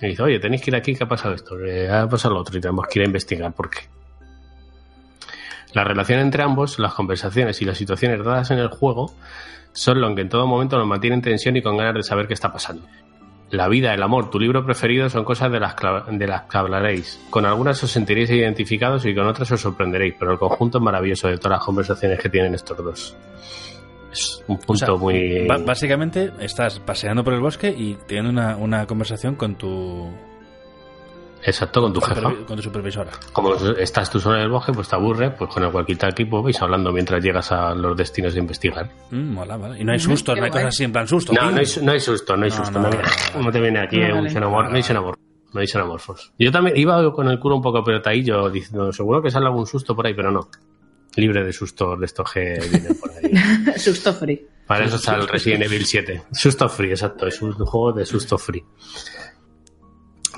Y 0.00 0.08
dice, 0.08 0.22
oye, 0.22 0.38
tenéis 0.38 0.62
que 0.62 0.70
ir 0.70 0.76
aquí, 0.76 0.94
¿qué 0.94 1.04
ha 1.04 1.08
pasado 1.08 1.34
esto? 1.34 1.56
Que 1.56 1.88
ha 1.88 2.06
pasado 2.06 2.34
lo 2.34 2.40
otro 2.40 2.56
y 2.56 2.60
tenemos 2.60 2.86
que 2.86 2.98
ir 2.98 3.04
a 3.04 3.06
investigar 3.06 3.52
por 3.52 3.70
qué. 3.70 3.80
La 5.72 5.84
relación 5.84 6.20
entre 6.20 6.42
ambos, 6.42 6.78
las 6.78 6.94
conversaciones 6.94 7.60
y 7.62 7.64
las 7.64 7.78
situaciones 7.78 8.22
dadas 8.22 8.50
en 8.50 8.58
el 8.58 8.68
juego 8.68 9.12
son 9.72 10.00
lo 10.00 10.14
que 10.14 10.20
en 10.20 10.28
todo 10.28 10.46
momento 10.46 10.78
nos 10.78 10.86
mantiene 10.86 11.16
en 11.16 11.22
tensión 11.22 11.56
y 11.56 11.62
con 11.62 11.76
ganas 11.76 11.94
de 11.94 12.02
saber 12.02 12.28
qué 12.28 12.34
está 12.34 12.52
pasando. 12.52 12.86
La 13.50 13.68
vida, 13.68 13.94
el 13.94 14.02
amor, 14.02 14.30
tu 14.30 14.38
libro 14.38 14.64
preferido 14.64 15.08
son 15.08 15.24
cosas 15.24 15.50
de 15.50 15.60
las, 15.60 15.74
de 16.10 16.26
las 16.26 16.42
que 16.42 16.58
hablaréis. 16.58 17.20
Con 17.30 17.46
algunas 17.46 17.82
os 17.82 17.90
sentiréis 17.90 18.30
identificados 18.30 19.06
y 19.06 19.14
con 19.14 19.26
otras 19.26 19.50
os 19.50 19.60
sorprenderéis, 19.60 20.14
pero 20.18 20.32
el 20.32 20.38
conjunto 20.38 20.78
es 20.78 20.84
maravilloso 20.84 21.28
de 21.28 21.38
todas 21.38 21.58
las 21.58 21.64
conversaciones 21.64 22.20
que 22.20 22.28
tienen 22.28 22.54
estos 22.54 22.76
dos. 22.76 23.16
Es 24.14 24.44
un 24.46 24.58
punto 24.58 24.72
O 24.72 24.76
sea, 24.76 24.94
muy... 24.94 25.46
básicamente 25.66 26.32
estás 26.40 26.78
paseando 26.78 27.24
por 27.24 27.34
el 27.34 27.40
bosque 27.40 27.68
y 27.68 27.94
teniendo 28.06 28.30
una, 28.30 28.56
una 28.56 28.86
conversación 28.86 29.34
con 29.34 29.56
tu, 29.56 30.08
Exacto, 31.46 31.82
con 31.82 31.92
tu 31.92 32.00
jefa. 32.00 32.32
con 32.46 32.56
tu 32.56 32.62
supervisora. 32.62 33.10
Como 33.32 33.54
estás 33.54 34.08
tú 34.10 34.18
solo 34.18 34.36
en 34.36 34.42
el 34.42 34.48
bosque, 34.50 34.72
pues 34.72 34.88
te 34.88 34.96
aburre, 34.96 35.30
pues 35.32 35.50
con 35.52 35.62
el 35.62 35.70
walkie-talkie 35.70 36.28
pues 36.30 36.42
vais 36.42 36.62
hablando 36.62 36.90
mientras 36.92 37.22
llegas 37.22 37.52
a 37.52 37.74
los 37.74 37.94
destinos 37.96 38.32
de 38.34 38.40
investigar. 38.40 38.88
Mm, 39.10 39.32
mola, 39.34 39.56
vale. 39.58 39.78
Y 39.80 39.84
no 39.84 39.92
hay 39.92 39.98
sustos, 39.98 40.34
qué 40.34 40.40
no 40.40 40.46
hay 40.46 40.50
cosas 40.52 40.68
así 40.68 40.84
en 40.84 40.92
plan 40.92 41.06
susto. 41.06 41.32
No, 41.34 41.42
hay, 41.42 41.66
no 41.82 41.92
hay 41.92 42.00
susto, 42.00 42.36
no 42.36 42.44
hay 42.44 42.50
No, 42.50 42.56
susto. 42.56 42.78
no, 42.80 42.88
No, 42.88 42.96
no, 42.96 43.02
no. 43.36 43.42
no 43.42 43.52
te 43.52 43.60
viene 43.60 43.80
aquí 43.80 43.98
No, 43.98 44.06
un 44.18 44.24
vale. 44.24 44.30
xenomor- 44.30 44.70
no 44.70 44.76
hay 44.76 44.82
xenomorfos. 44.82 45.24
No 45.52 45.60
hay 45.60 45.66
xenomorfos. 45.66 46.32
Yo 46.38 46.50
también 46.50 46.76
iba 46.78 47.12
con 47.12 47.28
el 47.28 47.38
culo 47.38 47.56
un 47.56 47.62
poco 47.62 47.78
apretadillo 47.78 48.48
diciendo, 48.48 48.90
seguro 48.92 49.20
que 49.22 49.30
sale 49.30 49.46
algún 49.46 49.66
susto 49.66 49.94
por 49.94 50.06
ahí, 50.06 50.14
pero 50.14 50.30
no. 50.32 50.48
Libre 51.16 51.44
de 51.44 51.52
sustos 51.52 51.98
de 52.00 52.06
estos 52.06 52.32
que 52.32 52.58
vienen 52.70 52.96
por 52.98 53.10
ahí. 53.10 53.78
Susto 53.78 54.12
free. 54.12 54.46
Para 54.66 54.86
eso 54.86 54.96
está 54.96 55.14
el 55.14 55.28
Resident 55.28 55.64
Evil 55.64 55.84
7. 55.84 56.22
Susto 56.32 56.68
free, 56.68 56.90
exacto. 56.90 57.26
Es 57.26 57.40
un 57.42 57.52
juego 57.52 57.92
de 57.92 58.06
susto 58.06 58.38
free. 58.38 58.64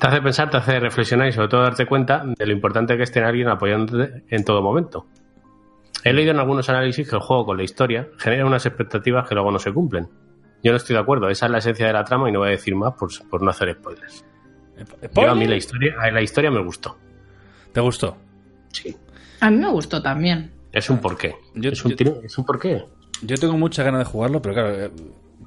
Te 0.00 0.06
hace 0.06 0.20
pensar, 0.20 0.50
te 0.50 0.58
hace 0.58 0.78
reflexionar 0.78 1.28
y 1.28 1.32
sobre 1.32 1.48
todo 1.48 1.62
darte 1.62 1.86
cuenta 1.86 2.24
de 2.26 2.46
lo 2.46 2.52
importante 2.52 2.96
que 2.96 3.04
es 3.04 3.12
tener 3.12 3.26
a 3.26 3.30
alguien 3.30 3.48
apoyándote 3.48 4.24
en 4.28 4.44
todo 4.44 4.60
momento. 4.60 5.06
He 6.04 6.12
leído 6.12 6.32
en 6.32 6.38
algunos 6.38 6.68
análisis 6.68 7.08
que 7.08 7.16
el 7.16 7.22
juego 7.22 7.46
con 7.46 7.56
la 7.56 7.62
historia 7.62 8.08
genera 8.18 8.44
unas 8.44 8.66
expectativas 8.66 9.26
que 9.28 9.34
luego 9.34 9.50
no 9.50 9.58
se 9.58 9.72
cumplen. 9.72 10.08
Yo 10.62 10.72
no 10.72 10.76
estoy 10.76 10.94
de 10.94 11.00
acuerdo, 11.00 11.28
esa 11.30 11.46
es 11.46 11.52
la 11.52 11.58
esencia 11.58 11.86
de 11.86 11.92
la 11.92 12.04
trama 12.04 12.28
y 12.28 12.32
no 12.32 12.40
voy 12.40 12.48
a 12.48 12.52
decir 12.52 12.74
más 12.74 12.94
por, 12.94 13.10
por 13.28 13.42
no 13.42 13.50
hacer 13.50 13.74
spoilers. 13.74 14.24
Yo 15.14 15.30
a 15.30 15.34
mí 15.34 15.46
la 15.46 15.56
historia, 15.56 15.94
a 15.98 16.10
la 16.10 16.20
historia 16.20 16.50
me 16.50 16.62
gustó. 16.62 16.98
¿Te 17.72 17.80
gustó? 17.80 18.16
Sí. 18.72 18.94
A 19.40 19.50
mí 19.50 19.56
me 19.56 19.70
gustó 19.70 20.02
también. 20.02 20.55
Es 20.76 20.90
un 20.90 20.98
porqué. 20.98 21.36
Yo- 21.54 21.70
es, 21.70 21.84
un, 21.84 21.90
yo- 21.92 21.96
tiro- 21.96 22.20
es 22.22 22.36
un 22.38 22.44
porqué. 22.44 22.84
Yo 23.22 23.36
tengo 23.38 23.56
mucha 23.56 23.82
ganas 23.82 24.00
de 24.00 24.04
jugarlo, 24.04 24.42
pero 24.42 24.54
claro, 24.54 24.84
eh, 24.84 24.90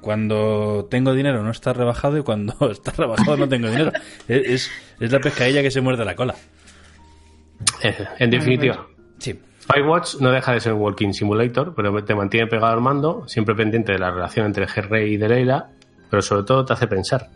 cuando 0.00 0.86
tengo 0.90 1.14
dinero 1.14 1.42
no 1.42 1.50
está 1.50 1.72
rebajado 1.72 2.18
y 2.18 2.22
cuando 2.22 2.54
está 2.70 2.90
rebajado 2.92 3.36
no 3.36 3.48
tengo 3.48 3.68
dinero. 3.68 3.92
Es, 4.28 4.70
la 4.98 5.20
pescadilla 5.20 5.62
que 5.62 5.70
se 5.70 5.80
muerde 5.80 6.04
la 6.04 6.16
cola. 6.16 6.34
Eh, 7.82 7.94
En 8.18 8.30
definitiva, 8.30 8.86
Sí. 9.18 9.38
Firewatch 9.72 10.16
no 10.20 10.30
deja 10.32 10.52
de 10.52 10.60
ser 10.60 10.72
un 10.72 10.80
walking 10.80 11.12
simulator, 11.12 11.74
pero 11.76 12.02
te 12.04 12.14
mantiene 12.14 12.46
pegado 12.48 12.72
al 12.72 12.80
mando, 12.80 13.28
siempre 13.28 13.54
pendiente 13.54 13.92
de 13.92 13.98
la 13.98 14.10
relación 14.10 14.46
entre 14.46 14.66
G-Rey 14.66 15.14
y 15.14 15.16
Delilah, 15.16 15.68
pero 16.10 16.22
sobre 16.22 16.42
todo 16.44 16.64
te 16.64 16.72
hace 16.72 16.86
pensar. 16.88 17.28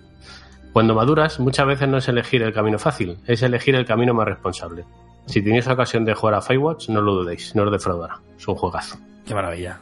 Cuando 0.72 0.94
maduras, 0.94 1.38
muchas 1.38 1.66
veces 1.66 1.86
no 1.88 1.98
es 1.98 2.08
elegir 2.08 2.42
el 2.42 2.52
camino 2.52 2.78
fácil, 2.80 3.18
es 3.26 3.42
elegir 3.42 3.76
el 3.76 3.84
camino 3.84 4.14
más 4.14 4.26
responsable. 4.26 4.84
Si 5.26 5.42
tenéis 5.42 5.66
ocasión 5.66 6.04
de 6.04 6.14
jugar 6.14 6.34
a 6.34 6.40
Firewatch, 6.42 6.88
no 6.90 7.00
lo 7.00 7.14
dudéis, 7.14 7.54
no 7.54 7.62
os 7.64 7.72
defraudará. 7.72 8.20
Es 8.38 8.46
un 8.46 8.54
juegazo. 8.56 8.98
Qué 9.26 9.34
maravilla. 9.34 9.80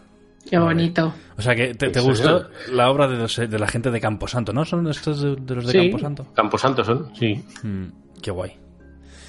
Qué 0.49 0.59
bonito. 0.59 1.13
O 1.37 1.43
sea, 1.43 1.55
que 1.55 1.75
te, 1.75 1.91
te 1.91 2.01
gustó 2.01 2.49
la 2.73 2.91
obra 2.91 3.07
de, 3.09 3.17
los- 3.17 3.37
de 3.37 3.59
la 3.59 3.67
gente 3.67 3.91
de 3.91 4.01
Camposanto, 4.01 4.53
¿no? 4.53 4.65
¿Son 4.65 4.87
estos 4.89 5.21
de, 5.23 5.37
de 5.37 5.55
los 5.55 5.67
de 5.67 5.73
Sí, 5.73 5.79
Camposanto? 5.91 6.27
Camposanto 6.35 6.85
son, 6.85 7.11
sí. 7.17 7.45
Mm, 7.63 7.85
qué 8.21 8.31
guay. 8.31 8.53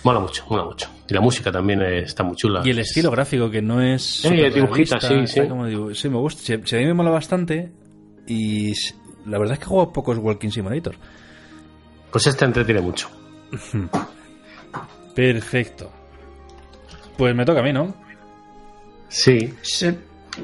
Mola 0.03 0.19
mucho, 0.19 0.43
mola 0.49 0.65
mucho. 0.65 0.89
Y 1.07 1.13
la 1.13 1.21
música 1.21 1.51
también 1.51 1.81
eh, 1.81 1.99
está 1.99 2.23
muy 2.23 2.35
chula. 2.35 2.61
Y 2.65 2.71
el 2.71 2.79
estilo 2.79 3.09
gráfico, 3.11 3.49
que 3.49 3.61
no 3.61 3.81
es. 3.81 4.01
Sí, 4.03 4.21
superrealista, 4.27 4.59
dibujita, 4.59 4.99
sí, 4.99 5.27
sí. 5.27 5.47
como 5.47 5.93
sí, 5.93 6.09
me 6.09 6.17
gusta. 6.17 6.41
Sí, 6.43 6.55
sí, 6.65 6.75
a 6.75 6.79
mí 6.79 6.85
me 6.85 6.93
mola 6.93 7.09
bastante. 7.11 7.71
Y 8.27 8.73
la 9.25 9.37
verdad 9.37 9.53
es 9.53 9.59
que 9.59 9.65
he 9.65 9.67
jugado 9.69 9.93
pocos 9.93 10.17
Walking 10.17 10.49
Simulator. 10.49 10.95
Pues 12.11 12.27
este 12.27 12.43
entretiene 12.45 12.81
mucho. 12.81 13.09
Perfecto. 15.15 15.91
Pues 17.17 17.35
me 17.35 17.45
toca 17.45 17.59
a 17.59 17.63
mí, 17.63 17.73
¿no? 17.73 17.93
Sí. 19.09 19.53
Sí. 19.61 19.95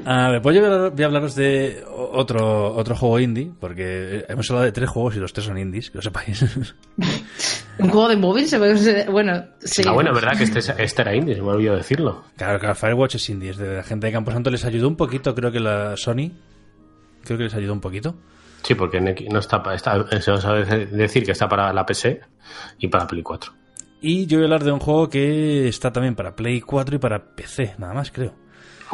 A 0.04 0.30
ver, 0.30 0.40
pues 0.42 0.54
yo 0.54 0.62
voy 0.62 0.70
a 0.70 0.74
hablar- 0.74 0.90
voy 0.92 1.02
a 1.02 1.06
hablaros 1.06 1.34
de 1.34 1.82
otro, 2.12 2.74
otro 2.76 2.94
juego 2.94 3.18
indie, 3.18 3.50
porque 3.58 4.24
hemos 4.28 4.48
hablado 4.50 4.66
de 4.66 4.72
tres 4.72 4.88
juegos 4.88 5.16
y 5.16 5.18
los 5.18 5.32
tres 5.32 5.46
son 5.46 5.58
indies, 5.58 5.90
que 5.90 5.98
lo 5.98 6.02
sepáis. 6.02 6.42
Un 7.78 7.88
juego 7.88 8.08
de 8.08 8.16
móvil 8.16 8.46
se 8.46 9.06
Bueno, 9.10 9.44
sí. 9.58 9.82
Ah, 9.86 9.92
bueno, 9.92 10.10
es 10.10 10.14
verdad 10.22 10.36
que 10.38 10.44
este, 10.44 10.60
este 10.82 11.02
era 11.02 11.14
indie, 11.14 11.34
se 11.34 11.42
me 11.42 11.48
olvidó 11.48 11.74
decirlo. 11.76 12.24
claro, 12.36 12.60
claro, 12.60 12.74
Firewatch 12.76 13.16
es 13.16 13.28
indie, 13.30 13.50
es 13.50 13.56
de 13.56 13.76
la 13.78 13.82
gente 13.82 14.06
de 14.06 14.12
Camposanto. 14.12 14.50
Les 14.50 14.64
ayudó 14.64 14.86
un 14.86 14.96
poquito, 14.96 15.34
creo 15.34 15.50
que 15.50 15.60
la 15.60 15.96
Sony. 15.96 16.30
Creo 17.24 17.38
que 17.38 17.44
les 17.44 17.54
ayudó 17.54 17.72
un 17.72 17.80
poquito. 17.80 18.14
Sí, 18.62 18.74
porque 18.74 18.98
en 18.98 19.08
X- 19.08 19.28
no 19.32 19.38
está, 19.40 19.62
para- 19.62 19.74
está 19.76 20.20
se 20.20 20.30
nos 20.30 20.42
sabe 20.42 20.86
decir 20.86 21.24
que 21.24 21.32
está 21.32 21.48
para 21.48 21.72
la 21.72 21.84
PC 21.86 22.20
y 22.78 22.86
para 22.88 23.06
Play 23.06 23.22
4. 23.22 23.52
Y 24.00 24.26
yo 24.26 24.38
voy 24.38 24.44
a 24.44 24.46
hablar 24.46 24.64
de 24.64 24.72
un 24.72 24.80
juego 24.80 25.08
que 25.10 25.68
está 25.68 25.92
también 25.92 26.14
para 26.14 26.34
Play 26.34 26.60
4 26.60 26.96
y 26.96 26.98
para 26.98 27.34
PC, 27.34 27.74
nada 27.78 27.92
más 27.94 28.10
creo. 28.10 28.34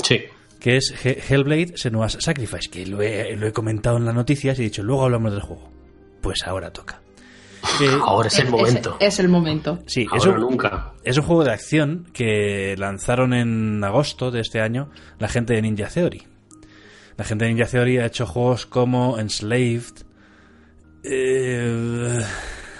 Sí. 0.03 0.23
Que 0.59 0.77
es 0.79 0.93
He- 1.05 1.23
Hellblade 1.29 1.75
Senua's 1.77 2.17
Sacrifice, 2.21 2.69
que 2.71 2.87
lo 2.87 3.01
he, 3.03 3.37
lo 3.37 3.47
he 3.47 3.53
comentado 3.53 3.99
en 3.99 4.05
las 4.05 4.15
noticias 4.15 4.59
y 4.59 4.63
he 4.63 4.65
dicho, 4.65 4.83
luego 4.83 5.05
hablamos 5.05 5.33
del 5.33 5.43
juego. 5.43 5.71
Pues 6.21 6.43
ahora 6.45 6.73
toca. 6.73 7.01
Eh, 7.81 7.89
Ahora 8.05 8.29
es 8.29 8.39
el 8.39 8.49
momento. 8.49 8.97
Es, 9.01 9.19
el 9.21 9.29
momento. 9.29 9.79
sí, 9.87 10.03
es 10.03 10.25
Ahora 10.27 10.39
un, 10.39 10.41
nunca. 10.41 10.93
es 11.05 11.17
un 11.19 11.25
juego 11.25 11.45
de 11.45 11.53
acción 11.53 12.07
que 12.13 12.75
lanzaron 12.79 13.33
en 13.35 13.83
agosto 13.85 14.31
de 14.31 14.41
este 14.41 14.61
año 14.61 14.91
la 15.19 15.29
gente 15.29 15.55
de 15.55 15.63
Ninja 15.63 15.89
Theory. 15.89 16.23
La 17.17 17.25
gente 17.25 17.45
de 17.45 17.53
Ninja 17.55 17.67
Theory 17.71 17.99
ha 17.99 18.07
hecho 18.07 18.27
juegos 18.27 18.67
como 18.67 19.19
Enslaved. 19.19 20.05
eh, 21.05 22.21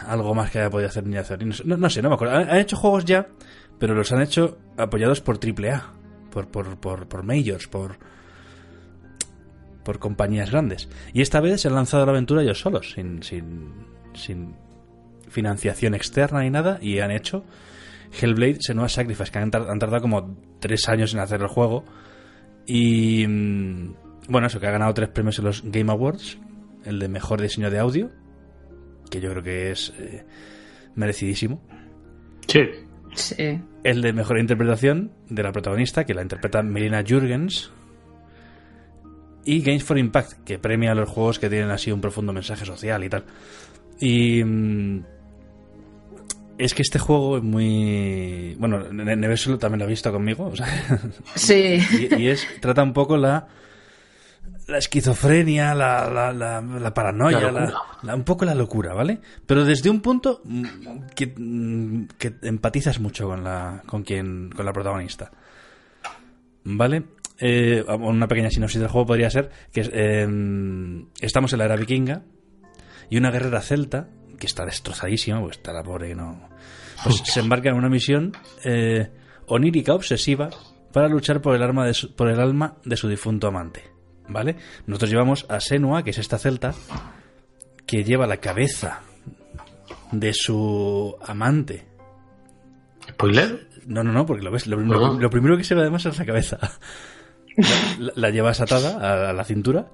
algo 0.07 0.34
más 0.34 0.50
que 0.50 0.59
haya 0.61 0.70
podido 0.70 0.88
hacer 0.88 1.04
Ninja 1.04 1.22
Theory. 1.22 1.50
No, 1.64 1.76
no- 1.76 1.90
sé, 1.90 2.02
no 2.02 2.09
me 2.09 2.14
acuerdo. 2.14 2.34
Han, 2.36 2.50
han 2.50 2.59
hecho 2.59 2.76
juegos 2.76 3.04
ya, 3.04 3.28
pero 3.78 3.94
los 3.94 4.11
han 4.12 4.22
hecho 4.22 4.59
apoyados 4.76 5.20
por 5.20 5.38
AAA. 5.38 5.92
Por, 6.30 6.48
por, 6.48 6.76
por, 6.78 7.09
por 7.09 7.22
majors, 7.22 7.66
por, 7.66 7.98
por 9.84 9.98
compañías 9.98 10.50
grandes. 10.50 10.88
Y 11.14 11.22
esta 11.22 11.40
vez 11.40 11.61
se 11.62 11.68
han 11.68 11.74
lanzado 11.74 12.04
la 12.04 12.12
aventura 12.12 12.42
ellos 12.42 12.61
solos, 12.61 12.92
sin, 12.92 13.22
sin, 13.22 13.72
sin 14.14 14.54
financiación 15.28 15.94
externa 15.94 16.40
ni 16.42 16.50
nada, 16.50 16.78
y 16.82 16.98
han 16.98 17.11
hecho 17.11 17.44
Hellblade 18.20 18.59
Senua's 18.61 18.92
Sacrifice, 18.92 19.30
que 19.30 19.38
han, 19.38 19.50
han 19.54 19.78
tardado 19.78 20.02
como 20.02 20.36
tres 20.61 20.88
años 20.88 21.14
en 21.14 21.20
hacer 21.20 21.40
el 21.40 21.48
juego. 21.48 21.84
Y 22.66 23.26
mm, 23.26 23.94
bueno, 24.28 24.48
eso 24.48 24.61
que 24.61 24.66
ha 24.66 24.72
ganado 24.72 24.92
tres 24.92 25.09
premios 25.09 25.38
en 25.38 25.44
los 25.46 25.62
Game 25.64 25.90
Awards, 25.90 26.38
el 26.84 26.98
de 26.98 27.09
mejor 27.09 27.40
diseño 27.40 27.70
de 27.70 27.78
audio, 27.78 28.11
que 29.11 29.20
yo 29.20 29.30
creo 29.30 29.42
que 29.42 29.70
es 29.70 29.92
eh, 29.98 30.24
merecidísimo. 30.94 31.62
Sí. 32.48 32.61
Sí. 33.14 33.61
El 33.82 34.02
de 34.02 34.12
mejor 34.12 34.38
interpretación 34.38 35.11
de 35.30 35.42
la 35.42 35.52
protagonista, 35.52 36.04
que 36.04 36.12
la 36.14 36.22
interpreta 36.22 36.62
Melina 36.62 37.02
Jurgens. 37.07 37.70
Y 39.44 39.61
Games 39.62 39.84
for 39.84 39.96
Impact, 39.96 40.44
que 40.44 40.59
premia 40.59 40.94
los 40.94 41.09
juegos 41.09 41.38
que 41.38 41.48
tienen 41.48 41.70
así 41.70 41.92
un 41.92 42.00
profundo 42.00 42.32
mensaje 42.32 42.64
social 42.66 43.04
y 43.04 43.09
tal. 43.09 43.24
Y. 44.00 44.42
mm, 44.44 45.04
es 46.59 46.74
que 46.74 46.82
este 46.82 46.98
juego 46.98 47.36
es 47.38 47.42
muy. 47.44 48.57
Bueno, 48.59 48.92
Ne- 48.92 49.14
Neves 49.16 49.46
lo- 49.46 49.57
también 49.59 49.78
lo 49.80 49.84
ha 49.84 49.88
visto 49.88 50.11
conmigo. 50.12 50.46
o 50.46 50.57
sea, 50.57 50.66
Sí. 51.36 51.78
y, 52.11 52.22
y 52.22 52.28
es. 52.28 52.46
Trata 52.61 52.82
un 52.82 52.92
poco 52.92 53.16
la. 53.16 53.46
La 54.68 54.78
esquizofrenia, 54.78 55.74
la, 55.74 56.11
la, 56.11 56.32
la, 56.32 56.61
la 56.61 56.92
paranoia, 56.94 57.38
un 58.14 58.24
poco 58.24 58.44
la 58.44 58.55
locura, 58.55 58.94
¿vale? 58.94 59.20
Pero 59.47 59.64
desde 59.64 59.88
un 59.90 60.01
punto 60.01 60.42
que, 61.14 61.34
que 62.18 62.34
empatizas 62.42 62.99
mucho 62.99 63.28
con 63.28 63.44
la, 63.44 63.82
con 63.86 64.03
quien, 64.03 64.51
con 64.51 64.66
la 64.66 64.72
protagonista. 64.72 65.30
¿Vale? 66.64 67.05
Eh, 67.38 67.84
una 68.01 68.26
pequeña 68.26 68.51
sinopsis 68.51 68.80
del 68.80 68.88
juego 68.88 69.07
podría 69.07 69.30
ser 69.30 69.51
que 69.72 69.88
eh, 69.92 71.07
estamos 71.20 71.53
en 71.53 71.59
la 71.61 71.66
era 71.66 71.76
vikinga 71.76 72.22
y 73.09 73.18
una 73.18 73.30
guerrera 73.30 73.61
celta, 73.61 74.09
que 74.38 74.47
está 74.47 74.64
destrozadísima, 74.64 75.40
pues 75.40 75.59
está 75.59 75.72
la 75.72 75.82
pobre 75.84 76.09
que 76.09 76.14
no... 76.16 76.49
Pues 77.05 77.16
se 77.24 77.40
embarca 77.40 77.68
en 77.68 77.76
una 77.76 77.88
misión 77.90 78.32
eh, 78.64 79.11
onírica 79.47 79.94
obsesiva 79.94 80.49
para 80.92 81.09
luchar 81.09 81.40
por 81.40 81.55
el, 81.55 81.62
arma 81.62 81.86
de 81.86 81.94
su- 81.94 82.14
por 82.16 82.28
el 82.30 82.40
alma 82.40 82.78
de 82.84 82.97
su 82.97 83.07
difunto 83.07 83.47
amante. 83.49 83.84
¿Vale? 84.29 84.57
Nosotros 84.87 85.11
llevamos 85.11 85.47
a 85.49 85.61
Senua, 85.61 86.03
que 86.03 86.11
es 86.11 86.18
esta 86.18 86.39
celta, 86.39 86.74
que 87.87 88.03
lleva 88.05 88.27
la 88.27 88.39
cabeza 88.39 89.03
de 90.12 90.33
su 90.35 91.16
amante. 91.24 91.87
¿Spoiler? 93.11 93.68
No, 93.87 94.03
no, 94.03 94.12
no, 94.12 94.27
porque 94.27 94.43
lo 94.44 94.51
ves. 94.51 94.66
Lo, 94.66 94.77
lo- 94.78 95.15
lo 95.20 95.31
primero 95.31 95.57
que 95.57 95.65
se 95.65 95.74
ve 95.74 95.82
además 95.82 96.05
es 96.07 96.19
la 96.19 96.24
cabeza. 96.27 96.59
La, 97.98 98.12
la 98.16 98.31
llevas 98.31 98.61
atada 98.61 98.98
a, 98.98 99.31
a 99.31 99.32
la 99.32 99.44
cintura 99.44 99.86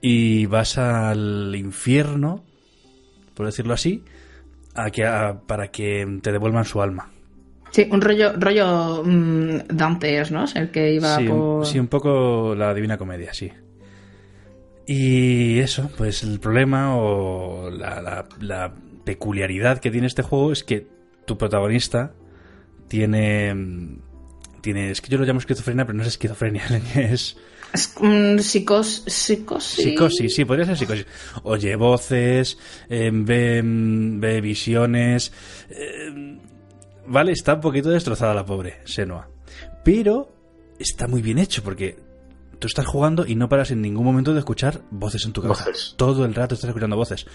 y 0.00 0.46
vas 0.46 0.78
al 0.78 1.54
infierno, 1.56 2.44
por 3.34 3.46
decirlo 3.46 3.74
así, 3.74 4.04
a 4.74 4.90
que, 4.90 5.04
a- 5.04 5.40
para 5.46 5.68
que 5.72 6.06
te 6.22 6.32
devuelvan 6.32 6.64
su 6.64 6.80
alma. 6.80 7.10
Sí, 7.70 7.86
un 7.90 8.00
rollo, 8.00 8.32
rollo 8.36 9.02
mm, 9.04 9.58
Dante 9.68 10.20
es, 10.20 10.30
¿no? 10.32 10.44
Es 10.44 10.56
el 10.56 10.70
que 10.70 10.92
iba 10.94 11.16
Sí, 11.16 11.28
un- 11.28 11.64
sí, 11.64 11.78
un 11.78 11.86
poco 11.88 12.54
la 12.56 12.74
Divina 12.74 12.98
Comedia, 12.98 13.32
sí. 13.32 13.50
Y 14.86 15.58
eso, 15.60 15.90
pues 15.96 16.22
el 16.22 16.40
problema 16.40 16.96
o 16.96 17.70
la, 17.70 18.00
la- 18.02 18.26
la 18.40 18.74
peculiaridad 19.04 19.78
que 19.78 19.90
tiene 19.90 20.06
este 20.06 20.22
juego 20.22 20.52
es 20.52 20.64
que 20.64 20.86
tu 21.26 21.38
protagonista 21.38 22.12
tiene... 22.88 23.54
mm, 23.54 23.98
tiene 24.62 24.90
es 24.90 25.00
que 25.00 25.08
yo 25.10 25.18
lo 25.18 25.24
llamo 25.24 25.38
esquizofrenia, 25.38 25.86
pero 25.86 25.96
no 25.96 26.02
es 26.02 26.08
esquizofrenia, 26.08 26.64
es 26.96 27.36
Es 27.72 27.94
mm, 28.00 28.38
psicos, 28.40 29.04
psicosis. 29.06 29.84
psicosis, 29.84 30.34
sí, 30.34 30.44
podría 30.44 30.66
ser 30.66 30.76
psicosis. 30.76 31.06
Oye 31.44 31.76
voces, 31.76 32.58
eh, 32.88 33.10
ve, 33.12 33.62
mm, 33.62 34.18
ve 34.20 34.40
visiones... 34.40 35.32
eh, 35.70 36.38
vale, 37.06 37.32
está 37.32 37.54
un 37.54 37.60
poquito 37.60 37.90
destrozada 37.90 38.34
la 38.34 38.44
pobre 38.44 38.78
Senua. 38.84 39.28
Pero 39.84 40.32
está 40.78 41.06
muy 41.08 41.22
bien 41.22 41.38
hecho 41.38 41.62
porque 41.62 41.96
tú 42.58 42.66
estás 42.66 42.86
jugando 42.86 43.26
y 43.26 43.34
no 43.34 43.48
paras 43.48 43.70
en 43.70 43.82
ningún 43.82 44.04
momento 44.04 44.32
de 44.32 44.38
escuchar 44.40 44.80
voces 44.90 45.24
en 45.24 45.32
tu 45.32 45.42
cabeza. 45.42 45.64
Voces. 45.66 45.94
Todo 45.96 46.24
el 46.24 46.34
rato 46.34 46.54
estás 46.54 46.68
escuchando 46.68 46.96
voces. 46.96 47.26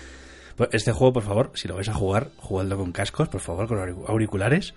Pues 0.56 0.70
Este 0.72 0.92
juego, 0.92 1.14
por 1.14 1.24
favor, 1.24 1.52
si 1.56 1.68
lo 1.68 1.76
vais 1.76 1.90
a 1.90 1.94
jugar, 1.94 2.30
jugadlo 2.38 2.78
con 2.78 2.92
cascos, 2.92 3.28
por 3.28 3.42
favor, 3.42 3.68
con 3.68 3.78
auric- 3.78 4.08
auriculares. 4.10 4.74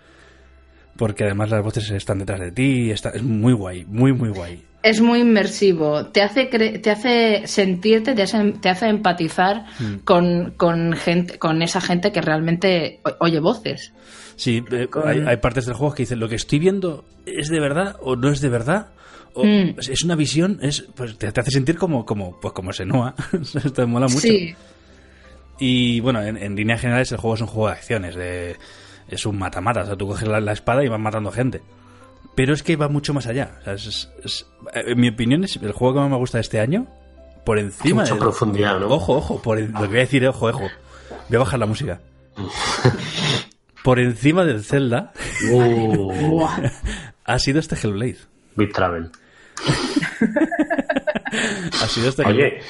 Porque 0.96 1.22
además 1.24 1.50
las 1.50 1.62
voces 1.62 1.88
están 1.90 2.18
detrás 2.18 2.40
de 2.40 2.50
ti. 2.50 2.90
Está, 2.90 3.10
es 3.10 3.22
muy 3.22 3.52
guay, 3.52 3.84
muy, 3.84 4.12
muy 4.12 4.30
guay. 4.30 4.64
Es 4.82 5.00
muy 5.00 5.20
inmersivo. 5.20 6.06
Te 6.06 6.22
hace, 6.22 6.50
cre- 6.50 6.82
te 6.82 6.90
hace 6.90 7.46
sentirte, 7.46 8.14
te 8.14 8.22
hace, 8.22 8.52
te 8.60 8.68
hace 8.68 8.88
empatizar 8.88 9.66
Mm. 9.78 9.94
con, 10.04 10.54
con, 10.56 10.94
gente, 10.94 11.38
con 11.38 11.62
esa 11.62 11.80
gente 11.80 12.10
que 12.10 12.20
realmente 12.20 13.00
oye 13.20 13.38
voces. 13.38 13.92
Sí, 14.38 14.64
eh, 14.70 14.86
Con- 14.88 15.06
hay, 15.06 15.20
hay 15.26 15.36
partes 15.36 15.66
del 15.66 15.74
juego 15.74 15.92
que 15.94 16.04
dicen 16.04 16.18
lo 16.20 16.28
que 16.28 16.36
estoy 16.36 16.58
viendo 16.58 17.04
es 17.26 17.48
de 17.50 17.60
verdad 17.60 17.96
o 18.00 18.16
no 18.16 18.30
es 18.30 18.40
de 18.40 18.48
verdad. 18.48 18.88
O 19.34 19.44
Mm. 19.44 19.74
es 19.78 20.02
una 20.04 20.14
visión, 20.16 20.58
es 20.62 20.82
pues 20.96 21.18
te, 21.18 21.30
te 21.30 21.40
hace 21.40 21.50
sentir 21.50 21.76
como 21.76 22.06
como 22.06 22.40
pues 22.40 22.54
como 22.54 22.72
Senua. 22.72 23.14
Esto 23.32 23.72
te 23.72 23.84
mola 23.84 24.06
mucho. 24.06 24.20
Sí. 24.20 24.54
Y 25.58 26.00
bueno, 26.00 26.22
en, 26.22 26.36
en 26.36 26.56
líneas 26.56 26.80
generales 26.80 27.12
el 27.12 27.18
juego 27.18 27.34
es 27.34 27.40
un 27.42 27.46
juego 27.48 27.66
de 27.66 27.72
acciones, 27.74 28.14
de, 28.14 28.56
es 29.08 29.26
un 29.26 29.38
mata-mata, 29.38 29.82
o 29.82 29.86
sea, 29.86 29.96
tú 29.96 30.06
coges 30.06 30.26
la, 30.28 30.40
la 30.40 30.52
espada 30.52 30.84
y 30.84 30.88
vas 30.88 31.00
matando 31.00 31.30
gente. 31.32 31.60
Pero 32.36 32.54
es 32.54 32.62
que 32.62 32.76
va 32.76 32.88
mucho 32.88 33.12
más 33.12 33.26
allá. 33.26 33.56
O 33.60 33.64
sea, 33.64 33.72
es- 33.74 33.86
es- 33.86 34.08
es- 34.24 34.46
eh, 34.72 34.84
en 34.92 35.00
mi 35.00 35.08
opinión 35.08 35.42
es 35.44 35.56
el 35.56 35.72
juego 35.72 35.94
que 35.94 36.00
más 36.00 36.10
me 36.10 36.16
gusta 36.16 36.38
de 36.38 36.42
este 36.42 36.60
año, 36.60 36.86
por 37.44 37.58
encima 37.58 38.02
Mucha 38.02 38.14
de... 38.14 38.20
profundidad, 38.20 38.78
¿no? 38.78 38.86
Ojo, 38.88 39.16
ojo, 39.16 39.42
por 39.42 39.58
lo 39.60 39.66
que 39.66 39.86
voy 39.88 39.96
a 39.96 40.00
decir, 40.00 40.24
ojo, 40.28 40.46
ojo. 40.46 40.68
Voy 41.28 41.36
a 41.36 41.38
bajar 41.40 41.58
la 41.58 41.66
música. 41.66 42.00
por 43.88 44.00
encima 44.00 44.44
del 44.44 44.62
Zelda 44.62 45.12
Uh, 45.50 46.46
ha 47.24 47.38
sido 47.38 47.58
este 47.58 47.74
Hellblade. 47.74 48.18
Big 48.54 48.70
Travel. 48.70 49.10
Ha 51.82 51.86
sido 51.86 52.10
este 52.10 52.22
Hellblade. 52.22 52.52
Oye, 52.56 52.60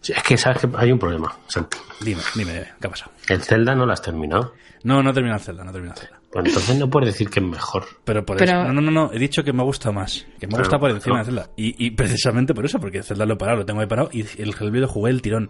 sí, 0.00 0.12
es 0.12 0.22
que 0.24 0.36
sabes 0.36 0.58
que 0.62 0.68
hay 0.76 0.90
un 0.90 0.98
problema, 0.98 1.32
Santi. 1.46 1.78
Dime, 2.00 2.22
dime, 2.34 2.52
dime, 2.54 2.66
¿qué 2.80 2.86
ha 2.88 2.90
pasado? 2.90 3.12
El 3.28 3.40
Zelda 3.42 3.76
no 3.76 3.86
lo 3.86 3.92
has 3.92 4.02
terminado. 4.02 4.52
No, 4.82 5.00
no 5.00 5.12
termina 5.12 5.36
el 5.36 5.40
Zelda, 5.40 5.62
no 5.62 5.70
termina 5.70 5.94
el 5.94 5.98
Zelda. 6.00 6.18
Pues 6.32 6.46
entonces 6.46 6.76
no 6.76 6.90
puedes 6.90 7.12
decir 7.12 7.30
que 7.30 7.38
es 7.38 7.46
mejor. 7.46 7.84
Pero 8.04 8.24
por 8.26 8.36
Pero- 8.36 8.62
eso. 8.62 8.64
No, 8.72 8.72
no, 8.72 8.80
no, 8.80 8.90
no, 8.90 9.12
he 9.12 9.18
dicho 9.20 9.44
que 9.44 9.52
me 9.52 9.62
gusta 9.62 9.92
más. 9.92 10.26
Que 10.40 10.48
me 10.48 10.52
Pero- 10.52 10.64
gusta 10.64 10.78
por 10.80 10.90
encima 10.90 11.18
no. 11.18 11.20
de 11.20 11.24
Zelda. 11.26 11.50
Y, 11.56 11.86
y 11.86 11.92
precisamente 11.92 12.52
por 12.52 12.64
eso, 12.64 12.80
porque 12.80 13.02
Zelda 13.04 13.26
lo 13.26 13.34
he 13.34 13.36
parado, 13.36 13.58
lo 13.58 13.64
tengo 13.66 13.80
ahí 13.80 13.86
parado 13.86 14.10
y 14.12 14.22
el 14.42 14.54
Hellblade 14.58 14.80
lo 14.80 14.88
jugué 14.88 15.10
el 15.12 15.22
tirón. 15.22 15.48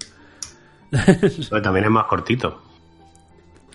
Pero 0.91 1.63
también 1.63 1.87
es 1.87 1.91
más 1.91 2.05
cortito. 2.07 2.63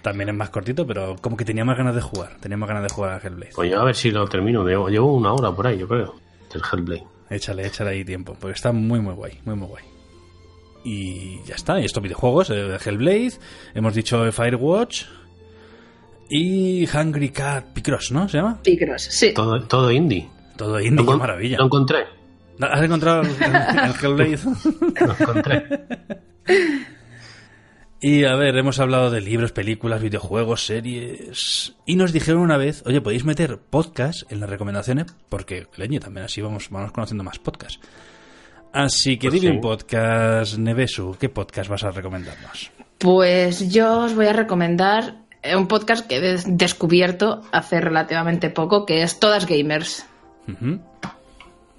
También 0.06 0.30
es 0.30 0.36
más 0.36 0.52
cortito, 0.52 0.86
pero 0.86 1.15
como 1.19 1.36
que 1.36 1.44
tenía 1.45 1.65
más 1.65 1.76
ganas 1.76 1.95
de 1.95 2.02
jugar. 2.02 2.38
Tenía 2.40 2.57
más 2.57 2.69
ganas 2.69 2.84
de 2.84 2.90
jugar 2.94 3.14
al 3.14 3.22
Hellblade. 3.26 3.53
Pues 3.56 3.72
yo 3.72 3.82
a 3.82 3.86
ver 3.86 3.95
si 3.95 4.11
lo 4.11 4.27
termino. 4.27 4.64
Llevo, 4.64 4.88
llevo 4.88 5.11
una 5.15 5.34
hora 5.34 5.52
por 5.52 5.65
ahí, 5.65 5.80
yo 5.80 5.88
creo. 5.88 6.14
Del 6.53 6.61
Hellblade. 6.72 7.03
Échale, 7.32 7.65
échale 7.65 7.90
ahí 7.90 8.06
tiempo, 8.06 8.38
porque 8.40 8.53
está 8.53 8.72
muy, 8.72 8.99
muy 8.99 9.15
guay, 9.15 9.40
muy, 9.45 9.56
muy 9.56 9.68
guay. 9.68 9.84
Y 10.84 11.41
ya 11.45 11.56
está, 11.56 11.80
y 11.82 11.86
estos 11.86 12.03
videojuegos, 12.03 12.52
eh, 12.52 12.77
Hellblade, 12.86 13.32
hemos 13.73 13.95
dicho 13.95 14.32
Firewatch 14.32 15.06
y 16.30 16.88
Hungry 16.95 17.30
Cat 17.30 17.65
Picross, 17.73 18.11
¿no? 18.11 18.30
¿Se 18.30 18.38
llama? 18.38 18.60
Picross, 18.61 19.02
sí. 19.06 19.34
Todo, 19.34 19.60
todo 19.64 19.90
indie. 19.91 20.30
Todo 20.56 20.80
indie, 20.80 20.99
qué 20.99 21.03
Lo 21.03 21.14
encon- 21.14 21.18
maravilla. 21.19 21.57
Lo 21.57 21.65
encontré. 21.65 22.06
¿Has 22.61 22.82
encontrado 22.84 23.22
el, 23.23 23.30
el 23.30 23.95
Hellblade? 24.02 24.40
Lo 25.07 25.14
encontré. 25.19 25.65
Y 28.07 28.23
a 28.26 28.36
ver, 28.36 28.56
hemos 28.56 28.80
hablado 28.80 29.10
de 29.10 29.19
libros, 29.19 29.52
películas, 29.52 29.99
videojuegos, 29.99 30.64
series. 30.65 31.73
Y 31.88 31.95
nos 31.95 32.14
dijeron 32.14 32.41
una 32.41 32.56
vez, 32.56 32.84
oye, 32.86 33.02
podéis 33.02 33.26
meter 33.26 33.57
podcast 33.57 34.32
en 34.32 34.41
las 34.41 34.49
recomendaciones, 34.49 35.07
porque, 35.27 35.65
leñe, 35.76 35.99
también 35.99 36.26
así 36.27 36.40
vamos, 36.40 36.69
vamos 36.69 36.91
conociendo 36.91 37.23
más 37.23 37.40
podcasts. 37.40 37.80
Así 38.73 39.18
que 39.18 39.30
Pues 39.30 39.41
dime 39.41 39.53
sí. 39.53 39.56
un 39.56 39.61
podcast, 39.61 40.57
Nevesu, 40.60 41.18
¿qué 41.19 41.30
podcast 41.30 41.68
vas 41.68 41.84
a 41.84 41.90
recomendarnos? 41.90 42.69
Pues 42.99 43.72
yo 43.73 44.02
os 44.02 44.14
voy 44.14 44.27
a 44.27 44.34
recomendar 44.34 45.15
eh, 45.41 45.56
un 45.56 45.68
podcast 45.68 46.06
que 46.06 46.18
he 46.18 46.22
des- 46.22 46.45
descubierto 46.45 47.41
hace 47.52 47.82
relativamente 47.82 48.52
poco, 48.52 48.86
que 48.86 49.02
es 49.02 49.19
Todas 49.19 49.48
Gamers. 49.48 50.06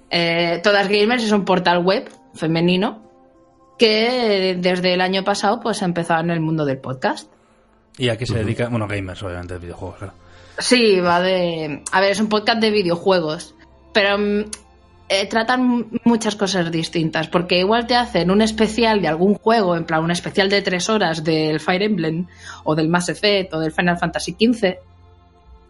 Eh, 0.09 0.59
Todas 0.61 0.89
Gamers 0.89 1.23
es 1.23 1.31
un 1.31 1.45
portal 1.45 1.85
web 1.85 2.09
femenino 2.33 3.01
que 3.77 4.57
desde 4.59 4.93
el 4.93 5.01
año 5.01 5.23
pasado 5.23 5.59
pues 5.59 5.81
ha 5.81 5.85
empezado 5.85 6.21
en 6.21 6.31
el 6.31 6.39
mundo 6.39 6.65
del 6.65 6.79
podcast. 6.79 7.31
¿Y 7.97 8.09
a 8.09 8.17
qué 8.17 8.25
se 8.25 8.37
dedica? 8.37 8.69
Bueno, 8.69 8.87
gamers, 8.87 9.23
obviamente, 9.23 9.55
de 9.55 9.59
videojuegos, 9.59 9.97
claro. 9.97 10.13
Sí, 10.59 10.99
va 10.99 11.21
de... 11.21 11.83
A 11.91 12.01
ver, 12.01 12.11
es 12.11 12.19
un 12.19 12.29
podcast 12.29 12.59
de 12.59 12.71
videojuegos, 12.71 13.55
pero 13.93 14.17
mm, 14.17 14.45
eh, 15.09 15.27
tratan 15.27 15.87
muchas 16.03 16.35
cosas 16.35 16.71
distintas, 16.71 17.27
porque 17.27 17.59
igual 17.59 17.87
te 17.87 17.95
hacen 17.95 18.29
un 18.31 18.41
especial 18.41 19.01
de 19.01 19.07
algún 19.07 19.35
juego, 19.35 19.75
en 19.75 19.85
plan 19.85 20.03
un 20.03 20.11
especial 20.11 20.49
de 20.49 20.61
tres 20.61 20.89
horas 20.89 21.23
del 21.23 21.59
Fire 21.59 21.83
Emblem, 21.83 22.27
o 22.63 22.75
del 22.75 22.89
Mass 22.89 23.09
Effect, 23.09 23.53
o 23.53 23.59
del 23.59 23.71
Final 23.71 23.97
Fantasy 23.97 24.33
XV, 24.33 24.77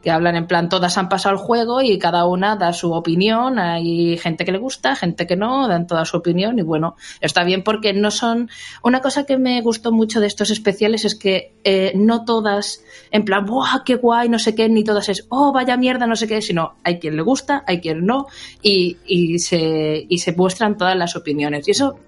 que 0.02 0.12
hablan 0.12 0.36
en 0.36 0.48
plan, 0.48 0.70
todas 0.70 0.98
han 0.98 1.10
pasado 1.10 1.34
el 1.34 1.42
juego 1.42 1.82
y 1.82 1.98
cada 1.98 2.26
una 2.26 2.56
da 2.56 2.72
su 2.72 2.94
opinión, 2.94 3.60
hay 3.60 4.18
gente 4.18 4.46
que 4.46 4.52
le 4.52 4.60
gusta, 4.60 4.96
gente 4.96 5.26
que 5.26 5.36
no, 5.36 5.68
dan 5.68 5.88
toda 5.88 6.06
su 6.06 6.18
opinión 6.18 6.60
y 6.60 6.62
bueno, 6.62 6.96
está 7.20 7.44
bien 7.44 7.64
porque 7.64 7.94
no 7.94 8.12
son... 8.12 8.50
Una 8.84 9.02
cosa 9.02 9.26
que 9.26 9.38
me 9.38 9.60
gustó 9.62 9.92
mucho 9.92 10.20
de 10.20 10.28
estos 10.28 10.52
especiales 10.52 11.04
es 11.04 11.16
que 11.16 11.56
eh, 11.64 11.94
no 11.96 12.26
todas, 12.26 12.84
en 13.12 13.26
plan, 13.26 13.46
¡buah, 13.46 13.84
qué 13.84 13.96
guay! 13.96 14.30
No 14.30 14.40
sé 14.40 14.54
qué, 14.56 14.70
ni 14.70 14.84
todas 14.84 15.10
es, 15.10 15.26
¡oh, 15.30 15.52
vaya 15.52 15.76
mierda! 15.78 16.06
No 16.06 16.16
sé 16.16 16.28
qué, 16.28 16.42
sino 16.42 16.76
hay 16.84 17.00
quien 17.00 17.16
le 17.16 17.24
gusta, 17.24 17.64
hay 17.66 17.82
quien 17.82 18.06
no 18.06 18.28
y, 18.62 18.98
y, 19.06 19.40
se, 19.40 20.06
y 20.08 20.18
se 20.20 20.32
muestran 20.34 20.78
todas 20.78 20.96
las 20.96 21.16
opiniones. 21.16 21.68
Y 21.68 21.72
eso 21.72 22.00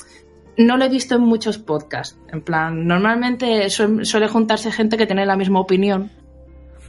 no 0.58 0.78
lo 0.78 0.86
he 0.86 0.90
visto 0.90 1.16
en 1.16 1.22
muchos 1.22 1.58
podcasts. 1.58 2.18
En 2.32 2.42
plan, 2.42 2.86
normalmente 2.86 3.66
suel- 3.70 4.06
suele 4.06 4.28
juntarse 4.28 4.72
gente 4.72 4.96
que 4.96 5.08
tiene 5.08 5.26
la 5.26 5.36
misma 5.36 5.60
opinión 5.60 6.12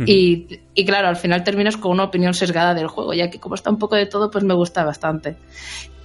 y, 0.07 0.47
y 0.75 0.85
claro, 0.85 1.09
al 1.09 1.17
final 1.17 1.45
terminas 1.45 1.77
con 1.77 1.93
una 1.93 2.05
opinión 2.05 2.35
sesgada 2.35 2.75
del 2.75 2.89
juego, 2.89 3.13
ya 3.15 3.31
que 3.31 3.39
como 3.41 3.55
está 3.55 3.71
un 3.71 3.79
poco 3.79 3.97
de 3.97 4.07
todo, 4.07 4.31
pues 4.31 4.45
me 4.45 4.55
gusta 4.55 4.85
bastante. 4.85 5.37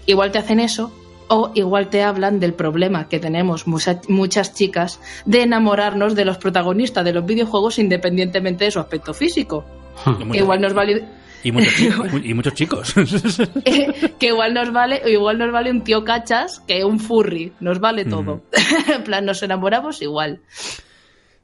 Igual 0.05 0.31
te 0.31 0.37
hacen 0.39 0.59
eso, 0.59 0.91
o 1.27 1.51
igual 1.55 1.89
te 1.89 2.03
hablan 2.03 2.39
del 2.39 2.53
problema 2.53 3.09
que 3.09 3.19
tenemos 3.19 3.65
mucha- 3.67 4.01
muchas 4.07 4.53
chicas 4.53 4.99
de 5.25 5.41
enamorarnos 5.43 6.13
de 6.15 6.25
los 6.25 6.37
protagonistas 6.37 7.03
de 7.03 7.13
los 7.13 7.25
videojuegos 7.25 7.79
independientemente 7.79 8.65
de 8.65 8.71
su 8.71 8.79
aspecto 8.79 9.13
físico. 9.13 9.65
Y 10.27 10.31
Que 10.31 10.37
igual 10.39 10.61
nos 10.61 10.73
vale, 10.73 11.03
y 11.43 11.51
muchos 11.51 11.73
chicos. 11.75 12.07
y 12.23 12.33
muchos 12.33 12.53
chicos. 12.53 12.93
que 14.19 14.27
igual 14.27 14.53
nos 14.53 14.71
vale, 14.71 15.01
igual 15.07 15.37
nos 15.39 15.51
vale 15.51 15.71
un 15.71 15.83
tío 15.83 16.03
cachas 16.03 16.59
que 16.67 16.83
un 16.83 16.99
furry, 16.99 17.53
nos 17.59 17.79
vale 17.79 18.05
todo. 18.05 18.41
en 18.93 19.03
plan, 19.03 19.25
nos 19.25 19.41
enamoramos 19.41 20.01
igual. 20.01 20.41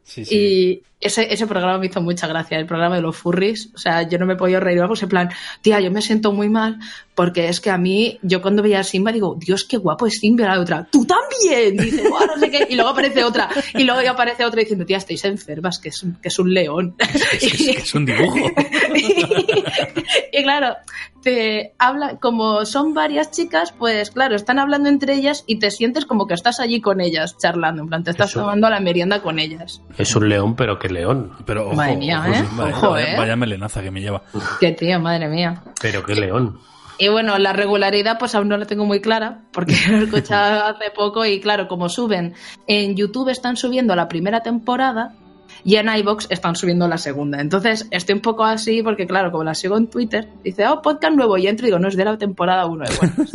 Sí, 0.03 0.25
sí. 0.25 0.83
Ese, 1.01 1.33
ese 1.33 1.47
programa 1.47 1.79
me 1.79 1.87
hizo 1.87 1.99
mucha 2.01 2.27
gracia, 2.27 2.57
el 2.59 2.65
programa 2.67 2.95
de 2.95 3.01
los 3.01 3.17
furries. 3.17 3.69
O 3.75 3.77
sea, 3.79 4.03
yo 4.07 4.17
no 4.19 4.25
me 4.27 4.35
podía 4.35 4.59
reír, 4.59 4.79
vamos, 4.79 5.01
en 5.03 5.09
plan, 5.09 5.29
tía, 5.61 5.79
yo 5.79 5.91
me 5.91 6.01
siento 6.01 6.31
muy 6.31 6.47
mal 6.49 6.77
porque 7.15 7.49
es 7.49 7.59
que 7.59 7.69
a 7.69 7.77
mí, 7.77 8.19
yo 8.21 8.41
cuando 8.41 8.63
veía 8.63 8.79
a 8.79 8.83
Simba 8.83 9.11
digo, 9.11 9.35
Dios, 9.37 9.63
qué 9.65 9.77
guapo 9.77 10.05
es 10.07 10.19
Simba. 10.19 10.45
La 10.45 10.59
otra, 10.59 10.87
tú 10.91 11.05
también. 11.05 11.75
Dice, 11.77 12.07
"Buah, 12.07 12.25
no 12.27 12.37
sé 12.37 12.49
qué. 12.49 12.67
Y 12.69 12.75
luego 12.75 12.91
aparece 12.91 13.23
otra. 13.23 13.49
Y 13.73 13.83
luego 13.83 14.01
ya 14.01 14.11
aparece 14.11 14.45
otra 14.45 14.59
diciendo, 14.61 14.85
tía, 14.85 14.97
estáis 14.97 15.25
enfermas, 15.25 15.77
que 15.79 15.89
es, 15.89 16.01
un- 16.03 16.15
que 16.21 16.29
es 16.29 16.39
un 16.39 16.53
león. 16.53 16.95
Es, 16.99 17.43
es 17.43 17.53
que 17.53 17.71
es 17.81 17.93
un 17.95 18.05
dibujo. 18.05 18.37
y 20.31 20.43
claro, 20.43 20.75
te 21.21 21.73
habla, 21.77 22.17
como 22.19 22.65
son 22.65 22.93
varias 22.93 23.31
chicas, 23.31 23.73
pues 23.77 24.11
claro, 24.11 24.35
están 24.35 24.59
hablando 24.59 24.89
entre 24.89 25.13
ellas 25.15 25.43
y 25.47 25.59
te 25.59 25.69
sientes 25.71 26.05
como 26.05 26.27
que 26.27 26.33
estás 26.33 26.59
allí 26.59 26.81
con 26.81 27.01
ellas 27.01 27.37
charlando. 27.37 27.81
En 27.83 27.89
plan, 27.89 28.03
te 28.03 28.11
estás 28.11 28.31
Eso. 28.31 28.41
tomando 28.41 28.69
la 28.69 28.79
merienda 28.79 29.21
con 29.21 29.39
ellas. 29.39 29.81
Es 29.97 30.15
un 30.15 30.29
león, 30.29 30.55
pero 30.55 30.79
que 30.79 30.89
león. 30.91 31.31
Pero 31.45 31.67
ojo, 31.67 31.75
Madre 31.75 31.97
mía, 31.97 32.23
ojo, 32.27 32.33
¿eh? 32.33 32.71
Ojo, 32.71 32.89
vaya- 32.91 33.13
¿eh? 33.13 33.17
vaya 33.17 33.35
melenaza 33.35 33.81
que 33.81 33.91
me 33.91 34.01
lleva. 34.01 34.21
Qué 34.59 34.71
tío, 34.73 34.99
madre 34.99 35.27
mía. 35.27 35.63
Pero 35.81 36.03
que 36.03 36.15
león. 36.15 36.59
Y 36.97 37.07
bueno, 37.07 37.39
la 37.39 37.51
regularidad 37.51 38.19
pues 38.19 38.35
aún 38.35 38.47
no 38.49 38.57
la 38.57 38.65
tengo 38.65 38.85
muy 38.85 39.01
clara 39.01 39.39
porque 39.51 39.73
lo 39.89 39.97
he 39.97 40.03
escuchado 40.03 40.65
hace 40.65 40.91
poco 40.95 41.25
y 41.25 41.39
claro, 41.39 41.67
como 41.67 41.89
suben 41.89 42.35
en 42.67 42.95
YouTube 42.95 43.29
están 43.29 43.57
subiendo 43.57 43.95
la 43.95 44.07
primera 44.07 44.41
temporada 44.41 45.13
y 45.63 45.75
en 45.75 45.87
iBox 45.89 46.27
están 46.29 46.55
subiendo 46.55 46.87
la 46.87 46.97
segunda. 46.97 47.39
Entonces 47.39 47.87
estoy 47.91 48.15
un 48.15 48.21
poco 48.21 48.43
así 48.43 48.81
porque 48.83 49.05
claro, 49.07 49.31
como 49.31 49.43
la 49.43 49.53
sigo 49.53 49.77
en 49.77 49.87
Twitter, 49.87 50.27
dice, 50.43 50.67
oh, 50.67 50.81
podcast 50.81 51.13
nuevo 51.15 51.37
y 51.37 51.47
entro 51.47 51.65
y 51.65 51.69
digo, 51.69 51.79
no, 51.79 51.87
es 51.87 51.95
de 51.95 52.05
la 52.05 52.17
temporada 52.17 52.65
1 52.65 52.85
de 52.85 52.95
buenos. 52.97 53.33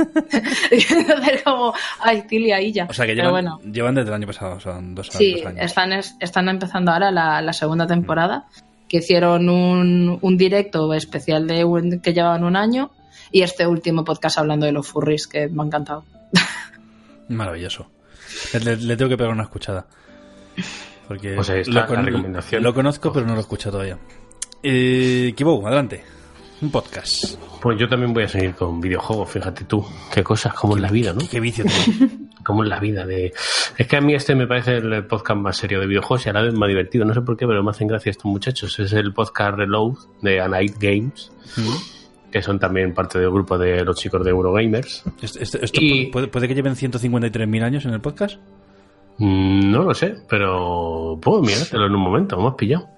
y 0.73 0.95
entonces 0.95 1.43
como, 1.43 1.75
ay, 2.01 2.23
Tili, 2.29 2.53
ahí 2.53 2.73
ya. 2.73 2.87
O 2.89 2.93
sea 2.93 3.07
que 3.07 3.15
llevan, 3.15 3.31
bueno. 3.33 3.61
llevan 3.71 3.95
desde 3.95 4.09
el 4.09 4.15
año 4.15 4.27
pasado, 4.27 4.59
son 4.61 4.95
dos, 4.95 5.09
Sí, 5.13 5.35
dos 5.37 5.47
años. 5.47 5.65
están, 5.65 5.93
es- 5.93 6.17
están 6.21 6.49
empezando 6.49 6.93
ahora 6.93 7.11
la, 7.11 7.41
la 7.43 7.53
segunda 7.53 7.87
temporada, 7.87 8.47
que 8.89 8.99
hicieron 8.99 9.49
un, 9.49 10.19
un 10.21 10.37
directo 10.37 10.93
especial 10.95 11.47
de 11.47 11.65
un- 11.65 12.01
que 12.01 12.13
llevaban 12.13 12.45
un 12.45 12.57
año 12.57 12.91
y 13.33 13.43
este 13.43 13.67
último 13.67 14.05
podcast 14.05 14.39
hablando 14.39 14.67
de 14.67 14.73
los 14.73 14.87
furries, 14.87 15.27
que 15.27 15.49
me 15.49 15.63
ha 15.63 15.67
encantado. 15.67 16.05
Maravilloso. 17.29 17.87
Le, 18.63 18.77
le 18.77 18.97
tengo 18.97 19.09
que 19.09 19.17
pegar 19.17 19.33
una 19.33 19.43
escuchada. 19.45 19.87
Porque 21.09 21.35
Pues 21.35 21.49
ahí 21.51 21.61
está 21.61 21.87
con- 21.87 21.97
la 21.97 22.03
recomendación. 22.03 22.63
lo 22.63 22.75
conozco, 22.75 23.13
pero 23.13 23.27
no 23.27 23.33
lo 23.33 23.39
he 23.39 23.43
escuchado 23.43 23.73
todavía. 23.73 23.99
Eh, 24.63 25.33
Kibo, 25.37 25.65
adelante. 25.67 26.03
Un 26.63 26.71
podcast. 26.71 27.37
Pues 27.61 27.79
yo 27.79 27.87
también 27.89 28.13
voy 28.15 28.25
a 28.25 28.29
seguir 28.29 28.55
con 28.55 28.81
videojuegos, 28.81 29.31
fíjate 29.31 29.65
tú. 29.65 29.85
Qué 30.13 30.23
cosas, 30.23 30.55
como 30.55 30.77
en 30.77 30.83
la 30.83 30.91
vida, 30.91 31.13
¿no? 31.13 31.21
Qué 31.31 31.41
vicio. 31.41 31.65
Como 32.47 32.63
en 32.63 32.69
la 32.69 32.79
vida. 32.79 33.05
de 33.05 33.33
Es 33.77 33.87
que 33.89 33.97
a 33.97 34.01
mí 34.01 34.15
este 34.15 34.37
me 34.37 34.47
parece 34.47 34.77
el 34.77 35.05
podcast 35.07 35.41
más 35.41 35.57
serio 35.57 35.81
de 35.81 35.87
videojuegos 35.89 36.27
y 36.27 36.29
a 36.29 36.33
la 36.33 36.43
vez 36.43 36.55
más 36.55 36.69
divertido. 36.69 37.05
No 37.05 37.13
sé 37.13 37.21
por 37.23 37.37
qué, 37.37 37.45
pero 37.45 37.61
me 37.65 37.71
hacen 37.73 37.89
gracia 37.89 38.11
estos 38.11 38.27
muchachos. 38.27 38.79
Es 38.79 38.93
el 38.93 39.13
podcast 39.13 39.59
Reload 39.59 39.95
de 40.23 40.41
A 40.41 40.47
Night 40.47 40.77
Games. 40.79 41.33
que 42.31 42.43
son 42.43 42.61
también 42.61 42.95
parte 42.95 43.19
del 43.19 43.31
grupo 43.33 43.59
de 43.59 43.85
los 43.85 43.97
chicos 43.97 44.23
de 44.25 44.31
Eurogamers. 44.31 45.03
Esto, 45.21 45.41
esto- 45.41 45.59
esto 45.61 45.81
Y- 45.83 46.07
puede, 46.07 46.29
puede 46.29 46.47
que 46.47 46.55
lleven 46.55 46.77
153.000 46.77 47.65
años 47.65 47.85
en 47.85 47.95
el 47.95 48.01
podcast. 48.01 48.39
Mm, 49.19 49.71
No 49.71 49.83
lo 49.83 49.95
sé, 49.95 50.17
pero 50.29 51.19
puedo 51.21 51.43
mirártelo 51.43 51.87
en 51.87 51.95
un 51.95 52.01
momento, 52.01 52.39
me 52.41 52.49
has 52.49 52.55
pillado. 52.55 52.89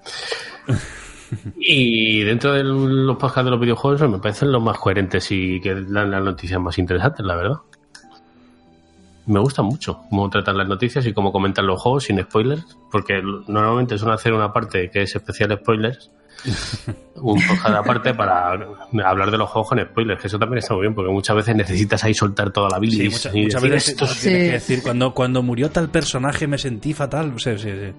Y 1.59 2.21
dentro 2.23 2.53
de 2.53 2.63
los 2.63 3.15
podcasts 3.17 3.45
de 3.45 3.51
los 3.51 3.59
videojuegos 3.59 4.09
me 4.09 4.17
parecen 4.17 4.51
los 4.51 4.63
más 4.63 4.79
coherentes 4.79 5.31
y 5.31 5.61
que 5.61 5.75
dan 5.75 6.09
las 6.11 6.23
noticias 6.23 6.59
más 6.59 6.77
interesantes, 6.79 7.25
la 7.25 7.35
verdad. 7.35 7.57
Me 9.27 9.39
gusta 9.39 9.61
mucho 9.61 10.01
cómo 10.09 10.27
tratan 10.31 10.57
las 10.57 10.67
noticias 10.67 11.05
y 11.05 11.13
cómo 11.13 11.31
comentan 11.31 11.67
los 11.67 11.79
juegos 11.79 12.05
sin 12.05 12.19
spoilers, 12.19 12.65
porque 12.91 13.21
normalmente 13.47 13.97
suelen 13.99 14.15
hacer 14.15 14.33
una 14.33 14.51
parte 14.51 14.89
que 14.89 15.03
es 15.03 15.15
especial 15.15 15.55
spoilers, 15.61 16.09
un 17.15 17.39
podcast 17.47 17.75
aparte 17.75 18.13
para 18.13 18.51
hablar 19.05 19.31
de 19.31 19.37
los 19.37 19.49
juegos 19.49 19.69
con 19.69 19.79
spoilers, 19.79 20.21
que 20.21 20.27
eso 20.27 20.39
también 20.39 20.59
está 20.59 20.73
muy 20.73 20.81
bien, 20.81 20.95
porque 20.95 21.11
muchas 21.11 21.35
veces 21.35 21.55
necesitas 21.55 22.03
ahí 22.03 22.13
soltar 22.13 22.51
toda 22.51 22.69
la 22.69 22.75
Sí, 22.77 22.81
bilis 22.81 23.11
muchas, 23.13 23.35
y 23.35 23.41
muchas 23.43 23.61
decir, 23.61 23.71
veces 23.73 23.89
"Esto 23.89 24.05
tienes 24.05 24.17
es 24.17 24.23
que 24.23 24.29
Sí. 24.45 24.51
decir 24.51 24.83
cuando, 24.83 25.13
cuando 25.13 25.43
murió 25.43 25.69
tal 25.69 25.89
personaje 25.89 26.47
me 26.47 26.57
sentí 26.57 26.93
fatal. 26.93 27.33
Sí, 27.37 27.57
sí, 27.57 27.71
sí. 27.71 27.93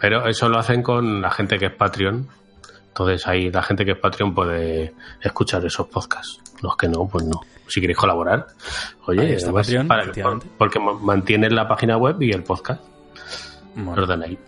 Pero 0.00 0.26
eso 0.28 0.48
lo 0.48 0.58
hacen 0.58 0.82
con 0.82 1.20
la 1.20 1.30
gente 1.30 1.58
que 1.58 1.66
es 1.66 1.72
Patreon. 1.74 2.28
Entonces 2.88 3.26
ahí 3.26 3.50
la 3.50 3.62
gente 3.62 3.84
que 3.84 3.92
es 3.92 3.98
Patreon 3.98 4.34
puede 4.34 4.94
escuchar 5.20 5.64
esos 5.64 5.86
podcasts. 5.88 6.40
Los 6.62 6.76
que 6.76 6.88
no, 6.88 7.06
pues 7.08 7.24
no. 7.24 7.40
Si 7.66 7.80
queréis 7.80 7.98
colaborar, 7.98 8.46
oye, 9.06 9.20
Ahí 9.20 9.32
está 9.32 9.48
además, 9.48 9.66
Patreon, 9.66 9.88
para- 9.88 10.40
porque 10.56 10.78
ma- 10.80 10.94
mantienen 10.94 11.54
la 11.54 11.68
página 11.68 11.96
web 11.96 12.20
y 12.22 12.30
el 12.32 12.42
podcast. 12.42 12.82
Bueno, 13.74 14.24
ahí. 14.24 14.38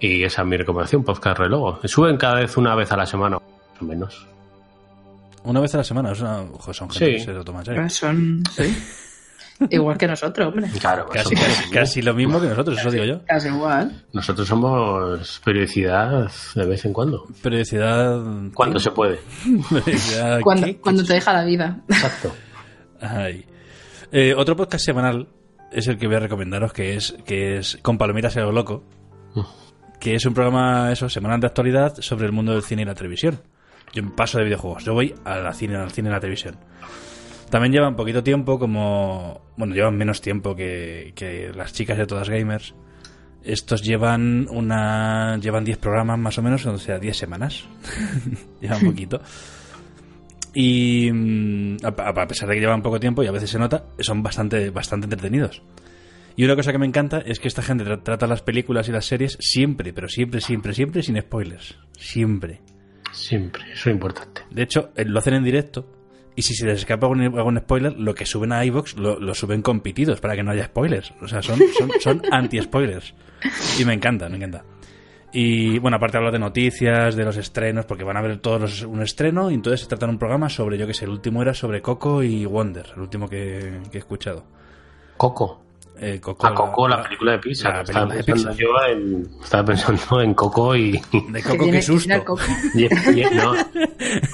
Y 0.00 0.24
esa 0.24 0.42
es 0.42 0.48
mi 0.48 0.56
recomendación, 0.56 1.02
podcast 1.04 1.38
relogo. 1.38 1.80
Suben 1.84 2.16
cada 2.16 2.36
vez 2.40 2.56
una 2.56 2.74
vez 2.74 2.92
a 2.92 2.96
la 2.96 3.06
semana, 3.06 3.38
más 3.38 3.82
o 3.82 3.84
menos. 3.84 4.26
una 5.44 5.60
vez 5.60 5.74
a 5.74 5.78
la 5.78 5.84
semana. 5.84 6.12
Es 6.12 6.20
una, 6.20 6.40
ojo, 6.42 6.74
son 6.74 6.90
gente 6.90 7.06
Sí. 7.06 7.12
que 7.12 7.20
se 7.24 7.32
lo 7.32 7.44
toma 7.44 7.60
en 7.60 7.64
serio. 7.64 7.88
Son, 7.88 8.42
sí. 8.52 8.76
Igual 9.70 9.96
que 9.96 10.06
nosotros, 10.06 10.48
hombre. 10.48 10.68
Claro, 10.78 11.06
Casi, 11.08 11.32
eso- 11.34 11.42
casi, 11.46 11.70
casi 11.70 12.02
lo 12.02 12.12
mismo 12.12 12.38
que 12.38 12.48
nosotros, 12.48 12.78
eso 12.78 12.90
digo 12.90 13.04
yo. 13.04 13.20
Casi 13.26 13.48
igual. 13.48 14.04
nosotros 14.12 14.46
somos 14.46 15.40
periodicidad 15.42 16.30
de 16.54 16.66
vez 16.66 16.84
en 16.84 16.92
cuando. 16.92 17.24
Periodicidad. 17.42 18.20
Cuando 18.52 18.78
se 18.78 18.90
puede. 18.90 19.18
Periodicidad. 19.70 20.40
Cuando, 20.42 20.66
¿qué? 20.66 20.76
cuando 20.76 21.04
te 21.04 21.14
deja 21.14 21.32
la 21.32 21.44
vida. 21.44 21.78
Exacto. 21.88 22.34
Ay. 23.00 23.46
Eh, 24.12 24.34
otro 24.36 24.56
podcast 24.56 24.84
semanal 24.84 25.26
es 25.72 25.86
el 25.88 25.96
que 25.96 26.06
voy 26.06 26.16
a 26.16 26.20
recomendaros, 26.20 26.74
que 26.74 26.94
es, 26.96 27.16
que 27.24 27.56
es 27.56 27.78
Con 27.80 27.96
Palomitas 27.96 28.36
a 28.36 28.40
lo 28.40 28.52
Loco, 28.52 28.84
que 30.00 30.14
es 30.14 30.24
un 30.26 30.34
programa 30.34 30.90
eso 30.92 31.08
semanal 31.08 31.40
de 31.40 31.46
actualidad 31.46 31.94
sobre 32.00 32.26
el 32.26 32.32
mundo 32.32 32.52
del 32.52 32.62
cine 32.62 32.82
y 32.82 32.84
la 32.84 32.94
televisión. 32.94 33.40
Yo 33.92 34.02
paso 34.14 34.38
de 34.38 34.44
videojuegos, 34.44 34.84
yo 34.84 34.92
voy 34.94 35.14
a 35.24 35.38
la 35.38 35.52
cine, 35.54 35.76
al 35.76 35.90
cine 35.90 36.08
y 36.08 36.12
la 36.12 36.20
televisión. 36.20 36.56
También 37.50 37.72
llevan 37.72 37.94
poquito 37.96 38.22
tiempo, 38.22 38.58
como. 38.58 39.40
Bueno, 39.56 39.74
llevan 39.74 39.96
menos 39.96 40.20
tiempo 40.20 40.54
que, 40.56 41.12
que 41.14 41.52
las 41.54 41.72
chicas 41.72 41.96
de 41.96 42.06
todas 42.06 42.28
gamers. 42.28 42.74
Estos 43.44 43.82
llevan 43.84 44.48
una. 44.50 45.36
Llevan 45.38 45.64
10 45.64 45.78
programas 45.78 46.18
más 46.18 46.36
o 46.38 46.42
menos, 46.42 46.66
o 46.66 46.76
sea, 46.78 46.98
10 46.98 47.16
semanas. 47.16 47.64
llevan 48.60 48.80
poquito. 48.80 49.20
Y 50.54 51.10
mm, 51.12 51.76
a, 51.84 51.88
a- 51.88 52.22
a 52.22 52.26
pesar 52.26 52.48
de 52.48 52.54
que 52.56 52.60
llevan 52.60 52.82
poco 52.82 52.98
tiempo 52.98 53.22
y 53.22 53.26
a 53.28 53.32
veces 53.32 53.50
se 53.50 53.58
nota, 53.58 53.84
son 54.00 54.22
bastante, 54.22 54.70
bastante 54.70 55.04
entretenidos. 55.06 55.62
Y 56.36 56.44
una 56.44 56.54
cosa 56.54 56.70
que 56.72 56.78
me 56.78 56.86
encanta 56.86 57.18
es 57.24 57.40
que 57.40 57.48
esta 57.48 57.62
gente 57.62 57.84
tra- 57.84 58.02
trata 58.02 58.26
las 58.26 58.42
películas 58.42 58.88
y 58.88 58.92
las 58.92 59.06
series 59.06 59.38
siempre, 59.40 59.92
pero 59.92 60.08
siempre, 60.08 60.40
siempre, 60.40 60.74
siempre 60.74 61.02
sin 61.02 61.18
spoilers. 61.20 61.78
Siempre. 61.98 62.60
Siempre, 63.12 63.62
eso 63.72 63.88
es 63.88 63.94
importante. 63.94 64.42
De 64.50 64.62
hecho, 64.62 64.90
eh, 64.96 65.04
lo 65.06 65.18
hacen 65.18 65.34
en 65.34 65.44
directo. 65.44 65.90
Y 66.34 66.42
si 66.42 66.54
se 66.54 66.66
les 66.66 66.80
escapa 66.80 67.06
algún, 67.06 67.22
algún 67.22 67.56
spoiler, 67.58 67.98
lo 67.98 68.14
que 68.14 68.26
suben 68.26 68.52
a 68.52 68.62
iVoox 68.66 68.96
lo, 68.98 69.18
lo 69.18 69.34
suben 69.34 69.62
con 69.62 69.80
pitidos 69.80 70.20
para 70.20 70.36
que 70.36 70.42
no 70.42 70.50
haya 70.50 70.66
spoilers. 70.66 71.14
O 71.22 71.26
sea, 71.28 71.40
son, 71.40 71.58
son, 71.78 71.90
son 71.98 72.22
anti-spoilers. 72.30 73.14
Y 73.80 73.86
me 73.86 73.94
encanta, 73.94 74.28
me 74.28 74.36
encanta. 74.36 74.62
Y 75.32 75.78
bueno, 75.78 75.96
aparte 75.96 76.18
hablar 76.18 76.32
de 76.34 76.38
noticias, 76.38 77.16
de 77.16 77.24
los 77.24 77.38
estrenos, 77.38 77.86
porque 77.86 78.04
van 78.04 78.18
a 78.18 78.20
ver 78.22 78.36
todos 78.38 78.60
los- 78.60 78.82
un 78.82 79.00
estreno 79.02 79.50
y 79.50 79.54
entonces 79.54 79.80
se 79.80 79.86
trata 79.86 80.04
un 80.06 80.18
programa 80.18 80.50
sobre, 80.50 80.76
yo 80.76 80.86
que 80.86 80.92
sé, 80.92 81.06
el 81.06 81.10
último 81.12 81.40
era 81.40 81.54
sobre 81.54 81.80
Coco 81.80 82.22
y 82.22 82.44
Wonder, 82.44 82.86
el 82.94 83.00
último 83.00 83.28
que, 83.28 83.80
que 83.90 83.96
he 83.96 84.00
escuchado. 84.00 84.44
Coco. 85.16 85.62
Eh, 85.98 86.20
Coco, 86.20 86.46
A 86.46 86.54
Coco, 86.54 86.86
la, 86.88 87.02
película 87.02 87.32
de 87.32 87.38
Pixar. 87.38 87.74
la 87.76 87.82
estaba, 87.82 88.08
película 88.08 88.16
de 88.16 88.24
pensando 88.24 88.56
Pixar. 88.56 88.66
yo 88.66 88.92
en, 88.92 89.28
estaba 89.42 89.64
pensando 89.64 90.20
en 90.20 90.34
Coco 90.34 90.76
y, 90.76 90.92
De 91.30 91.42
Coco, 91.42 91.64
qué 91.64 91.70
que 91.70 91.82
susto. 91.82 92.24
coco. 92.24 92.42
y, 92.74 92.84
y- 92.84 93.24
no, 93.34 93.54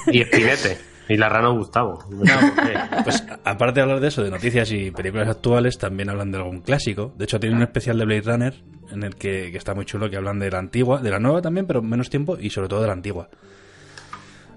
y 0.07 0.21
Espinete. 0.21 0.77
Y 1.09 1.17
la 1.17 1.27
rana 1.27 1.49
Gustavo. 1.49 1.99
Pues 3.03 3.23
aparte 3.43 3.75
de 3.75 3.81
hablar 3.81 3.99
de 3.99 4.07
eso, 4.07 4.23
de 4.23 4.31
noticias 4.31 4.71
y 4.71 4.89
películas 4.91 5.27
actuales, 5.27 5.77
también 5.77 6.09
hablan 6.09 6.31
de 6.31 6.37
algún 6.37 6.61
clásico. 6.61 7.13
De 7.17 7.25
hecho, 7.25 7.39
tiene 7.41 7.55
un 7.57 7.61
especial 7.61 7.97
de 7.97 8.05
Blade 8.05 8.21
Runner 8.21 8.53
en 8.91 9.03
el 9.03 9.15
que, 9.15 9.51
que 9.51 9.57
está 9.57 9.73
muy 9.75 9.85
chulo, 9.85 10.09
que 10.09 10.15
hablan 10.15 10.39
de 10.39 10.49
la 10.49 10.59
antigua, 10.59 11.01
de 11.01 11.09
la 11.11 11.19
nueva 11.19 11.41
también, 11.41 11.67
pero 11.67 11.81
menos 11.81 12.09
tiempo, 12.09 12.37
y 12.39 12.49
sobre 12.51 12.69
todo 12.69 12.81
de 12.81 12.87
la 12.87 12.93
antigua. 12.93 13.27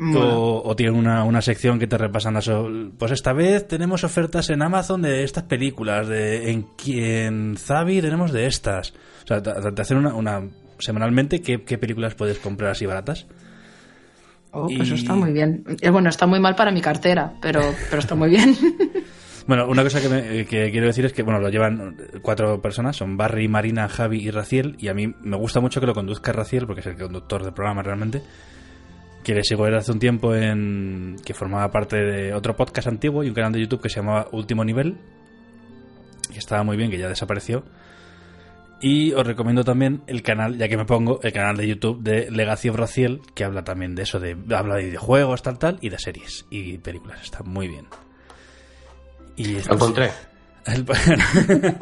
O, 0.01 0.63
o 0.65 0.77
tienen 0.77 0.95
una, 0.97 1.25
una 1.25 1.41
sección 1.43 1.79
que 1.79 1.87
te 1.87 1.97
repasan 1.99 2.35
las... 2.35 2.51
Pues 2.99 3.13
esta 3.13 3.33
vez 3.33 3.67
tenemos 3.69 4.05
ofertas 4.05 4.51
en 4.51 4.63
Amazon 4.63 5.03
de 5.03 5.25
estas 5.25 5.45
películas, 5.45 6.09
de 6.09 6.51
en, 6.51 6.67
en 6.87 7.57
Zavi 7.57 8.01
tenemos 8.03 8.33
de 8.33 8.47
estas. 8.47 8.91
O 9.25 9.27
sea, 9.27 9.43
te, 9.43 9.53
te 9.73 9.83
hacen 9.83 9.99
una, 9.99 10.15
una 10.15 10.43
semanalmente 10.79 11.41
qué, 11.41 11.63
qué 11.63 11.79
películas 11.79 12.15
puedes 12.15 12.39
comprar 12.39 12.71
así 12.73 12.87
baratas. 12.87 13.27
Oh, 14.53 14.69
Y- 14.71 14.81
Eso 14.81 14.95
está 14.95 15.15
muy 15.15 15.33
bien. 15.33 15.65
Eh, 15.81 15.91
Bueno, 15.91 16.09
está 16.09 16.27
muy 16.27 16.41
mal 16.41 16.55
para 16.55 16.71
mi 16.71 16.81
cartera, 16.81 17.35
pero, 17.43 17.61
pero 17.91 18.01
está 18.01 18.15
muy 18.15 18.31
bien. 18.31 18.55
Bueno, 19.49 19.69
una 19.69 19.85
cosa 19.85 20.01
que, 20.01 20.09
me- 20.09 20.45
que 20.45 20.73
quiero 20.73 20.89
decir 20.89 21.05
es 21.05 21.13
que, 21.13 21.23
bueno, 21.23 21.39
lo 21.39 21.49
llevan 21.51 21.97
cuatro 22.21 22.61
personas, 22.61 22.97
son 22.97 23.17
Barry, 23.17 23.47
Marina, 23.47 23.89
Javi 23.89 24.19
y 24.21 24.33
Raciel, 24.33 24.75
y 24.81 24.89
a 24.89 24.95
mí 24.95 25.15
me 25.23 25.37
gusta 25.37 25.61
mucho 25.61 25.79
que 25.81 25.87
lo 25.87 25.95
conduzca 25.95 26.33
Raciel, 26.33 26.67
porque 26.67 26.81
es 26.81 26.87
el 26.89 26.97
conductor 26.97 27.45
del 27.45 27.53
programa 27.53 27.81
realmente, 27.85 28.23
que 29.27 29.35
le 29.35 29.43
sigo 29.43 29.65
desde 29.65 29.79
hace 29.79 29.91
un 29.91 29.99
tiempo 29.99 30.37
en 30.37 31.17
que 31.25 31.35
formaba 31.35 31.69
parte 31.73 31.97
de 31.97 32.33
otro 32.33 32.55
podcast 32.55 32.87
antiguo 32.87 33.25
y 33.25 33.29
un 33.29 33.35
canal 33.35 33.51
de 33.51 33.59
YouTube 33.59 33.81
que 33.83 33.89
se 33.89 33.97
llamaba 33.97 34.29
Último 34.31 34.65
Nivel, 34.65 34.99
que 36.33 36.39
estaba 36.39 36.63
muy 36.63 36.77
bien, 36.77 36.93
que 36.93 36.99
ya 36.99 37.09
desapareció. 37.09 37.65
Y 38.81 39.15
os 39.15 39.27
recomiendo 39.27 39.65
también 39.65 40.03
el 40.07 40.23
canal, 40.23 40.57
ya 40.59 40.69
que 40.69 40.77
me 40.77 40.85
pongo, 40.85 41.19
el 41.25 41.33
canal 41.33 41.57
de 41.57 41.67
YouTube 41.67 42.05
de 42.05 42.31
Legacy 42.31 42.69
of 42.69 42.77
Raciel, 42.77 43.21
que 43.35 43.43
habla 43.43 43.65
también 43.65 43.97
de 43.97 44.05
eso, 44.05 44.21
de 44.21 44.37
habla 44.55 44.77
de 44.77 44.85
videojuegos, 44.85 45.43
tal, 45.43 45.59
tal, 45.59 45.79
y 45.81 45.89
de 45.89 45.99
series 45.99 46.47
y 46.51 46.79
películas. 46.79 47.21
Está 47.21 47.43
muy 47.43 47.67
bien. 47.67 47.87
Y 49.35 49.55
Lo 49.55 49.75
encontré. 49.75 50.11
el- 50.67 50.87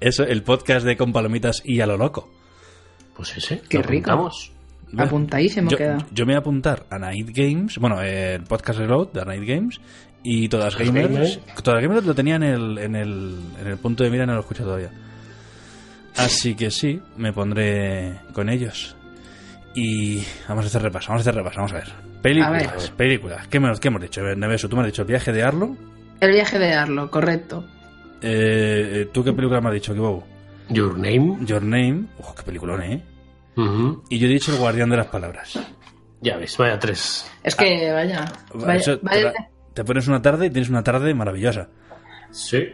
Eso, 0.00 0.24
el 0.24 0.42
podcast 0.42 0.84
de 0.84 0.98
Con 0.98 1.14
Palomitas 1.14 1.62
y 1.64 1.80
a 1.80 1.86
lo 1.86 1.96
loco. 1.96 2.28
Pues 3.16 3.36
ese. 3.36 3.60
Qué 3.68 3.78
lo 3.78 3.84
rico. 3.84 4.10
apuntamos. 4.10 4.50
Apuntadísimo 4.96 5.70
yo, 5.70 5.76
queda. 5.76 5.98
yo 6.12 6.24
me 6.24 6.32
voy 6.32 6.36
a 6.36 6.38
apuntar 6.38 6.84
a 6.88 6.98
Night 6.98 7.30
Games, 7.34 7.78
bueno, 7.78 8.00
el 8.00 8.42
podcast 8.44 8.78
Reload 8.78 9.08
de 9.12 9.24
Night 9.24 9.42
Games 9.44 9.80
y 10.22 10.48
todas 10.48 10.76
gamers. 10.78 11.08
Gamers. 11.10 11.40
Todas 11.62 11.82
gamers 11.82 12.04
lo 12.06 12.14
tenía 12.14 12.36
en 12.36 12.44
el, 12.44 12.78
en 12.78 12.94
el, 12.94 13.36
en 13.60 13.66
el 13.66 13.76
punto 13.78 14.04
de 14.04 14.10
mira, 14.10 14.24
no 14.24 14.34
lo 14.34 14.40
escucho 14.40 14.62
todavía. 14.62 14.90
Así 16.16 16.54
que 16.54 16.70
sí, 16.70 17.00
me 17.16 17.32
pondré 17.32 18.20
con 18.32 18.48
ellos. 18.48 18.96
Y 19.74 20.22
vamos 20.48 20.64
a 20.64 20.68
hacer 20.68 20.82
repaso, 20.82 21.08
vamos 21.08 21.26
a 21.26 21.30
hacer 21.30 21.34
repaso, 21.34 21.56
vamos 21.56 21.72
a 21.72 21.76
ver. 21.76 21.92
Películas, 22.22 22.68
A 22.68 22.76
ver. 22.76 22.92
películas. 22.96 23.48
¿Qué 23.48 23.56
hemos, 23.56 23.80
qué 23.80 23.88
hemos 23.88 24.00
dicho? 24.00 24.22
Neveso, 24.22 24.68
tú 24.68 24.76
me 24.76 24.82
has 24.82 24.86
dicho 24.88 25.02
el 25.02 25.08
viaje 25.08 25.32
de 25.32 25.42
Arlo. 25.42 25.76
El 26.20 26.30
viaje 26.30 26.58
de 26.60 26.72
Arlo, 26.72 27.10
correcto. 27.10 27.64
Eh, 28.22 28.90
eh, 29.02 29.08
¿Tú 29.12 29.24
qué 29.24 29.32
película 29.32 29.60
me 29.60 29.68
has 29.70 29.74
dicho, 29.74 29.92
Kibobu? 29.92 30.22
Your 30.70 30.96
Name. 30.96 31.44
Your 31.46 31.62
Name. 31.62 32.06
Uf, 32.18 32.32
qué 32.36 32.42
peliculón, 32.42 32.82
¿eh? 32.82 33.02
Y 34.08 34.18
yo 34.18 34.26
he 34.26 34.30
dicho 34.30 34.52
El 34.52 34.58
Guardián 34.58 34.90
de 34.90 34.96
las 34.96 35.06
Palabras. 35.06 35.58
Ya 36.20 36.36
ves, 36.36 36.56
vaya 36.56 36.78
tres. 36.78 37.30
Es 37.42 37.54
que, 37.54 37.92
vaya. 37.92 38.24
vaya- 38.54 38.74
Eso 38.80 38.98
vaya- 39.02 39.32
te 39.74 39.84
pones 39.84 40.08
una 40.08 40.20
tarde 40.22 40.46
y 40.46 40.50
tienes 40.50 40.70
una 40.70 40.82
tarde 40.82 41.12
maravillosa. 41.14 41.68
Sí. 42.30 42.64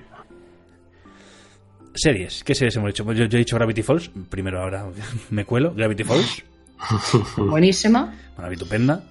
Series, 1.95 2.45
¿qué 2.45 2.55
series 2.55 2.77
hemos 2.77 2.89
dicho? 2.91 3.05
Pues 3.05 3.19
yo, 3.19 3.25
yo 3.25 3.37
he 3.37 3.41
dicho 3.41 3.57
Gravity 3.57 3.83
Falls, 3.83 4.11
primero 4.29 4.63
ahora 4.63 4.87
me 5.31 5.45
cuelo, 5.45 5.75
Gravity 5.75 6.05
Falls, 6.05 6.45
buenísima. 7.37 8.15
maravitupenda. 8.37 9.03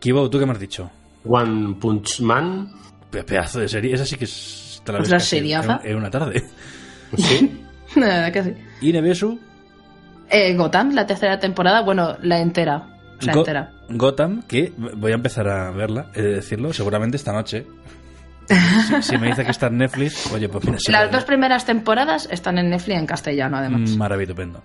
Kibo, 0.00 0.28
¿tú 0.28 0.38
qué 0.38 0.44
me 0.46 0.52
has 0.52 0.58
dicho? 0.60 0.90
One 1.24 1.76
Punch 1.80 2.20
Man. 2.20 2.70
Pe- 3.10 3.22
Pedazo 3.22 3.60
de 3.60 3.68
serie, 3.68 3.94
esa 3.94 4.04
sí 4.04 4.16
que 4.16 4.24
es... 4.24 4.82
te 4.84 4.92
la 4.92 4.98
ves 4.98 5.24
seriaza. 5.24 5.80
En, 5.84 5.92
en 5.92 5.96
una 5.96 6.10
tarde. 6.10 6.44
Sí. 7.16 7.60
La. 8.00 8.32
Y 8.80 8.92
Nevesu, 8.92 9.38
Eh, 10.30 10.54
Gotham, 10.54 10.94
la 10.94 11.06
tercera 11.06 11.38
temporada, 11.38 11.82
bueno, 11.82 12.16
la 12.22 12.40
entera. 12.40 12.88
Sea, 13.20 13.32
Go- 13.34 13.40
entera. 13.40 13.70
Gotham, 13.90 14.42
que 14.42 14.72
voy 14.96 15.12
a 15.12 15.14
empezar 15.14 15.46
a 15.48 15.70
verla, 15.70 16.06
he 16.14 16.22
de 16.22 16.34
decirlo, 16.36 16.72
seguramente 16.72 17.16
esta 17.16 17.32
noche. 17.32 17.66
Si, 18.46 19.02
si 19.02 19.18
me 19.18 19.28
dice 19.28 19.42
que 19.44 19.50
está 19.52 19.68
en 19.68 19.78
Netflix, 19.78 20.30
oye, 20.32 20.48
pues 20.50 20.64
mira, 20.66 20.78
Las 20.88 21.10
dos 21.10 21.24
primeras 21.24 21.64
temporadas 21.64 22.28
están 22.30 22.58
en 22.58 22.68
Netflix 22.68 22.98
en 22.98 23.06
castellano, 23.06 23.56
además. 23.56 23.90
Mm, 23.92 23.96
Maravitupendo. 23.96 24.62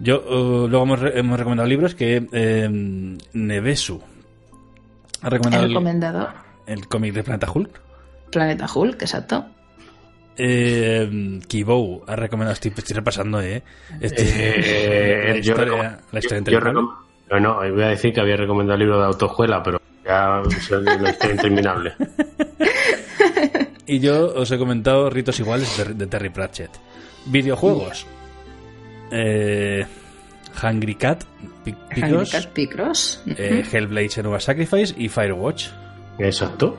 Yo 0.00 0.18
uh, 0.20 0.66
luego 0.66 0.84
hemos, 0.84 0.98
re- 0.98 1.18
hemos 1.18 1.38
recomendado 1.38 1.68
libros 1.68 1.94
que 1.94 2.26
eh, 2.32 2.68
Nevesu 3.32 4.00
ha 5.22 5.26
He 5.26 5.30
recomendado 5.30 5.64
el, 5.64 5.68
recomendado 5.70 6.28
el 6.66 6.88
cómic 6.88 7.14
de 7.14 7.22
Planeta 7.22 7.50
Hulk. 7.52 7.80
Planeta 8.32 8.66
Hulk, 8.74 9.00
exacto. 9.02 9.46
Eh, 10.36 11.40
Kibou 11.46 12.02
ha 12.06 12.16
recomendado, 12.16 12.54
estoy, 12.54 12.72
estoy 12.76 12.94
repasando, 12.96 13.40
¿eh? 13.42 13.62
Este- 14.00 14.22
Eh, 14.26 15.24
la, 15.28 15.32
yo 15.34 15.40
historia, 15.52 15.72
recom- 15.74 15.98
la 16.12 16.18
historia 16.18 16.42
yo- 16.52 16.60
recom- 16.60 16.94
no, 17.30 17.40
no, 17.40 17.54
voy 17.56 17.82
a 17.82 17.88
decir 17.88 18.12
que 18.12 18.20
había 18.20 18.36
recomendado 18.36 18.74
el 18.74 18.80
libro 18.80 18.98
de 18.98 19.06
autoescuela, 19.06 19.62
pero 19.62 19.80
ya 20.04 20.40
es 20.48 20.70
una 20.70 21.10
historia 21.10 21.34
interminable. 21.34 21.94
Y 23.86 23.98
yo 23.98 24.32
os 24.36 24.48
he 24.52 24.56
comentado 24.58 25.10
Ritos 25.10 25.40
Iguales 25.40 25.76
de, 25.76 25.94
de 25.94 26.06
Terry 26.06 26.28
Pratchett. 26.30 26.70
Videojuegos. 27.26 28.06
Eh, 29.10 29.84
Hungry 30.62 30.94
Cat, 30.94 31.24
Pi- 31.64 31.74
Picross, 31.94 32.12
Hungry 32.12 32.30
Cat 32.30 32.46
Picross. 32.52 33.22
eh, 33.26 33.64
Hellblade 33.72 34.08
Senua 34.10 34.38
Sacrifice 34.38 34.94
y 34.96 35.08
Firewatch. 35.08 35.66
Exacto. 36.20 36.76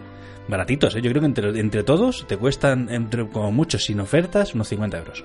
Baratitos, 0.52 0.96
¿eh? 0.96 1.02
yo 1.02 1.10
creo 1.10 1.22
que 1.22 1.26
entre, 1.28 1.60
entre 1.60 1.84
todos 1.84 2.28
te 2.28 2.38
cuestan, 2.38 2.90
entre, 2.90 3.28
como 3.28 3.52
mucho, 3.52 3.80
sin 3.80 4.00
ofertas, 4.02 4.54
unos 4.54 4.68
50 4.68 4.98
euros. 5.00 5.24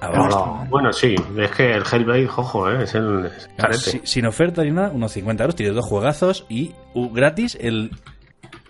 Ahora, 0.00 0.28
No, 0.28 0.66
bueno, 0.70 0.92
sí, 0.92 1.14
es 1.38 1.50
que 1.50 1.72
el 1.72 1.82
Hellblade, 1.84 2.26
ojo, 2.28 2.70
¿eh? 2.70 2.84
es 2.84 2.94
el 2.94 3.26
es 3.26 3.46
Claro, 3.56 3.74
carete. 3.74 3.78
si- 3.90 4.00
sin 4.04 4.26
oferta 4.26 4.64
ni 4.64 4.70
nada, 4.70 4.90
unos 4.90 5.12
50 5.12 5.42
euros. 5.44 5.54
Tienes 5.56 5.74
dos 5.74 5.84
juegazos 5.86 6.44
y 6.48 6.72
uh, 6.94 7.12
gratis 7.12 7.56
el, 7.60 7.90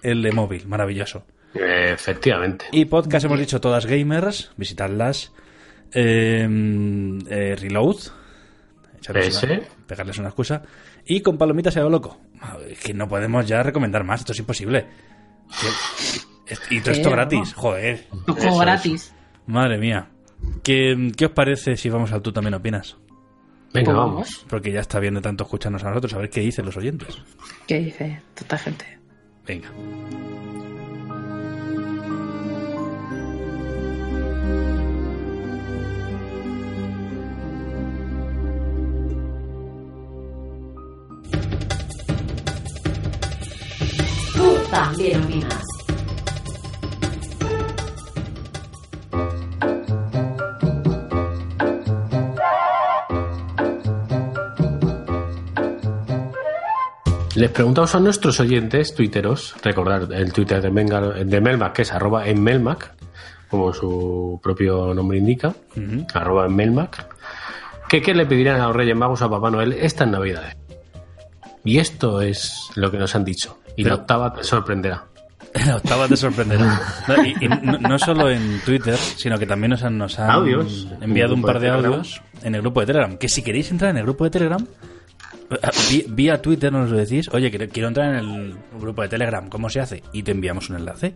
el 0.03 0.23
de 0.23 0.33
móvil. 0.33 0.67
Maravilloso. 0.67 1.25
Efectivamente. 1.55 2.67
Y 2.73 2.85
podcast 2.87 3.25
hemos 3.27 3.39
dicho 3.39 3.61
todas 3.61 3.87
gamers. 3.87 4.53
Visitarlas. 4.57 5.33
Eh, 5.93 6.47
eh, 7.29 7.57
reload. 7.59 7.97
una- 9.09 9.61
pegarles 9.87 10.19
una 10.19 10.29
excusa. 10.29 10.63
Y 11.07 11.21
con 11.21 11.37
palomitas 11.39 11.75
se 11.75 11.81
va 11.83 11.89
loco. 11.91 12.19
Es 12.69 12.79
que 12.81 12.95
no 12.95 13.09
podemos 13.09 13.47
ya 13.47 13.63
recomendar 13.63 14.05
más. 14.05 14.21
Esto 14.21 14.33
es 14.33 14.39
imposible. 14.39 14.87
Y 16.71 16.81
todo 16.81 16.93
esto 16.93 17.11
gratis. 17.11 17.55
Joder. 17.55 18.07
O 18.27 18.59
gratis. 18.59 19.15
Madre 19.47 19.79
mía. 19.79 20.09
¿Qué, 20.63 21.11
¿Qué 21.17 21.27
os 21.27 21.33
parece 21.33 21.77
si 21.77 21.89
vamos 21.89 22.13
al 22.13 22.23
tú 22.23 22.33
también 22.33 22.55
opinas? 22.55 22.97
Venga, 23.73 23.87
Pues 23.87 23.97
vamos. 23.97 24.47
Porque 24.49 24.71
ya 24.73 24.81
está 24.81 24.99
bien 25.01 25.15
de 25.15 25.21
tanto 25.21 25.45
escucharnos 25.45 25.83
a 25.85 25.89
nosotros, 25.89 26.13
a 26.15 26.19
ver 26.19 26.31
qué 26.31 26.41
dicen 26.41 26.67
los 26.67 26.77
oyentes. 26.77 27.19
¿Qué 27.67 27.79
dice 27.79 28.23
toda 28.35 28.59
gente? 28.59 28.99
Venga. 29.47 29.71
También 44.73 45.23
opinas. 45.23 45.63
Les 57.35 57.51
preguntamos 57.51 57.95
a 57.95 58.01
nuestros 58.01 58.41
oyentes, 58.41 58.95
tuiteros, 58.95 59.55
recordar 59.63 60.09
el 60.11 60.33
Twitter 60.33 60.63
de, 60.63 60.71
Melmac, 61.41 61.73
que 61.75 61.83
es 61.83 61.93
arroba 61.93 62.27
en 62.27 62.43
Melmac, 62.43 62.95
como 63.51 63.75
su 63.75 64.41
propio 64.43 64.95
nombre 64.95 65.19
indica, 65.19 65.55
arroba 66.15 66.47
en 66.47 66.57
Melmac, 66.57 67.09
que 67.91 68.01
qué 68.01 68.15
le 68.15 68.25
pedirían 68.25 68.61
a 68.61 68.69
los 68.69 68.77
Reyes 68.77 68.97
Magos 68.97 69.21
a 69.21 69.29
Papá 69.29 69.51
Noel 69.51 69.75
estas 69.75 70.09
Navidades. 70.09 70.57
Y 71.65 71.79
esto 71.79 72.23
es 72.23 72.71
lo 72.75 72.91
que 72.91 72.99
nos 72.99 73.15
han 73.15 73.25
dicho. 73.25 73.62
Y 73.77 73.85
la 73.85 73.95
octava 73.95 74.33
te 74.33 74.45
sorprenderá. 74.45 75.05
La 75.67 75.77
octava 75.77 76.09
te 76.09 76.17
sorprenderá. 76.17 76.81
No, 77.09 77.25
y, 77.25 77.35
y 77.41 77.49
no, 77.49 77.79
no 77.79 77.99
solo 77.99 78.31
en 78.31 78.61
Twitter, 78.65 78.97
sino 78.97 79.39
que 79.39 79.47
también 79.47 79.71
nos 79.71 79.83
han, 79.83 79.99
nos 79.99 80.19
han 80.19 80.31
Audios. 80.31 80.89
enviado 81.01 81.35
En 81.35 81.41
un 81.41 81.45
par 81.45 81.61
de 81.61 81.69
audios 81.69 82.23
en 82.43 82.55
el 82.55 82.63
grupo 82.63 82.81
de 82.81 82.87
Telegram. 82.87 83.17
Que 83.19 83.29
si 83.29 83.43
queréis 83.43 83.71
entrar 83.71 83.91
en 83.91 83.99
el 83.99 84.05
grupo 84.05 84.25
de 84.25 84.31
Telegram, 84.31 84.67
eh, 85.51 86.05
vía 86.09 86.41
Twitter 86.41 86.73
nos 86.73 86.91
lo 86.91 86.97
decís, 86.97 87.29
oye, 87.33 87.51
quiero, 87.51 87.69
quiero 87.69 87.89
entrar 87.89 88.15
en 88.15 88.17
el 88.17 88.55
grupo 88.81 89.03
de 89.03 89.09
Telegram, 89.09 89.49
¿cómo 89.49 89.69
se 89.69 89.81
hace? 89.81 90.03
Y 90.13 90.23
te 90.23 90.31
enviamos 90.31 90.71
un 90.71 90.77
enlace. 90.77 91.15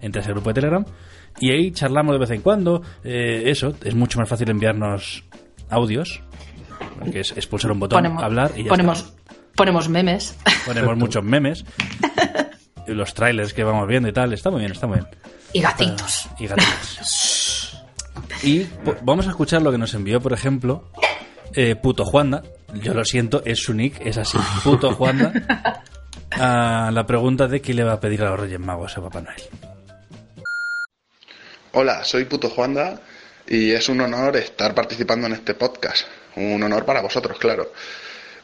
Entras 0.00 0.26
al 0.26 0.32
grupo 0.32 0.50
de 0.50 0.54
Telegram 0.54 0.84
y 1.40 1.50
ahí 1.52 1.70
charlamos 1.72 2.14
de 2.14 2.18
vez 2.18 2.30
en 2.30 2.42
cuando. 2.42 2.82
Eh, 3.04 3.44
eso, 3.46 3.74
es 3.84 3.94
mucho 3.94 4.18
más 4.18 4.28
fácil 4.28 4.50
enviarnos 4.50 5.24
audios, 5.70 6.20
que 7.10 7.20
es, 7.20 7.32
es 7.36 7.46
pulsar 7.46 7.70
un 7.72 7.80
botón, 7.80 7.98
Ponemos, 8.02 8.22
hablar 8.22 8.50
y 8.56 8.64
ya 8.64 8.68
ponemos, 8.70 8.98
está. 9.00 9.21
Ponemos 9.62 9.88
memes. 9.88 10.34
Ponemos 10.66 10.96
muchos 10.96 11.22
memes. 11.22 11.64
Y 12.88 12.90
los 12.94 13.14
trailers 13.14 13.54
que 13.54 13.62
vamos 13.62 13.86
viendo 13.86 14.08
y 14.08 14.12
tal. 14.12 14.32
Está 14.32 14.50
muy 14.50 14.58
bien, 14.58 14.72
está 14.72 14.88
muy 14.88 14.98
bien. 14.98 15.08
Y 15.52 15.60
gatitos. 15.60 16.28
Y 16.38 16.46
gatitos. 16.46 17.78
Y 18.44 18.66
vamos 19.02 19.28
a 19.28 19.30
escuchar 19.30 19.62
lo 19.62 19.70
que 19.70 19.78
nos 19.78 19.94
envió, 19.94 20.20
por 20.20 20.32
ejemplo, 20.32 20.90
eh, 21.54 21.76
Puto 21.76 22.04
Juanda. 22.04 22.42
Yo 22.74 22.92
lo 22.92 23.04
siento, 23.04 23.40
es 23.44 23.62
su 23.62 23.72
nick, 23.72 24.04
es 24.04 24.18
así. 24.18 24.36
Puto 24.64 24.92
Juanda. 24.94 25.32
A 26.32 26.90
la 26.92 27.06
pregunta 27.06 27.46
de 27.46 27.62
qué 27.62 27.72
le 27.72 27.84
va 27.84 27.92
a 27.92 28.00
pedir 28.00 28.20
a 28.22 28.30
los 28.30 28.40
Reyes 28.40 28.58
Magos 28.58 28.98
a 28.98 29.00
Papá 29.00 29.20
Noel. 29.20 29.42
Hola, 31.70 32.02
soy 32.02 32.24
Puto 32.24 32.50
Juanda 32.50 33.00
y 33.46 33.70
es 33.70 33.88
un 33.88 34.00
honor 34.00 34.36
estar 34.36 34.74
participando 34.74 35.28
en 35.28 35.34
este 35.34 35.54
podcast. 35.54 36.08
Un 36.34 36.60
honor 36.64 36.84
para 36.84 37.00
vosotros, 37.00 37.38
claro. 37.38 37.70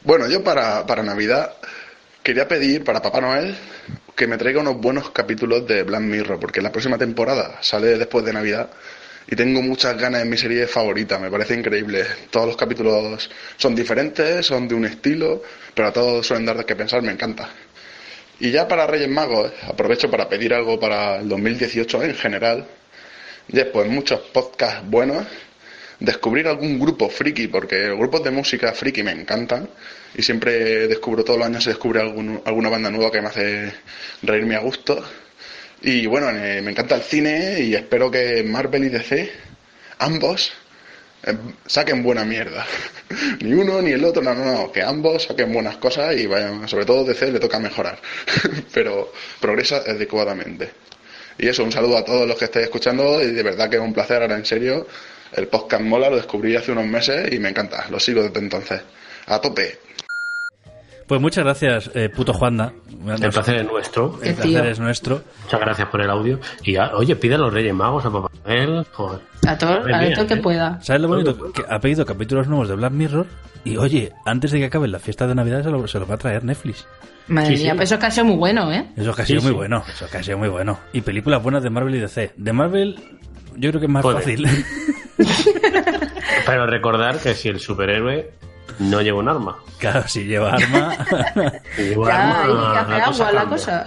Bueno, 0.03 0.29
yo 0.29 0.41
para, 0.43 0.85
para 0.85 1.03
Navidad 1.03 1.53
quería 2.23 2.47
pedir 2.47 2.85
para 2.85 3.01
Papá 3.01 3.19
Noel 3.19 3.53
que 4.15 4.27
me 4.27 4.37
traiga 4.37 4.61
unos 4.61 4.77
buenos 4.77 5.09
capítulos 5.09 5.67
de 5.67 5.83
Black 5.83 6.01
Mirror, 6.01 6.39
porque 6.39 6.61
la 6.61 6.71
próxima 6.71 6.97
temporada 6.97 7.57
sale 7.61 7.97
después 7.97 8.23
de 8.23 8.31
Navidad 8.31 8.69
y 9.29 9.35
tengo 9.35 9.61
muchas 9.61 9.97
ganas 9.97 10.21
en 10.21 10.29
mi 10.29 10.37
serie 10.37 10.67
favorita, 10.67 11.19
me 11.19 11.29
parece 11.29 11.53
increíble. 11.53 12.05
Todos 12.31 12.47
los 12.47 12.55
capítulos 12.55 13.29
son 13.57 13.75
diferentes, 13.75 14.45
son 14.45 14.69
de 14.69 14.75
un 14.75 14.85
estilo, 14.85 15.43
pero 15.73 15.89
a 15.89 15.91
todos 15.91 16.25
suelen 16.25 16.45
dar 16.45 16.57
de 16.57 16.65
qué 16.65 16.77
pensar, 16.77 17.01
me 17.01 17.11
encanta. 17.11 17.49
Y 18.39 18.51
ya 18.51 18.69
para 18.69 18.87
Reyes 18.87 19.09
Magos, 19.09 19.51
aprovecho 19.67 20.09
para 20.09 20.29
pedir 20.29 20.53
algo 20.53 20.79
para 20.79 21.17
el 21.17 21.27
2018 21.27 22.03
en 22.03 22.15
general. 22.15 22.65
Después, 23.49 23.85
muchos 23.89 24.21
podcasts 24.31 24.81
buenos. 24.89 25.25
Descubrir 25.99 26.47
algún 26.47 26.79
grupo 26.79 27.09
friki, 27.09 27.47
porque 27.47 27.89
grupos 27.93 28.23
de 28.23 28.31
música 28.31 28.71
friki 28.71 29.03
me 29.03 29.11
encantan. 29.11 29.69
Y 30.15 30.21
siempre 30.23 30.87
descubro, 30.87 31.23
todos 31.23 31.37
los 31.39 31.47
años 31.47 31.63
se 31.63 31.71
descubre 31.71 31.99
algún- 31.99 32.41
alguna 32.45 32.69
banda 32.69 32.89
nueva 32.89 33.11
que 33.11 33.21
me 33.21 33.27
hace 33.27 33.73
reírme 34.23 34.55
a 34.55 34.59
gusto. 34.59 35.03
Y 35.81 36.05
bueno, 36.07 36.29
eh, 36.29 36.61
me 36.61 36.71
encanta 36.71 36.95
el 36.95 37.01
cine 37.01 37.59
y 37.61 37.75
espero 37.75 38.09
que 38.11 38.43
Marvel 38.43 38.85
y 38.85 38.89
DC, 38.89 39.31
ambos, 39.99 40.51
eh, 41.23 41.35
saquen 41.65 42.03
buena 42.03 42.25
mierda. 42.25 42.65
ni 43.41 43.53
uno 43.53 43.81
ni 43.81 43.91
el 43.91 44.03
otro, 44.05 44.21
no, 44.21 44.33
no, 44.35 44.45
no, 44.45 44.71
que 44.71 44.81
ambos 44.81 45.23
saquen 45.23 45.51
buenas 45.53 45.77
cosas 45.77 46.15
y 46.17 46.27
vayan, 46.27 46.67
sobre 46.67 46.85
todo 46.85 47.05
DC 47.05 47.31
le 47.31 47.39
toca 47.39 47.59
mejorar, 47.59 47.99
pero 48.73 49.11
progresa 49.39 49.77
adecuadamente. 49.77 50.71
Y 51.37 51.47
eso, 51.47 51.63
un 51.63 51.71
saludo 51.71 51.97
a 51.97 52.03
todos 52.05 52.27
los 52.27 52.37
que 52.37 52.45
estáis 52.45 52.65
escuchando 52.65 53.21
y 53.21 53.31
de 53.31 53.43
verdad 53.43 53.69
que 53.69 53.77
es 53.77 53.81
un 53.81 53.93
placer, 53.93 54.21
ahora 54.21 54.35
en 54.37 54.45
serio. 54.45 54.87
El 55.33 55.47
podcast 55.47 55.83
mola, 55.83 56.09
lo 56.09 56.15
descubrí 56.15 56.55
hace 56.55 56.71
unos 56.71 56.85
meses 56.85 57.31
y 57.33 57.39
me 57.39 57.49
encanta, 57.49 57.85
lo 57.89 57.99
sigo 57.99 58.21
desde 58.23 58.39
entonces. 58.39 58.81
A 59.27 59.39
tope. 59.39 59.77
Pues 61.07 61.19
muchas 61.19 61.43
gracias, 61.43 61.89
eh, 61.95 62.09
Puto 62.09 62.33
Juanda. 62.33 62.71
El 63.19 63.31
placer 63.31 63.55
es 63.57 63.65
nuestro. 63.65 64.19
El 64.21 64.35
placer 64.35 64.65
es 64.67 64.79
nuestro. 64.79 65.23
Muchas 65.43 65.59
gracias 65.59 65.87
por 65.89 66.01
el 66.01 66.09
audio. 66.09 66.39
Y 66.63 66.75
ah, 66.75 66.91
oye, 66.93 67.15
pide 67.15 67.33
a 67.35 67.37
los 67.39 67.51
Reyes 67.51 67.73
Magos 67.73 68.05
a 68.05 68.11
Papá 68.11 68.29
Noel. 68.45 68.85
Joder. 68.91 69.19
A 69.47 69.57
todo, 69.57 69.71
a 69.71 70.13
todo 70.13 70.27
que 70.27 70.33
¿eh? 70.35 70.37
pueda. 70.37 70.79
¿Sabes 70.83 71.01
lo 71.01 71.07
bonito? 71.07 71.51
Que 71.51 71.63
ha 71.67 71.79
pedido 71.79 72.05
capítulos 72.05 72.47
nuevos 72.47 72.67
de 72.69 72.75
Black 72.75 72.91
Mirror 72.91 73.25
y, 73.63 73.77
oye, 73.77 74.11
antes 74.25 74.51
de 74.51 74.59
que 74.59 74.65
acabe 74.65 74.87
la 74.87 74.99
fiesta 74.99 75.25
de 75.25 75.33
Navidad 75.33 75.63
se 75.63 75.71
lo, 75.71 75.87
se 75.87 75.99
lo 75.99 76.05
va 76.05 76.13
a 76.15 76.19
traer 76.19 76.43
Netflix. 76.43 76.85
Madre 77.27 77.57
Sí, 77.57 77.63
mía, 77.63 77.71
sí. 77.71 77.77
pues 77.77 77.87
eso 77.89 77.95
es 77.95 77.99
que 78.01 78.05
ha 78.05 78.11
sido 78.11 78.25
muy 78.25 78.35
bueno, 78.35 78.71
¿eh? 78.71 78.85
Eso 78.95 79.13
que 79.15 79.21
ha 79.21 79.25
Sí, 79.25 79.33
sido 79.33 79.41
muy 79.43 79.51
sí. 79.51 79.55
bueno. 79.55 79.83
Eso 79.87 80.07
que 80.11 80.17
ha 80.17 80.23
sido 80.23 80.37
muy 80.37 80.49
bueno. 80.49 80.79
Y 80.93 81.01
películas 81.01 81.41
buenas 81.41 81.63
de 81.63 81.69
Marvel 81.71 81.95
y 81.95 81.99
DC. 81.99 82.33
De 82.37 82.53
Marvel, 82.53 82.99
yo 83.59 83.69
creo 83.69 83.79
que 83.79 83.85
es 83.87 83.91
más 83.91 84.01
Puede. 84.03 84.17
fácil. 84.17 84.47
Pero 86.45 86.65
recordar 86.67 87.19
que 87.19 87.33
si 87.35 87.49
el 87.49 87.59
superhéroe 87.59 88.31
no 88.79 89.01
lleva 89.01 89.19
un 89.19 89.29
arma. 89.29 89.57
claro, 89.77 90.07
si 90.07 90.23
lleva 90.23 90.53
arma. 90.53 90.95
Si 91.75 91.81
lleva 91.89 92.07
Ya, 92.07 92.41
arma, 92.41 92.95
ahí 92.95 93.01
hace 93.01 93.23
agua 93.23 93.31
la 93.31 93.39
cambia. 93.41 93.49
cosa. 93.57 93.85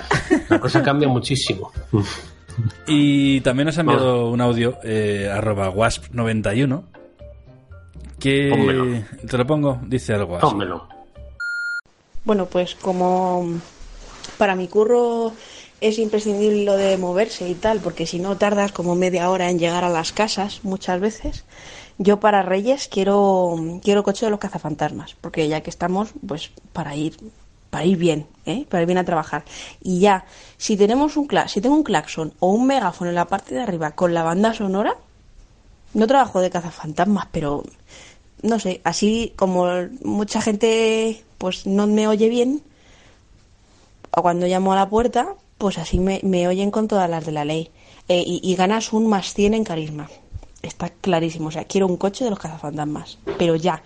La 0.48 0.60
cosa 0.60 0.82
cambia 0.82 1.08
muchísimo. 1.08 1.72
y 2.86 3.40
también 3.40 3.66
nos 3.66 3.78
ha 3.78 3.80
enviado 3.80 4.28
un 4.30 4.40
audio, 4.40 4.78
eh, 4.84 5.30
arroba 5.32 5.70
wasp91. 5.72 6.82
Que. 8.20 8.50
Pónmelo. 8.50 9.02
Te 9.28 9.38
lo 9.38 9.46
pongo, 9.46 9.80
dice 9.86 10.14
algo 10.14 10.36
así. 10.36 10.46
Pónmelo. 10.46 10.86
Bueno, 12.24 12.46
pues 12.46 12.76
como 12.76 13.48
para 14.38 14.54
mi 14.54 14.68
curro 14.68 15.32
es 15.82 15.98
imprescindible 15.98 16.64
lo 16.64 16.76
de 16.76 16.96
moverse 16.96 17.48
y 17.48 17.54
tal, 17.54 17.80
porque 17.80 18.06
si 18.06 18.20
no 18.20 18.38
tardas 18.38 18.72
como 18.72 18.94
media 18.94 19.28
hora 19.30 19.50
en 19.50 19.58
llegar 19.58 19.82
a 19.84 19.90
las 19.90 20.12
casas 20.12 20.60
muchas 20.62 21.00
veces, 21.00 21.44
Yo 21.98 22.20
para 22.20 22.42
Reyes 22.42 22.88
quiero 22.88 23.56
quiero 23.82 24.02
coche 24.02 24.26
de 24.26 24.30
los 24.30 24.40
cazafantasmas, 24.40 25.14
porque 25.20 25.46
ya 25.48 25.60
que 25.60 25.70
estamos, 25.70 26.10
pues 26.26 26.50
para 26.72 26.96
ir 26.96 27.16
para 27.70 27.84
ir 27.84 27.98
bien, 27.98 28.26
¿eh? 28.46 28.66
para 28.68 28.82
ir 28.82 28.86
bien 28.86 28.98
a 28.98 29.04
trabajar. 29.04 29.44
Y 29.82 30.00
ya, 30.00 30.24
si 30.56 30.76
tenemos 30.76 31.16
un 31.16 31.28
si 31.48 31.60
tengo 31.60 31.76
un 31.76 31.84
claxon 31.84 32.32
o 32.40 32.48
un 32.52 32.66
megáfono 32.66 33.10
en 33.10 33.16
la 33.16 33.26
parte 33.26 33.54
de 33.54 33.62
arriba 33.62 33.92
con 33.92 34.14
la 34.14 34.22
banda 34.22 34.54
sonora, 34.54 34.96
no 35.94 36.06
trabajo 36.06 36.40
de 36.40 36.50
cazafantasmas, 36.50 37.28
pero 37.32 37.64
no 38.42 38.58
sé, 38.58 38.80
así 38.84 39.32
como 39.36 39.66
mucha 40.02 40.40
gente 40.40 41.22
pues 41.38 41.66
no 41.66 41.86
me 41.86 42.08
oye 42.08 42.28
bien, 42.28 42.62
o 44.10 44.22
cuando 44.22 44.46
llamo 44.46 44.72
a 44.72 44.76
la 44.76 44.88
puerta, 44.88 45.34
pues 45.62 45.78
así 45.78 46.00
me, 46.00 46.48
oyen 46.48 46.72
con 46.72 46.88
todas 46.88 47.08
las 47.08 47.24
de 47.24 47.30
la 47.30 47.44
ley. 47.44 47.70
Eh, 48.08 48.24
y, 48.26 48.52
ganas 48.56 48.92
un 48.92 49.06
más 49.06 49.32
100 49.32 49.54
en 49.54 49.62
carisma. 49.62 50.10
Está 50.60 50.90
clarísimo. 50.90 51.46
O 51.46 51.50
sea, 51.52 51.66
quiero 51.66 51.86
un 51.86 51.96
coche 51.96 52.24
de 52.24 52.30
los 52.30 52.40
cazafantasmas. 52.40 53.18
Pero 53.38 53.54
ya, 53.54 53.80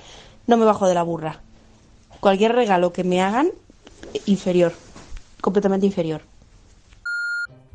no 0.46 0.56
me 0.56 0.64
bajo 0.64 0.88
de 0.88 0.94
la 0.94 1.02
burra. 1.02 1.42
Cualquier 2.20 2.54
regalo 2.54 2.94
que 2.94 3.04
me 3.04 3.20
hagan, 3.20 3.50
inferior. 4.24 4.72
Completamente 5.42 5.84
inferior. 5.84 6.22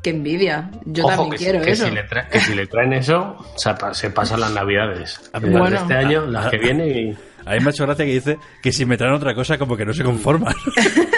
Qué 0.02 0.10
envidia. 0.10 0.70
Yo 0.84 1.04
Ojo, 1.04 1.10
también 1.16 1.30
que, 1.32 1.38
si- 1.38 1.44
quiero 1.44 1.60
que 1.64 1.70
eso. 1.70 1.84
Si 1.86 1.90
le 1.92 2.08
tra- 2.08 2.28
que 2.28 2.40
si 2.40 2.54
le 2.54 2.66
traen 2.66 2.92
eso, 2.92 3.36
se, 3.56 3.72
pa- 3.74 3.94
se 3.94 4.10
pasan 4.10 4.40
las 4.40 4.50
navidades. 4.52 5.20
Las 5.32 5.42
de 5.42 5.50
Bueno. 5.50 5.76
este 5.76 5.94
año, 5.94 6.26
las 6.26 6.50
que 6.50 6.58
vienen 6.58 6.90
y... 6.90 7.16
A 7.44 7.54
mí 7.54 7.60
me 7.60 7.66
ha 7.66 7.70
hecho 7.70 7.84
gracia 7.84 8.04
que 8.04 8.12
dice 8.12 8.38
que 8.62 8.72
si 8.72 8.84
me 8.86 8.96
traen 8.96 9.14
otra 9.14 9.34
cosa 9.34 9.58
como 9.58 9.76
que 9.76 9.84
no 9.84 9.92
se 9.92 10.04
conforman. 10.04 10.54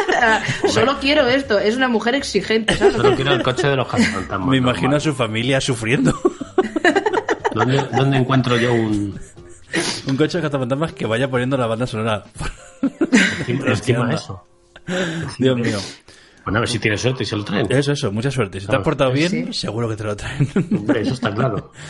Solo 0.69 0.99
quiero 0.99 1.27
esto. 1.29 1.59
Es 1.59 1.77
una 1.77 1.89
mujer 1.89 2.15
exigente, 2.15 2.75
¿sabes? 2.77 2.95
Solo 2.95 3.15
quiero 3.15 3.33
el 3.35 3.43
coche 3.43 3.69
de 3.69 3.77
los 3.77 3.87
cazafantasmas. 3.89 4.49
me 4.49 4.57
imagino 4.57 4.97
a 4.97 5.01
su 5.01 5.15
familia 5.15 5.61
sufriendo. 5.61 6.19
¿Dónde, 7.55 7.85
dónde 7.95 8.17
encuentro 8.19 8.57
yo 8.57 8.73
un... 8.73 9.19
Un 10.07 10.17
coche 10.17 10.39
de 10.39 10.43
cazafantasmas 10.45 10.93
que 10.93 11.05
vaya 11.07 11.29
poniendo 11.29 11.57
la 11.57 11.67
banda 11.67 11.87
sonora. 11.87 12.25
Encima, 13.47 13.67
encima 13.69 14.15
eso. 14.15 14.45
Dios 15.39 15.57
mío. 15.59 15.79
Bueno, 16.45 16.59
a 16.59 16.61
ver 16.61 16.69
si 16.69 16.79
tienes 16.79 17.01
suerte 17.01 17.23
y 17.23 17.27
se 17.27 17.37
lo 17.37 17.45
traen. 17.45 17.67
Eso, 17.71 17.93
eso, 17.93 18.13
mucha 18.13 18.31
suerte. 18.31 18.61
Si 18.61 18.67
te 18.67 18.77
has 18.77 18.83
portado 18.83 19.11
bien, 19.13 19.31
Sí. 19.31 19.53
seguro 19.53 19.89
que 19.89 19.97
te 19.97 20.05
lo 20.05 20.15
traen. 20.17 20.49
Hombre, 20.77 21.01
eso 21.03 21.15
está 21.15 21.33
claro. 21.35 21.73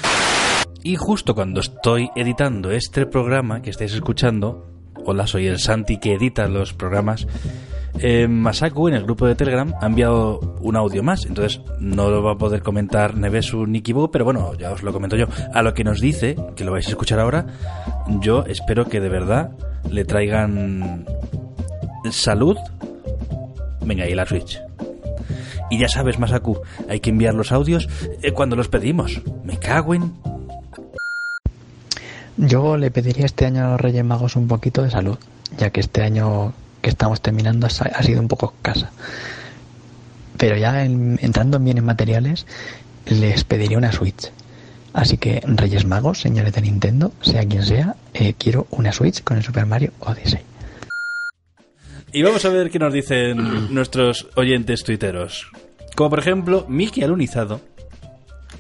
Y 0.86 0.97
justo 0.97 1.35
cuando 1.35 1.60
estoy 1.60 2.10
editando 2.14 2.70
este 2.70 3.06
programa 3.06 3.62
que 3.62 3.70
estáis 3.70 3.94
escuchando, 3.94 4.66
hola, 5.06 5.26
soy 5.26 5.47
el 5.47 5.59
Santi 5.59 5.97
que 5.97 6.12
edita 6.12 6.47
los 6.47 6.74
programas, 6.74 7.26
eh, 8.01 8.28
Masaku 8.28 8.89
en 8.89 8.94
el 8.94 9.05
grupo 9.05 9.26
de 9.26 9.35
Telegram 9.35 9.72
ha 9.81 9.86
enviado 9.86 10.40
un 10.60 10.76
audio 10.76 11.02
más, 11.02 11.24
entonces 11.24 11.62
no 11.81 12.10
lo 12.10 12.22
va 12.22 12.32
a 12.32 12.36
poder 12.36 12.60
comentar 12.62 13.16
Nevesu 13.16 13.64
ni 13.66 13.81
Kibu, 13.81 14.10
pero 14.10 14.26
bueno, 14.26 14.52
ya 14.59 14.72
os 14.72 14.82
lo 14.82 14.93
comento 14.93 15.16
yo. 15.16 15.24
A 15.55 15.62
lo 15.62 15.72
que 15.72 15.85
nos 15.85 16.01
dice, 16.02 16.36
que 16.55 16.64
lo 16.64 16.72
vais 16.72 16.86
a 16.86 16.90
escuchar 16.90 17.18
ahora, 17.18 17.47
yo 18.20 18.44
espero 18.47 18.85
que 18.85 19.01
de 19.01 19.09
verdad 19.09 19.52
le 19.90 20.05
traigan 20.05 21.06
salud, 22.10 22.59
venga, 23.85 24.09
y 24.09 24.15
la 24.15 24.27
Switch. 24.27 24.61
Y 25.70 25.78
ya 25.78 25.89
sabes, 25.89 26.19
Masaku, 26.19 26.61
hay 26.89 27.01
que 27.01 27.11
enviar 27.11 27.35
los 27.35 27.52
audios 27.52 27.89
eh, 28.23 28.32
cuando 28.32 28.56
los 28.56 28.69
pedimos. 28.69 29.23
Me 29.44 29.59
cago 29.59 29.94
en... 29.94 30.12
Yo 32.36 32.77
le 32.77 32.90
pediría 32.90 33.27
este 33.27 33.47
año 33.47 33.65
a 33.65 33.70
los 33.70 33.81
Reyes 33.81 34.05
Magos 34.05 34.36
un 34.36 34.48
poquito 34.48 34.82
de 34.82 34.90
salud, 34.90 35.19
ya 35.56 35.70
que 35.70 35.81
este 35.81 36.02
año 36.02 36.52
que 36.82 36.90
estamos 36.90 37.20
terminando 37.20 37.66
ha 37.66 38.02
sido 38.02 38.20
un 38.20 38.28
poco 38.28 38.52
escasa. 38.56 38.90
Pero 40.36 40.56
ya 40.56 40.85
en- 40.85 41.19
entrando 41.23 41.56
en 41.59 41.85
materiales, 41.85 42.47
les 43.06 43.44
pediría 43.44 43.78
una 43.78 43.93
Switch. 43.93 44.31
Así 44.93 45.16
que 45.16 45.43
Reyes 45.47 45.85
Magos, 45.86 46.20
señores 46.20 46.52
de 46.52 46.61
Nintendo, 46.62 47.12
sea 47.20 47.44
quien 47.47 47.65
sea, 47.65 47.97
eh, 48.12 48.35
quiero 48.36 48.66
una 48.70 48.93
Switch 48.93 49.23
con 49.23 49.36
el 49.36 49.43
Super 49.44 49.66
Mario 49.66 49.93
Odyssey. 50.01 50.40
Y 52.15 52.23
vamos 52.23 52.45
a 52.45 52.49
ver 52.49 52.70
qué 52.70 52.78
nos 52.78 52.93
dicen 52.93 53.69
nuestros 53.74 54.28
oyentes 54.36 54.85
tuiteros. 54.85 55.51
Como 55.97 56.11
por 56.11 56.20
ejemplo, 56.20 56.65
Miki 56.69 57.03
Alunizado, 57.03 57.61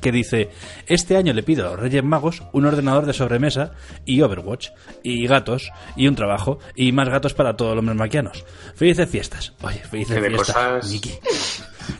que 0.00 0.12
dice, 0.12 0.50
este 0.86 1.16
año 1.16 1.32
le 1.32 1.42
pido 1.42 1.66
a 1.66 1.70
los 1.70 1.80
Reyes 1.80 2.04
Magos 2.04 2.42
un 2.52 2.66
ordenador 2.66 3.06
de 3.06 3.12
sobremesa 3.14 3.72
y 4.04 4.20
Overwatch, 4.20 4.68
y 5.02 5.26
gatos, 5.26 5.70
y 5.96 6.08
un 6.08 6.14
trabajo, 6.14 6.58
y 6.76 6.92
más 6.92 7.08
gatos 7.08 7.32
para 7.32 7.56
todos 7.56 7.74
los 7.74 7.82
melmaquianos. 7.84 8.44
Felices 8.74 9.08
fiestas. 9.08 9.54
Oye, 9.62 9.78
felices 9.78 10.20
de 10.20 10.28
fiestas, 10.28 10.54
cosas... 10.56 10.90
Miki. 10.90 11.10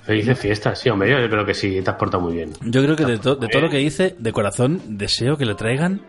Felices 0.05 0.39
fiestas, 0.39 0.79
sí, 0.79 0.89
hombre, 0.91 1.11
yo 1.11 1.29
creo 1.31 1.47
que 1.47 1.55
sí, 1.55 1.81
te 1.83 1.91
has 1.91 1.97
portado 1.97 2.23
muy 2.23 2.35
bien. 2.35 2.51
Yo 2.63 2.83
creo 2.83 2.97
que 2.97 3.05
de, 3.07 3.19
to- 3.19 3.37
de 3.37 3.49
todo 3.49 3.63
lo 3.63 3.71
que 3.71 3.79
dice, 3.79 4.15
de 4.19 4.33
corazón, 4.33 4.83
deseo 4.87 5.37
que 5.39 5.47
le 5.47 5.55
traigan 5.55 6.03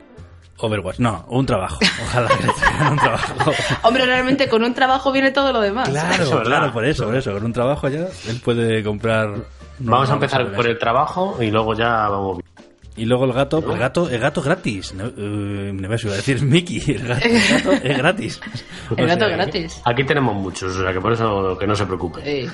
Overwatch. 0.58 1.00
No, 1.00 1.26
un 1.30 1.46
trabajo. 1.46 1.80
Ojalá 2.06 2.30
que 2.30 2.48
un 2.92 2.98
trabajo. 2.98 3.52
Hombre, 3.84 4.06
realmente 4.06 4.48
con 4.48 4.64
un 4.64 4.74
trabajo 4.74 5.12
viene 5.12 5.32
todo 5.32 5.52
lo 5.52 5.62
demás. 5.62 5.90
Claro, 5.90 6.44
claro, 6.44 6.72
por 6.72 6.86
eso, 6.86 7.06
por 7.06 7.16
eso. 7.16 7.34
Con 7.34 7.46
un 7.46 7.54
trabajo 7.54 7.90
ya 7.90 8.08
él 8.28 8.40
puede 8.44 8.84
comprar. 8.84 9.34
Vamos 9.80 10.10
a 10.10 10.14
empezar 10.14 10.54
por 10.54 10.68
el 10.68 10.78
trabajo 10.80 11.38
y 11.42 11.52
luego 11.52 11.74
ya 11.74 12.08
vamos 12.08 12.38
bien. 12.38 12.46
Y 12.98 13.04
luego 13.04 13.26
el 13.26 13.34
gato, 13.34 13.58
el 13.58 13.78
gato, 13.78 14.10
el 14.10 14.20
gato 14.20 14.42
gratis. 14.42 14.94
No, 14.94 15.08
eh, 15.08 15.74
me 15.74 15.86
iba 15.86 15.96
a 15.96 16.16
decir 16.16 16.42
Mickey, 16.42 16.82
el 16.88 17.06
gato, 17.06 17.28
el 17.28 17.50
gato 17.50 17.72
es 17.74 17.98
gratis. 17.98 18.42
El 18.96 19.08
gato 19.08 19.26
O 19.26 19.28
sea, 19.28 19.36
gratis. 19.38 19.82
Aquí 19.84 20.06
tenemos 20.06 20.34
muchos, 20.36 20.78
o 20.78 20.82
sea 20.82 20.94
que 20.94 21.02
por 21.02 21.12
eso 21.12 21.58
que 21.58 21.68
no 21.68 21.76
se 21.76 21.86
preocupe. 21.86 22.22
Eh. 22.24 22.50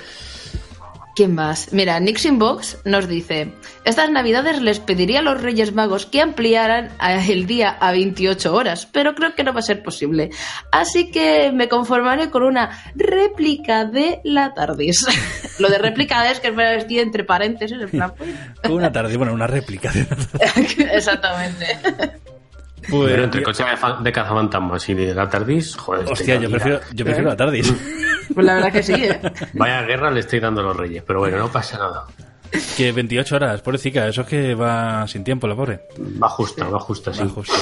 ¿Quién 1.14 1.36
más? 1.36 1.74
Mira, 1.74 2.00
Nixinbox 2.00 2.78
nos 2.86 3.08
dice: 3.08 3.54
Estas 3.84 4.10
navidades 4.10 4.62
les 4.62 4.80
pediría 4.80 5.20
a 5.20 5.22
los 5.22 5.42
Reyes 5.42 5.74
Magos 5.74 6.06
que 6.06 6.22
ampliaran 6.22 6.90
el 7.28 7.46
día 7.48 7.70
a 7.70 7.92
28 7.92 8.54
horas, 8.56 8.86
pero 8.92 9.14
creo 9.14 9.36
que 9.36 9.44
no 9.44 9.54
va 9.54 9.60
a 9.60 9.64
ser 9.64 9.84
posible. 9.84 10.30
Así 10.72 11.12
que 11.12 11.52
me 11.52 11.68
conformaré 11.68 12.30
con 12.30 12.44
una 12.44 12.70
réplica 12.96 13.84
de 13.86 14.22
la 14.24 14.54
TARDIS. 14.54 15.06
Lo 15.60 15.70
de 15.70 15.78
réplica 15.80 16.32
es 16.32 16.40
que 16.40 16.48
es 16.48 16.86
entre 16.90 17.26
paréntesis, 17.26 17.78
en 17.82 17.90
plan. 17.90 18.14
Con 18.64 18.72
una 18.72 18.92
tarde, 18.92 19.18
bueno, 19.18 19.34
una 19.34 19.48
réplica. 19.48 19.92
de- 19.92 20.08
Exactamente. 20.96 21.78
Pues- 22.90 23.12
Pero 23.12 23.24
entre 23.24 23.44
coche 23.44 23.64
de, 23.64 23.78
fa- 23.78 24.00
de 24.02 24.12
cazafantasmas 24.12 24.90
y 24.90 24.94
de 24.96 25.14
la 25.14 25.30
tardis, 25.30 25.76
joder. 25.76 26.12
Hostia, 26.12 26.36
yo 26.38 26.50
prefiero, 26.50 26.80
yo 26.94 27.06
prefiero 27.06 27.30
la 27.30 27.36
tardis. 27.38 27.74
Pues 28.34 28.46
la 28.46 28.54
verdad 28.56 28.72
que 28.72 28.82
sí, 28.82 28.94
¿eh? 28.94 29.20
Vaya 29.56 29.82
guerra 29.82 30.10
le 30.10 30.22
estoy 30.22 30.40
dando 30.40 30.62
a 30.62 30.64
los 30.64 30.78
reyes, 30.78 31.04
pero 31.06 31.20
bueno, 31.20 31.38
no 31.38 31.50
pasa 31.52 31.78
nada. 31.78 32.06
Que 32.78 32.94
28 32.94 33.36
horas, 33.36 33.62
pobrecita, 33.62 34.08
eso 34.08 34.22
es 34.22 34.28
que 34.28 34.56
va 34.56 35.06
sin 35.06 35.22
tiempo 35.26 35.48
la 35.48 35.56
pobre. 35.56 35.82
Va 36.22 36.30
justa, 36.30 36.66
va 36.70 36.80
justa, 36.80 37.12
sí. 37.14 37.24
Va 37.24 37.28
justa. 37.30 37.54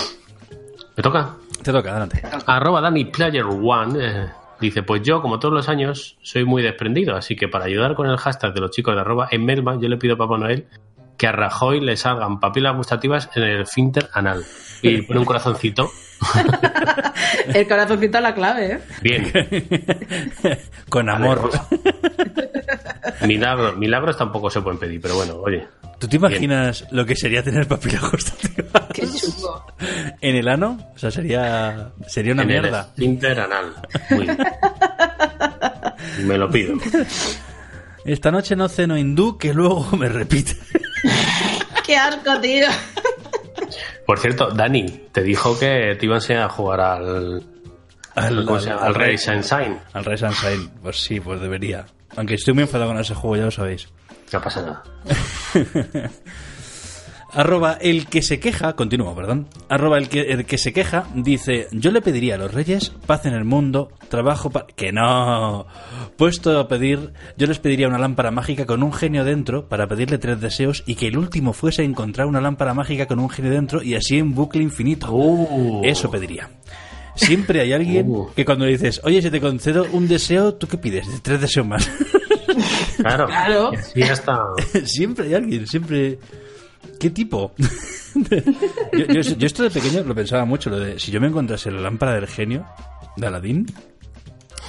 ¿Me 0.95 1.01
toca? 1.01 1.29
Te 1.63 1.71
toca, 1.71 1.89
adelante. 1.89 2.21
Arroba 2.45 2.81
Dani 2.81 3.05
Player 3.05 3.45
One 3.45 3.97
eh, 3.99 4.27
dice, 4.61 4.83
pues 4.83 5.01
yo, 5.01 5.23
como 5.23 5.39
todos 5.39 5.55
los 5.55 5.67
años, 5.69 6.17
soy 6.21 6.45
muy 6.45 6.61
desprendido, 6.61 7.15
así 7.15 7.35
que 7.35 7.47
para 7.47 7.65
ayudar 7.65 7.95
con 7.95 8.07
el 8.07 8.17
hashtag 8.17 8.53
de 8.53 8.61
los 8.61 8.69
chicos 8.69 8.93
de 8.93 9.01
arroba 9.01 9.27
en 9.31 9.43
Melma, 9.45 9.79
yo 9.81 9.89
le 9.89 9.97
pido 9.97 10.13
a 10.13 10.17
Papá 10.17 10.37
Noel 10.37 10.67
que 11.19 11.27
a 11.27 11.31
Rajoy 11.33 11.81
le 11.81 11.97
salgan 11.97 12.39
papilas 12.39 12.75
gustativas 12.75 13.29
en 13.35 13.43
el 13.43 13.67
finter 13.67 14.09
anal. 14.13 14.43
Y 14.81 15.01
pone 15.01 15.19
un 15.19 15.25
corazoncito. 15.25 15.91
El 17.53 17.67
corazoncito 17.67 18.17
a 18.17 18.21
la 18.21 18.33
clave, 18.33 18.73
¿eh? 18.73 18.79
Bien. 19.01 19.31
Con 20.89 21.09
amor. 21.09 21.49
Milagros, 23.25 23.77
milagros 23.77 24.17
tampoco 24.17 24.49
se 24.49 24.61
pueden 24.61 24.79
pedir, 24.79 25.01
pero 25.01 25.15
bueno, 25.15 25.35
oye. 25.35 25.67
¿Tú 25.99 26.07
te 26.07 26.15
imaginas 26.15 26.85
lo 26.91 27.05
que 27.05 27.15
sería 27.17 27.43
tener 27.43 27.67
papila 27.67 27.99
gustativa 28.09 28.87
Qué 28.93 29.05
chungo. 29.05 29.65
en 30.21 30.35
el 30.37 30.47
ano? 30.47 30.91
O 30.95 30.97
sea, 30.97 31.11
sería, 31.11 31.91
sería 32.07 32.31
una 32.31 32.43
en 32.43 32.47
mierda. 32.47 32.91
el 32.95 33.03
finter 33.03 33.39
anal. 33.41 33.73
Muy 34.11 34.23
bien. 34.23 34.37
Me 36.27 36.37
lo 36.37 36.49
pido. 36.49 36.75
Esta 38.05 38.31
noche 38.31 38.55
no 38.55 38.69
ceno 38.69 38.97
hindú, 38.97 39.37
que 39.37 39.53
luego 39.53 39.85
me 39.97 40.07
repite. 40.07 40.55
Qué 41.85 41.95
asco, 41.95 42.39
tío. 42.39 42.67
Por 44.05 44.19
cierto, 44.19 44.49
Dani, 44.51 44.85
te 45.11 45.21
dijo 45.21 45.57
que 45.57 45.95
te 45.99 46.05
iba 46.05 46.15
a 46.15 46.17
enseñar 46.17 46.43
a 46.43 46.49
jugar 46.49 46.81
al. 46.81 47.43
Al, 48.15 48.45
¿cómo 48.45 48.59
se 48.59 48.69
llama? 48.69 48.81
al 48.81 48.95
Rey 48.95 49.17
Sunshine. 49.17 49.79
Al 49.93 50.03
Rey 50.03 50.17
Sunshine. 50.17 50.69
Pues 50.81 51.01
sí, 51.01 51.19
pues 51.19 51.39
debería. 51.39 51.85
Aunque 52.15 52.33
estoy 52.33 52.53
muy 52.53 52.63
enfadado 52.63 52.89
con 52.91 52.99
ese 52.99 53.13
juego, 53.13 53.37
ya 53.37 53.45
lo 53.45 53.51
sabéis. 53.51 53.87
No 54.31 54.41
pasa 54.41 54.61
nada. 54.61 54.83
Arroba 57.31 57.73
el 57.73 58.07
que 58.07 58.21
se 58.21 58.39
queja, 58.39 58.73
continúo, 58.73 59.15
perdón. 59.15 59.47
Arroba 59.69 59.97
el 59.97 60.09
que, 60.09 60.21
el 60.21 60.45
que 60.45 60.57
se 60.57 60.73
queja 60.73 61.05
dice: 61.13 61.67
Yo 61.71 61.91
le 61.91 62.01
pediría 62.01 62.35
a 62.35 62.37
los 62.37 62.53
reyes 62.53 62.91
paz 63.05 63.25
en 63.25 63.33
el 63.33 63.45
mundo, 63.45 63.91
trabajo 64.09 64.49
para. 64.49 64.67
Que 64.67 64.91
no. 64.91 65.67
Puesto 66.17 66.59
a 66.59 66.67
pedir, 66.67 67.13
yo 67.37 67.47
les 67.47 67.59
pediría 67.59 67.87
una 67.87 67.99
lámpara 67.99 68.31
mágica 68.31 68.65
con 68.65 68.83
un 68.83 68.93
genio 68.93 69.23
dentro 69.23 69.67
para 69.67 69.87
pedirle 69.87 70.17
tres 70.17 70.41
deseos 70.41 70.83
y 70.85 70.95
que 70.95 71.07
el 71.07 71.17
último 71.17 71.53
fuese 71.53 71.83
encontrar 71.83 72.27
una 72.27 72.41
lámpara 72.41 72.73
mágica 72.73 73.05
con 73.05 73.19
un 73.19 73.29
genio 73.29 73.51
dentro 73.51 73.83
y 73.83 73.95
así 73.95 74.17
en 74.17 74.33
bucle 74.33 74.63
infinito. 74.63 75.07
Eso 75.83 76.09
pediría. 76.09 76.49
Siempre 77.15 77.61
hay 77.61 77.73
alguien 77.73 78.27
que 78.35 78.45
cuando 78.45 78.65
le 78.65 78.71
dices, 78.71 79.01
oye, 79.03 79.21
si 79.21 79.29
te 79.29 79.41
concedo 79.41 79.85
un 79.91 80.07
deseo, 80.07 80.53
¿tú 80.55 80.67
qué 80.67 80.77
pides? 80.77 81.05
Tres 81.21 81.41
deseos 81.41 81.67
más. 81.67 81.89
Claro. 82.97 83.27
Claro. 83.27 83.71
Y 83.73 83.77
así 83.77 83.99
ya 83.99 84.13
está. 84.13 84.39
siempre 84.85 85.27
hay 85.27 85.33
alguien, 85.33 85.67
siempre. 85.67 86.19
¿Qué 86.99 87.09
tipo? 87.09 87.53
yo, 88.93 89.05
yo- 89.05 89.21
yo 89.21 89.47
esto 89.47 89.63
de 89.63 89.69
pequeño 89.69 90.03
lo 90.03 90.15
pensaba 90.15 90.45
mucho, 90.45 90.69
lo 90.69 90.79
de 90.79 90.99
si 90.99 91.11
yo 91.11 91.21
me 91.21 91.27
encontrase 91.27 91.71
la 91.71 91.81
lámpara 91.81 92.13
del 92.13 92.27
genio 92.27 92.65
de 93.15 93.27
Aladín, 93.27 93.65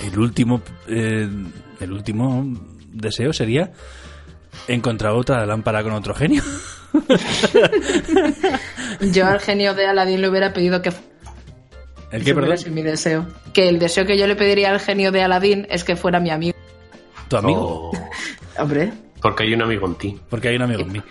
el 0.05 0.19
último, 0.19 0.63
eh, 0.89 1.29
el 1.81 1.93
último 1.93 2.45
deseo 2.93 3.33
sería 3.33 3.73
encontrar 4.69 5.13
otra 5.13 5.45
lámpara 5.47 5.83
con 5.83 5.93
otro 5.93 6.15
genio. 6.15 6.43
Yo 9.13 9.27
al 9.27 9.41
genio 9.41 9.75
de 9.75 9.87
Aladdin 9.87 10.21
le 10.21 10.29
hubiera 10.29 10.53
pedido 10.53 10.83
que 10.83 10.91
¿El 12.11 12.25
qué, 12.25 12.35
perdón? 12.35 12.57
Mi 12.75 12.83
deseo. 12.83 13.27
Que 13.55 13.69
el 13.69 13.79
deseo 13.79 14.05
que 14.05 14.19
yo 14.19 14.27
le 14.27 14.35
pediría 14.35 14.71
al 14.71 14.81
genio 14.81 15.13
de 15.13 15.23
Aladdin 15.23 15.67
es 15.71 15.85
que 15.85 15.95
fuera 15.95 16.19
mi 16.19 16.31
amigo. 16.31 16.57
¿Tu 17.29 17.37
amigo? 17.37 17.93
Oh, 17.93 18.09
Hombre, 18.63 18.93
porque 19.23 19.45
hay 19.45 19.55
un 19.55 19.63
amigo 19.63 19.87
en 19.87 19.95
ti. 19.95 20.19
Porque 20.29 20.49
hay 20.49 20.57
un 20.57 20.63
amigo 20.63 20.81
en 20.81 20.93
mí. 20.93 21.03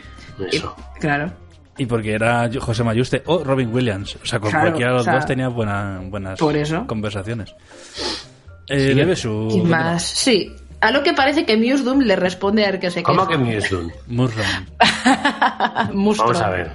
Eso. 0.51 0.75
claro. 0.99 1.31
Y 1.77 1.85
porque 1.85 2.11
era 2.13 2.49
José 2.59 2.83
Mayuste 2.83 3.23
o 3.25 3.41
Robin 3.43 3.73
Williams. 3.73 4.17
O 4.21 4.25
sea, 4.25 4.39
con 4.39 4.49
Claro, 4.49 4.65
cualquiera 4.65 4.91
de 4.91 4.97
los 4.97 5.01
o 5.03 5.05
sea, 5.05 5.13
dos 5.15 5.25
tenía 5.25 5.47
buena- 5.47 6.01
buenas 6.03 6.37
por 6.37 6.55
eso. 6.57 6.85
conversaciones. 6.87 7.55
Eh, 8.67 8.93
debe 8.93 9.15
su... 9.15 9.47
Y 9.55 9.61
más, 9.61 10.03
sí. 10.03 10.53
A 10.81 10.91
lo 10.91 11.03
que 11.03 11.13
parece 11.13 11.45
que 11.45 11.55
Muse 11.57 11.83
Doom 11.83 12.01
le 12.01 12.15
responde 12.17 12.65
a 12.65 12.71
ver 12.71 12.79
que 12.81 12.91
se 12.91 13.01
¿Cómo 13.01 13.25
queja. 13.27 13.39
que 13.43 13.45
Muse. 13.55 13.75
Mustro. 14.07 14.43
Vamos 15.93 16.41
a 16.41 16.49
ver. 16.49 16.71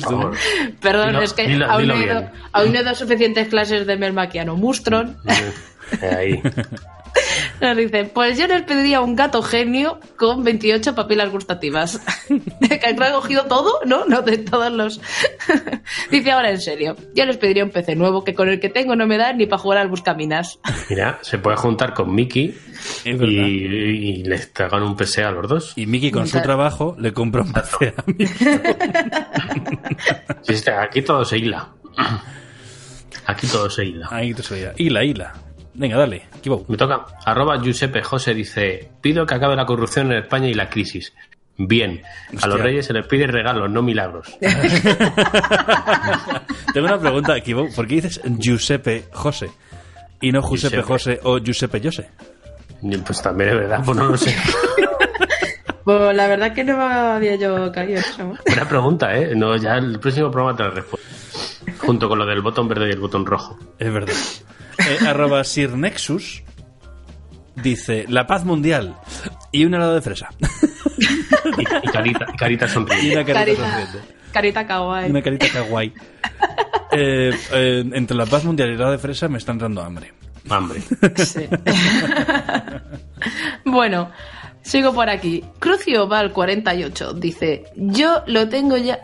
Favor. 0.00 0.34
Perdón, 0.80 1.08
Dilo- 1.14 1.22
es 1.22 1.32
que 1.32 1.46
dilo- 1.48 1.66
aún, 1.68 1.82
dilo 1.82 1.94
no 1.94 2.00
he 2.00 2.04
ido, 2.04 2.30
aún 2.52 2.72
no 2.72 2.78
he 2.78 2.82
dado 2.82 2.96
suficientes 2.96 3.48
clases 3.48 3.86
de 3.86 3.96
melmaquiano. 3.96 4.56
Mustron 4.56 5.16
Eh, 6.02 6.14
Ahí. 6.16 6.42
nos 7.60 7.76
dice, 7.76 8.04
pues 8.04 8.38
yo 8.38 8.46
les 8.46 8.62
pediría 8.62 9.00
un 9.00 9.16
gato 9.16 9.42
genio 9.42 9.98
con 10.16 10.44
28 10.44 10.94
papilas 10.94 11.30
gustativas. 11.30 12.00
que 12.60 12.80
ha 12.86 13.12
cogido 13.12 13.44
todo, 13.46 13.80
¿no? 13.84 14.04
No, 14.06 14.22
de 14.22 14.38
todos 14.38 14.72
los... 14.72 15.00
dice 16.10 16.30
ahora 16.32 16.50
en 16.50 16.60
serio, 16.60 16.96
yo 17.14 17.24
les 17.24 17.36
pediría 17.36 17.64
un 17.64 17.70
PC 17.70 17.96
nuevo 17.96 18.24
que 18.24 18.34
con 18.34 18.48
el 18.48 18.60
que 18.60 18.68
tengo 18.68 18.96
no 18.96 19.06
me 19.06 19.18
da 19.18 19.32
ni 19.32 19.46
para 19.46 19.60
jugar 19.60 19.78
al 19.78 19.88
buscaminas. 19.88 20.58
Mira, 20.90 21.18
se 21.22 21.38
puede 21.38 21.56
juntar 21.56 21.94
con 21.94 22.14
Mickey 22.14 22.56
y, 23.04 23.10
y 23.10 24.24
les 24.24 24.52
tragan 24.52 24.82
un 24.82 24.96
PC 24.96 25.24
a 25.24 25.30
los 25.30 25.48
dos. 25.48 25.72
Y 25.76 25.86
Mickey 25.86 26.10
con 26.10 26.26
su 26.26 26.40
trabajo 26.40 26.96
le 26.98 27.12
compra 27.12 27.42
un 27.42 27.52
PC 27.52 27.94
a. 27.96 28.04
Sí, 30.42 30.52
está, 30.52 30.82
aquí 30.82 31.02
todo 31.02 31.24
se 31.24 31.38
hila. 31.38 31.70
Aquí 33.26 33.46
todo 33.48 33.68
se 33.68 33.84
hila. 33.84 34.08
Ahí 34.10 34.32
te 34.34 34.42
soy. 34.42 34.64
Hila, 34.76 35.04
hila. 35.04 35.45
Venga, 35.76 35.98
dale. 35.98 36.22
Kibo. 36.40 36.64
Me 36.68 36.76
toca. 36.76 37.04
Arroba 37.24 37.60
Giuseppe 37.60 38.02
José 38.02 38.34
dice: 38.34 38.88
Pido 39.00 39.26
que 39.26 39.34
acabe 39.34 39.56
la 39.56 39.66
corrupción 39.66 40.12
en 40.12 40.18
España 40.18 40.48
y 40.48 40.54
la 40.54 40.68
crisis. 40.68 41.12
Bien. 41.58 42.02
A 42.42 42.46
los 42.46 42.60
reyes 42.60 42.86
se 42.86 42.92
les 42.92 43.06
pide 43.06 43.26
regalos, 43.26 43.70
no 43.70 43.82
milagros. 43.82 44.28
Tengo 46.72 46.86
una 46.86 46.98
pregunta, 46.98 47.40
Kibo. 47.40 47.68
¿Por 47.74 47.86
qué 47.86 47.96
dices 47.96 48.20
Giuseppe 48.24 49.04
José? 49.12 49.50
Y 50.20 50.32
no 50.32 50.42
Giuseppe 50.42 50.76
Giuseppe. 50.76 50.82
José 50.82 51.20
o 51.22 51.38
Giuseppe 51.38 51.80
Jose. 51.82 52.10
Pues 53.04 53.22
también 53.22 53.50
es 53.50 53.56
verdad, 53.56 53.82
pues 53.84 53.96
no 53.96 54.08
lo 54.08 54.16
sé. 54.16 54.34
Pues 55.84 56.16
la 56.16 56.26
verdad 56.26 56.52
que 56.52 56.64
no 56.64 56.82
había 56.82 57.36
yo 57.36 57.70
caído 57.70 58.00
eso. 58.00 58.34
Buena 58.44 58.68
pregunta, 58.68 59.16
¿eh? 59.16 59.36
No, 59.36 59.56
ya 59.56 59.74
el 59.74 60.00
próximo 60.00 60.32
programa 60.32 60.56
te 60.56 60.64
la 60.64 60.70
respondo. 60.70 61.06
Junto 61.78 62.08
con 62.08 62.18
lo 62.18 62.26
del 62.26 62.42
botón 62.42 62.66
verde 62.66 62.88
y 62.88 62.90
el 62.90 62.98
botón 62.98 63.24
rojo. 63.24 63.56
Es 63.78 63.92
verdad. 63.92 64.12
Eh, 64.78 65.06
arroba 65.06 65.42
Sir 65.44 65.70
Nexus 65.76 66.42
dice 67.56 68.04
la 68.08 68.26
paz 68.26 68.44
mundial 68.44 68.94
y 69.52 69.64
un 69.64 69.74
helado 69.74 69.94
de 69.94 70.02
fresa. 70.02 70.28
Y, 71.58 71.62
y 71.62 71.90
carita, 71.92 72.26
y 72.32 72.36
carita 72.36 72.64
y 72.66 72.68
sonriente. 72.68 73.12
una 73.14 73.24
carita 73.24 73.34
Carita, 73.44 73.70
sonriente. 73.70 74.14
carita 74.32 74.66
kawaii. 74.66 75.06
Y 75.06 75.10
una 75.10 75.22
carita 75.22 75.46
kawaii. 75.52 75.92
Eh, 76.98 77.30
eh, 77.52 77.84
entre 77.92 78.16
la 78.16 78.24
paz 78.24 78.44
mundial 78.44 78.68
y 78.68 78.72
el 78.72 78.76
helado 78.78 78.92
de 78.92 78.98
fresa 78.98 79.28
me 79.28 79.36
están 79.38 79.58
dando 79.58 79.82
hambre. 79.82 80.14
Hambre. 80.48 80.80
Sí. 81.16 81.46
bueno, 83.64 84.10
sigo 84.62 84.94
por 84.94 85.10
aquí. 85.10 85.44
Crucio 85.58 86.06
Val 86.08 86.32
48 86.32 87.12
dice, 87.14 87.64
yo 87.76 88.22
lo 88.26 88.48
tengo 88.48 88.76
ya... 88.78 89.00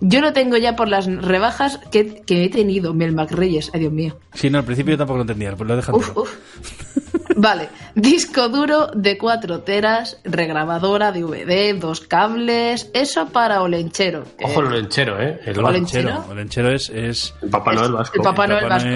Yo 0.00 0.20
lo 0.20 0.32
tengo 0.32 0.56
ya 0.56 0.76
por 0.76 0.88
las 0.88 1.06
rebajas 1.06 1.78
que, 1.90 2.22
que 2.26 2.44
he 2.44 2.48
tenido, 2.50 2.92
Melmac 2.94 3.30
Reyes. 3.32 3.70
Ay, 3.72 3.80
Dios 3.80 3.92
mío. 3.92 4.16
Sí, 4.34 4.50
no, 4.50 4.58
al 4.58 4.64
principio 4.64 4.92
yo 4.92 4.98
tampoco 4.98 5.16
lo 5.18 5.22
entendía, 5.22 5.54
pues 5.56 5.66
lo 5.66 5.74
he 5.74 5.76
dejado. 5.76 5.98
Uf, 5.98 6.16
uf. 6.16 6.34
Vale, 7.36 7.68
disco 7.94 8.48
duro 8.48 8.88
de 8.94 9.18
4 9.18 9.60
teras, 9.60 10.20
regrabadora, 10.24 11.10
DVD, 11.10 11.74
dos 11.78 12.00
cables, 12.00 12.90
eso 12.94 13.26
para 13.28 13.62
Olenchero. 13.62 14.24
que- 14.38 14.44
Ojo 14.44 14.60
el 14.60 14.70
lenchero, 14.70 15.20
¿eh? 15.20 15.40
El 15.44 15.58
¿Olenchero? 15.58 16.10
Olenchero. 16.10 16.30
Olenchero 16.30 16.70
es, 16.74 16.90
es 16.90 17.34
El 17.42 17.50
Papá 17.50 17.72
Noel 17.72 17.92
vasco. 17.92 18.16
el 18.18 18.22
Papá 18.22 18.46
Noel 18.46 18.68
vasco. 18.68 18.88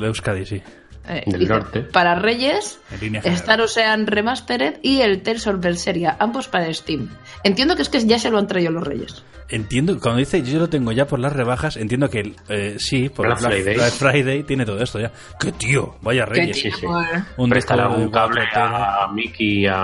De 0.00 0.06
Euskadi, 0.06 0.44
sí. 0.46 0.62
Eh, 1.08 1.22
Del 1.26 1.40
dice, 1.40 1.52
norte. 1.52 1.80
Para 1.80 2.14
Reyes. 2.14 2.78
Star 3.24 3.60
Ocean 3.60 4.06
Remastered 4.06 4.78
y 4.82 5.00
el 5.00 5.22
Tales 5.22 5.46
of 5.46 5.58
Berseria, 5.60 6.16
ambos 6.20 6.46
para 6.48 6.72
Steam. 6.72 7.08
Entiendo 7.42 7.74
que 7.74 7.82
es 7.82 7.88
que 7.88 8.04
ya 8.06 8.18
se 8.18 8.30
lo 8.30 8.38
han 8.38 8.46
traído 8.46 8.70
los 8.70 8.84
Reyes. 8.86 9.24
Entiendo, 9.48 9.98
cuando 9.98 10.18
dice 10.18 10.42
yo 10.42 10.60
lo 10.60 10.68
tengo 10.68 10.92
ya 10.92 11.06
por 11.06 11.18
las 11.18 11.32
rebajas, 11.32 11.76
entiendo 11.76 12.08
que 12.08 12.34
eh, 12.48 12.76
sí, 12.78 13.08
por 13.08 13.26
Black 13.26 13.40
Black 13.40 13.52
Friday. 13.52 13.74
Black 13.74 13.92
Friday 13.92 14.42
tiene 14.44 14.64
todo 14.64 14.80
esto 14.80 15.00
ya. 15.00 15.10
¡Qué 15.40 15.50
tío! 15.52 15.96
Vaya 16.02 16.24
reyes. 16.26 16.56
Sí, 16.56 16.70
sí. 16.70 16.80
tío, 16.82 17.00
eh. 17.00 17.24
Un 17.36 17.50
Préstale 17.50 17.82
algún 17.82 18.10
cable 18.10 18.42
a 18.54 19.08
Mickey, 19.12 19.66
a. 19.66 19.80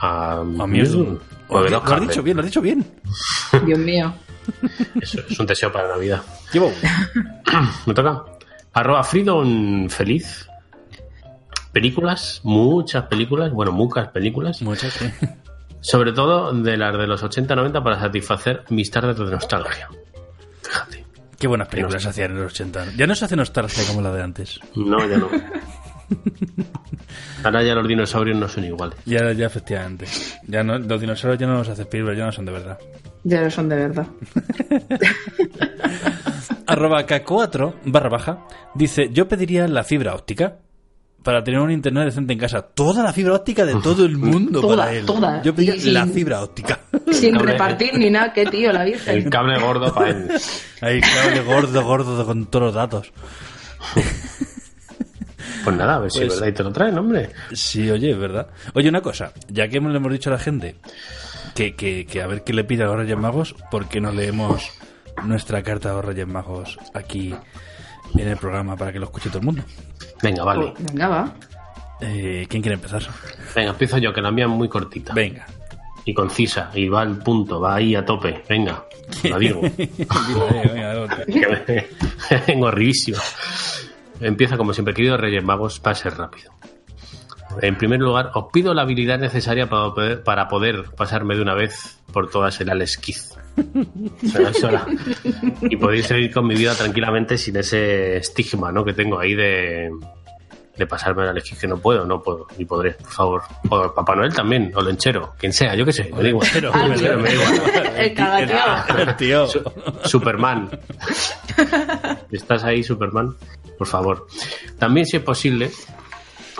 A, 0.00 0.32
A 0.32 0.42
un- 0.42 1.20
de 1.64 1.70
lo, 1.70 1.82
has 1.84 2.00
dicho 2.00 2.22
bien, 2.22 2.36
lo 2.36 2.40
has 2.42 2.46
dicho 2.46 2.60
bien. 2.62 2.84
Dios 3.66 3.78
mío. 3.78 4.14
Eso 5.00 5.20
es 5.28 5.38
un 5.38 5.46
deseo 5.46 5.70
para 5.72 5.88
Navidad. 5.88 6.22
Llevo. 6.52 6.72
Me 7.86 7.94
toca. 7.94 8.24
Arroba 8.74 9.04
Freedom 9.04 9.88
Feliz. 9.88 10.48
Películas, 11.72 12.40
muchas 12.44 13.04
películas, 13.04 13.52
bueno, 13.52 13.72
muchas 13.72 14.08
películas. 14.08 14.62
Muchas, 14.62 14.92
sí. 14.92 15.10
Sobre 15.80 16.12
todo 16.12 16.52
de 16.52 16.76
las 16.76 16.96
de 16.96 17.06
los 17.06 17.22
80-90 17.22 17.82
para 17.82 17.98
satisfacer 17.98 18.64
mis 18.70 18.90
tardes 18.90 19.16
de 19.16 19.24
nostalgia. 19.26 19.88
Fíjate. 20.62 21.04
Qué 21.38 21.46
buenas 21.46 21.68
películas 21.68 22.02
se 22.02 22.08
hacían 22.08 22.32
en 22.32 22.42
los 22.42 22.52
80. 22.52 22.92
Ya 22.96 23.06
no 23.06 23.14
se 23.14 23.24
hace 23.24 23.36
nostalgia 23.36 23.84
como 23.86 24.00
la 24.00 24.12
de 24.12 24.22
antes. 24.22 24.60
No, 24.74 24.98
ya 25.08 25.18
no. 25.18 25.28
Ahora 27.44 27.62
ya 27.62 27.74
los 27.74 27.86
dinosaurios 27.86 28.38
no 28.38 28.48
son 28.48 28.64
iguales. 28.64 28.98
Ya, 29.04 29.32
ya 29.32 29.46
efectivamente. 29.46 30.06
Ya 30.46 30.64
no, 30.64 30.78
los 30.78 31.00
dinosaurios 31.00 31.38
ya 31.38 31.46
no 31.46 31.58
los 31.58 31.68
hace 31.68 31.86
películas, 31.86 32.18
ya 32.18 32.26
no 32.26 32.32
son 32.32 32.46
de 32.46 32.52
verdad. 32.52 32.78
Ya 33.24 33.42
no 33.42 33.50
son 33.50 33.68
de 33.68 33.76
verdad. 33.76 34.06
Arroba 36.66 37.06
K4 37.06 37.74
barra 37.86 38.08
baja 38.08 38.46
dice, 38.74 39.10
yo 39.12 39.28
pediría 39.28 39.68
la 39.68 39.84
fibra 39.84 40.14
óptica 40.14 40.58
para 41.22 41.42
tener 41.42 41.60
un 41.60 41.70
internet 41.70 42.04
decente 42.06 42.32
en 42.34 42.38
casa. 42.38 42.62
Toda 42.62 43.02
la 43.02 43.12
fibra 43.12 43.34
óptica 43.34 43.64
de 43.64 43.74
todo 43.76 44.04
el 44.04 44.16
mundo 44.18 44.60
Toda, 44.60 44.76
para 44.84 44.92
él. 44.92 45.06
toda. 45.06 45.42
Yo 45.42 45.54
pediría 45.54 45.80
sin- 45.80 45.94
la 45.94 46.06
fibra 46.06 46.42
óptica. 46.42 46.80
Sin 47.12 47.34
repartir 47.38 47.96
ni 47.96 48.10
nada, 48.10 48.32
qué 48.32 48.44
tío, 48.46 48.72
la 48.72 48.84
Virgen. 48.84 49.14
El 49.16 49.30
cable 49.30 49.58
gordo 49.60 49.92
para 49.94 50.10
él. 50.10 50.28
Ahí, 50.80 51.00
cable 51.00 51.40
gordo, 51.42 51.84
gordo 51.84 52.26
con 52.26 52.46
todos 52.46 52.66
los 52.66 52.74
datos. 52.74 53.12
Pues 55.64 55.76
nada, 55.76 55.96
a 55.96 55.98
ver 56.00 56.10
si 56.10 56.18
es 56.20 56.26
Pues- 56.26 56.40
verdad 56.40 56.52
y 56.52 56.56
te 56.56 56.62
lo 56.62 56.72
traen, 56.72 56.98
hombre. 56.98 57.30
Sí, 57.52 57.90
oye, 57.90 58.10
es 58.10 58.18
verdad. 58.18 58.48
Oye, 58.74 58.88
una 58.88 59.00
cosa, 59.00 59.32
ya 59.48 59.68
que 59.68 59.80
le 59.80 59.96
hemos 59.96 60.12
dicho 60.12 60.28
a 60.30 60.34
la 60.34 60.38
gente 60.38 60.76
que, 61.54 61.74
que, 61.74 62.04
que 62.04 62.20
a 62.22 62.26
ver 62.26 62.42
qué 62.42 62.52
le 62.52 62.64
pide 62.64 62.82
a 62.82 62.86
los 62.86 62.96
Reyes 62.96 63.16
Magos, 63.16 63.54
¿por 63.70 63.88
qué 63.88 64.00
no 64.00 64.12
leemos 64.12 64.70
nuestra 65.24 65.62
carta 65.62 65.90
a 65.90 65.94
los 65.94 66.04
Reyes 66.04 66.26
Magos 66.26 66.78
aquí 66.92 67.34
en 68.14 68.28
el 68.28 68.36
programa 68.36 68.76
para 68.76 68.92
que 68.92 68.98
lo 68.98 69.06
escuche 69.06 69.28
todo 69.28 69.38
el 69.40 69.46
mundo? 69.46 69.62
Venga, 70.22 70.44
vale. 70.44 70.72
Venga, 70.78 71.08
va. 71.08 71.34
Eh, 72.00 72.46
¿Quién 72.48 72.62
quiere 72.62 72.74
empezar? 72.74 73.02
Venga, 73.54 73.70
empiezo 73.70 73.98
yo, 73.98 74.12
que 74.12 74.20
la 74.20 74.30
mía 74.30 74.44
es 74.44 74.50
muy 74.50 74.68
cortita. 74.68 75.14
Venga. 75.14 75.46
Y 76.04 76.12
concisa, 76.12 76.70
y 76.74 76.88
va 76.88 77.00
al 77.00 77.18
punto, 77.18 77.60
va 77.60 77.76
ahí 77.76 77.94
a 77.94 78.04
tope. 78.04 78.42
Venga, 78.48 78.84
la 79.22 79.38
digo. 79.38 79.62
Vengo 82.46 82.68
arribísimo. 82.68 83.18
Empieza 84.20 84.56
como 84.56 84.72
siempre, 84.72 84.94
queridos 84.94 85.20
Reyes 85.20 85.42
Magos, 85.42 85.80
va 85.84 85.90
a 85.90 85.94
ser 85.94 86.16
rápido. 86.16 86.53
En 87.60 87.76
primer 87.76 88.00
lugar, 88.00 88.30
os 88.34 88.46
pido 88.52 88.74
la 88.74 88.82
habilidad 88.82 89.18
necesaria 89.18 89.68
para 89.68 89.94
poder, 89.94 90.22
para 90.22 90.48
poder 90.48 90.84
pasarme 90.96 91.36
de 91.36 91.42
una 91.42 91.54
vez 91.54 91.98
por 92.12 92.30
todas 92.30 92.60
el 92.60 92.70
sola. 94.54 94.86
Y 95.62 95.76
podéis 95.76 96.06
seguir 96.06 96.32
con 96.32 96.46
mi 96.46 96.54
vida 96.54 96.74
tranquilamente 96.74 97.38
sin 97.38 97.56
ese 97.56 98.16
estigma 98.16 98.72
¿no? 98.72 98.84
que 98.84 98.92
tengo 98.92 99.18
ahí 99.18 99.34
de, 99.34 99.90
de 100.76 100.86
pasarme 100.86 101.22
el 101.22 101.28
Alex 101.30 101.50
Kidd, 101.50 101.58
que 101.58 101.68
no 101.68 101.78
puedo, 101.78 102.04
no 102.04 102.22
puedo, 102.22 102.46
ni 102.58 102.64
podré, 102.64 102.92
por 102.92 103.10
favor. 103.10 103.42
O 103.68 103.94
Papá 103.94 104.16
Noel 104.16 104.34
también, 104.34 104.72
o 104.74 104.82
Lenchero, 104.82 105.34
quien 105.38 105.52
sea, 105.52 105.74
yo 105.74 105.84
qué 105.84 105.92
sé, 105.92 106.10
me 106.12 106.22
da 106.22 106.28
igual. 106.28 106.48
Me. 107.22 108.04
El 108.06 108.14
Superman. 110.04 110.70
¿Estás 112.30 112.64
ahí, 112.64 112.82
Superman? 112.82 113.34
Por 113.78 113.86
favor. 113.86 114.26
También, 114.78 115.06
si 115.06 115.16
es 115.16 115.22
posible, 115.22 115.70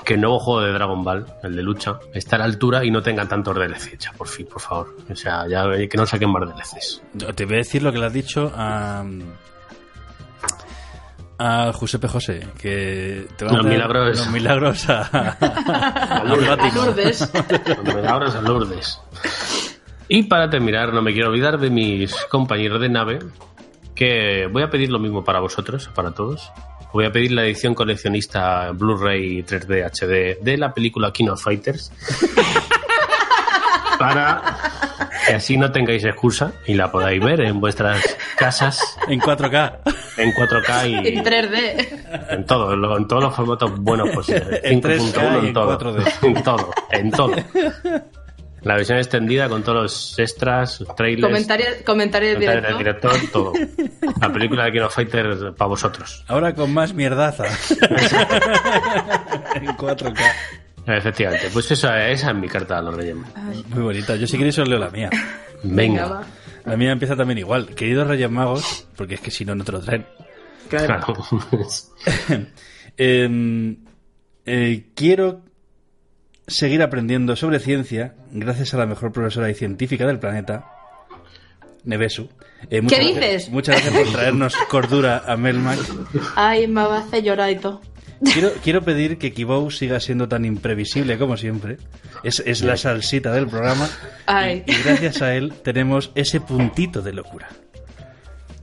que 0.04 0.14
el 0.14 0.20
nuevo 0.20 0.38
juego 0.38 0.60
de 0.60 0.72
Dragon 0.72 1.02
Ball, 1.02 1.26
el 1.42 1.56
de 1.56 1.62
lucha, 1.62 1.98
está 2.12 2.36
a 2.36 2.40
la 2.40 2.44
altura 2.44 2.84
y 2.84 2.90
no 2.90 3.02
tengan 3.02 3.28
tantos 3.28 3.54
DLC. 3.56 3.98
Ya, 3.98 4.12
por 4.12 4.28
fin, 4.28 4.46
por 4.46 4.60
favor. 4.60 4.94
O 5.10 5.16
sea, 5.16 5.46
ya 5.48 5.64
que 5.88 5.96
no 5.96 6.06
saquen 6.06 6.30
más 6.30 6.42
DLCs. 6.42 7.02
Te 7.34 7.44
voy 7.44 7.54
a 7.54 7.58
decir 7.58 7.82
lo 7.82 7.92
que 7.92 7.98
le 7.98 8.06
has 8.06 8.12
dicho 8.12 8.52
a. 8.54 9.04
A 11.36 11.72
Giuseppe 11.72 12.06
José, 12.06 12.46
que 12.56 13.26
te 13.36 13.44
van 13.44 13.56
Los 13.56 13.66
a 13.66 13.68
milagros. 13.68 14.18
Los 14.18 14.30
milagros 14.30 14.88
a. 14.88 15.02
a, 15.40 16.18
A 16.20 16.24
Lourdes. 16.24 17.32
Da 17.32 18.16
horas 18.16 18.36
a 18.36 18.40
Lourdes. 18.40 19.00
Y 20.08 20.24
para 20.24 20.48
terminar, 20.48 20.92
no 20.92 21.02
me 21.02 21.12
quiero 21.12 21.30
olvidar 21.30 21.58
de 21.58 21.70
mis 21.70 22.14
compañeros 22.26 22.80
de 22.80 22.88
nave, 22.88 23.18
que 23.94 24.46
voy 24.52 24.62
a 24.62 24.70
pedir 24.70 24.90
lo 24.90 24.98
mismo 24.98 25.24
para 25.24 25.40
vosotros, 25.40 25.90
para 25.94 26.12
todos. 26.12 26.52
Voy 26.94 27.06
a 27.06 27.10
pedir 27.10 27.32
la 27.32 27.42
edición 27.44 27.74
coleccionista 27.74 28.70
Blu-ray 28.70 29.42
3D 29.42 29.84
HD 29.90 30.38
de 30.40 30.56
la 30.56 30.72
película 30.72 31.12
King 31.12 31.26
of 31.26 31.42
Fighters. 31.42 31.90
para 33.98 34.40
que 35.26 35.34
así 35.34 35.56
no 35.56 35.72
tengáis 35.72 36.04
excusa 36.04 36.52
y 36.68 36.74
la 36.74 36.92
podáis 36.92 37.20
ver 37.20 37.40
en 37.40 37.58
vuestras 37.58 38.00
casas 38.36 38.96
En 39.08 39.20
4K. 39.20 39.78
en 40.18 40.32
4K 40.32 40.88
y 40.88 41.08
En 41.18 41.24
3D. 41.24 42.30
en 42.30 42.46
todo, 42.46 42.96
en 42.96 43.08
todos 43.08 43.24
los 43.24 43.34
formatos 43.34 43.76
buenos 43.80 44.10
posibles. 44.10 44.60
En 44.62 44.80
5.1 44.80 44.82
3K 45.12 45.34
y 45.34 45.38
en 45.38 45.46
en 45.46 45.52
todo. 45.52 45.78
4D. 45.80 46.12
En 46.22 46.42
todo, 46.44 46.70
en 46.92 47.10
todo. 47.10 47.34
La 48.64 48.76
versión 48.76 48.98
extendida 48.98 49.48
con 49.48 49.62
todos 49.62 49.82
los 49.82 50.18
extras, 50.18 50.82
trailers, 50.96 51.46
Comentario, 51.84 52.38
del 52.38 52.78
director, 52.78 53.14
todo. 53.30 53.52
La 54.20 54.32
película 54.32 54.64
de 54.64 54.72
King 54.72 54.80
of 54.80 54.94
Fighters 54.94 55.54
para 55.56 55.68
vosotros. 55.68 56.24
Ahora 56.28 56.54
con 56.54 56.72
más 56.72 56.94
mierdaza. 56.94 57.44
en 59.54 59.66
4K. 59.66 60.18
Efectivamente, 60.86 61.48
pues 61.52 61.70
esa, 61.70 62.08
esa 62.08 62.30
es 62.30 62.36
mi 62.36 62.48
carta 62.48 62.78
a 62.78 62.82
los 62.82 62.94
Reyes. 62.94 63.16
Muy 63.68 63.82
bonita. 63.82 64.16
Yo 64.16 64.26
si 64.26 64.36
queréis 64.36 64.58
os 64.58 64.68
leo 64.68 64.78
la 64.78 64.90
mía. 64.90 65.10
Venga. 65.62 66.22
La 66.64 66.76
mía 66.76 66.92
empieza 66.92 67.14
también 67.16 67.38
igual. 67.38 67.68
Queridos 67.74 68.06
Reyes 68.06 68.30
Magos, 68.30 68.86
porque 68.96 69.14
es 69.14 69.20
que 69.20 69.30
si 69.30 69.44
no, 69.44 69.54
no 69.54 69.64
te 69.64 69.72
lo 69.72 69.80
traen. 69.80 70.06
Claro. 70.68 71.14
Eh, 72.96 73.76
eh, 74.46 74.84
quiero 74.94 75.40
seguir 76.46 76.82
aprendiendo 76.82 77.36
sobre 77.36 77.58
ciencia 77.60 78.14
gracias 78.32 78.74
a 78.74 78.78
la 78.78 78.86
mejor 78.86 79.12
profesora 79.12 79.50
y 79.50 79.54
científica 79.54 80.06
del 80.06 80.18
planeta, 80.18 80.66
Nevesu. 81.84 82.28
Eh, 82.70 82.80
muchas 82.80 82.98
¿Qué 82.98 83.04
gracias- 83.12 83.32
dices? 83.32 83.48
Muchas 83.50 83.82
gracias 83.82 84.02
por 84.04 84.12
traernos 84.12 84.56
cordura 84.70 85.22
a 85.26 85.36
Melmac. 85.36 85.78
Ay, 86.36 86.66
me 86.66 86.82
va 86.82 86.96
a 86.96 87.00
hacer 87.00 87.22
llorar 87.22 87.50
y 87.50 87.56
todo. 87.56 87.80
Quiero, 88.32 88.52
quiero 88.62 88.82
pedir 88.82 89.18
que 89.18 89.32
Kibou 89.32 89.70
siga 89.70 90.00
siendo 90.00 90.28
tan 90.28 90.44
imprevisible 90.44 91.18
como 91.18 91.36
siempre. 91.36 91.76
Es, 92.22 92.40
es 92.46 92.62
la 92.62 92.76
salsita 92.78 93.32
del 93.32 93.46
programa. 93.48 93.88
Ay. 94.26 94.62
Y 94.66 94.72
gracias 94.82 95.20
a 95.20 95.34
él 95.34 95.52
tenemos 95.62 96.10
ese 96.14 96.40
puntito 96.40 97.02
de 97.02 97.12
locura. 97.12 97.48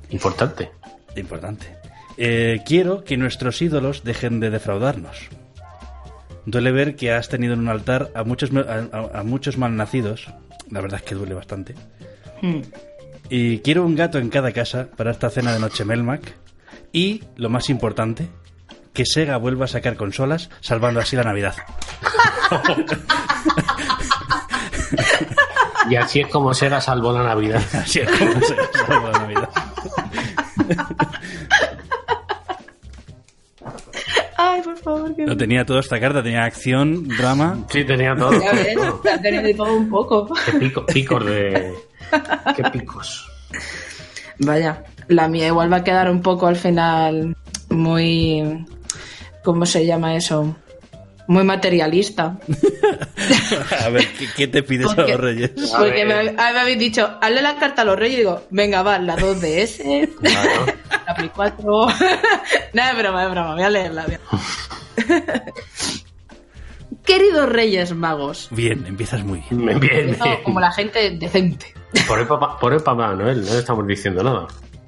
Importante. 0.10 0.72
Importante. 1.16 1.68
Eh, 2.18 2.62
quiero 2.66 3.03
que 3.03 3.18
nuestros 3.18 3.62
ídolos 3.62 4.03
dejen 4.03 4.40
de 4.40 4.49
defraudarnos. 4.49 5.18
Duele 6.45 6.72
ver 6.72 6.95
que 6.95 7.11
has 7.13 7.30
tenido 7.30 7.53
en 7.53 7.59
un 7.59 7.69
altar 7.69 8.09
a 8.15 8.23
muchos, 8.23 8.49
a, 8.55 9.19
a- 9.19 9.23
muchos 9.23 9.57
malnacidos. 9.57 10.27
La 10.69 10.81
verdad 10.81 10.99
es 11.03 11.05
que 11.05 11.15
duele 11.15 11.34
bastante. 11.34 11.76
Hmm. 12.41 12.61
Y 13.30 13.59
quiero 13.59 13.85
un 13.85 13.95
gato 13.95 14.18
en 14.18 14.30
cada 14.30 14.51
casa 14.51 14.88
para 14.97 15.11
esta 15.11 15.30
cena 15.30 15.53
de 15.53 15.59
noche 15.59 15.85
Melmac. 15.85 16.35
Y, 16.91 17.23
lo 17.38 17.49
más 17.49 17.69
importante, 17.69 18.27
que 18.93 19.05
Sega 19.05 19.38
vuelva 19.38 19.65
a 19.65 19.68
sacar 19.69 19.95
consolas, 19.95 20.49
salvando 20.59 20.99
así 20.99 21.15
la 21.15 21.23
Navidad. 21.23 21.55
Y 25.89 25.95
así 25.95 26.19
es 26.22 26.27
como 26.27 26.53
Sega 26.53 26.81
salvó 26.81 27.11
la 27.13 27.23
Navidad. 27.23 27.61
Así 27.73 27.99
es 27.99 28.09
como 28.11 28.39
Sega 28.41 28.69
salva 28.73 29.11
la 29.11 29.19
Navidad. 29.19 29.49
Ay, 34.61 34.63
por 34.63 34.77
favor, 34.77 35.15
que 35.15 35.25
Lo 35.25 35.35
tenía 35.38 35.65
todo 35.65 35.79
esta 35.79 35.99
carta, 35.99 36.21
tenía 36.23 36.43
acción, 36.43 37.07
drama. 37.07 37.65
Sí, 37.69 37.83
tenía 37.83 38.15
todo. 38.15 38.31
Ya 38.41 38.51
ves, 38.51 38.77
ha 39.11 39.21
tenido 39.21 39.43
de 39.43 39.53
todo 39.53 39.75
un 39.75 39.89
poco. 39.89 40.29
Qué 40.45 40.51
pico- 40.53 40.85
picos 40.85 41.25
de. 41.25 41.73
Qué 42.55 42.63
picos. 42.71 43.27
Vaya, 44.39 44.83
la 45.07 45.27
mía 45.27 45.47
igual 45.47 45.71
va 45.71 45.77
a 45.77 45.83
quedar 45.83 46.09
un 46.09 46.21
poco 46.21 46.47
al 46.47 46.55
final 46.55 47.35
muy... 47.69 48.65
¿Cómo 49.43 49.65
se 49.65 49.85
llama 49.85 50.15
eso? 50.15 50.55
Muy 51.27 51.43
materialista. 51.43 52.38
A 53.85 53.89
ver, 53.89 54.05
¿qué, 54.17 54.27
qué 54.35 54.47
te 54.47 54.63
pides 54.63 54.88
a 54.91 55.01
los 55.01 55.19
reyes? 55.19 55.51
Porque 55.77 56.05
me, 56.05 56.31
me 56.33 56.41
habéis 56.41 56.77
dicho, 56.79 57.17
hazle 57.21 57.41
la 57.41 57.57
carta 57.57 57.83
a 57.83 57.85
los 57.85 57.97
reyes 57.97 58.15
y 58.15 58.19
digo, 58.21 58.41
venga, 58.49 58.81
va, 58.83 58.99
la 58.99 59.15
2DS, 59.15 60.09
la 61.11 61.15
Play 61.15 61.31
4... 61.35 61.88
Nada, 62.73 62.91
es 62.91 62.97
broma, 62.97 63.23
es 63.25 63.31
broma, 63.31 63.53
voy 63.53 63.63
a 63.63 63.69
leerla. 63.69 64.05
voy 64.05 64.15
a- 64.15 65.43
Queridos 67.05 67.49
reyes 67.49 67.93
magos, 67.95 68.47
Bien, 68.51 68.85
empiezas 68.85 69.23
muy 69.23 69.43
bien. 69.49 69.79
Bien, 69.79 69.99
empiezo 70.01 70.23
bien. 70.23 70.43
como 70.43 70.59
la 70.59 70.71
gente 70.71 71.09
decente. 71.11 71.73
Por 72.07 72.19
el 72.19 72.27
papá, 72.27 72.57
por 72.59 72.73
el 72.73 72.81
papá 72.81 73.13
Noel, 73.15 73.43
no 73.43 73.51
le 73.53 73.59
estamos 73.59 73.85
diciendo 73.88 74.23
nada. 74.23 74.47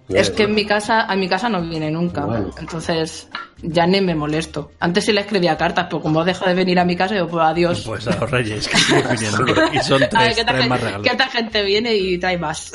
Es 0.09 0.29
que 0.29 0.43
en 0.43 0.53
mi 0.53 0.65
casa, 0.65 1.01
a 1.05 1.15
mi 1.15 1.27
casa 1.27 1.49
no 1.49 1.61
viene 1.61 1.89
nunca. 1.89 2.25
Bueno. 2.25 2.51
Entonces, 2.59 3.27
ya 3.61 3.87
ni 3.87 3.99
me 4.01 4.13
molesto. 4.13 4.71
Antes 4.79 5.05
sí 5.05 5.11
le 5.13 5.21
escribía 5.21 5.57
cartas, 5.57 5.87
pero 5.89 6.01
como 6.01 6.23
deja 6.23 6.45
de 6.47 6.53
venir 6.53 6.77
a 6.79 6.85
mi 6.85 6.95
casa, 6.95 7.15
yo 7.15 7.27
pues 7.27 7.43
adiós. 7.45 7.83
Pues 7.85 8.07
a 8.07 8.19
los 8.19 8.29
reyes 8.29 8.67
que 8.67 8.77
siguen 8.77 9.05
viniendo. 9.11 9.45
Y 9.73 9.79
son 9.79 10.03
A 10.03 10.05
ver, 10.05 10.09
tres, 10.09 10.35
¿qué 10.35 10.43
tal 10.45 10.55
traen 10.55 10.69
más 10.69 10.81
regalos. 10.81 11.07
¿Qué 11.09 11.15
tal 11.17 11.29
gente 11.29 11.63
viene 11.63 11.95
y 11.95 12.17
trae 12.19 12.37
más? 12.37 12.71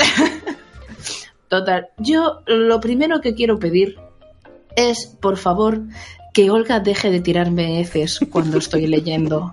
Total, 1.49 1.89
yo 1.99 2.43
lo 2.47 2.81
primero 2.81 3.21
que 3.21 3.35
quiero 3.35 3.59
pedir 3.59 3.97
es, 4.77 5.07
por 5.21 5.37
favor, 5.39 5.81
que 6.35 6.51
Olga 6.51 6.79
deje 6.79 7.11
de 7.11 7.21
tirarme 7.21 7.81
heces 7.81 8.21
cuando 8.31 8.59
estoy 8.65 8.87
leyendo. 8.87 9.53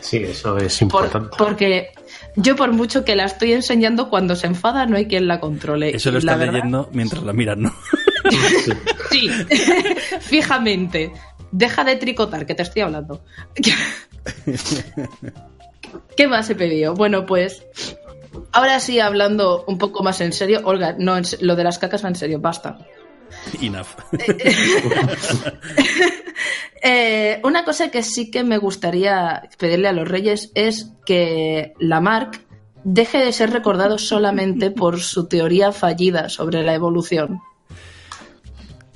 Sí, 0.00 0.18
eso 0.18 0.58
es 0.58 0.76
Por- 0.78 0.82
importante. 0.82 1.36
porque 1.38 1.90
yo 2.34 2.56
por 2.56 2.72
mucho 2.72 3.04
que 3.04 3.14
la 3.16 3.24
estoy 3.24 3.52
enseñando, 3.52 4.10
cuando 4.10 4.34
se 4.36 4.46
enfada 4.48 4.84
no 4.86 4.96
hay 4.96 5.06
quien 5.06 5.26
la 5.28 5.40
controle. 5.40 5.94
Eso 5.96 6.10
lo 6.10 6.18
verdad- 6.20 6.52
leyendo 6.52 6.90
mientras 6.92 7.22
la 7.22 7.32
miras, 7.32 7.56
¿no? 7.56 7.72
Sí, 9.10 9.28
fijamente. 10.20 11.12
Deja 11.52 11.84
de 11.84 11.94
tricotar, 11.94 12.44
que 12.44 12.56
te 12.56 12.64
estoy 12.64 12.82
hablando. 12.82 13.22
¿Qué 16.16 16.26
más 16.26 16.50
he 16.50 16.54
pedido? 16.54 16.94
Bueno, 16.94 17.24
pues 17.26 17.64
ahora 18.56 18.80
sí, 18.80 19.00
hablando 19.00 19.64
un 19.66 19.76
poco 19.76 20.02
más 20.02 20.20
en 20.20 20.32
serio, 20.32 20.62
Olga, 20.64 20.96
no, 20.98 21.14
lo 21.40 21.56
de 21.56 21.64
las 21.64 21.78
cacas 21.78 22.02
va 22.02 22.08
en 22.08 22.16
serio, 22.16 22.40
basta. 22.40 22.78
Enough. 23.60 23.88
Eh, 26.88 27.40
una 27.42 27.64
cosa 27.64 27.90
que 27.90 28.02
sí 28.02 28.30
que 28.30 28.44
me 28.44 28.58
gustaría 28.58 29.48
pedirle 29.58 29.88
a 29.88 29.92
los 29.92 30.06
reyes 30.06 30.52
es 30.54 30.92
que 31.04 31.72
Lamarck 31.80 32.42
deje 32.84 33.18
de 33.18 33.32
ser 33.32 33.50
recordado 33.50 33.98
solamente 33.98 34.70
por 34.70 35.00
su 35.00 35.26
teoría 35.26 35.72
fallida 35.72 36.28
sobre 36.28 36.62
la 36.62 36.74
evolución. 36.74 37.40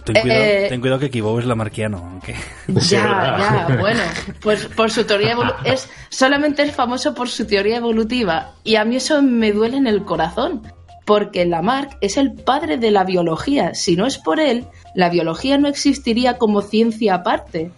Ten 0.04 0.14
cuidado, 0.22 0.40
Eh, 0.42 0.66
ten 0.68 0.80
cuidado 0.80 1.00
que 1.00 1.10
Kibou 1.10 1.38
es 1.38 1.44
la 1.46 1.54
marquiano, 1.54 1.98
aunque... 1.98 2.34
Ya, 2.68 3.66
ya, 3.68 3.76
bueno, 3.80 4.00
pues 4.40 4.66
por 4.66 4.90
su 4.90 5.04
teoría 5.04 5.36
es 5.64 5.88
solamente 6.08 6.62
es 6.62 6.74
famoso 6.74 7.14
por 7.14 7.28
su 7.28 7.46
teoría 7.46 7.76
evolutiva 7.78 8.52
y 8.64 8.76
a 8.76 8.84
mí 8.84 8.96
eso 8.96 9.20
me 9.22 9.52
duele 9.52 9.76
en 9.76 9.86
el 9.86 10.04
corazón, 10.04 10.62
porque 11.04 11.44
Lamarck 11.44 11.96
es 12.00 12.16
el 12.16 12.32
padre 12.32 12.76
de 12.78 12.90
la 12.90 13.04
biología, 13.04 13.74
si 13.74 13.96
no 13.96 14.06
es 14.06 14.18
por 14.18 14.40
él, 14.40 14.64
la 14.94 15.08
biología 15.10 15.58
no 15.58 15.68
existiría 15.68 16.38
como 16.38 16.62
ciencia 16.62 17.14
aparte. 17.16 17.70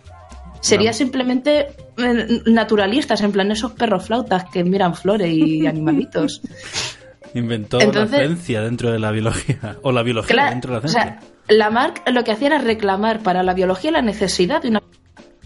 Sería 0.60 0.90
No. 0.90 0.96
simplemente 0.96 1.68
eh, 1.98 2.40
naturalistas, 2.46 3.20
en 3.22 3.32
plan 3.32 3.50
esos 3.50 3.72
perros 3.72 4.06
flautas 4.06 4.44
que 4.52 4.62
miran 4.64 4.94
flores 4.94 5.28
y 5.32 5.66
animalitos. 5.66 6.40
Inventó 7.34 7.80
Entonces- 7.80 8.12
la 8.20 8.26
ciencia 8.26 8.60
dentro 8.60 8.92
de 8.92 8.98
la 8.98 9.10
biología. 9.10 9.78
O 9.82 9.90
la 9.90 10.02
biología 10.02 10.34
Claro, 10.34 10.50
dentro 10.50 10.74
de 10.74 10.80
la 10.80 10.86
o 10.86 10.88
ciencia. 10.88 11.02
sea, 11.20 11.31
Lamarck 11.48 12.08
lo 12.10 12.24
que 12.24 12.32
hacía 12.32 12.48
era 12.48 12.58
reclamar 12.58 13.20
para 13.20 13.42
la 13.42 13.54
biología 13.54 13.90
la 13.90 14.02
necesidad 14.02 14.62
de 14.62 14.68
una 14.68 14.82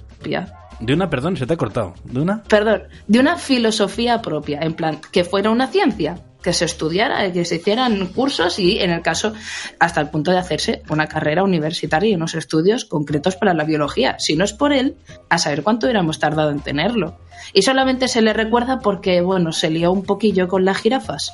propia. 0.09 0.53
De 0.81 0.93
una, 0.93 1.09
perdón, 1.09 1.37
se 1.37 1.47
te 1.47 1.55
ha 1.55 1.57
cortado. 1.57 1.95
¿De 2.05 2.21
una? 2.21 2.43
perdón, 2.43 2.83
de 3.07 3.19
una 3.19 3.37
filosofía 3.37 4.21
propia, 4.21 4.61
en 4.61 4.75
plan, 4.75 5.01
que 5.11 5.25
fuera 5.25 5.51
una 5.51 5.69
ciencia, 5.69 6.19
que 6.47 6.53
se 6.53 6.65
estudiara, 6.65 7.33
que 7.33 7.45
se 7.45 7.57
hicieran 7.57 8.07
cursos 8.07 8.61
y, 8.61 8.79
en 8.79 8.93
el 8.93 9.03
caso, 9.03 9.33
hasta 9.81 10.01
el 10.01 10.11
punto 10.11 10.31
de 10.31 10.39
hacerse 10.39 10.85
una 10.89 11.09
carrera 11.09 11.43
universitaria 11.43 12.13
y 12.13 12.15
unos 12.15 12.37
estudios 12.37 12.85
concretos 12.85 13.35
para 13.35 13.53
la 13.53 13.65
biología. 13.65 14.15
Si 14.21 14.37
no 14.37 14.45
es 14.45 14.53
por 14.53 14.73
él, 14.73 14.95
a 15.29 15.39
saber 15.39 15.65
cuánto 15.65 15.87
hubiéramos 15.87 16.21
tardado 16.21 16.53
en 16.53 16.61
tenerlo. 16.61 17.19
Y 17.53 17.63
solamente 17.63 18.07
se 18.07 18.23
le 18.23 18.33
recuerda 18.33 18.79
porque, 18.79 19.23
bueno, 19.23 19.51
se 19.51 19.71
lió 19.71 19.91
un 19.91 20.05
poquillo 20.05 20.47
con 20.47 20.65
las 20.65 20.77
jirafas. 20.77 21.33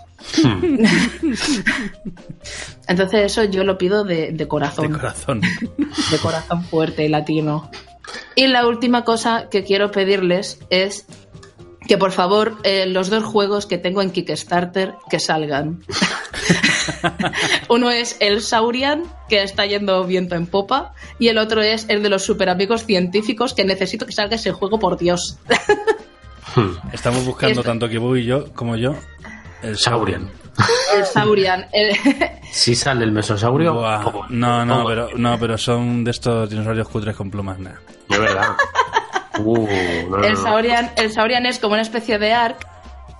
Entonces 2.88 3.20
eso 3.26 3.44
yo 3.44 3.64
lo 3.64 3.76
pido 3.76 4.04
de, 4.04 4.32
de 4.32 4.48
corazón, 4.48 4.92
De 4.92 4.98
corazón. 4.98 5.42
de 5.42 6.18
corazón 6.22 6.64
fuerte, 6.64 7.06
latino. 7.10 7.70
Y 8.34 8.46
la 8.46 8.66
última 8.66 9.04
cosa 9.04 9.48
que 9.50 9.62
quiero 9.62 9.90
pedirles 9.90 10.58
es 10.70 11.04
que 11.88 11.98
por 11.98 12.12
favor 12.12 12.56
eh, 12.64 12.86
los 12.86 13.10
dos 13.10 13.24
juegos 13.24 13.66
que 13.66 13.78
tengo 13.78 14.02
en 14.02 14.10
Kickstarter 14.10 14.94
que 15.10 15.18
salgan. 15.20 15.82
Uno 17.68 17.90
es 17.90 18.16
el 18.20 18.42
Saurian, 18.42 19.04
que 19.28 19.42
está 19.42 19.66
yendo 19.66 20.04
viento 20.04 20.34
en 20.34 20.46
popa, 20.46 20.94
y 21.18 21.28
el 21.28 21.38
otro 21.38 21.62
es 21.62 21.86
el 21.88 22.02
de 22.02 22.08
los 22.08 22.24
super 22.24 22.48
amigos 22.48 22.84
científicos, 22.84 23.54
que 23.54 23.64
necesito 23.64 24.06
que 24.06 24.12
salga 24.12 24.36
ese 24.36 24.52
juego, 24.52 24.78
por 24.78 24.98
Dios. 24.98 25.38
Estamos 26.92 27.24
buscando 27.24 27.60
Esto- 27.60 27.62
tanto 27.70 27.88
Kibu 27.88 28.16
y 28.16 28.24
yo 28.24 28.52
como 28.52 28.76
yo 28.76 28.94
el 29.62 29.78
Saurian. 29.78 30.30
El 30.94 31.06
Saurian. 31.06 31.66
el- 31.72 31.96
Si 32.52 32.74
sale 32.74 33.04
el 33.04 33.12
mesosaurio, 33.12 33.72
Buah, 33.74 34.26
no, 34.28 34.64
no, 34.66 34.84
pero, 34.86 35.08
no, 35.16 35.38
pero 35.38 35.56
son 35.56 36.04
de 36.04 36.10
estos 36.10 36.50
dinosaurios 36.50 36.88
cutres 36.88 37.16
con 37.16 37.30
plumas, 37.30 37.58
nada. 37.58 37.80
Es 38.10 38.18
verdad. 38.18 38.48
Uh, 39.38 39.66
no, 40.10 40.22
El. 40.22 40.36
Saurian, 40.36 40.90
el 40.96 41.12
Saurian 41.12 41.46
es 41.46 41.58
como 41.58 41.74
una 41.74 41.82
especie 41.82 42.18
de 42.18 42.32
arc. 42.32 42.66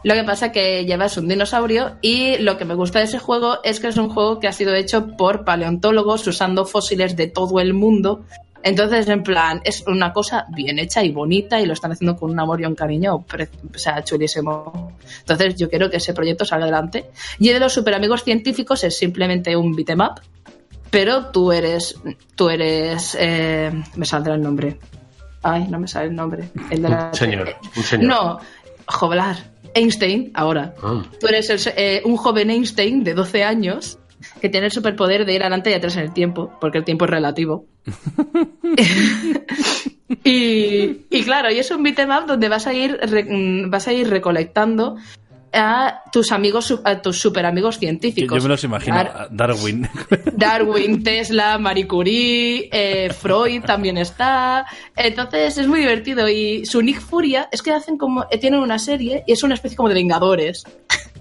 Lo 0.05 0.15
que 0.15 0.25
pasa 0.25 0.51
que 0.51 0.85
llevas 0.85 1.17
un 1.17 1.29
dinosaurio 1.29 1.97
y 2.01 2.37
lo 2.39 2.59
que 2.59 2.65
me 2.65 2.75
gusta 2.75 2.99
de 2.99 3.05
ese 3.05 3.21
juego 3.21 3.59
es 3.63 3.79
que 3.79 3.87
es 3.87 3.97
un 3.97 4.09
juego 4.09 4.41
que 4.41 4.49
ha 4.49 4.53
sido 4.53 4.75
hecho 4.75 5.17
por 5.17 5.45
paleontólogos 5.45 6.27
usando 6.27 6.65
fósiles 6.65 7.15
de 7.15 7.29
todo 7.29 7.61
el 7.61 7.73
mundo. 7.73 8.25
Entonces, 8.65 9.09
en 9.09 9.23
plan, 9.23 9.61
es 9.65 9.85
una 9.87 10.13
cosa 10.13 10.47
bien 10.51 10.79
hecha 10.79 11.03
y 11.03 11.11
bonita 11.11 11.61
y 11.61 11.67
lo 11.67 11.73
están 11.73 11.93
haciendo 11.93 12.17
con 12.17 12.31
un 12.31 12.39
amor 12.39 12.61
y 12.61 12.65
un 12.65 12.75
cariño, 12.75 13.15
o 13.15 13.25
sea, 13.75 14.03
chulísimo. 14.05 14.93
Entonces, 15.21 15.57
yo 15.57 15.69
quiero 15.69 15.91
que 15.91 15.97
ese 15.97 16.15
proyecto 16.15 16.45
salga 16.45 16.65
adelante. 16.65 17.07
Y 17.39 17.49
de 17.51 17.59
los 17.59 17.73
super 17.73 17.95
amigos 17.95 18.23
científicos 18.23 18.85
es 18.85 18.97
simplemente 18.97 19.57
un 19.57 19.75
beat'em 19.75 20.01
up, 20.01 20.21
pero 20.91 21.27
tú 21.27 21.53
eres, 21.53 21.97
tú 22.37 22.51
eres, 22.51 23.17
eh, 23.19 23.73
me 23.97 24.05
saldrá 24.07 24.35
el 24.35 24.43
nombre. 24.43 24.79
Ay, 25.43 25.67
no 25.69 25.79
me 25.79 25.89
sale 25.89 26.07
el 26.07 26.15
nombre. 26.15 26.49
El 26.71 26.83
de 26.83 26.89
la... 26.89 27.09
Un 27.09 27.15
señor, 27.15 27.55
un 27.77 27.83
señor. 27.83 28.07
No, 28.07 28.39
Joblar. 28.87 29.37
Einstein, 29.75 30.31
ahora. 30.35 30.75
Ah. 30.83 31.03
Tú 31.19 31.27
eres 31.27 31.49
el 31.51 31.61
eh, 31.77 32.03
un 32.05 32.17
joven 32.17 32.51
Einstein 32.51 33.05
de 33.05 33.15
12 33.15 33.43
años 33.45 33.99
que 34.41 34.49
tiene 34.49 34.67
el 34.67 34.73
superpoder 34.73 35.25
de 35.25 35.35
ir 35.35 35.43
adelante 35.43 35.71
y 35.71 35.75
atrás 35.75 35.97
en 35.97 36.03
el 36.05 36.13
tiempo, 36.13 36.53
porque 36.61 36.79
el 36.79 36.85
tiempo 36.85 37.07
es 37.07 37.11
relativo. 37.11 37.67
y, 40.25 41.01
y 41.11 41.23
claro, 41.25 41.51
y 41.51 41.59
es 41.59 41.71
un 41.71 41.83
beat'em 41.83 42.11
up 42.11 42.27
donde 42.27 42.49
vas 42.49 42.67
a 42.67 42.75
ir 42.75 43.01
mm, 43.29 43.71
vas 43.71 43.89
a 43.89 43.93
ir 43.93 44.09
recolectando 44.09 44.97
a 45.53 46.03
tus 46.13 46.33
amigos 46.33 46.75
a 46.85 47.03
tus 47.03 47.21
super 47.21 47.45
amigos 47.47 47.79
científicos. 47.79 48.37
yo 48.39 48.43
me 48.43 48.49
los 48.49 48.65
imagino. 48.65 48.97
Dar- 48.97 49.29
Darwin. 49.31 49.89
Darwin, 50.33 51.03
Tesla, 51.03 51.59
Marie 51.59 51.87
Curie, 51.87 52.69
eh, 52.73 53.11
Freud 53.13 53.63
también 53.65 53.99
está. 53.99 54.65
Entonces 54.97 55.59
es 55.59 55.67
muy 55.67 55.81
divertido. 55.81 56.29
Y 56.29 56.65
su 56.67 56.81
Nick 56.83 57.01
Furia 57.01 57.49
es 57.53 57.63
que 57.63 57.73
hacen 57.73 57.97
como. 57.99 58.25
eh, 58.31 58.39
tienen 58.39 58.61
una 58.61 58.79
serie 58.79 59.25
y 59.27 59.33
es 59.33 59.43
una 59.43 59.55
especie 59.55 59.77
como 59.77 59.89
de 59.89 59.95
Vengadores. 59.95 60.65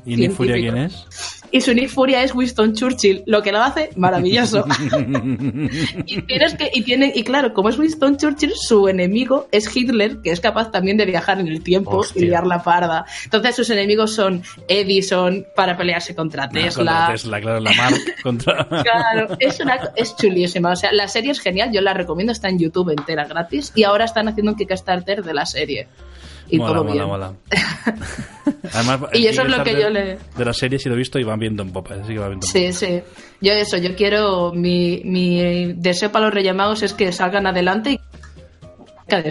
¿Y 0.06 0.16
Nick 0.16 0.32
Furia 0.32 0.56
quién 0.56 0.78
es? 0.78 1.06
Y 1.54 1.60
su 1.60 1.74
Nick 1.74 1.90
Furia 1.90 2.24
es 2.24 2.34
Winston 2.34 2.74
Churchill, 2.74 3.24
lo 3.26 3.44
que 3.44 3.52
lo 3.52 3.62
hace 3.62 3.90
maravilloso. 3.98 4.66
y 6.06 6.22
tienes 6.22 6.56
que, 6.56 6.72
y 6.74 6.82
tiene, 6.82 7.12
y 7.14 7.24
claro, 7.24 7.54
como 7.54 7.68
es 7.68 7.78
Winston 7.78 8.16
Churchill, 8.16 8.54
su 8.56 8.88
enemigo 8.88 9.50
es 9.52 9.76
Hitler, 9.76 10.22
que 10.22 10.32
es 10.32 10.40
capaz 10.40 10.72
también 10.72 10.96
de 10.96 11.06
viajar 11.06 11.42
en 11.42 11.48
el 11.48 11.62
tiempo 11.62 11.98
Hostia. 11.98 12.22
y 12.22 12.26
liar 12.30 12.48
la 12.48 12.64
parda. 12.64 13.06
Entonces 13.26 13.56
sus 13.56 13.70
enemigos 13.70 14.16
son 14.16 14.44
Edison 14.70 15.46
para 15.54 15.78
pelearse 15.78 16.16
contra 16.16 16.48
Tesla. 16.48 16.94
Contra 16.94 17.08
Tesla, 17.12 17.42
claro, 17.42 17.60
la 17.60 17.74
Mark 17.74 18.00
contra... 18.24 18.68
Claro, 18.68 19.36
es, 19.40 19.60
una, 19.60 19.92
es 19.98 20.16
chulísima. 20.16 20.72
O 20.72 20.76
sea, 20.78 20.94
la 20.94 21.10
serie 21.10 21.32
es 21.32 21.42
genial, 21.42 21.72
yo 21.74 21.82
la 21.82 21.94
recomiendo, 21.94 22.32
está 22.32 22.48
en 22.48 22.60
YouTube 22.60 22.92
entera 22.92 23.26
gratis 23.26 23.74
y 23.76 23.84
ahora 23.84 24.06
están 24.06 24.30
haciendo 24.30 24.54
un 24.54 24.58
Kickstarter 24.58 25.22
de 25.22 25.34
la 25.34 25.46
serie. 25.46 25.88
Y 26.52 26.58
mola, 26.58 26.74
todo 26.74 26.84
mola, 26.84 26.94
bien. 26.94 27.08
mola. 27.08 27.34
Además, 28.74 29.00
Y 29.14 29.26
el 29.26 29.34
eso 29.34 29.42
es 29.44 29.50
lo 29.58 29.64
que 29.64 29.80
yo 29.82 29.90
le- 29.90 30.18
De 30.38 30.46
la 30.46 30.54
serie 30.54 30.78
sí 30.80 30.90
lo 30.90 30.96
he 30.96 30.98
visto 30.98 31.18
y 31.20 31.24
van 31.24 31.40
viendo 31.40 31.64
en 31.64 31.72
popa. 31.72 31.96
así 31.96 32.14
que 32.14 32.20
va 32.20 32.28
viendo 32.28 32.46
en 32.46 32.52
Sí, 32.52 32.74
sí. 32.74 33.02
Yo 33.42 33.54
eso, 33.54 33.78
yo 33.78 33.96
quiero, 33.96 34.52
mi, 34.54 35.02
mi 35.06 35.74
deseo 35.74 36.12
para 36.12 36.26
los 36.26 36.34
Reyes 36.34 36.54
Magos 36.56 36.84
es 36.84 36.94
que 36.94 37.12
salgan 37.12 37.48
adelante 37.48 37.92
y 37.92 37.98
que 39.08 39.30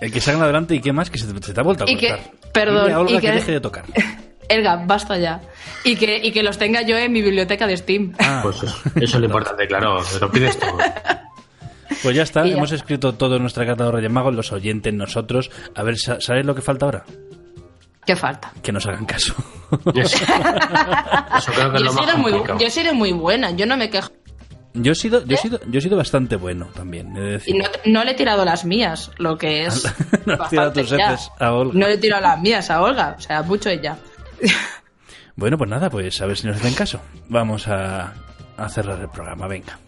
El 0.00 0.12
que 0.12 0.20
salgan 0.20 0.42
adelante 0.42 0.74
y 0.74 0.80
qué 0.80 0.92
más, 0.92 1.10
que 1.10 1.18
se 1.18 1.32
te, 1.32 1.42
se 1.46 1.52
te 1.54 1.60
ha 1.60 1.64
vuelto 1.64 1.84
a 1.84 1.90
Y 1.90 1.96
que- 1.96 2.08
cortar. 2.08 2.30
perdón, 2.52 2.92
a 2.92 3.00
Olga 3.00 3.12
y 3.12 3.14
que... 3.16 3.26
que- 3.28 3.32
deje 3.32 3.52
de 3.52 3.60
tocar. 3.60 3.84
Elga, 4.48 4.84
basta 4.86 5.16
ya. 5.16 5.40
Y 5.84 5.96
que, 5.96 6.18
y 6.18 6.30
que 6.32 6.42
los 6.42 6.58
tenga 6.58 6.82
yo 6.82 6.98
en 6.98 7.10
mi 7.12 7.22
biblioteca 7.22 7.66
de 7.66 7.76
Steam. 7.76 8.12
Ah, 8.18 8.40
Pues 8.42 8.56
eso, 8.62 8.76
eso 8.96 9.04
es 9.04 9.14
lo 9.14 9.24
importante, 9.26 9.66
claro. 9.66 9.98
Lo 10.20 10.30
pides 10.30 10.58
todo. 10.58 10.76
pues 12.02 12.16
ya 12.16 12.22
está, 12.22 12.44
ya. 12.46 12.54
hemos 12.54 12.72
escrito 12.72 13.14
todo 13.14 13.36
en 13.36 13.42
nuestra 13.42 13.64
carta 13.66 13.84
de 13.84 13.90
los 13.90 13.94
Reyes 13.96 14.12
Magos, 14.12 14.34
los 14.34 14.52
oyentes, 14.52 14.92
nosotros. 14.92 15.50
A 15.74 15.82
ver, 15.82 15.96
sa- 15.98 16.20
¿sabéis 16.20 16.46
lo 16.46 16.54
que 16.54 16.62
falta 16.62 16.86
ahora? 16.86 17.04
¿Qué 18.04 18.16
falta? 18.16 18.52
Que 18.62 18.72
nos 18.72 18.84
hagan 18.86 19.06
caso. 19.06 19.34
Eso, 19.94 20.24
eso 21.38 21.52
creo 21.52 21.70
que 21.70 21.76
es 21.76 21.82
Yo 21.82 21.84
lo 21.84 21.90
he, 21.90 21.94
más 21.94 22.04
sido 22.06 22.16
muy, 22.18 23.10
yo 23.12 23.14
buena, 23.14 23.50
yo 23.52 23.64
no 23.66 23.76
me 23.76 23.88
quejo. 23.90 24.10
Yo 24.74 24.92
he 24.92 24.94
sido, 24.94 25.24
yo 25.26 25.34
he 25.34 25.38
sido, 25.38 25.60
yo 25.68 25.78
he 25.78 25.82
sido 25.82 25.96
bastante 25.98 26.36
bueno 26.36 26.66
también, 26.74 27.14
he 27.16 27.20
de 27.20 27.30
decir. 27.32 27.54
Y 27.54 27.58
no, 27.58 27.64
no 27.84 28.04
le 28.04 28.12
he 28.12 28.14
tirado 28.14 28.44
las 28.44 28.64
mías, 28.64 29.10
lo 29.18 29.36
que 29.36 29.66
es. 29.66 29.84
No 30.26 30.38
tirado 30.48 30.72
tus 30.72 30.92
a 31.38 31.52
Olga. 31.52 31.78
No 31.78 31.86
le 31.86 31.94
he 31.94 31.98
tirado 31.98 32.22
las 32.22 32.40
mías 32.40 32.70
a 32.70 32.80
Olga, 32.82 33.14
o 33.18 33.20
sea, 33.20 33.42
mucho 33.42 33.68
ella. 33.70 33.96
Bueno, 35.34 35.56
pues 35.56 35.70
nada, 35.70 35.88
pues 35.88 36.20
a 36.20 36.26
ver 36.26 36.36
si 36.36 36.46
nos 36.46 36.56
hacen 36.56 36.74
caso. 36.74 37.00
Vamos 37.30 37.66
a, 37.66 38.12
a 38.58 38.68
cerrar 38.68 39.00
el 39.00 39.08
programa, 39.08 39.46
venga. 39.48 39.78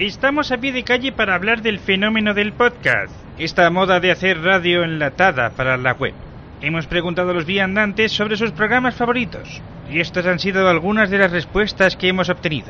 Estamos 0.00 0.50
a 0.50 0.56
pie 0.56 0.72
de 0.72 0.82
calle 0.82 1.12
para 1.12 1.34
hablar 1.34 1.60
del 1.60 1.78
fenómeno 1.78 2.32
del 2.32 2.54
podcast, 2.54 3.12
esta 3.38 3.68
moda 3.68 4.00
de 4.00 4.10
hacer 4.10 4.40
radio 4.40 4.82
enlatada 4.82 5.50
para 5.50 5.76
la 5.76 5.92
web. 5.92 6.14
Hemos 6.62 6.86
preguntado 6.86 7.30
a 7.30 7.34
los 7.34 7.44
viandantes 7.44 8.10
sobre 8.10 8.38
sus 8.38 8.50
programas 8.52 8.94
favoritos, 8.94 9.60
y 9.90 10.00
estas 10.00 10.24
han 10.24 10.38
sido 10.38 10.66
algunas 10.70 11.10
de 11.10 11.18
las 11.18 11.30
respuestas 11.30 11.96
que 11.96 12.08
hemos 12.08 12.30
obtenido. 12.30 12.68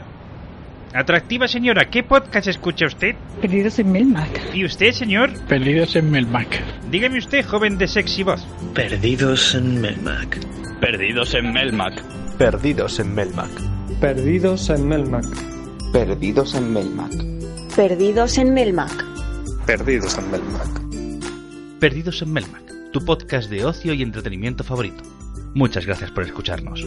Atractiva 0.92 1.46
señora, 1.46 1.84
¿qué 1.84 2.02
podcast 2.02 2.48
escucha 2.48 2.86
usted? 2.86 3.14
Perdidos 3.40 3.78
en 3.78 3.92
Melmac. 3.92 4.52
¿Y 4.52 4.64
usted, 4.64 4.90
señor? 4.90 5.30
Perdidos 5.46 5.94
en 5.94 6.10
Melmac. 6.10 6.60
Dígame 6.90 7.18
usted, 7.18 7.46
joven 7.46 7.78
de 7.78 7.86
sexy 7.86 8.24
voz. 8.24 8.44
Perdidos 8.74 9.54
en 9.54 9.80
Melmac. 9.80 10.36
Perdidos 10.80 11.34
en 11.34 11.52
Melmac. 11.52 12.02
Perdidos 12.36 12.98
en 12.98 13.14
Melmac. 13.14 13.50
Perdidos 14.00 14.68
en 14.68 14.88
Melmac. 14.88 15.59
Perdidos 15.92 16.54
en 16.54 16.72
Melmac. 16.72 17.12
Perdidos 17.74 18.38
en 18.38 18.54
Melmac. 18.54 19.04
Perdidos 19.66 20.18
en 20.18 20.30
Melmac. 20.30 21.78
Perdidos 21.80 22.22
en 22.22 22.32
Melmac, 22.32 22.62
tu 22.92 23.04
podcast 23.04 23.50
de 23.50 23.64
ocio 23.64 23.92
y 23.94 24.02
entretenimiento 24.02 24.64
favorito. 24.64 25.02
Muchas 25.54 25.86
gracias 25.86 26.10
por 26.10 26.24
escucharnos. 26.24 26.84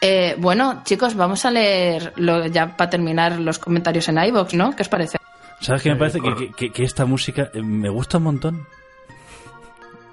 Eh, 0.00 0.36
bueno, 0.38 0.82
chicos, 0.84 1.14
vamos 1.14 1.44
a 1.44 1.50
leer 1.50 2.12
lo- 2.16 2.46
ya 2.46 2.76
para 2.76 2.90
terminar 2.90 3.38
los 3.40 3.58
comentarios 3.58 4.08
en 4.08 4.18
iVoox, 4.18 4.54
¿no? 4.54 4.74
¿Qué 4.76 4.82
os 4.82 4.88
parece? 4.88 5.17
¿Sabes 5.60 5.82
qué 5.82 5.90
me 5.90 5.96
parece? 5.96 6.20
Que, 6.56 6.70
que- 6.70 6.84
esta 6.84 7.04
música 7.04 7.50
eh, 7.52 7.62
me 7.62 7.88
gusta 7.88 8.18
un 8.18 8.24
montón. 8.24 8.66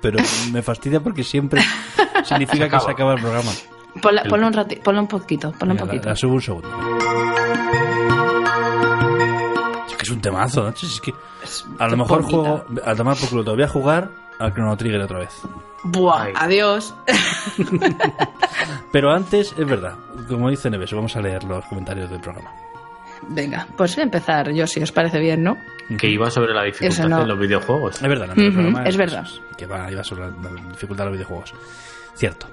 Pero 0.01 0.19
me 0.51 0.61
fastidia 0.61 0.99
porque 0.99 1.23
siempre 1.23 1.61
significa 2.23 2.69
que 2.69 2.79
se 2.79 2.91
acaba 2.91 3.13
el 3.13 3.21
programa. 3.21 3.51
Ponla, 4.01 4.21
El- 4.21 4.29
ponlo 4.29 4.47
un 4.47 4.53
rati- 4.53 4.81
ponlo 4.81 5.01
un 5.01 5.07
poquito, 5.07 5.51
ponlo 5.53 5.73
un 5.73 5.79
la, 5.79 5.85
poquito. 5.85 6.09
la 6.09 6.15
subo 6.15 6.33
un 6.35 6.41
segundo. 6.41 6.69
Es 9.87 9.95
que 9.95 10.03
es 10.03 10.09
un 10.09 10.21
temazo, 10.21 10.63
¿no? 10.63 10.69
Es 10.69 11.01
que 11.01 11.13
a 11.79 11.87
lo 11.87 11.97
mejor 11.97 12.23
juego, 12.23 12.65
a 12.83 12.95
tomar 12.95 13.15
por 13.17 13.29
culo, 13.29 13.43
te 13.43 13.51
voy 13.51 13.63
a 13.63 13.67
jugar 13.67 14.09
al 14.39 14.53
Chrono 14.53 14.75
Trigger 14.75 15.01
otra 15.01 15.19
vez. 15.19 15.33
Buah, 15.83 16.29
adiós. 16.35 16.93
Pero 18.91 19.11
antes, 19.11 19.53
es 19.57 19.67
verdad, 19.67 19.93
como 20.27 20.49
dice 20.49 20.69
Neves, 20.69 20.91
vamos 20.93 21.15
a 21.15 21.21
leer 21.21 21.43
los 21.43 21.63
comentarios 21.65 22.09
del 22.09 22.19
programa. 22.19 22.51
Venga, 23.29 23.67
pues 23.77 23.95
voy 23.95 24.01
a 24.01 24.05
empezar 24.05 24.51
yo, 24.51 24.67
si 24.67 24.81
os 24.81 24.91
parece 24.91 25.19
bien, 25.19 25.43
¿no? 25.43 25.57
Que 25.97 26.07
iba 26.07 26.29
sobre 26.31 26.53
la 26.53 26.63
dificultad 26.63 27.07
no. 27.07 27.19
de 27.19 27.25
los 27.27 27.39
videojuegos. 27.39 27.95
Es 28.01 28.07
verdad, 28.07 28.29
el 28.35 28.43
Ujú, 28.47 28.53
programa 28.53 28.83
es 28.83 28.97
verdad. 28.97 29.27
Que 29.57 29.65
va, 29.65 29.91
iba 29.91 30.03
sobre 30.03 30.23
la 30.27 30.31
dificultad 30.71 31.03
de 31.05 31.09
los 31.11 31.17
videojuegos. 31.17 31.53
Cierto. 32.15 32.47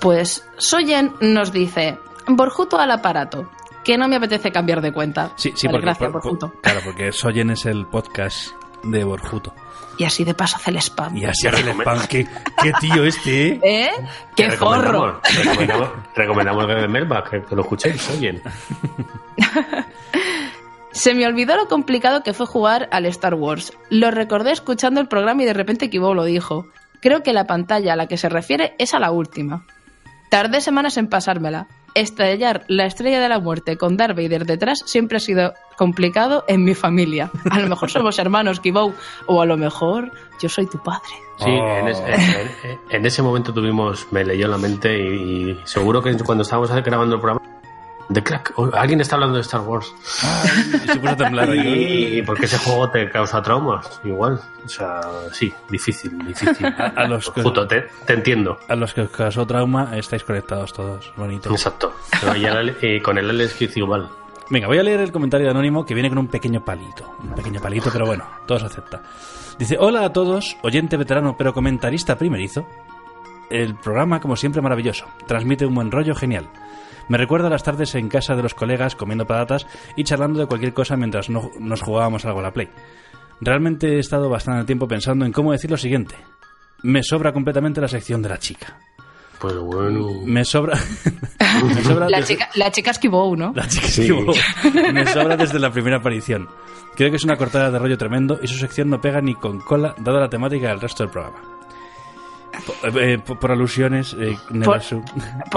Pues 0.00 0.46
Soyen 0.56 1.12
nos 1.20 1.52
dice, 1.52 1.98
Borjuto 2.26 2.78
al 2.78 2.90
aparato, 2.90 3.50
que 3.82 3.96
no 3.96 4.08
me 4.08 4.16
apetece 4.16 4.50
cambiar 4.52 4.80
de 4.80 4.92
cuenta. 4.92 5.32
Sí, 5.36 5.52
sí, 5.54 5.66
Vale, 5.66 5.78
porque, 5.78 5.84
gracias, 5.86 6.10
por- 6.12 6.20
por- 6.22 6.30
Borjuto. 6.32 6.60
claro, 6.60 6.80
porque 6.84 7.12
Soyen 7.12 7.50
es 7.50 7.66
el 7.66 7.86
podcast 7.86 8.48
de 8.82 9.04
Borjuto. 9.04 9.54
Y 9.98 10.04
así 10.04 10.24
de 10.24 10.34
paso 10.34 10.56
hace 10.56 10.70
el 10.70 10.76
spam. 10.78 11.16
Y 11.16 11.24
así 11.24 11.46
hace 11.46 11.60
el 11.60 11.68
spam. 11.68 12.06
¿Qué, 12.08 12.26
qué 12.62 12.72
tío 12.80 13.04
este, 13.04 13.48
¿eh? 13.48 13.60
¿Eh? 13.62 13.90
¡Qué 14.36 14.48
recomendamos, 14.48 15.12
forro! 15.12 15.20
Recomendamos, 15.44 15.88
recomendamos 16.14 16.68
el 16.68 16.80
de 16.80 16.88
Melba, 16.88 17.24
que, 17.24 17.42
que 17.42 17.54
lo 17.54 17.62
escuchéis, 17.62 18.10
oyen. 18.10 18.42
Se 20.94 21.12
me 21.12 21.26
olvidó 21.26 21.56
lo 21.56 21.66
complicado 21.66 22.22
que 22.22 22.32
fue 22.32 22.46
jugar 22.46 22.88
al 22.92 23.04
Star 23.06 23.34
Wars. 23.34 23.72
Lo 23.90 24.12
recordé 24.12 24.52
escuchando 24.52 25.00
el 25.00 25.08
programa 25.08 25.42
y 25.42 25.46
de 25.46 25.52
repente 25.52 25.90
Kibo 25.90 26.14
lo 26.14 26.24
dijo. 26.24 26.68
Creo 27.00 27.22
que 27.24 27.32
la 27.32 27.46
pantalla 27.46 27.92
a 27.92 27.96
la 27.96 28.06
que 28.06 28.16
se 28.16 28.28
refiere 28.28 28.76
es 28.78 28.94
a 28.94 29.00
la 29.00 29.10
última. 29.10 29.66
Tardé 30.30 30.60
semanas 30.60 30.96
en 30.96 31.08
pasármela. 31.08 31.66
Estrellar 31.94 32.64
la 32.68 32.86
estrella 32.86 33.20
de 33.20 33.28
la 33.28 33.40
muerte 33.40 33.76
con 33.76 33.96
Darth 33.96 34.16
Vader 34.16 34.46
detrás 34.46 34.82
siempre 34.86 35.16
ha 35.18 35.20
sido 35.20 35.52
complicado 35.74 36.44
en 36.48 36.64
mi 36.64 36.74
familia. 36.74 37.30
A 37.50 37.58
lo 37.60 37.68
mejor 37.68 37.90
somos 37.90 38.18
hermanos, 38.18 38.60
Kibou, 38.60 38.94
o 39.26 39.42
a 39.42 39.46
lo 39.46 39.56
mejor 39.56 40.10
yo 40.40 40.48
soy 40.48 40.66
tu 40.66 40.82
padre. 40.82 41.02
Sí, 41.38 41.50
en, 41.50 41.88
ese, 41.88 42.04
en- 42.14 42.80
en 42.90 43.06
ese 43.06 43.22
momento 43.22 43.52
tuvimos, 43.52 44.06
me 44.12 44.24
leyó 44.24 44.46
la 44.48 44.56
mente 44.58 44.96
y, 44.98 45.50
y 45.50 45.60
seguro 45.64 46.02
que 46.02 46.16
cuando 46.18 46.42
estábamos 46.42 46.70
grabando 46.70 47.16
el 47.16 47.20
programa, 47.20 47.40
de 48.06 48.22
crack, 48.22 48.52
oh, 48.56 48.68
alguien 48.74 49.00
está 49.00 49.16
hablando 49.16 49.36
de 49.36 49.40
Star 49.40 49.62
Wars. 49.62 49.92
Y 50.84 50.88
se 50.88 50.96
puso 51.00 51.12
a 51.14 51.16
temblar 51.16 51.48
ahí. 51.50 52.18
Y 52.18 52.22
porque 52.22 52.44
ese 52.44 52.58
juego 52.58 52.90
te 52.90 53.08
causa 53.10 53.40
traumas, 53.42 53.98
igual. 54.04 54.38
O 54.64 54.68
sea, 54.68 55.00
sí, 55.32 55.52
difícil, 55.70 56.18
difícil. 56.26 56.66
A, 56.66 56.92
a 56.96 57.08
los 57.08 57.30
que, 57.30 57.42
te, 57.42 57.86
te 58.06 58.12
entiendo. 58.12 58.58
a 58.68 58.76
los 58.76 58.92
que 58.92 59.00
os 59.00 59.10
causó 59.10 59.46
trauma 59.46 59.96
estáis 59.96 60.22
conectados 60.22 60.72
todos. 60.74 61.12
Bonito. 61.16 61.50
Exacto. 61.50 61.94
Pero 62.20 62.36
ya 62.36 62.54
la- 62.54 62.74
y 62.82 63.00
con 63.00 63.16
el 63.16 63.30
Alex 63.30 63.60
igual. 63.76 64.08
Venga, 64.50 64.66
voy 64.66 64.78
a 64.78 64.82
leer 64.82 65.00
el 65.00 65.10
comentario 65.12 65.46
de 65.46 65.50
Anónimo 65.52 65.84
que 65.86 65.94
viene 65.94 66.08
con 66.10 66.18
un 66.18 66.28
pequeño 66.28 66.64
palito. 66.64 67.16
Un 67.22 67.30
pequeño 67.34 67.60
palito, 67.60 67.90
pero 67.92 68.06
bueno, 68.06 68.24
todo 68.46 68.58
se 68.60 68.66
acepta. 68.66 69.02
Dice, 69.58 69.76
hola 69.78 70.04
a 70.04 70.12
todos, 70.12 70.56
oyente 70.62 70.96
veterano 70.96 71.36
pero 71.36 71.54
comentarista 71.54 72.18
primerizo. 72.18 72.66
El 73.50 73.74
programa, 73.76 74.20
como 74.20 74.36
siempre, 74.36 74.60
maravilloso. 74.62 75.06
Transmite 75.26 75.64
un 75.66 75.74
buen 75.74 75.90
rollo 75.90 76.14
genial. 76.14 76.48
Me 77.08 77.18
recuerda 77.18 77.50
las 77.50 77.62
tardes 77.62 77.94
en 77.94 78.08
casa 78.08 78.34
de 78.34 78.42
los 78.42 78.54
colegas 78.54 78.96
comiendo 78.96 79.26
patatas 79.26 79.66
y 79.96 80.04
charlando 80.04 80.40
de 80.40 80.46
cualquier 80.46 80.72
cosa 80.74 80.96
mientras 80.96 81.28
no- 81.30 81.50
nos 81.58 81.82
jugábamos 81.82 82.24
algo 82.24 82.40
a 82.40 82.44
la 82.44 82.52
Play. 82.52 82.68
Realmente 83.40 83.96
he 83.96 83.98
estado 83.98 84.28
bastante 84.30 84.64
tiempo 84.64 84.88
pensando 84.88 85.24
en 85.26 85.32
cómo 85.32 85.52
decir 85.52 85.70
lo 85.70 85.76
siguiente. 85.76 86.16
Me 86.82 87.02
sobra 87.02 87.32
completamente 87.32 87.80
la 87.80 87.88
sección 87.88 88.22
de 88.22 88.28
la 88.30 88.38
chica. 88.38 88.78
Pues 89.44 89.58
bueno. 89.58 90.08
Me 90.24 90.42
sobra... 90.44 90.78
me 91.64 91.82
sobra 91.82 92.08
La 92.08 92.18
desde- 92.20 92.34
chica, 92.34 92.48
la 92.54 92.70
chica 92.70 92.90
es 92.92 92.98
Kibou, 92.98 93.36
¿no? 93.36 93.52
la 93.54 93.68
chica 93.68 93.86
se 93.88 94.02
equivocó. 94.04 94.32
Me 94.92 95.06
sobra 95.06 95.36
desde 95.36 95.58
la 95.58 95.70
primera 95.70 95.98
aparición. 95.98 96.48
Creo 96.96 97.10
que 97.10 97.16
es 97.16 97.24
una 97.24 97.36
cortada 97.36 97.70
de 97.70 97.78
rollo 97.78 97.98
tremendo 97.98 98.38
y 98.42 98.46
su 98.48 98.56
sección 98.56 98.88
no 98.88 99.00
pega 99.02 99.20
ni 99.20 99.34
con 99.34 99.60
cola, 99.60 99.94
dada 99.98 100.20
la 100.20 100.30
temática 100.30 100.68
del 100.68 100.80
resto 100.80 101.02
del 101.02 101.10
programa. 101.12 101.36
Por, 102.64 103.02
eh, 103.02 103.18
por- 103.18 103.38
por 103.38 103.50
alusiones, 103.52 104.16
eh, 104.18 104.34
por 104.64 104.78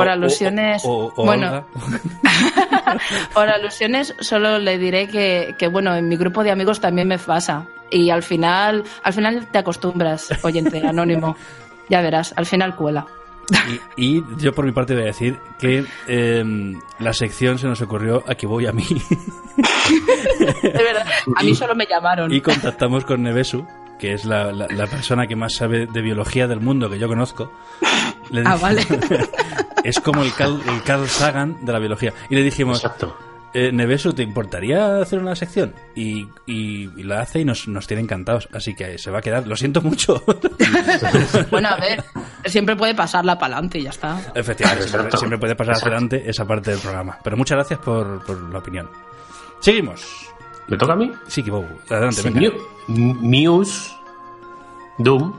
O- 0.08 0.10
o- 0.10 0.12
alusiones- 0.12 0.82
o- 0.84 1.14
o 1.16 1.26
bueno. 1.26 1.48
Olga. 1.48 1.66
Por 3.34 3.50
alusiones, 3.50 4.16
solo 4.22 4.60
le 4.60 4.78
diré 4.78 5.08
que, 5.08 5.56
que, 5.60 5.68
bueno, 5.68 5.94
en 5.96 6.08
mi 6.08 6.16
grupo 6.16 6.44
de 6.44 6.52
amigos 6.52 6.80
también 6.80 7.08
me 7.08 7.18
pasa. 7.20 7.66
Y 7.92 8.10
al 8.10 8.24
final, 8.24 8.84
al 9.04 9.14
final 9.14 9.48
te 9.52 9.58
acostumbras, 9.60 10.30
oyente 10.44 10.86
anónimo. 10.86 11.36
Ya 11.90 12.02
verás, 12.02 12.34
al 12.38 12.46
final 12.46 12.76
cuela. 12.76 13.06
Y, 13.96 14.18
y 14.18 14.24
yo 14.38 14.54
por 14.54 14.66
mi 14.66 14.72
parte 14.74 14.94
voy 14.94 15.04
a 15.04 15.08
decir 15.08 15.40
que 15.58 15.86
eh, 16.08 16.74
la 17.00 17.14
sección 17.14 17.58
se 17.58 17.68
nos 17.68 17.82
ocurrió 17.82 18.24
aquí 18.28 18.46
voy 18.46 18.66
a 18.66 18.74
mí 18.74 18.86
Es 19.58 20.74
verdad, 20.74 21.06
a 21.36 21.44
mí 21.44 21.56
solo 21.56 21.76
me 21.76 21.86
llamaron. 21.86 22.34
y 22.34 22.42
contactamos 22.42 23.06
con 23.06 23.24
Nevesu, 23.24 23.66
que 24.00 24.14
es 24.14 24.26
la, 24.26 24.52
la- 24.52 24.68
la 24.68 24.88
persona 24.88 25.28
que 25.28 25.36
más 25.36 25.54
sabe 25.56 25.86
de 25.88 26.02
biología 26.02 26.48
del 26.48 26.60
mundo 26.60 26.90
que 26.90 27.00
yo 27.00 27.08
conozco. 27.08 27.52
Le 28.30 28.44
Ah, 28.46 28.58
vale. 28.62 28.86
es 29.84 30.00
como 30.00 30.24
el 30.24 30.34
Carl, 30.34 30.60
el 30.68 30.84
Carl 30.84 31.08
Sagan 31.08 31.66
de 31.66 31.72
la 31.72 31.80
biología. 31.80 32.14
Y 32.30 32.36
le 32.36 32.44
dijimos, 32.44 32.84
eh, 33.60 33.72
Nevesu, 33.72 34.14
¿te 34.14 34.22
importaría 34.24 35.00
hacer 35.02 35.20
una 35.20 35.36
sección? 35.36 35.74
Y, 35.96 36.28
y- 36.46 36.90
y 36.96 37.04
la 37.04 37.22
hace 37.22 37.40
y 37.40 37.46
nos, 37.46 37.68
nos 37.68 37.88
tiene 37.88 38.04
encantados. 38.04 38.48
Así 38.54 38.76
que 38.76 38.98
se 38.98 39.10
va 39.10 39.20
a 39.20 39.22
quedar. 39.22 39.48
Lo 39.48 39.56
siento 39.56 39.82
mucho. 39.82 40.24
Bueno, 41.50 41.70
a 41.70 41.78
ver, 41.78 42.04
siempre 42.46 42.76
puede 42.76 42.94
pasarla 42.94 43.38
para 43.40 43.56
adelante 43.56 43.80
y 43.80 43.84
ya 43.84 43.90
está. 43.90 44.20
Efectivamente, 44.36 44.88
siempre, 45.18 45.38
puede 45.40 45.56
pasar 45.56 45.74
Exacto. 45.76 45.90
adelante 45.96 46.24
esa 46.30 46.46
parte 46.46 46.72
del 46.72 46.80
programa. 46.80 47.18
Pero 47.24 47.38
muchas 47.38 47.56
gracias 47.56 47.80
por, 47.80 48.24
por 48.26 48.40
la 48.52 48.60
opinión. 48.60 48.90
Seguimos. 49.60 50.06
¿Me 50.68 50.78
toca 50.78 50.94
a 50.94 50.96
mí? 50.96 51.12
Sí, 51.28 51.42
Kibo. 51.44 51.66
Adelante, 51.90 52.22
Sí, 52.22 52.30
venga. 52.30 52.52
Muse 52.88 53.92
Doom 55.00 55.34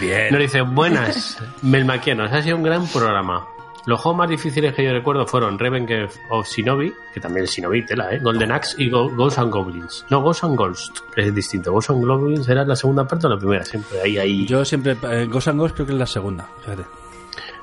Bien. 0.00 0.28
nos 0.30 0.40
dice 0.40 0.60
buenas 0.62 1.38
Melmaquianos 1.62 2.30
ha 2.32 2.42
sido 2.42 2.56
un 2.56 2.62
gran 2.62 2.86
programa 2.88 3.46
los 3.86 4.00
juegos 4.00 4.18
más 4.18 4.28
difíciles 4.28 4.74
que 4.74 4.84
yo 4.84 4.92
recuerdo 4.92 5.26
fueron 5.26 5.58
Revenge 5.58 6.08
of 6.28 6.46
Shinobi 6.48 6.92
que 7.14 7.20
también 7.20 7.44
es 7.44 7.50
Shinobi 7.52 7.84
tela 7.86 8.12
¿eh? 8.14 8.18
Golden 8.22 8.52
Axe 8.52 8.74
y 8.82 8.90
Go- 8.90 9.08
Ghosts 9.10 9.38
and 9.38 9.52
Goblins 9.52 10.04
no 10.10 10.20
Ghosts 10.20 10.44
and 10.44 10.56
Ghost 10.56 10.98
que 11.14 11.22
es 11.22 11.34
distinto 11.34 11.72
Ghosts 11.72 11.90
and 11.90 12.04
Goblins 12.06 12.48
era 12.48 12.64
la 12.64 12.76
segunda 12.76 13.06
parte 13.06 13.26
o 13.26 13.30
la 13.30 13.38
primera 13.38 13.64
siempre 13.64 14.00
ahí 14.02 14.18
ahí 14.18 14.46
Yo 14.46 14.64
siempre. 14.64 14.96
Eh, 15.10 15.26
Ghost 15.30 15.48
and 15.48 15.58
Ghost 15.60 15.74
creo 15.74 15.86
que 15.86 15.92
es 15.94 15.98
la 15.98 16.06
segunda. 16.06 16.48
Fíjate. 16.62 16.84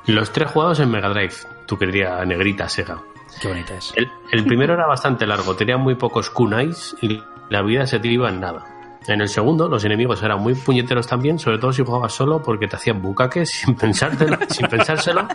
los 0.08 0.32
tres 0.32 0.50
jugados 0.52 0.80
en 0.80 0.90
Mega 0.92 1.10
Drive 1.10 1.34
tu 1.66 1.78
querida 1.78 2.24
negrita 2.26 2.68
Sega 2.70 3.00
Qué 3.42 3.48
bonita 3.50 3.76
es. 3.76 3.94
El, 3.96 4.10
el 4.32 4.46
primero 4.46 4.74
era 4.74 4.88
bastante 4.88 5.28
largo, 5.28 5.56
tenía 5.56 5.78
muy 5.78 5.94
pocos 5.96 6.30
kunais 6.32 6.96
y 7.02 7.22
la 7.50 7.62
vida 7.62 7.86
se 7.86 8.00
te 8.00 8.08
iba 8.08 8.30
en 8.30 8.40
nada. 8.40 8.66
En 9.08 9.22
el 9.22 9.30
segundo, 9.30 9.70
los 9.70 9.86
enemigos 9.86 10.24
eran 10.24 10.42
muy 10.42 10.56
puñeteros 10.56 11.06
también, 11.08 11.38
sobre 11.38 11.60
todo 11.60 11.72
si 11.72 11.84
jugabas 11.86 12.12
solo 12.14 12.42
porque 12.42 12.68
te 12.68 12.76
hacían 12.78 13.02
bucaques 13.02 13.52
sin 13.52 13.76
pensártelo, 13.76 14.38
sin 14.50 14.68
pensárselo. 14.68 15.28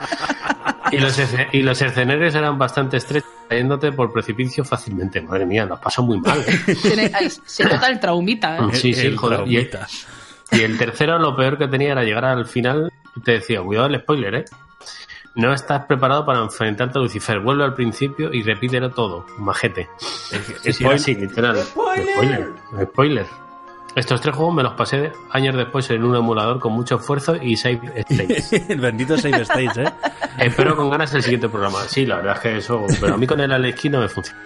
Y 0.92 0.98
los, 0.98 1.18
y 1.52 1.62
los 1.62 1.80
escenarios 1.80 2.34
eran 2.34 2.58
bastante 2.58 2.98
estrechos, 2.98 3.30
cayéndote 3.48 3.92
por 3.92 4.12
precipicio 4.12 4.64
fácilmente. 4.64 5.20
Madre 5.22 5.46
mía, 5.46 5.64
lo 5.64 5.80
paso 5.80 6.02
muy 6.02 6.20
mal. 6.20 6.38
¿eh? 6.46 7.30
Se 7.46 7.64
nota 7.64 7.86
el 7.88 7.98
traumita, 7.98 8.58
¿eh? 8.58 8.74
Sí, 8.74 8.92
sí, 8.92 9.06
El 9.06 9.16
joder. 9.16 9.40
Y, 9.46 9.64
traumita. 9.64 9.88
y 10.52 10.60
el 10.60 10.76
tercero, 10.78 11.18
lo 11.18 11.34
peor 11.34 11.56
que 11.56 11.68
tenía 11.68 11.92
era 11.92 12.04
llegar 12.04 12.26
al 12.26 12.46
final 12.46 12.92
y 13.16 13.20
te 13.20 13.32
decía, 13.32 13.62
cuidado 13.62 13.86
el 13.88 14.00
spoiler, 14.00 14.34
¿eh? 14.34 14.44
No 15.34 15.54
estás 15.54 15.86
preparado 15.86 16.26
para 16.26 16.40
enfrentarte 16.40 16.98
a 16.98 17.02
Lucifer. 17.02 17.40
Vuelve 17.40 17.64
al 17.64 17.72
principio 17.72 18.30
y 18.32 18.42
repítelo 18.42 18.90
todo, 18.90 19.24
majete. 19.38 19.88
Sí, 19.96 20.36
sí, 20.72 20.84
era 20.84 20.94
así, 20.94 21.14
literal. 21.14 21.56
Spoiler. 21.56 22.52
Spoiler. 22.82 23.41
Estos 23.94 24.20
tres 24.22 24.34
juegos 24.34 24.54
me 24.54 24.62
los 24.62 24.72
pasé 24.72 25.12
años 25.30 25.54
después 25.54 25.90
en 25.90 26.02
un 26.02 26.16
emulador 26.16 26.58
con 26.58 26.72
mucho 26.72 26.96
esfuerzo 26.96 27.36
y 27.36 27.56
save 27.56 27.80
states. 28.08 28.52
el 28.70 28.80
bendito 28.80 29.18
Save 29.18 29.42
States, 29.42 29.76
¿eh? 29.78 29.92
Espero 30.38 30.74
con 30.76 30.88
ganas 30.88 31.12
el 31.14 31.22
siguiente 31.22 31.48
programa. 31.48 31.80
Sí, 31.88 32.06
la 32.06 32.16
verdad 32.16 32.36
es 32.36 32.40
que 32.40 32.56
eso, 32.56 32.86
pero 33.00 33.14
a 33.14 33.18
mí 33.18 33.26
con 33.26 33.38
el 33.40 33.52
Alex 33.52 33.84
no 33.90 34.00
me 34.00 34.08
funciona. 34.08 34.40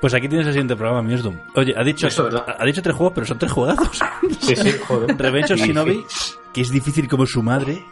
Pues 0.00 0.12
aquí 0.14 0.28
tienes 0.28 0.46
el 0.48 0.52
siguiente 0.52 0.74
programa, 0.76 1.00
Miesdom. 1.00 1.36
Oye, 1.54 1.74
ha 1.76 1.82
dicho, 1.84 2.06
Eso 2.08 2.28
ha 2.58 2.64
dicho 2.66 2.82
tres 2.82 2.94
juegos, 2.96 3.12
pero 3.14 3.26
son 3.26 3.38
tres 3.38 3.52
juegazos. 3.52 4.00
Sí, 4.40 4.56
sí, 4.56 4.72
joder. 4.86 5.16
Revenge 5.18 5.52
of 5.54 5.60
Shinobi, 5.60 6.04
que 6.52 6.60
es 6.60 6.70
difícil 6.70 7.08
como 7.08 7.24
su 7.24 7.42
madre. 7.42 7.84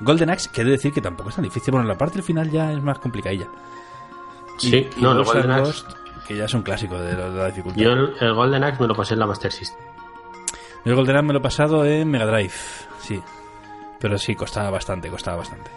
Golden 0.00 0.30
Axe, 0.30 0.48
que 0.52 0.60
he 0.62 0.64
de 0.64 0.70
decir 0.70 0.92
que 0.92 1.00
tampoco 1.00 1.28
es 1.30 1.34
tan 1.34 1.44
difícil. 1.44 1.72
Bueno, 1.72 1.86
la 1.86 1.98
parte 1.98 2.14
del 2.14 2.22
final 2.24 2.50
ya 2.50 2.72
es 2.72 2.82
más 2.82 2.98
complicadilla. 3.00 3.48
Sí, 4.58 4.88
no, 4.98 5.10
and 5.10 5.24
Golden 5.24 5.50
Axe- 5.50 5.60
Ghost, 5.64 5.90
que 6.26 6.36
ya 6.36 6.44
es 6.44 6.54
un 6.54 6.62
clásico 6.62 6.98
de 6.98 7.14
la, 7.16 7.30
de 7.30 7.36
la 7.38 7.46
dificultad. 7.46 7.80
Yo 7.80 7.90
el, 7.90 8.14
el 8.20 8.34
Golden 8.34 8.64
Axe 8.64 8.80
me 8.80 8.88
lo 8.88 8.94
pasé 8.94 9.14
en 9.14 9.20
la 9.20 9.26
Master 9.26 9.52
System. 9.52 9.80
El 10.84 10.94
Golden 10.94 11.16
Axe 11.16 11.26
me 11.26 11.32
lo 11.32 11.38
he 11.38 11.42
pasado 11.42 11.84
en 11.84 12.08
Mega 12.10 12.26
Drive, 12.26 12.52
sí. 13.00 13.20
Pero 14.00 14.18
sí, 14.18 14.34
costaba 14.34 14.70
bastante, 14.70 15.08
costaba 15.08 15.38
bastante. 15.38 15.70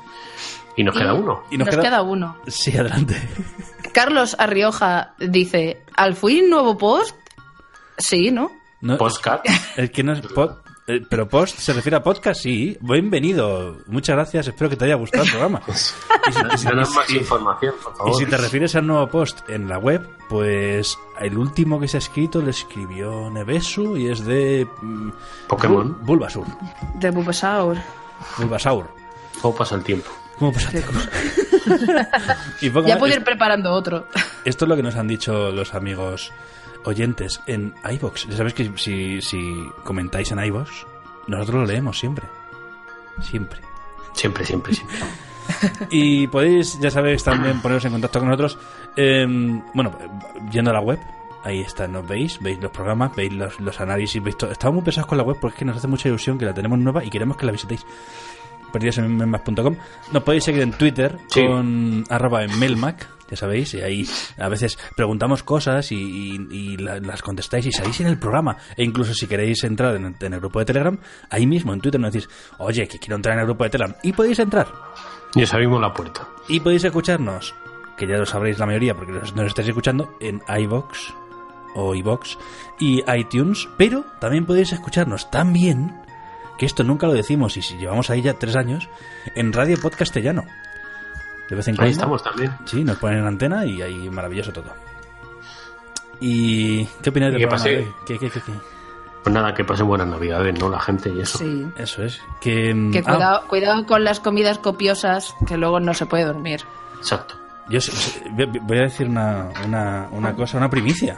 Y 0.76 0.84
nos 0.84 0.96
queda 0.96 1.14
uno. 1.14 1.44
Y 1.50 1.58
Nos, 1.58 1.70
queda... 1.70 2.02
uno. 2.04 2.38
Sí, 2.46 2.78
adelante. 2.78 3.16
Carlos 3.94 4.36
Arrioja 4.38 5.14
dice, 5.18 5.82
¿al 5.96 6.16
fin 6.16 6.50
nuevo 6.52 6.78
post? 6.78 7.16
Sí, 7.98 8.30
¿no? 8.30 8.52
No, 8.82 8.98
Postcat. 8.98 9.42
El 9.76 9.90
que 9.92 10.04
no 10.04 10.14
es 10.14 10.22
pod- 10.22 10.62
eh, 10.88 11.02
pero 11.10 11.28
post 11.28 11.60
se 11.60 11.74
refiere 11.74 11.98
a 11.98 12.04
podcast, 12.04 12.42
sí. 12.42 12.78
Bienvenido. 12.82 13.78
Muchas 13.88 14.16
gracias. 14.16 14.48
Espero 14.48 14.70
que 14.70 14.76
te 14.78 14.86
haya 14.86 14.96
gustado 14.96 15.24
el 15.26 15.30
programa. 15.30 15.62
Y 16.28 16.32
si, 16.34 16.40
y 16.54 16.58
si- 16.58 16.68
más 16.76 16.90
y- 17.10 17.18
información, 17.18 17.74
por 17.82 17.94
y 17.94 17.98
favor. 17.98 18.16
si 18.16 18.26
te 18.26 18.36
refieres 18.38 18.76
al 18.76 18.86
nuevo 18.86 19.08
post 19.08 19.50
en 19.50 19.70
la 19.70 19.78
web, 19.78 20.06
pues 20.28 20.98
el 21.22 21.38
último 21.38 21.80
que 21.80 21.88
se 21.88 21.96
ha 21.98 22.00
escrito 22.00 22.42
lo 22.42 22.50
escribió 22.50 23.30
Nevesu 23.30 23.96
y 23.96 24.10
es 24.10 24.26
de 24.26 24.68
mm, 24.82 25.10
Pokémon. 25.48 25.96
Bul- 26.02 26.06
Bulbasur. 26.06 26.46
De 26.96 27.10
Bulbasaur. 27.12 27.78
Bulbasaur. 28.38 28.90
¿Cómo 29.42 29.56
pasa 29.56 29.76
el 29.76 29.84
tiempo? 29.84 30.10
¿Cómo 30.38 30.52
pasa 30.52 30.70
el 30.72 30.84
tiempo? 30.84 31.00
Y 32.62 32.72
Ya 32.88 32.98
puedo 32.98 33.14
ir 33.14 33.24
preparando 33.24 33.72
otro. 33.74 34.08
Esto 34.46 34.66
es 34.66 34.70
lo 34.70 34.76
que 34.76 34.84
nos 34.84 34.96
han 34.96 35.08
dicho 35.08 35.52
los 35.52 35.74
amigos 35.74 36.32
oyentes 36.88 37.42
en 37.48 37.74
iVoox. 37.92 38.28
Ya 38.28 38.38
sabéis 38.38 38.54
que 38.56 38.72
si, 38.78 39.22
si 39.22 39.40
comentáis 39.84 40.32
en 40.32 40.40
iVoox, 40.44 40.70
nosotros 41.28 41.62
lo 41.62 41.66
leemos 41.66 42.00
siempre. 42.00 42.26
Siempre. 43.22 43.60
Siempre, 44.14 44.46
siempre, 44.46 44.74
siempre. 44.74 44.98
Y 45.92 46.28
podéis, 46.28 46.80
ya 46.80 46.92
sabéis, 46.92 47.24
también 47.24 47.62
poneros 47.62 47.86
en 47.86 47.92
contacto 47.94 48.20
con 48.20 48.28
nosotros. 48.30 48.58
eh, 48.96 49.26
bueno, 49.74 49.98
yendo 50.52 50.72
a 50.72 50.74
la 50.74 50.82
web, 50.82 51.00
Ahí 51.44 51.62
está, 51.62 51.88
nos 51.88 52.06
veis, 52.06 52.40
veis 52.42 52.60
los 52.62 52.72
programas, 52.72 53.16
veis 53.16 53.32
los, 53.32 53.58
los 53.62 53.80
análisis, 53.80 54.22
veis 54.22 54.36
todo. 54.36 54.52
Estamos 54.52 54.74
muy 54.76 54.84
pesados 54.84 55.08
con 55.08 55.18
la 55.18 55.24
web 55.24 55.38
porque 55.40 55.54
es 55.56 55.60
que 55.60 55.66
nos 55.66 55.78
hace 55.78 55.88
mucha 55.88 56.10
ilusión 56.10 56.38
que 56.38 56.44
la 56.44 56.54
tenemos 56.54 56.78
nueva 56.78 57.06
y 57.06 57.10
queremos 57.10 57.38
que 57.38 57.46
la 57.46 57.54
visitéis. 57.54 57.86
Perdidos 58.74 58.98
en 58.98 59.16
melmac.com. 59.16 59.76
Nos 60.12 60.24
podéis 60.24 60.44
seguir 60.44 60.64
en 60.64 60.72
Twitter 60.74 61.18
Sí. 61.28 61.46
con 61.46 62.04
arroba 62.10 62.44
en 62.44 62.60
melmac, 62.60 63.08
ya 63.30 63.38
sabéis, 63.38 63.74
y 63.74 63.82
ahí 63.82 64.08
a 64.38 64.48
veces 64.50 64.78
preguntamos 64.96 65.44
cosas 65.44 65.92
y, 65.92 65.96
y- 65.96 66.48
y 66.52 66.78
la- 66.78 67.00
las 67.00 67.22
contestáis 67.22 67.66
y 67.66 67.72
salís 67.72 68.00
en 68.02 68.08
el 68.08 68.18
programa. 68.18 68.58
E 68.76 68.84
incluso 68.84 69.14
si 69.14 69.28
queréis 69.28 69.64
entrar 69.64 69.96
en, 69.96 70.16
en 70.20 70.34
el 70.34 70.40
grupo 70.40 70.60
de 70.60 70.66
Telegram, 70.66 70.98
ahí 71.30 71.46
mismo 71.48 71.74
en 71.74 71.82
Twitter 71.82 72.00
nos 72.00 72.14
decís, 72.14 72.30
oye, 72.60 72.88
que 72.88 73.00
quiero 73.00 73.16
entrar 73.16 73.34
en 73.36 73.40
el 73.42 73.46
grupo 73.46 73.64
de 73.64 73.70
Telegram. 73.70 73.96
Y 74.04 74.14
podéis 74.14 74.40
entrar. 74.40 74.68
Y 75.36 75.44
os 75.44 75.54
abrimos 75.54 75.82
la 75.82 75.94
puerta. 75.94 76.28
Y 76.48 76.60
podéis 76.62 76.84
escucharnos, 76.86 77.54
que 77.98 78.08
ya 78.08 78.18
lo 78.18 78.26
sabréis 78.26 78.60
la 78.60 78.66
mayoría 78.66 78.96
porque 78.96 79.12
nos, 79.12 79.36
nos 79.36 79.48
estáis 79.48 79.68
escuchando 79.68 80.16
en 80.22 80.42
iVox 80.48 81.14
o 81.76 81.94
iVox 81.94 82.38
y 82.80 83.04
iTunes, 83.12 83.68
pero 83.78 84.06
también 84.20 84.46
podéis 84.46 84.72
escucharnos 84.72 85.30
también, 85.30 85.94
que 86.58 86.66
esto 86.66 86.84
nunca 86.84 87.06
lo 87.08 87.14
decimos 87.14 87.56
y 87.58 87.62
si 87.62 87.78
llevamos 87.78 88.10
ahí 88.10 88.22
ya 88.22 88.34
tres 88.34 88.56
años, 88.56 88.88
en 89.36 89.52
Radio 89.54 89.78
Podcastellano. 89.80 90.44
De 91.50 91.56
vez 91.56 91.68
en 91.68 91.76
cuando. 91.76 91.88
Ahí 91.88 91.92
estamos 91.92 92.24
también. 92.24 92.56
Sí, 92.66 92.84
nos 92.84 92.98
ponen 92.98 93.20
en 93.20 93.28
antena 93.28 93.66
y 93.66 93.82
ahí 93.82 94.10
maravilloso 94.10 94.52
todo. 94.52 94.74
¿Y 96.20 96.86
qué 97.02 97.10
opináis 97.10 97.34
del 97.34 97.48
de 97.48 97.78
hoy? 97.78 97.94
¿Qué, 98.06 98.18
qué, 98.18 98.30
qué, 98.30 98.42
qué? 98.42 98.54
Pues 99.24 99.34
nada, 99.34 99.54
que 99.54 99.64
pasen 99.64 99.88
buenas 99.88 100.08
navidades, 100.08 100.58
¿no? 100.60 100.70
La 100.70 100.80
gente 100.80 101.10
y 101.10 101.20
eso. 101.20 101.38
Sí. 101.40 101.68
Eso 101.78 102.04
es. 102.04 102.22
Que, 102.40 102.74
mm, 102.74 102.92
ah, 102.98 103.02
cuidado, 103.04 103.48
cuidado 103.48 103.86
con 103.86 104.04
las 104.04 104.20
comidas 104.20 104.58
copiosas, 104.58 105.36
que 105.46 105.58
luego 105.58 105.80
no 105.80 105.94
se 105.94 106.06
puede 106.06 106.26
dormir. 106.26 106.62
Exacto. 106.98 107.36
yo 107.70 107.80
voy 108.64 108.78
a 108.80 108.84
decir 108.84 109.08
una, 109.08 109.50
una, 109.66 110.08
una 110.12 110.34
cosa, 110.34 110.58
una 110.58 110.70
primicia. 110.70 111.18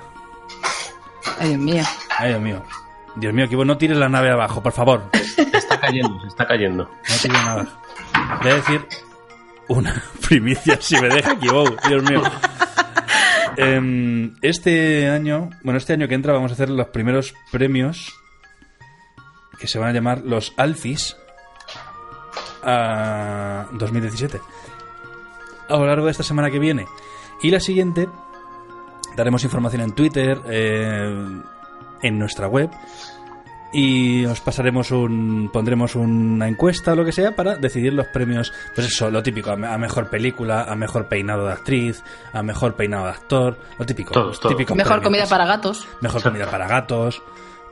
Ay, 1.40 1.50
Dios 1.50 1.60
mío. 1.60 1.84
Ay, 2.18 2.30
Dios 2.30 2.42
mío. 2.42 2.64
Dios 3.16 3.34
mío, 3.34 3.48
que 3.48 3.56
vos 3.56 3.66
no 3.66 3.78
tires 3.78 3.98
la 3.98 4.10
nave 4.10 4.32
abajo, 4.32 4.62
por 4.62 4.72
favor. 4.72 5.04
Está 5.14 5.80
cayendo, 5.80 6.20
se 6.22 6.28
está 6.28 6.48
cayendo. 6.48 6.86
No 6.86 7.16
tires 7.22 7.46
nada. 7.46 7.68
Voy 8.42 8.52
a 8.52 8.56
decir 8.56 8.88
una 9.70 10.04
primicia, 10.28 10.78
si 10.82 11.00
me 11.00 11.08
deja 11.08 11.34
equivoco, 11.34 11.76
Dios 11.88 12.04
mío. 12.04 12.22
Em, 13.58 14.36
este 14.41 15.10
año, 15.10 15.50
bueno, 15.64 15.78
este 15.80 15.91
año 15.91 16.08
que 16.08 16.16
entra 16.16 16.32
vamos 16.32 16.52
a 16.52 16.54
hacer 16.54 16.70
los 16.70 16.88
primeros 16.90 17.34
premios 17.52 18.14
que 19.60 19.68
se 19.68 19.78
van 19.78 19.90
a 19.90 19.91
llamar 19.91 20.22
los 20.24 20.54
Alfis 20.56 21.18
a 22.64 23.68
2017. 23.74 24.40
A 25.68 25.78
lo 25.78 25.86
largo 25.86 26.06
de 26.06 26.12
esta 26.12 26.24
semana 26.24 26.50
que 26.50 26.60
viene 26.60 26.86
y 27.41 27.52
la 27.52 27.60
siguiente 27.60 28.08
daremos 29.18 29.44
información 29.44 29.82
en 29.82 29.91
Twitter, 29.94 30.40
eh, 30.50 31.41
en 32.02 32.18
nuestra 32.18 32.48
web 32.48 32.70
y 33.72 34.26
os 34.26 34.40
pasaremos 34.41 34.90
un 34.91 35.50
pondremos 35.54 35.96
una 35.96 36.48
encuesta 36.48 36.94
o 36.94 36.96
lo 36.96 37.06
que 37.06 37.12
sea 37.12 37.36
para 37.36 37.56
decidir 37.56 37.94
los 37.94 38.08
premios. 38.08 38.52
Pues 38.74 38.88
eso 38.88 39.12
lo 39.12 39.22
típico 39.22 39.52
a, 39.52 39.56
me- 39.56 39.68
a 39.68 39.78
mejor 39.78 40.10
película 40.10 40.64
a 40.64 40.76
mejor 40.76 41.08
peinado 41.08 41.46
de 41.46 41.54
actriz 41.54 42.04
a 42.34 42.41
mejor 42.41 42.76
peinado 42.76 43.06
de 43.06 43.12
actor 43.12 43.58
lo 43.78 43.86
típico. 43.86 44.12
Todo, 44.14 44.32
todo. 44.32 44.56
Mejor 44.76 45.02
comida 45.04 45.26
para 45.28 45.46
gatos. 45.46 45.88
mejor 46.02 46.24
comida 46.24 46.50
para 46.50 46.68
gatos. 46.68 47.22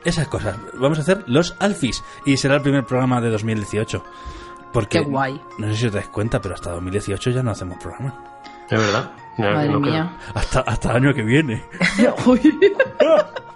Esas 0.04 0.28
cosas. 0.28 0.56
Vamos 0.74 0.98
a 0.98 1.00
hacer 1.02 1.24
los 1.26 1.56
alfis 1.58 2.04
y 2.24 2.36
será 2.36 2.54
el 2.56 2.62
primer 2.62 2.84
programa 2.84 3.20
de 3.20 3.30
2018 3.30 4.04
porque 4.72 4.98
Qué 5.00 5.04
guay. 5.04 5.40
no 5.58 5.66
sé 5.68 5.76
si 5.76 5.86
os 5.86 5.92
dais 5.92 6.06
cuenta 6.08 6.40
pero 6.40 6.54
hasta 6.54 6.70
2018 6.70 7.30
ya 7.30 7.42
no 7.42 7.50
hacemos 7.50 7.78
programa. 7.78 8.14
Es 8.70 8.78
verdad. 8.78 9.10
Ya, 9.38 9.50
Madre 9.50 9.68
no 9.70 9.80
mía. 9.80 10.16
hasta 10.34 10.60
hasta 10.60 10.90
el 10.90 10.96
año 11.04 11.14
que 11.14 11.22
viene 11.22 11.64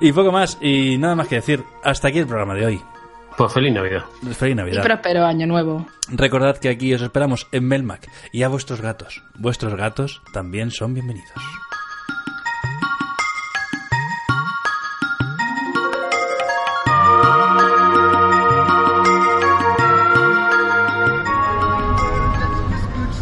y 0.00 0.12
poco 0.12 0.32
más 0.32 0.58
y 0.60 0.98
nada 0.98 1.14
más 1.14 1.28
que 1.28 1.36
decir 1.36 1.64
hasta 1.82 2.08
aquí 2.08 2.18
el 2.18 2.26
programa 2.26 2.54
de 2.54 2.66
hoy. 2.66 2.82
Pues 3.36 3.52
feliz 3.52 3.72
Navidad. 3.72 4.04
feliz 4.32 4.52
Y 4.52 4.54
navidad 4.54 4.82
próspero 4.82 5.24
año 5.24 5.46
nuevo. 5.46 5.86
Recordad 6.08 6.56
que 6.58 6.68
aquí 6.68 6.94
os 6.94 7.02
esperamos 7.02 7.48
en 7.50 7.66
Melmac 7.66 8.08
y 8.32 8.42
a 8.44 8.48
vuestros 8.48 8.80
gatos. 8.80 9.22
Vuestros 9.36 9.74
gatos 9.74 10.22
también 10.32 10.70
son 10.70 10.94
bienvenidos. 10.94 11.32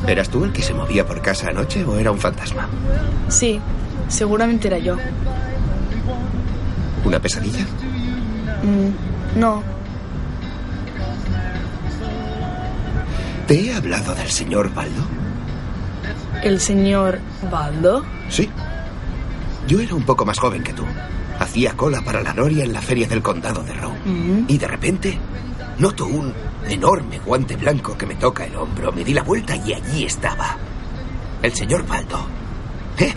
¿Eras 0.07 0.29
tú 0.29 0.45
el 0.45 0.53
que 0.53 0.61
se 0.61 0.75
movía 0.75 1.07
por 1.07 1.23
casa 1.23 1.49
anoche 1.49 1.85
o 1.85 1.99
era 1.99 2.11
un 2.11 2.19
fantasma? 2.19 2.69
Sí, 3.29 3.59
seguramente 4.09 4.69
era 4.69 4.77
yo. 4.77 4.97
¿Una 7.05 7.19
pesadilla? 7.21 7.65
Mm, 8.63 9.39
no, 9.41 9.63
¿Te 13.47 13.61
he 13.67 13.75
hablado 13.75 14.15
del 14.15 14.31
señor 14.31 14.73
Baldo? 14.73 15.03
el 16.43 16.59
señor 16.61 17.21
Baldo. 17.51 18.05
Sí. 18.29 18.49
Yo 19.69 19.79
era 19.81 19.95
un 19.95 20.05
poco 20.05 20.25
más 20.25 20.39
joven 20.41 20.63
que 20.65 20.73
tú. 20.73 20.85
Hacía 21.39 21.75
cola 21.77 22.01
para 22.03 22.21
la 22.23 22.33
noria 22.35 22.65
en 22.65 22.73
la 22.73 22.81
feria 22.83 23.07
del 23.07 23.23
condado 23.23 23.63
de 23.63 23.73
Rowe. 23.75 23.97
Mm, 24.05 24.45
Y 24.49 24.59
de 24.59 24.67
repente 24.67 25.19
noto 25.79 26.07
un 26.07 26.33
enorme 26.69 27.19
guante 27.21 27.55
blanco 27.57 27.97
que 27.97 28.07
me 28.07 28.17
toca 28.17 28.45
el 28.45 28.57
hombro. 28.57 28.91
Me 28.91 29.05
di 29.05 29.15
la 29.15 29.23
vuelta 29.23 29.55
y 29.55 29.73
allí 29.73 30.05
estaba. 30.05 30.57
El 31.43 31.53
señor 31.55 31.87
Baldo. 31.87 32.27
¿Eh? 32.99 33.15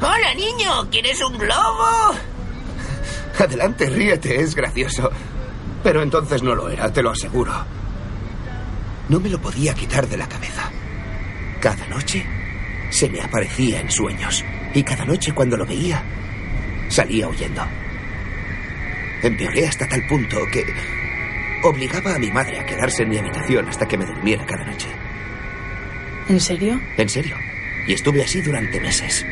Hola, 0.00 0.34
niño. 0.34 0.88
¿Quieres 0.90 1.20
un 1.22 1.36
globo? 1.36 2.14
Adelante, 3.38 3.88
ríete. 3.88 4.40
Es 4.40 4.54
gracioso. 4.54 5.10
Pero 5.82 6.02
entonces 6.02 6.42
no 6.42 6.54
lo 6.54 6.68
era, 6.68 6.92
te 6.92 7.02
lo 7.02 7.10
aseguro. 7.10 7.52
No 9.08 9.20
me 9.20 9.28
lo 9.28 9.40
podía 9.40 9.74
quitar 9.74 10.06
de 10.08 10.16
la 10.16 10.28
cabeza. 10.28 10.70
Cada 11.60 11.86
noche 11.86 12.26
se 12.90 13.08
me 13.08 13.20
aparecía 13.20 13.80
en 13.80 13.90
sueños. 13.90 14.44
Y 14.74 14.82
cada 14.82 15.04
noche 15.04 15.32
cuando 15.32 15.56
lo 15.56 15.64
veía, 15.64 16.02
salía 16.88 17.28
huyendo. 17.28 17.62
Empeoré 19.22 19.66
hasta 19.66 19.88
tal 19.88 20.06
punto 20.06 20.36
que 20.52 20.64
obligaba 21.62 22.14
a 22.14 22.18
mi 22.18 22.30
madre 22.30 22.60
a 22.60 22.66
quedarse 22.66 23.02
en 23.02 23.08
mi 23.08 23.18
habitación 23.18 23.68
hasta 23.68 23.86
que 23.86 23.98
me 23.98 24.06
durmiera 24.06 24.44
cada 24.46 24.64
noche. 24.64 24.88
¿En 26.28 26.40
serio? 26.40 26.80
En 26.96 27.08
serio. 27.08 27.36
Y 27.86 27.94
estuve 27.94 28.22
así 28.22 28.42
durante 28.42 28.80
meses. 28.80 29.24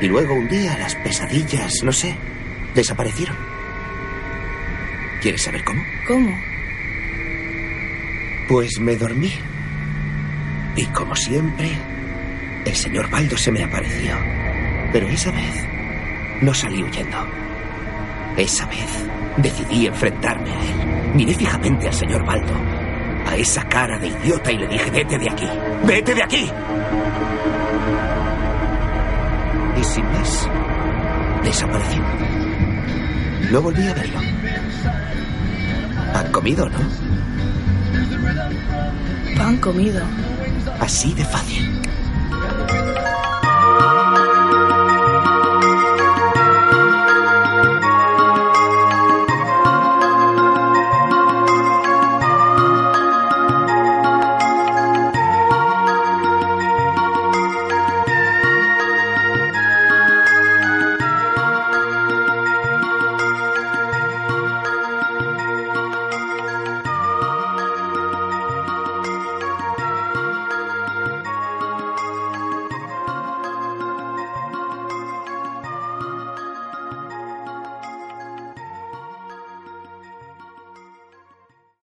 Y 0.00 0.06
luego 0.06 0.34
un 0.34 0.48
día 0.48 0.76
las 0.78 0.94
pesadillas, 0.96 1.72
no 1.84 1.92
sé, 1.92 2.16
desaparecieron. 2.74 3.36
¿Quieres 5.20 5.42
saber 5.42 5.64
cómo? 5.64 5.82
¿Cómo? 6.06 6.38
Pues 8.48 8.78
me 8.80 8.96
dormí. 8.96 9.32
Y 10.76 10.84
como 10.86 11.14
siempre, 11.16 11.70
el 12.64 12.74
señor 12.74 13.10
Baldo 13.10 13.36
se 13.36 13.50
me 13.50 13.64
apareció. 13.64 14.14
Pero 14.92 15.08
esa 15.08 15.30
vez 15.32 15.66
no 16.40 16.54
salí 16.54 16.82
huyendo. 16.82 17.26
Esa 18.36 18.66
vez 18.66 19.04
decidí 19.38 19.86
enfrentarme 19.86 20.50
a 20.50 20.60
él. 20.60 21.12
Miré 21.14 21.34
fijamente 21.34 21.88
al 21.88 21.94
señor 21.94 22.24
Baldo, 22.24 22.54
a 23.26 23.36
esa 23.36 23.64
cara 23.68 23.98
de 23.98 24.08
idiota 24.08 24.52
y 24.52 24.58
le 24.58 24.68
dije, 24.68 24.90
vete 24.90 25.18
de 25.18 25.30
aquí, 25.30 25.48
vete 25.84 26.14
de 26.14 26.22
aquí. 26.22 26.50
Y 29.80 29.84
sin 29.84 30.04
más, 30.04 30.48
desapareció. 31.42 32.27
No 33.50 33.62
volví 33.62 33.86
a 33.86 33.94
verlo. 33.94 34.20
¿Han 36.14 36.32
comido, 36.32 36.68
no? 36.68 36.78
Pan 39.38 39.56
comido. 39.56 40.02
Así 40.80 41.14
de 41.14 41.24
fácil. 41.24 41.87